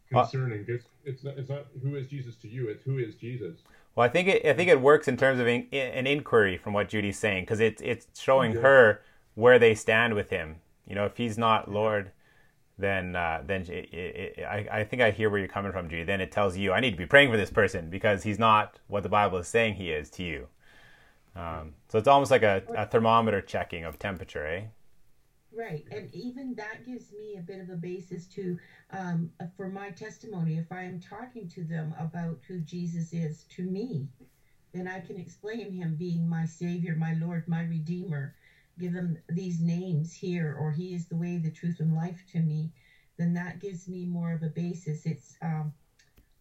concerning. 0.10 0.64
Because 0.64 0.86
it's 1.06 1.24
not, 1.24 1.38
it's 1.38 1.50
not 1.50 1.66
who 1.82 1.96
is 1.96 2.08
Jesus 2.08 2.36
to 2.38 2.48
you; 2.48 2.70
it's 2.70 2.84
who 2.84 2.98
is 2.98 3.16
Jesus. 3.16 3.60
Well, 3.96 4.06
I 4.06 4.10
think 4.10 4.28
it, 4.28 4.46
I 4.46 4.54
think 4.54 4.70
it 4.70 4.80
works 4.80 5.08
in 5.08 5.18
terms 5.18 5.40
of 5.40 5.48
in, 5.48 5.68
an 5.72 6.08
inquiry 6.08 6.58
from 6.58 6.74
what 6.74 6.90
Judy's 6.90 7.20
saying 7.20 7.44
because 7.44 7.60
it's 7.60 7.82
it's 7.82 8.08
showing 8.20 8.54
yeah. 8.54 8.62
her 8.62 9.02
where 9.36 9.60
they 9.60 9.76
stand 9.76 10.14
with 10.14 10.30
him. 10.30 10.58
You 10.88 10.96
know, 10.96 11.06
if 11.06 11.18
he's 11.18 11.38
not 11.38 11.72
Lord, 11.72 12.12
then 12.78 13.16
uh, 13.16 13.44
then 13.46 13.62
it, 13.64 13.94
it, 13.94 14.44
I 14.44 14.68
I 14.80 14.84
think 14.84 15.02
I 15.02 15.12
hear 15.12 15.30
where 15.30 15.40
you're 15.40 15.48
coming 15.48 15.72
from, 15.72 15.90
Judy. 15.90 16.04
Then 16.04 16.22
it 16.22 16.32
tells 16.32 16.58
you 16.58 16.72
I 16.72 16.80
need 16.80 16.92
to 16.92 16.98
be 16.98 17.06
praying 17.06 17.32
for 17.32 17.38
this 17.38 17.52
person 17.52 17.90
because 17.90 18.24
he's 18.24 18.40
not 18.40 18.80
what 18.88 19.04
the 19.04 19.10
Bible 19.10 19.38
is 19.40 19.48
saying 19.48 19.76
he 19.76 19.92
is 19.92 20.10
to 20.12 20.24
you. 20.24 20.48
Um, 21.36 21.76
so 21.88 21.98
it's 21.98 22.08
almost 22.08 22.32
like 22.32 22.44
a, 22.44 22.62
a 22.76 22.86
thermometer 22.86 23.42
checking 23.42 23.86
of 23.86 23.98
temperature, 23.98 24.46
eh? 24.46 24.64
Right, 25.52 25.86
and 25.91 26.10
even 26.14 26.56
that 26.56 26.84
gives 26.84 27.11
me 27.11 27.36
a 27.38 27.41
bit 27.41 27.60
of 27.60 27.69
a 27.69 27.76
basis 27.76 28.26
to, 28.28 28.57
um, 28.91 29.32
for 29.56 29.68
my 29.68 29.90
testimony. 29.90 30.57
If 30.57 30.72
I 30.72 30.84
am 30.84 30.99
talking 30.99 31.48
to 31.49 31.64
them 31.64 31.94
about 31.98 32.40
who 32.48 32.60
Jesus 32.60 33.14
is 33.14 33.44
to 33.49 33.65
me, 33.65 34.07
then 34.73 34.88
I 34.88 34.99
can 34.99 35.18
explain 35.18 35.72
him 35.72 35.95
being 35.95 36.28
my 36.30 36.45
Savior, 36.45 36.95
my 36.95 37.14
Lord, 37.14 37.48
my 37.48 37.61
Redeemer. 37.61 38.34
Give 38.80 38.94
them 38.94 39.18
these 39.30 39.60
names 39.60 40.14
here, 40.14 40.52
or 40.53 40.72
He 40.72 40.94
is 40.94 41.07
the 41.07 41.15
way, 41.18 41.38
the 41.38 41.49
truth, 41.49 41.80
and 41.80 41.94
life 41.94 42.23
to 42.28 42.40
me. 42.40 42.72
Then 43.18 43.34
that 43.34 43.60
gives 43.60 43.88
me 43.88 44.06
more 44.06 44.32
of 44.32 44.44
a 44.44 44.49
basis. 44.49 45.06
It's 45.06 45.36
um, 45.41 45.73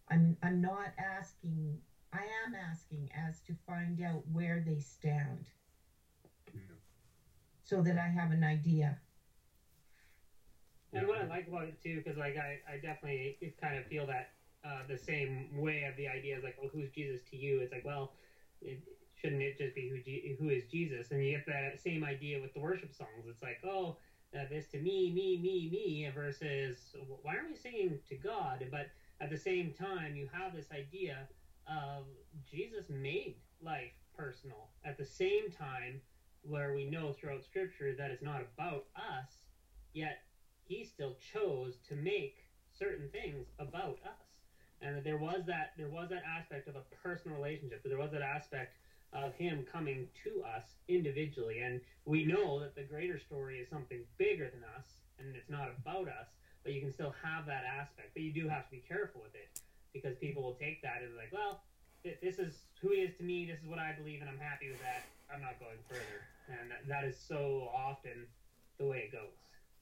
I'm 0.09 0.37
I'm 0.43 0.61
not 0.61 0.93
asking. 0.99 1.81
I 2.12 2.24
am 2.24 2.55
asking 2.55 3.09
as 3.12 3.41
to 3.43 3.55
find 3.55 4.01
out 4.01 4.27
where 4.27 4.61
they 4.61 4.78
stand 4.81 5.49
so 7.71 7.81
that 7.83 7.97
I 7.97 8.09
have 8.09 8.33
an 8.33 8.43
idea. 8.43 8.99
And 10.93 11.07
what 11.07 11.19
I 11.19 11.27
like 11.27 11.47
about 11.47 11.69
it 11.69 11.81
too, 11.81 12.03
because 12.03 12.19
like 12.19 12.37
I, 12.37 12.59
I 12.69 12.77
definitely 12.83 13.39
kind 13.61 13.79
of 13.79 13.87
feel 13.87 14.09
that 14.09 14.33
uh, 14.65 14.81
the 14.89 14.99
same 14.99 15.49
way 15.57 15.85
of 15.85 15.97
the 15.97 16.09
idea 16.09 16.37
is 16.37 16.43
like, 16.43 16.57
well, 16.61 16.69
who's 16.75 16.91
Jesus 16.91 17.21
to 17.31 17.37
you? 17.37 17.61
It's 17.61 17.73
like, 17.73 17.85
well, 17.85 18.15
it, 18.61 18.81
shouldn't 19.15 19.41
it 19.41 19.57
just 19.57 19.77
be 19.77 19.89
who 19.89 20.45
who 20.45 20.51
is 20.51 20.65
Jesus? 20.65 21.13
And 21.13 21.25
you 21.25 21.37
get 21.37 21.47
that 21.47 21.81
same 21.81 22.03
idea 22.03 22.41
with 22.43 22.53
the 22.55 22.61
worship 22.61 22.93
songs. 22.93 23.27
It's 23.29 23.43
like, 23.43 23.59
oh, 23.65 23.99
uh, 24.37 24.45
this 24.51 24.67
to 24.73 24.79
me, 24.79 25.13
me, 25.15 25.39
me, 25.41 25.69
me, 25.71 26.11
versus 26.13 26.97
why 27.23 27.37
aren't 27.37 27.51
we 27.51 27.57
singing 27.57 28.01
to 28.09 28.17
God? 28.17 28.67
But 28.71 28.89
at 29.21 29.31
the 29.31 29.39
same 29.39 29.73
time, 29.73 30.17
you 30.17 30.29
have 30.33 30.57
this 30.57 30.73
idea 30.73 31.29
of 31.69 32.05
Jesus 32.51 32.87
made 32.91 33.37
life 33.63 33.93
personal. 34.17 34.71
At 34.85 34.99
the 34.99 35.05
same 35.05 35.53
time, 35.57 36.01
where 36.43 36.75
we 36.75 36.85
know 36.89 37.12
throughout 37.12 37.45
Scripture 37.45 37.95
that 37.97 38.11
it's 38.11 38.23
not 38.23 38.43
about 38.57 38.87
us, 38.97 39.31
yet 39.93 40.23
He 40.65 40.85
still 40.85 41.17
chose 41.33 41.75
to 41.89 41.95
make 41.97 42.37
certain 42.79 43.09
things 43.11 43.47
about 43.59 43.99
us, 44.05 44.27
and 44.81 44.97
that 44.97 45.05
there 45.05 45.19
was 45.19 45.43
that 45.47 45.73
there 45.77 45.89
was 45.89 46.09
that 46.11 46.23
aspect 46.25 46.69
of 46.69 46.77
a 46.77 46.83
personal 47.03 47.37
relationship. 47.37 47.81
but 47.83 47.91
There 47.91 47.99
was 47.99 48.12
that 48.12 48.23
aspect 48.23 48.77
of 49.12 49.35
Him 49.35 49.67
coming 49.71 50.09
to 50.25 50.43
us 50.45 50.65
individually, 50.89 51.61
and 51.61 51.81
we 52.05 52.25
know 52.25 52.61
that 52.61 52.75
the 52.75 52.83
greater 52.83 53.19
story 53.19 53.59
is 53.59 53.69
something 53.69 54.01
bigger 54.19 54.51
than 54.51 54.62
us, 54.77 54.87
and 55.19 55.37
it's 55.37 55.51
not 55.51 55.69
about 55.79 56.09
us. 56.09 56.29
But 56.62 56.75
you 56.75 56.81
can 56.83 56.93
still 56.93 57.15
have 57.25 57.47
that 57.47 57.65
aspect, 57.65 58.11
but 58.12 58.23
you 58.23 58.33
do 58.33 58.47
have 58.47 58.67
to 58.67 58.71
be 58.71 58.85
careful 58.87 59.23
with 59.23 59.35
it 59.35 59.49
because 59.95 60.15
people 60.19 60.43
will 60.43 60.55
take 60.61 60.83
that 60.83 61.01
as 61.03 61.11
like, 61.17 61.33
well, 61.33 61.62
this 62.05 62.39
is 62.39 62.55
who 62.81 62.91
he 62.91 63.01
is 63.01 63.17
to 63.17 63.23
me. 63.23 63.47
This 63.47 63.61
is 63.61 63.67
what 63.67 63.79
I 63.79 63.93
believe, 63.97 64.21
and 64.21 64.29
I'm 64.29 64.39
happy 64.39 64.69
with 64.69 64.81
that. 64.81 65.05
I'm 65.32 65.43
not 65.43 65.59
going 65.59 65.78
further, 65.89 66.27
and 66.48 66.70
that 66.89 67.05
is 67.05 67.19
so 67.19 67.69
often 67.74 68.27
the 68.78 68.86
way 68.86 69.09
it 69.09 69.12
goes. 69.12 69.31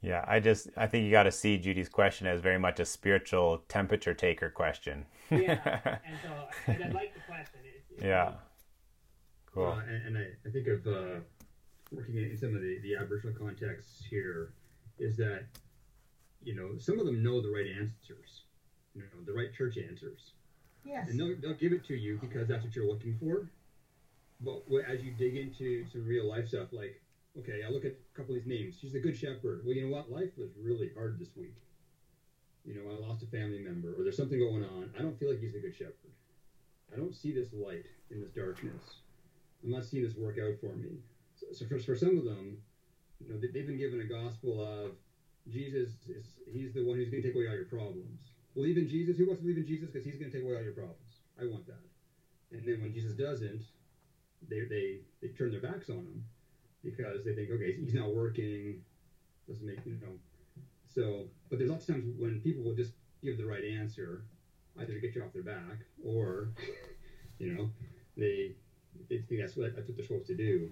Yeah, 0.01 0.25
I 0.29 0.41
just 0.41 0.69
I 0.77 0.87
think 0.87 1.05
you 1.05 1.11
got 1.11 1.25
to 1.25 1.33
see 1.33 1.59
Judy's 1.59 1.89
question 1.89 2.27
as 2.27 2.41
very 2.41 2.59
much 2.59 2.79
a 2.81 2.85
spiritual 2.85 3.65
temperature 3.69 4.15
taker 4.15 4.51
question. 4.51 5.07
yeah, 5.31 5.99
and 6.07 6.19
so 6.23 6.31
I, 6.69 6.73
I 6.73 6.89
like 6.91 7.15
the 7.15 7.21
question. 7.27 7.61
It, 7.65 8.03
it, 8.03 8.07
yeah, 8.07 8.33
cool. 9.53 9.67
Uh, 9.67 9.81
and, 9.89 10.07
and 10.07 10.19
I, 10.19 10.27
I, 10.47 10.51
think 10.53 10.69
of 10.69 10.87
uh, 10.87 11.21
working 11.91 12.17
in 12.17 12.37
some 12.39 12.55
of 12.55 12.63
the, 12.63 12.79
the 12.83 12.97
Aboriginal 12.97 13.35
contexts 13.37 14.05
here 14.09 14.53
is 14.99 15.17
that 15.17 15.45
you 16.45 16.55
know 16.55 16.79
some 16.79 17.01
of 17.01 17.07
them 17.07 17.23
know 17.23 17.41
the 17.41 17.51
right 17.51 17.67
answers, 17.67 18.43
you 18.95 19.03
know 19.03 19.25
the 19.27 19.33
right 19.33 19.53
church 19.53 19.79
answers, 19.79 20.33
Yes. 20.89 21.09
And 21.11 21.21
they'll, 21.21 21.37
they'll 21.41 21.59
give 21.59 21.73
it 21.73 21.85
to 21.87 21.95
you 21.95 22.19
because 22.21 22.49
that's 22.49 22.65
what 22.65 22.75
you're 22.75 22.87
looking 22.87 23.17
for. 23.21 23.51
But 24.41 24.63
as 24.89 25.03
you 25.03 25.13
dig 25.13 25.37
into 25.37 25.85
some 25.91 26.07
real 26.07 26.29
life 26.29 26.49
stuff, 26.49 26.69
like, 26.73 27.01
okay, 27.39 27.63
I 27.67 27.71
look 27.71 27.85
at 27.85 27.93
a 27.93 28.17
couple 28.17 28.35
of 28.35 28.41
these 28.41 28.49
names. 28.49 28.77
She's 28.81 28.95
a 28.95 29.01
good 29.01 29.17
shepherd. 29.17 29.63
Well, 29.65 29.75
you 29.75 29.87
know 29.87 29.97
what? 29.97 30.11
Life 30.11 30.31
was 30.37 30.51
really 30.61 30.91
hard 30.95 31.19
this 31.19 31.31
week. 31.37 31.57
You 32.65 32.75
know, 32.75 32.91
I 32.91 33.07
lost 33.07 33.23
a 33.23 33.27
family 33.27 33.61
member, 33.61 33.95
or 33.99 34.05
there's 34.05 34.17
something 34.17 34.39
going 34.39 34.65
on. 34.65 34.91
I 34.99 35.03
don't 35.03 35.19
feel 35.19 35.31
like 35.31 35.41
he's 35.41 35.55
a 35.55 35.61
good 35.61 35.75
shepherd. 35.75 36.13
I 36.93 36.97
don't 36.97 37.15
see 37.15 37.33
this 37.33 37.53
light 37.53 37.87
in 38.11 38.21
this 38.21 38.31
darkness. 38.31 38.83
I'm 39.65 39.71
not 39.71 39.85
seeing 39.85 40.05
this 40.05 40.17
work 40.17 40.37
out 40.39 40.55
for 40.61 40.75
me. 40.77 40.99
So, 41.35 41.47
so 41.53 41.67
for, 41.67 41.79
for 41.79 41.97
some 41.97 42.19
of 42.19 42.25
them, 42.25 42.59
you 43.21 43.33
know, 43.33 43.41
they've 43.41 43.67
been 43.67 43.79
given 43.79 44.01
a 44.01 44.05
gospel 44.05 44.63
of 44.63 44.93
Jesus 45.51 45.91
is 46.09 46.25
he's 46.47 46.75
the 46.75 46.85
one 46.85 46.97
who's 46.97 47.09
going 47.11 47.23
to 47.23 47.29
take 47.29 47.35
away 47.35 47.49
all 47.49 47.55
your 47.55 47.65
problems 47.65 48.21
believe 48.59 48.77
in 48.77 48.89
Jesus. 48.89 49.17
Who 49.17 49.27
wants 49.27 49.39
to 49.41 49.47
believe 49.47 49.63
in 49.63 49.67
Jesus? 49.67 49.89
Because 49.91 50.05
he's 50.05 50.19
going 50.19 50.31
to 50.31 50.37
take 50.37 50.45
away 50.45 50.57
all 50.59 50.67
your 50.67 50.75
problems. 50.75 51.23
I 51.41 51.47
want 51.47 51.67
that. 51.71 51.87
And 52.51 52.67
then 52.67 52.83
when 52.83 52.93
Jesus 52.93 53.15
doesn't, 53.15 53.63
they 54.49 54.61
they 54.69 54.99
they 55.21 55.29
turn 55.29 55.51
their 55.51 55.61
backs 55.61 55.91
on 55.91 55.97
him 55.97 56.25
because 56.85 57.25
they 57.25 57.35
think, 57.35 57.51
okay, 57.51 57.77
he's 57.79 57.95
not 57.95 58.15
working. 58.15 58.83
Doesn't 59.49 59.67
make 59.67 59.85
you 59.85 59.99
know. 60.01 60.15
So, 60.87 61.25
but 61.49 61.59
there's 61.59 61.71
lots 61.71 61.89
of 61.89 61.95
times 61.95 62.15
when 62.19 62.41
people 62.41 62.63
will 62.63 62.75
just 62.75 62.93
give 63.23 63.39
the 63.39 63.47
right 63.47 63.65
answer, 63.65 64.23
either 64.81 64.93
to 64.93 65.01
get 65.01 65.15
you 65.15 65.23
off 65.23 65.33
their 65.33 65.43
back 65.43 65.79
or, 66.05 66.51
you 67.39 67.53
know, 67.53 67.71
they 68.17 68.53
they 69.09 69.19
think 69.19 69.41
that's 69.41 69.57
what 69.57 69.75
that's 69.75 69.89
what 69.89 69.97
they're 69.97 70.07
supposed 70.07 70.27
to 70.29 70.37
do. 70.37 70.71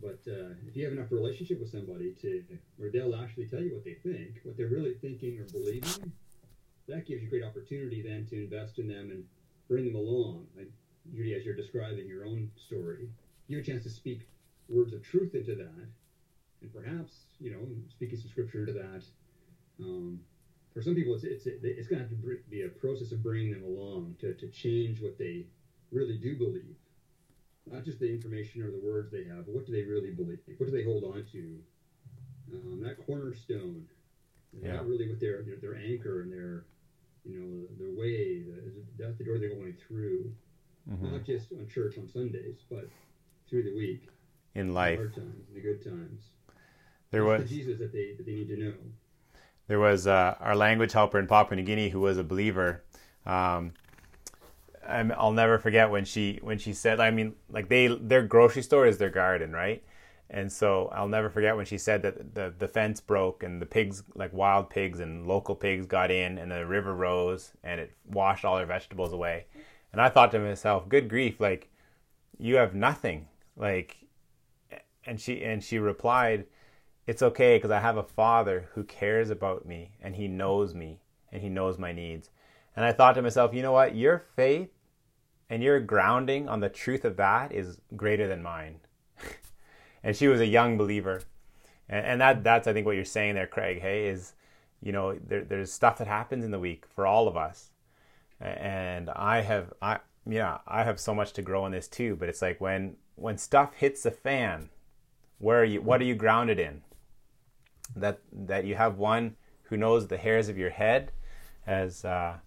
But 0.00 0.20
uh, 0.28 0.54
if 0.68 0.76
you 0.76 0.84
have 0.84 0.92
enough 0.92 1.10
relationship 1.10 1.58
with 1.58 1.70
somebody 1.70 2.12
to, 2.22 2.44
where 2.76 2.90
they'll 2.90 3.16
actually 3.16 3.46
tell 3.46 3.60
you 3.60 3.74
what 3.74 3.84
they 3.84 3.94
think, 3.94 4.40
what 4.44 4.56
they're 4.56 4.68
really 4.68 4.94
thinking 4.94 5.40
or 5.40 5.44
believing, 5.46 6.12
that 6.88 7.06
gives 7.06 7.22
you 7.22 7.26
a 7.26 7.30
great 7.30 7.42
opportunity 7.42 8.00
then 8.00 8.24
to 8.26 8.36
invest 8.36 8.78
in 8.78 8.86
them 8.86 9.10
and 9.10 9.24
bring 9.68 9.84
them 9.84 9.96
along. 9.96 10.46
Like 10.56 10.70
Judy, 11.12 11.34
as 11.34 11.44
you're 11.44 11.54
describing 11.54 12.06
your 12.06 12.24
own 12.24 12.50
story, 12.56 13.08
you 13.48 13.56
have 13.58 13.66
a 13.66 13.70
chance 13.70 13.82
to 13.84 13.90
speak 13.90 14.26
words 14.68 14.92
of 14.92 15.02
truth 15.02 15.34
into 15.34 15.54
that, 15.54 15.86
and 16.62 16.72
perhaps 16.72 17.26
you 17.40 17.50
know 17.50 17.58
speaking 17.90 18.18
some 18.18 18.30
scripture 18.30 18.60
into 18.60 18.72
that. 18.72 19.04
Um, 19.80 20.20
for 20.72 20.82
some 20.82 20.94
people, 20.94 21.14
it's 21.14 21.24
it's 21.24 21.46
it's 21.46 21.88
going 21.88 22.02
to 22.02 22.08
have 22.08 22.10
to 22.10 22.38
be 22.50 22.62
a 22.62 22.68
process 22.68 23.12
of 23.12 23.22
bringing 23.22 23.52
them 23.52 23.64
along 23.64 24.16
to 24.20 24.34
to 24.34 24.48
change 24.48 25.00
what 25.00 25.18
they 25.18 25.46
really 25.92 26.16
do 26.16 26.36
believe, 26.36 26.76
not 27.70 27.84
just 27.84 28.00
the 28.00 28.10
information 28.10 28.62
or 28.62 28.70
the 28.70 28.78
words 28.78 29.10
they 29.10 29.24
have, 29.24 29.46
but 29.46 29.54
what 29.54 29.66
do 29.66 29.72
they 29.72 29.82
really 29.82 30.10
believe? 30.10 30.38
What 30.56 30.66
do 30.66 30.72
they 30.72 30.84
hold 30.84 31.04
on 31.04 31.24
to? 31.32 31.58
Um, 32.52 32.82
that 32.82 33.04
cornerstone 33.06 33.86
yeah. 34.52 34.74
not 34.74 34.86
really 34.86 35.08
what 35.08 35.18
their 35.18 35.42
their 35.60 35.76
anchor 35.76 36.22
and 36.22 36.32
their 36.32 36.64
you 37.24 37.40
know, 37.40 37.66
their 37.78 37.94
way, 37.96 38.44
that's 38.98 39.16
the 39.16 39.24
door 39.24 39.38
they're 39.38 39.54
going 39.54 39.76
through, 39.88 40.30
mm-hmm. 40.90 41.12
not 41.12 41.24
just 41.24 41.52
on 41.52 41.66
church 41.68 41.98
on 41.98 42.08
Sundays, 42.08 42.56
but 42.70 42.88
through 43.48 43.64
the 43.64 43.74
week, 43.74 44.08
in 44.54 44.74
life, 44.74 44.98
the 44.98 45.04
hard 45.04 45.14
times, 45.14 45.44
the 45.54 45.60
good 45.60 45.82
times. 45.82 46.22
There 47.10 47.24
that's 47.24 47.42
was 47.42 47.50
the 47.50 47.56
Jesus 47.56 47.78
that 47.78 47.92
they 47.92 48.14
that 48.16 48.26
they 48.26 48.32
need 48.32 48.48
to 48.48 48.56
know. 48.56 48.74
There 49.66 49.80
was 49.80 50.06
uh, 50.06 50.36
our 50.40 50.56
language 50.56 50.92
helper 50.92 51.18
in 51.18 51.26
Papua 51.26 51.56
New 51.56 51.62
Guinea 51.62 51.88
who 51.88 52.00
was 52.00 52.18
a 52.18 52.24
believer. 52.24 52.82
Um, 53.24 53.72
I'll 54.86 55.32
never 55.32 55.58
forget 55.58 55.90
when 55.90 56.04
she 56.04 56.38
when 56.42 56.58
she 56.58 56.72
said, 56.72 57.00
I 57.00 57.10
mean, 57.10 57.34
like 57.48 57.68
they 57.68 57.86
their 57.86 58.22
grocery 58.22 58.62
store 58.62 58.86
is 58.86 58.98
their 58.98 59.10
garden, 59.10 59.52
right? 59.52 59.82
And 60.30 60.50
so 60.50 60.88
I'll 60.92 61.08
never 61.08 61.30
forget 61.30 61.56
when 61.56 61.66
she 61.66 61.78
said 61.78 62.02
that 62.02 62.34
the, 62.34 62.52
the 62.58 62.66
fence 62.66 63.00
broke 63.00 63.42
and 63.42 63.60
the 63.60 63.66
pigs, 63.66 64.02
like 64.14 64.32
wild 64.32 64.70
pigs 64.70 65.00
and 65.00 65.26
local 65.26 65.54
pigs, 65.54 65.86
got 65.86 66.10
in 66.10 66.38
and 66.38 66.50
the 66.50 66.66
river 66.66 66.94
rose 66.94 67.52
and 67.62 67.80
it 67.80 67.92
washed 68.10 68.44
all 68.44 68.56
their 68.56 68.66
vegetables 68.66 69.12
away. 69.12 69.46
And 69.94 70.00
I 70.00 70.08
thought 70.08 70.32
to 70.32 70.40
myself, 70.40 70.88
good 70.88 71.08
grief, 71.08 71.38
like 71.38 71.70
you 72.36 72.56
have 72.56 72.74
nothing. 72.74 73.28
Like, 73.56 73.96
and 75.06 75.20
she 75.20 75.44
and 75.44 75.62
she 75.62 75.78
replied, 75.78 76.46
"It's 77.06 77.22
okay 77.22 77.56
because 77.56 77.70
I 77.70 77.78
have 77.78 77.96
a 77.96 78.02
father 78.02 78.70
who 78.74 78.82
cares 78.82 79.30
about 79.30 79.66
me 79.66 79.92
and 80.02 80.16
he 80.16 80.26
knows 80.26 80.74
me 80.74 80.98
and 81.30 81.42
he 81.42 81.48
knows 81.48 81.78
my 81.78 81.92
needs." 81.92 82.30
And 82.74 82.84
I 82.84 82.90
thought 82.90 83.14
to 83.14 83.22
myself, 83.22 83.54
you 83.54 83.62
know 83.62 83.70
what? 83.70 83.94
Your 83.94 84.18
faith 84.34 84.70
and 85.48 85.62
your 85.62 85.78
grounding 85.78 86.48
on 86.48 86.58
the 86.58 86.68
truth 86.68 87.04
of 87.04 87.16
that 87.18 87.52
is 87.52 87.80
greater 87.94 88.26
than 88.26 88.42
mine 88.42 88.80
and 90.02 90.16
she 90.16 90.26
was 90.26 90.40
a 90.40 90.46
young 90.46 90.76
believer, 90.76 91.22
and, 91.88 92.04
and 92.04 92.20
that 92.20 92.42
that's 92.42 92.66
I 92.66 92.72
think 92.72 92.84
what 92.84 92.96
you're 92.96 93.04
saying 93.04 93.36
there, 93.36 93.46
Craig. 93.46 93.80
Hey, 93.80 94.08
is 94.08 94.32
you 94.82 94.90
know 94.90 95.16
there, 95.24 95.44
there's 95.44 95.72
stuff 95.72 95.98
that 95.98 96.08
happens 96.08 96.44
in 96.44 96.50
the 96.50 96.58
week 96.58 96.84
for 96.92 97.06
all 97.06 97.28
of 97.28 97.36
us, 97.36 97.70
and 98.40 99.10
I 99.10 99.40
have 99.40 99.72
I 99.80 100.00
yeah 100.26 100.58
I 100.66 100.84
have 100.84 101.00
so 101.00 101.14
much 101.14 101.32
to 101.34 101.42
grow 101.42 101.66
in 101.66 101.72
this 101.72 101.88
too. 101.88 102.16
But 102.16 102.28
it's 102.28 102.42
like 102.42 102.60
when 102.60 102.96
when 103.16 103.38
stuff 103.38 103.74
hits 103.74 104.02
the 104.02 104.10
fan, 104.10 104.70
where 105.38 105.60
are 105.60 105.64
you? 105.64 105.82
What 105.82 106.00
are 106.00 106.04
you 106.04 106.14
grounded 106.14 106.58
in? 106.58 106.82
That 107.96 108.20
that 108.32 108.64
you 108.64 108.74
have 108.74 108.98
one 108.98 109.36
who 109.64 109.76
knows 109.76 110.08
the 110.08 110.16
hairs 110.16 110.48
of 110.48 110.58
your 110.58 110.70
head, 110.70 111.12
as 111.66 112.04
uh, 112.04 112.38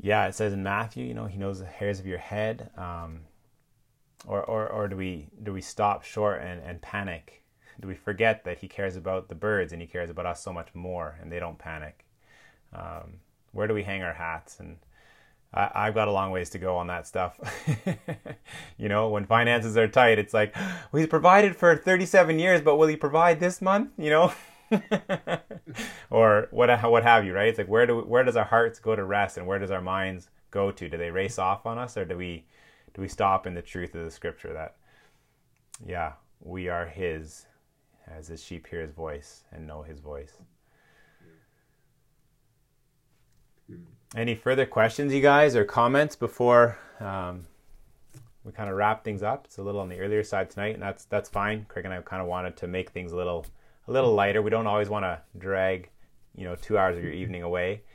yeah 0.00 0.26
it 0.26 0.34
says 0.34 0.52
in 0.52 0.62
Matthew. 0.62 1.04
You 1.04 1.14
know 1.14 1.26
he 1.26 1.38
knows 1.38 1.60
the 1.60 1.66
hairs 1.66 2.00
of 2.00 2.06
your 2.06 2.18
head. 2.18 2.70
Um, 2.76 3.20
or, 4.26 4.42
or, 4.44 4.68
or 4.68 4.88
do 4.88 4.96
we 4.96 5.28
do 5.42 5.52
we 5.52 5.60
stop 5.60 6.02
short 6.04 6.42
and, 6.42 6.60
and 6.62 6.80
panic? 6.80 7.42
Do 7.80 7.86
we 7.86 7.94
forget 7.94 8.44
that 8.44 8.58
he 8.58 8.68
cares 8.68 8.96
about 8.96 9.28
the 9.28 9.34
birds 9.34 9.72
and 9.72 9.80
he 9.80 9.86
cares 9.86 10.10
about 10.10 10.26
us 10.26 10.42
so 10.42 10.52
much 10.52 10.74
more 10.74 11.18
and 11.20 11.30
they 11.30 11.38
don't 11.38 11.58
panic? 11.58 12.04
Um, 12.74 13.20
where 13.52 13.66
do 13.66 13.74
we 13.74 13.82
hang 13.82 14.02
our 14.02 14.12
hats? 14.12 14.60
And 14.60 14.78
I, 15.52 15.86
have 15.86 15.94
got 15.94 16.08
a 16.08 16.12
long 16.12 16.30
ways 16.30 16.50
to 16.50 16.58
go 16.58 16.76
on 16.76 16.86
that 16.88 17.06
stuff. 17.06 17.38
you 18.78 18.88
know, 18.88 19.08
when 19.08 19.26
finances 19.26 19.76
are 19.76 19.88
tight, 19.88 20.18
it's 20.18 20.34
like, 20.34 20.54
well, 20.56 21.00
he's 21.00 21.06
provided 21.06 21.56
for 21.56 21.76
37 21.76 22.38
years, 22.38 22.60
but 22.60 22.76
will 22.76 22.88
he 22.88 22.96
provide 22.96 23.40
this 23.40 23.62
month? 23.62 23.90
You 23.98 24.10
know? 24.10 24.32
or 26.10 26.48
what 26.50 26.82
what 26.90 27.02
have 27.02 27.24
you, 27.24 27.32
right? 27.32 27.48
It's 27.48 27.56
like 27.56 27.68
where 27.68 27.86
do 27.86 28.00
where 28.00 28.22
does 28.22 28.36
our 28.36 28.44
hearts 28.44 28.78
go 28.78 28.94
to 28.94 29.02
rest 29.02 29.38
and 29.38 29.46
where 29.46 29.58
does 29.58 29.70
our 29.70 29.80
minds 29.80 30.28
go 30.50 30.70
to? 30.70 30.88
Do 30.90 30.98
they 30.98 31.10
race 31.10 31.38
off 31.38 31.64
on 31.64 31.78
us 31.78 31.96
or 31.96 32.04
do 32.04 32.18
we 32.18 32.44
do 32.98 33.02
we 33.02 33.08
stop 33.08 33.46
in 33.46 33.54
the 33.54 33.62
truth 33.62 33.94
of 33.94 34.04
the 34.04 34.10
scripture 34.10 34.52
that, 34.52 34.74
yeah, 35.86 36.14
we 36.40 36.68
are 36.68 36.84
His, 36.84 37.46
as 38.08 38.26
His 38.26 38.42
sheep 38.42 38.66
hear 38.66 38.80
His 38.80 38.90
voice 38.90 39.44
and 39.52 39.68
know 39.68 39.82
His 39.82 40.00
voice? 40.00 40.32
Any 44.16 44.34
further 44.34 44.66
questions, 44.66 45.12
you 45.12 45.20
guys, 45.20 45.54
or 45.54 45.64
comments 45.64 46.16
before 46.16 46.78
um, 47.00 47.46
we 48.44 48.52
kind 48.52 48.70
of 48.70 48.76
wrap 48.76 49.04
things 49.04 49.22
up? 49.22 49.44
It's 49.44 49.58
a 49.58 49.62
little 49.62 49.80
on 49.80 49.88
the 49.88 49.98
earlier 49.98 50.24
side 50.24 50.50
tonight, 50.50 50.74
and 50.74 50.82
that's 50.82 51.04
that's 51.04 51.28
fine. 51.28 51.66
Craig 51.68 51.84
and 51.84 51.94
I 51.94 52.00
kind 52.00 52.22
of 52.22 52.28
wanted 52.28 52.56
to 52.58 52.66
make 52.66 52.90
things 52.90 53.12
a 53.12 53.16
little 53.16 53.46
a 53.86 53.92
little 53.92 54.14
lighter. 54.14 54.40
We 54.40 54.50
don't 54.50 54.66
always 54.66 54.88
want 54.88 55.04
to 55.04 55.20
drag, 55.36 55.90
you 56.34 56.44
know, 56.44 56.54
two 56.54 56.78
hours 56.78 56.96
of 56.96 57.04
your 57.04 57.12
evening 57.12 57.42
away. 57.42 57.82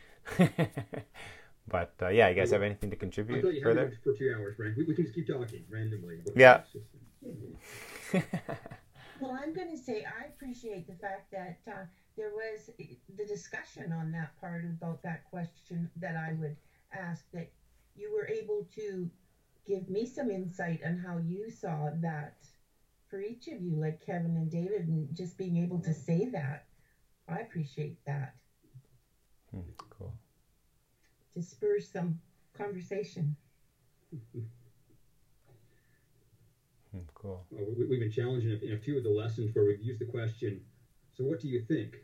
But 1.67 1.93
uh, 2.01 2.09
yeah, 2.09 2.29
you 2.29 2.35
guys 2.35 2.51
have 2.51 2.61
anything 2.61 2.89
to 2.89 2.95
contribute 2.95 3.41
further? 3.63 3.93
For 4.03 4.13
two 4.13 4.35
hours, 4.37 4.55
Frank. 4.57 4.75
We, 4.77 4.83
we, 4.83 4.95
can 4.95 5.05
just 5.05 5.15
keep 5.15 5.27
talking 5.27 5.63
randomly. 5.69 6.19
Yeah. 6.35 6.61
well, 9.19 9.31
I'm 9.31 9.53
going 9.53 9.69
to 9.69 9.77
say 9.77 10.03
I 10.03 10.25
appreciate 10.25 10.87
the 10.87 10.95
fact 10.95 11.31
that 11.31 11.57
uh, 11.67 11.83
there 12.15 12.31
was 12.31 12.69
the 13.09 13.25
discussion 13.25 13.91
on 13.91 14.11
that 14.11 14.35
part 14.39 14.65
about 14.65 15.01
that 15.03 15.23
question 15.23 15.89
that 15.97 16.15
I 16.15 16.33
would 16.33 16.55
ask 16.91 17.25
that 17.33 17.49
you 17.95 18.11
were 18.11 18.27
able 18.27 18.63
to 18.75 19.09
give 19.65 19.89
me 19.89 20.05
some 20.05 20.29
insight 20.29 20.81
on 20.83 20.97
how 20.97 21.17
you 21.17 21.49
saw 21.49 21.89
that 22.01 22.35
for 23.09 23.19
each 23.19 23.47
of 23.47 23.61
you, 23.61 23.75
like 23.75 23.99
Kevin 23.99 24.35
and 24.37 24.49
David, 24.49 24.87
and 24.87 25.15
just 25.15 25.37
being 25.37 25.57
able 25.57 25.79
to 25.79 25.93
say 25.93 26.25
that. 26.27 26.65
I 27.27 27.39
appreciate 27.39 27.97
that 28.05 28.33
Hmm, 29.51 29.61
cool. 29.89 30.13
to 31.33 31.41
spur 31.41 31.79
some 31.79 32.19
conversation. 32.53 33.35
Hmm, 36.93 37.01
cool. 37.15 37.45
Well, 37.49 37.65
we, 37.75 37.85
we've 37.85 37.99
been 37.99 38.11
challenging 38.11 38.51
in 38.61 38.73
a, 38.73 38.77
few 38.77 38.97
of 38.97 39.03
the 39.03 39.09
lessons 39.09 39.53
where 39.55 39.65
we've 39.65 39.81
used 39.81 39.99
the 39.99 40.05
question, 40.05 40.61
so 41.11 41.23
what 41.23 41.39
do 41.39 41.47
you 41.47 41.59
think 41.59 41.97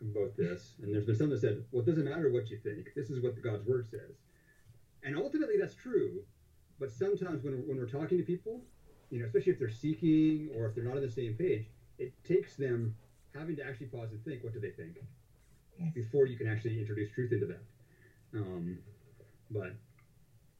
about 0.00 0.36
this? 0.36 0.74
And 0.82 0.94
there's 0.94 1.04
been 1.04 1.16
some 1.16 1.30
that 1.30 1.40
said, 1.40 1.64
well, 1.72 1.82
it 1.82 1.86
doesn't 1.86 2.04
matter 2.04 2.30
what 2.30 2.50
you 2.50 2.56
think. 2.56 2.94
This 2.94 3.10
is 3.10 3.20
what 3.20 3.40
God's 3.42 3.66
word 3.66 3.88
says. 3.90 4.16
And 5.02 5.16
ultimately, 5.16 5.56
that's 5.58 5.74
true. 5.74 6.22
But 6.78 6.90
sometimes 6.90 7.42
when, 7.42 7.66
when 7.66 7.76
we're 7.76 7.86
talking 7.86 8.18
to 8.18 8.24
people, 8.24 8.60
you 9.10 9.18
know, 9.18 9.26
especially 9.26 9.52
if 9.52 9.58
they're 9.58 9.68
seeking 9.68 10.50
or 10.54 10.66
if 10.66 10.74
they're 10.74 10.84
not 10.84 10.96
on 10.96 11.02
the 11.02 11.10
same 11.10 11.34
page, 11.34 11.70
it 11.98 12.12
takes 12.24 12.56
them 12.56 12.94
having 13.34 13.56
to 13.56 13.64
actually 13.64 13.86
pause 13.86 14.10
and 14.10 14.24
think, 14.24 14.42
what 14.42 14.52
do 14.52 14.60
they 14.60 14.70
think? 14.70 14.98
Before 15.92 16.26
you 16.26 16.36
can 16.36 16.46
actually 16.46 16.78
introduce 16.78 17.10
truth 17.10 17.32
into 17.32 17.46
that. 17.46 17.62
Um, 18.32 18.78
but 19.50 19.72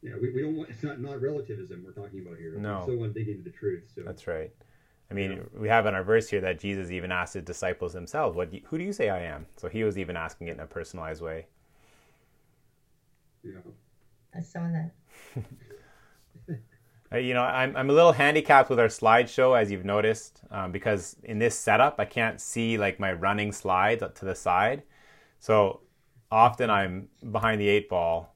yeah, 0.05 0.13
we, 0.21 0.31
we 0.31 0.43
don't 0.43 0.55
want 0.55 0.69
it's 0.69 0.83
not 0.83 1.01
not 1.01 1.23
relativism 1.23 1.83
we're 1.85 1.93
talking 1.93 2.21
about 2.21 2.37
here. 2.37 2.55
No. 2.59 2.77
We 2.77 2.83
still 2.83 2.97
want 2.99 3.15
to 3.15 3.21
dig 3.21 3.31
into 3.31 3.43
the 3.43 3.57
truth. 3.57 3.85
So 3.95 4.03
That's 4.05 4.27
right. 4.27 4.53
I 5.11 5.15
mean, 5.15 5.49
we 5.57 5.69
have 5.69 5.87
in 5.87 5.95
our 5.95 6.03
verse 6.03 6.29
here 6.29 6.41
that 6.41 6.59
Jesus 6.59 6.91
even 6.91 7.13
asked 7.13 7.35
his 7.35 7.45
disciples 7.45 7.93
themselves, 7.95 8.37
"What? 8.37 8.51
Do 8.51 8.57
you, 8.57 8.63
who 8.67 8.79
do 8.79 8.85
you 8.85 8.93
say 8.93 9.09
I 9.09 9.23
am?" 9.23 9.47
So 9.57 9.69
he 9.69 9.83
was 9.83 9.97
even 9.97 10.17
asking 10.17 10.49
it 10.49 10.53
in 10.53 10.61
a 10.61 10.67
personalized 10.67 11.23
way. 11.23 11.47
yeah. 13.43 13.53
I 14.37 14.41
saw 14.41 14.61
that. 14.61 14.93
You 17.13 17.33
know, 17.33 17.43
I'm 17.43 17.77
I'm 17.77 17.91
a 17.91 17.93
little 17.93 18.13
handicapped 18.13 18.69
with 18.69 18.81
our 18.81 18.89
slideshow, 18.89 19.59
as 19.59 19.71
you've 19.71 19.85
noticed, 19.85 20.41
um, 20.51 20.73
because 20.73 21.17
in 21.23 21.39
this 21.39 21.57
setup 21.57 22.01
I 22.01 22.07
can't 22.07 22.41
see 22.41 22.77
like 22.77 22.99
my 22.99 23.13
running 23.13 23.53
slides 23.53 24.03
up 24.03 24.17
to 24.17 24.25
the 24.25 24.35
side. 24.35 24.83
So 25.39 25.81
often 26.31 26.71
I'm 26.71 27.09
behind 27.31 27.61
the 27.61 27.69
eight 27.69 27.89
ball 27.89 28.34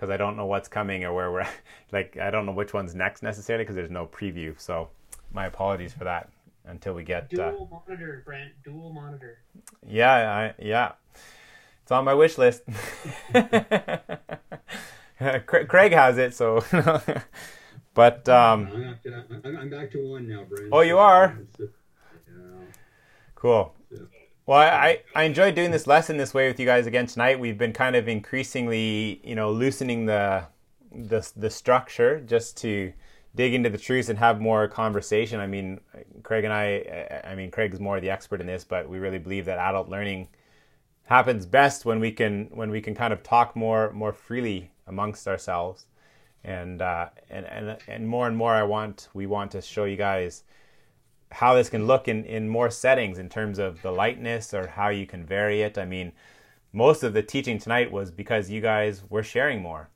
because 0.00 0.10
I 0.10 0.16
don't 0.16 0.34
know 0.34 0.46
what's 0.46 0.66
coming 0.66 1.04
or 1.04 1.12
where 1.12 1.30
we're 1.30 1.46
like 1.92 2.16
I 2.16 2.30
don't 2.30 2.46
know 2.46 2.52
which 2.52 2.72
one's 2.72 2.94
next 2.94 3.22
necessarily 3.22 3.64
because 3.64 3.76
there's 3.76 3.90
no 3.90 4.06
preview. 4.06 4.58
So 4.58 4.88
my 5.34 5.44
apologies 5.44 5.92
for 5.92 6.04
that 6.04 6.30
until 6.64 6.94
we 6.94 7.04
get. 7.04 7.24
Uh, 7.38 7.50
Dual 7.50 7.68
monitor, 7.70 8.22
Brent. 8.24 8.52
Dual 8.64 8.94
monitor. 8.94 9.40
yeah, 9.86 10.12
I, 10.12 10.54
yeah, 10.58 10.92
it's 11.82 11.92
on 11.92 12.06
my 12.06 12.14
wish 12.14 12.38
list. 12.38 12.62
Craig 15.46 15.92
has 15.92 16.16
it, 16.16 16.34
so. 16.34 16.64
but 17.94 18.26
um, 18.26 18.70
I'm, 18.72 18.82
back 18.82 19.02
to, 19.02 19.24
I'm, 19.44 19.56
I'm 19.58 19.68
back 19.70 19.90
to 19.90 19.98
one 20.12 20.26
now, 20.26 20.44
Brent. 20.44 20.70
Oh, 20.72 20.80
you 20.80 20.96
are? 20.96 21.38
Yeah. 21.58 21.66
Cool. 23.34 23.74
Well, 24.50 24.58
I, 24.58 25.02
I 25.14 25.22
enjoyed 25.22 25.54
doing 25.54 25.70
this 25.70 25.86
lesson 25.86 26.16
this 26.16 26.34
way 26.34 26.48
with 26.48 26.58
you 26.58 26.66
guys 26.66 26.88
again 26.88 27.06
tonight. 27.06 27.38
We've 27.38 27.56
been 27.56 27.72
kind 27.72 27.94
of 27.94 28.08
increasingly, 28.08 29.20
you 29.22 29.36
know, 29.36 29.52
loosening 29.52 30.06
the 30.06 30.42
the, 30.90 31.24
the 31.36 31.48
structure 31.48 32.18
just 32.18 32.56
to 32.56 32.92
dig 33.36 33.54
into 33.54 33.70
the 33.70 33.78
truth 33.78 34.08
and 34.08 34.18
have 34.18 34.40
more 34.40 34.66
conversation. 34.66 35.38
I 35.38 35.46
mean, 35.46 35.78
Craig 36.24 36.42
and 36.42 36.52
I, 36.52 37.22
I 37.24 37.36
mean, 37.36 37.52
Craig's 37.52 37.78
more 37.78 38.00
the 38.00 38.10
expert 38.10 38.40
in 38.40 38.48
this, 38.48 38.64
but 38.64 38.88
we 38.88 38.98
really 38.98 39.20
believe 39.20 39.44
that 39.44 39.58
adult 39.58 39.88
learning 39.88 40.26
happens 41.04 41.46
best 41.46 41.84
when 41.84 42.00
we 42.00 42.10
can 42.10 42.46
when 42.46 42.72
we 42.72 42.80
can 42.80 42.96
kind 42.96 43.12
of 43.12 43.22
talk 43.22 43.54
more 43.54 43.92
more 43.92 44.12
freely 44.12 44.72
amongst 44.88 45.28
ourselves. 45.28 45.86
And 46.42 46.82
uh, 46.82 47.10
and 47.30 47.46
and 47.46 47.78
and 47.86 48.08
more 48.08 48.26
and 48.26 48.36
more, 48.36 48.54
I 48.54 48.64
want 48.64 49.10
we 49.14 49.26
want 49.26 49.52
to 49.52 49.62
show 49.62 49.84
you 49.84 49.96
guys 49.96 50.42
how 51.32 51.54
this 51.54 51.68
can 51.68 51.86
look 51.86 52.08
in, 52.08 52.24
in 52.24 52.48
more 52.48 52.70
settings 52.70 53.18
in 53.18 53.28
terms 53.28 53.58
of 53.58 53.82
the 53.82 53.90
lightness 53.90 54.52
or 54.52 54.66
how 54.66 54.88
you 54.88 55.06
can 55.06 55.24
vary 55.24 55.62
it. 55.62 55.78
I 55.78 55.84
mean, 55.84 56.12
most 56.72 57.02
of 57.02 57.12
the 57.12 57.22
teaching 57.22 57.58
tonight 57.58 57.90
was 57.90 58.10
because 58.10 58.50
you 58.50 58.60
guys 58.60 59.02
were 59.08 59.22
sharing 59.22 59.62
more. 59.62 59.88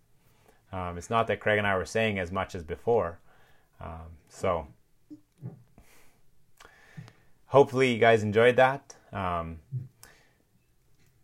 Um, 0.73 0.99
it's 0.99 1.11
not 1.11 1.27
that 1.29 1.41
Craig 1.41 1.59
and 1.59 1.67
I 1.67 1.77
were 1.77 1.85
saying 1.85 2.19
as 2.19 2.33
much 2.33 2.55
as 2.55 2.65
before. 2.65 3.19
Um, 3.81 4.17
so, 4.29 4.67
hopefully, 7.47 7.93
you 7.93 7.99
guys 7.99 8.23
enjoyed 8.23 8.57
that. 8.57 8.95
Um, 9.13 9.59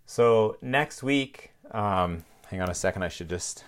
so, 0.06 0.56
next 0.62 1.02
week, 1.02 1.50
um, 1.72 2.24
hang 2.46 2.60
on 2.60 2.70
a 2.70 2.74
second, 2.74 3.02
I 3.02 3.08
should 3.08 3.28
just 3.28 3.64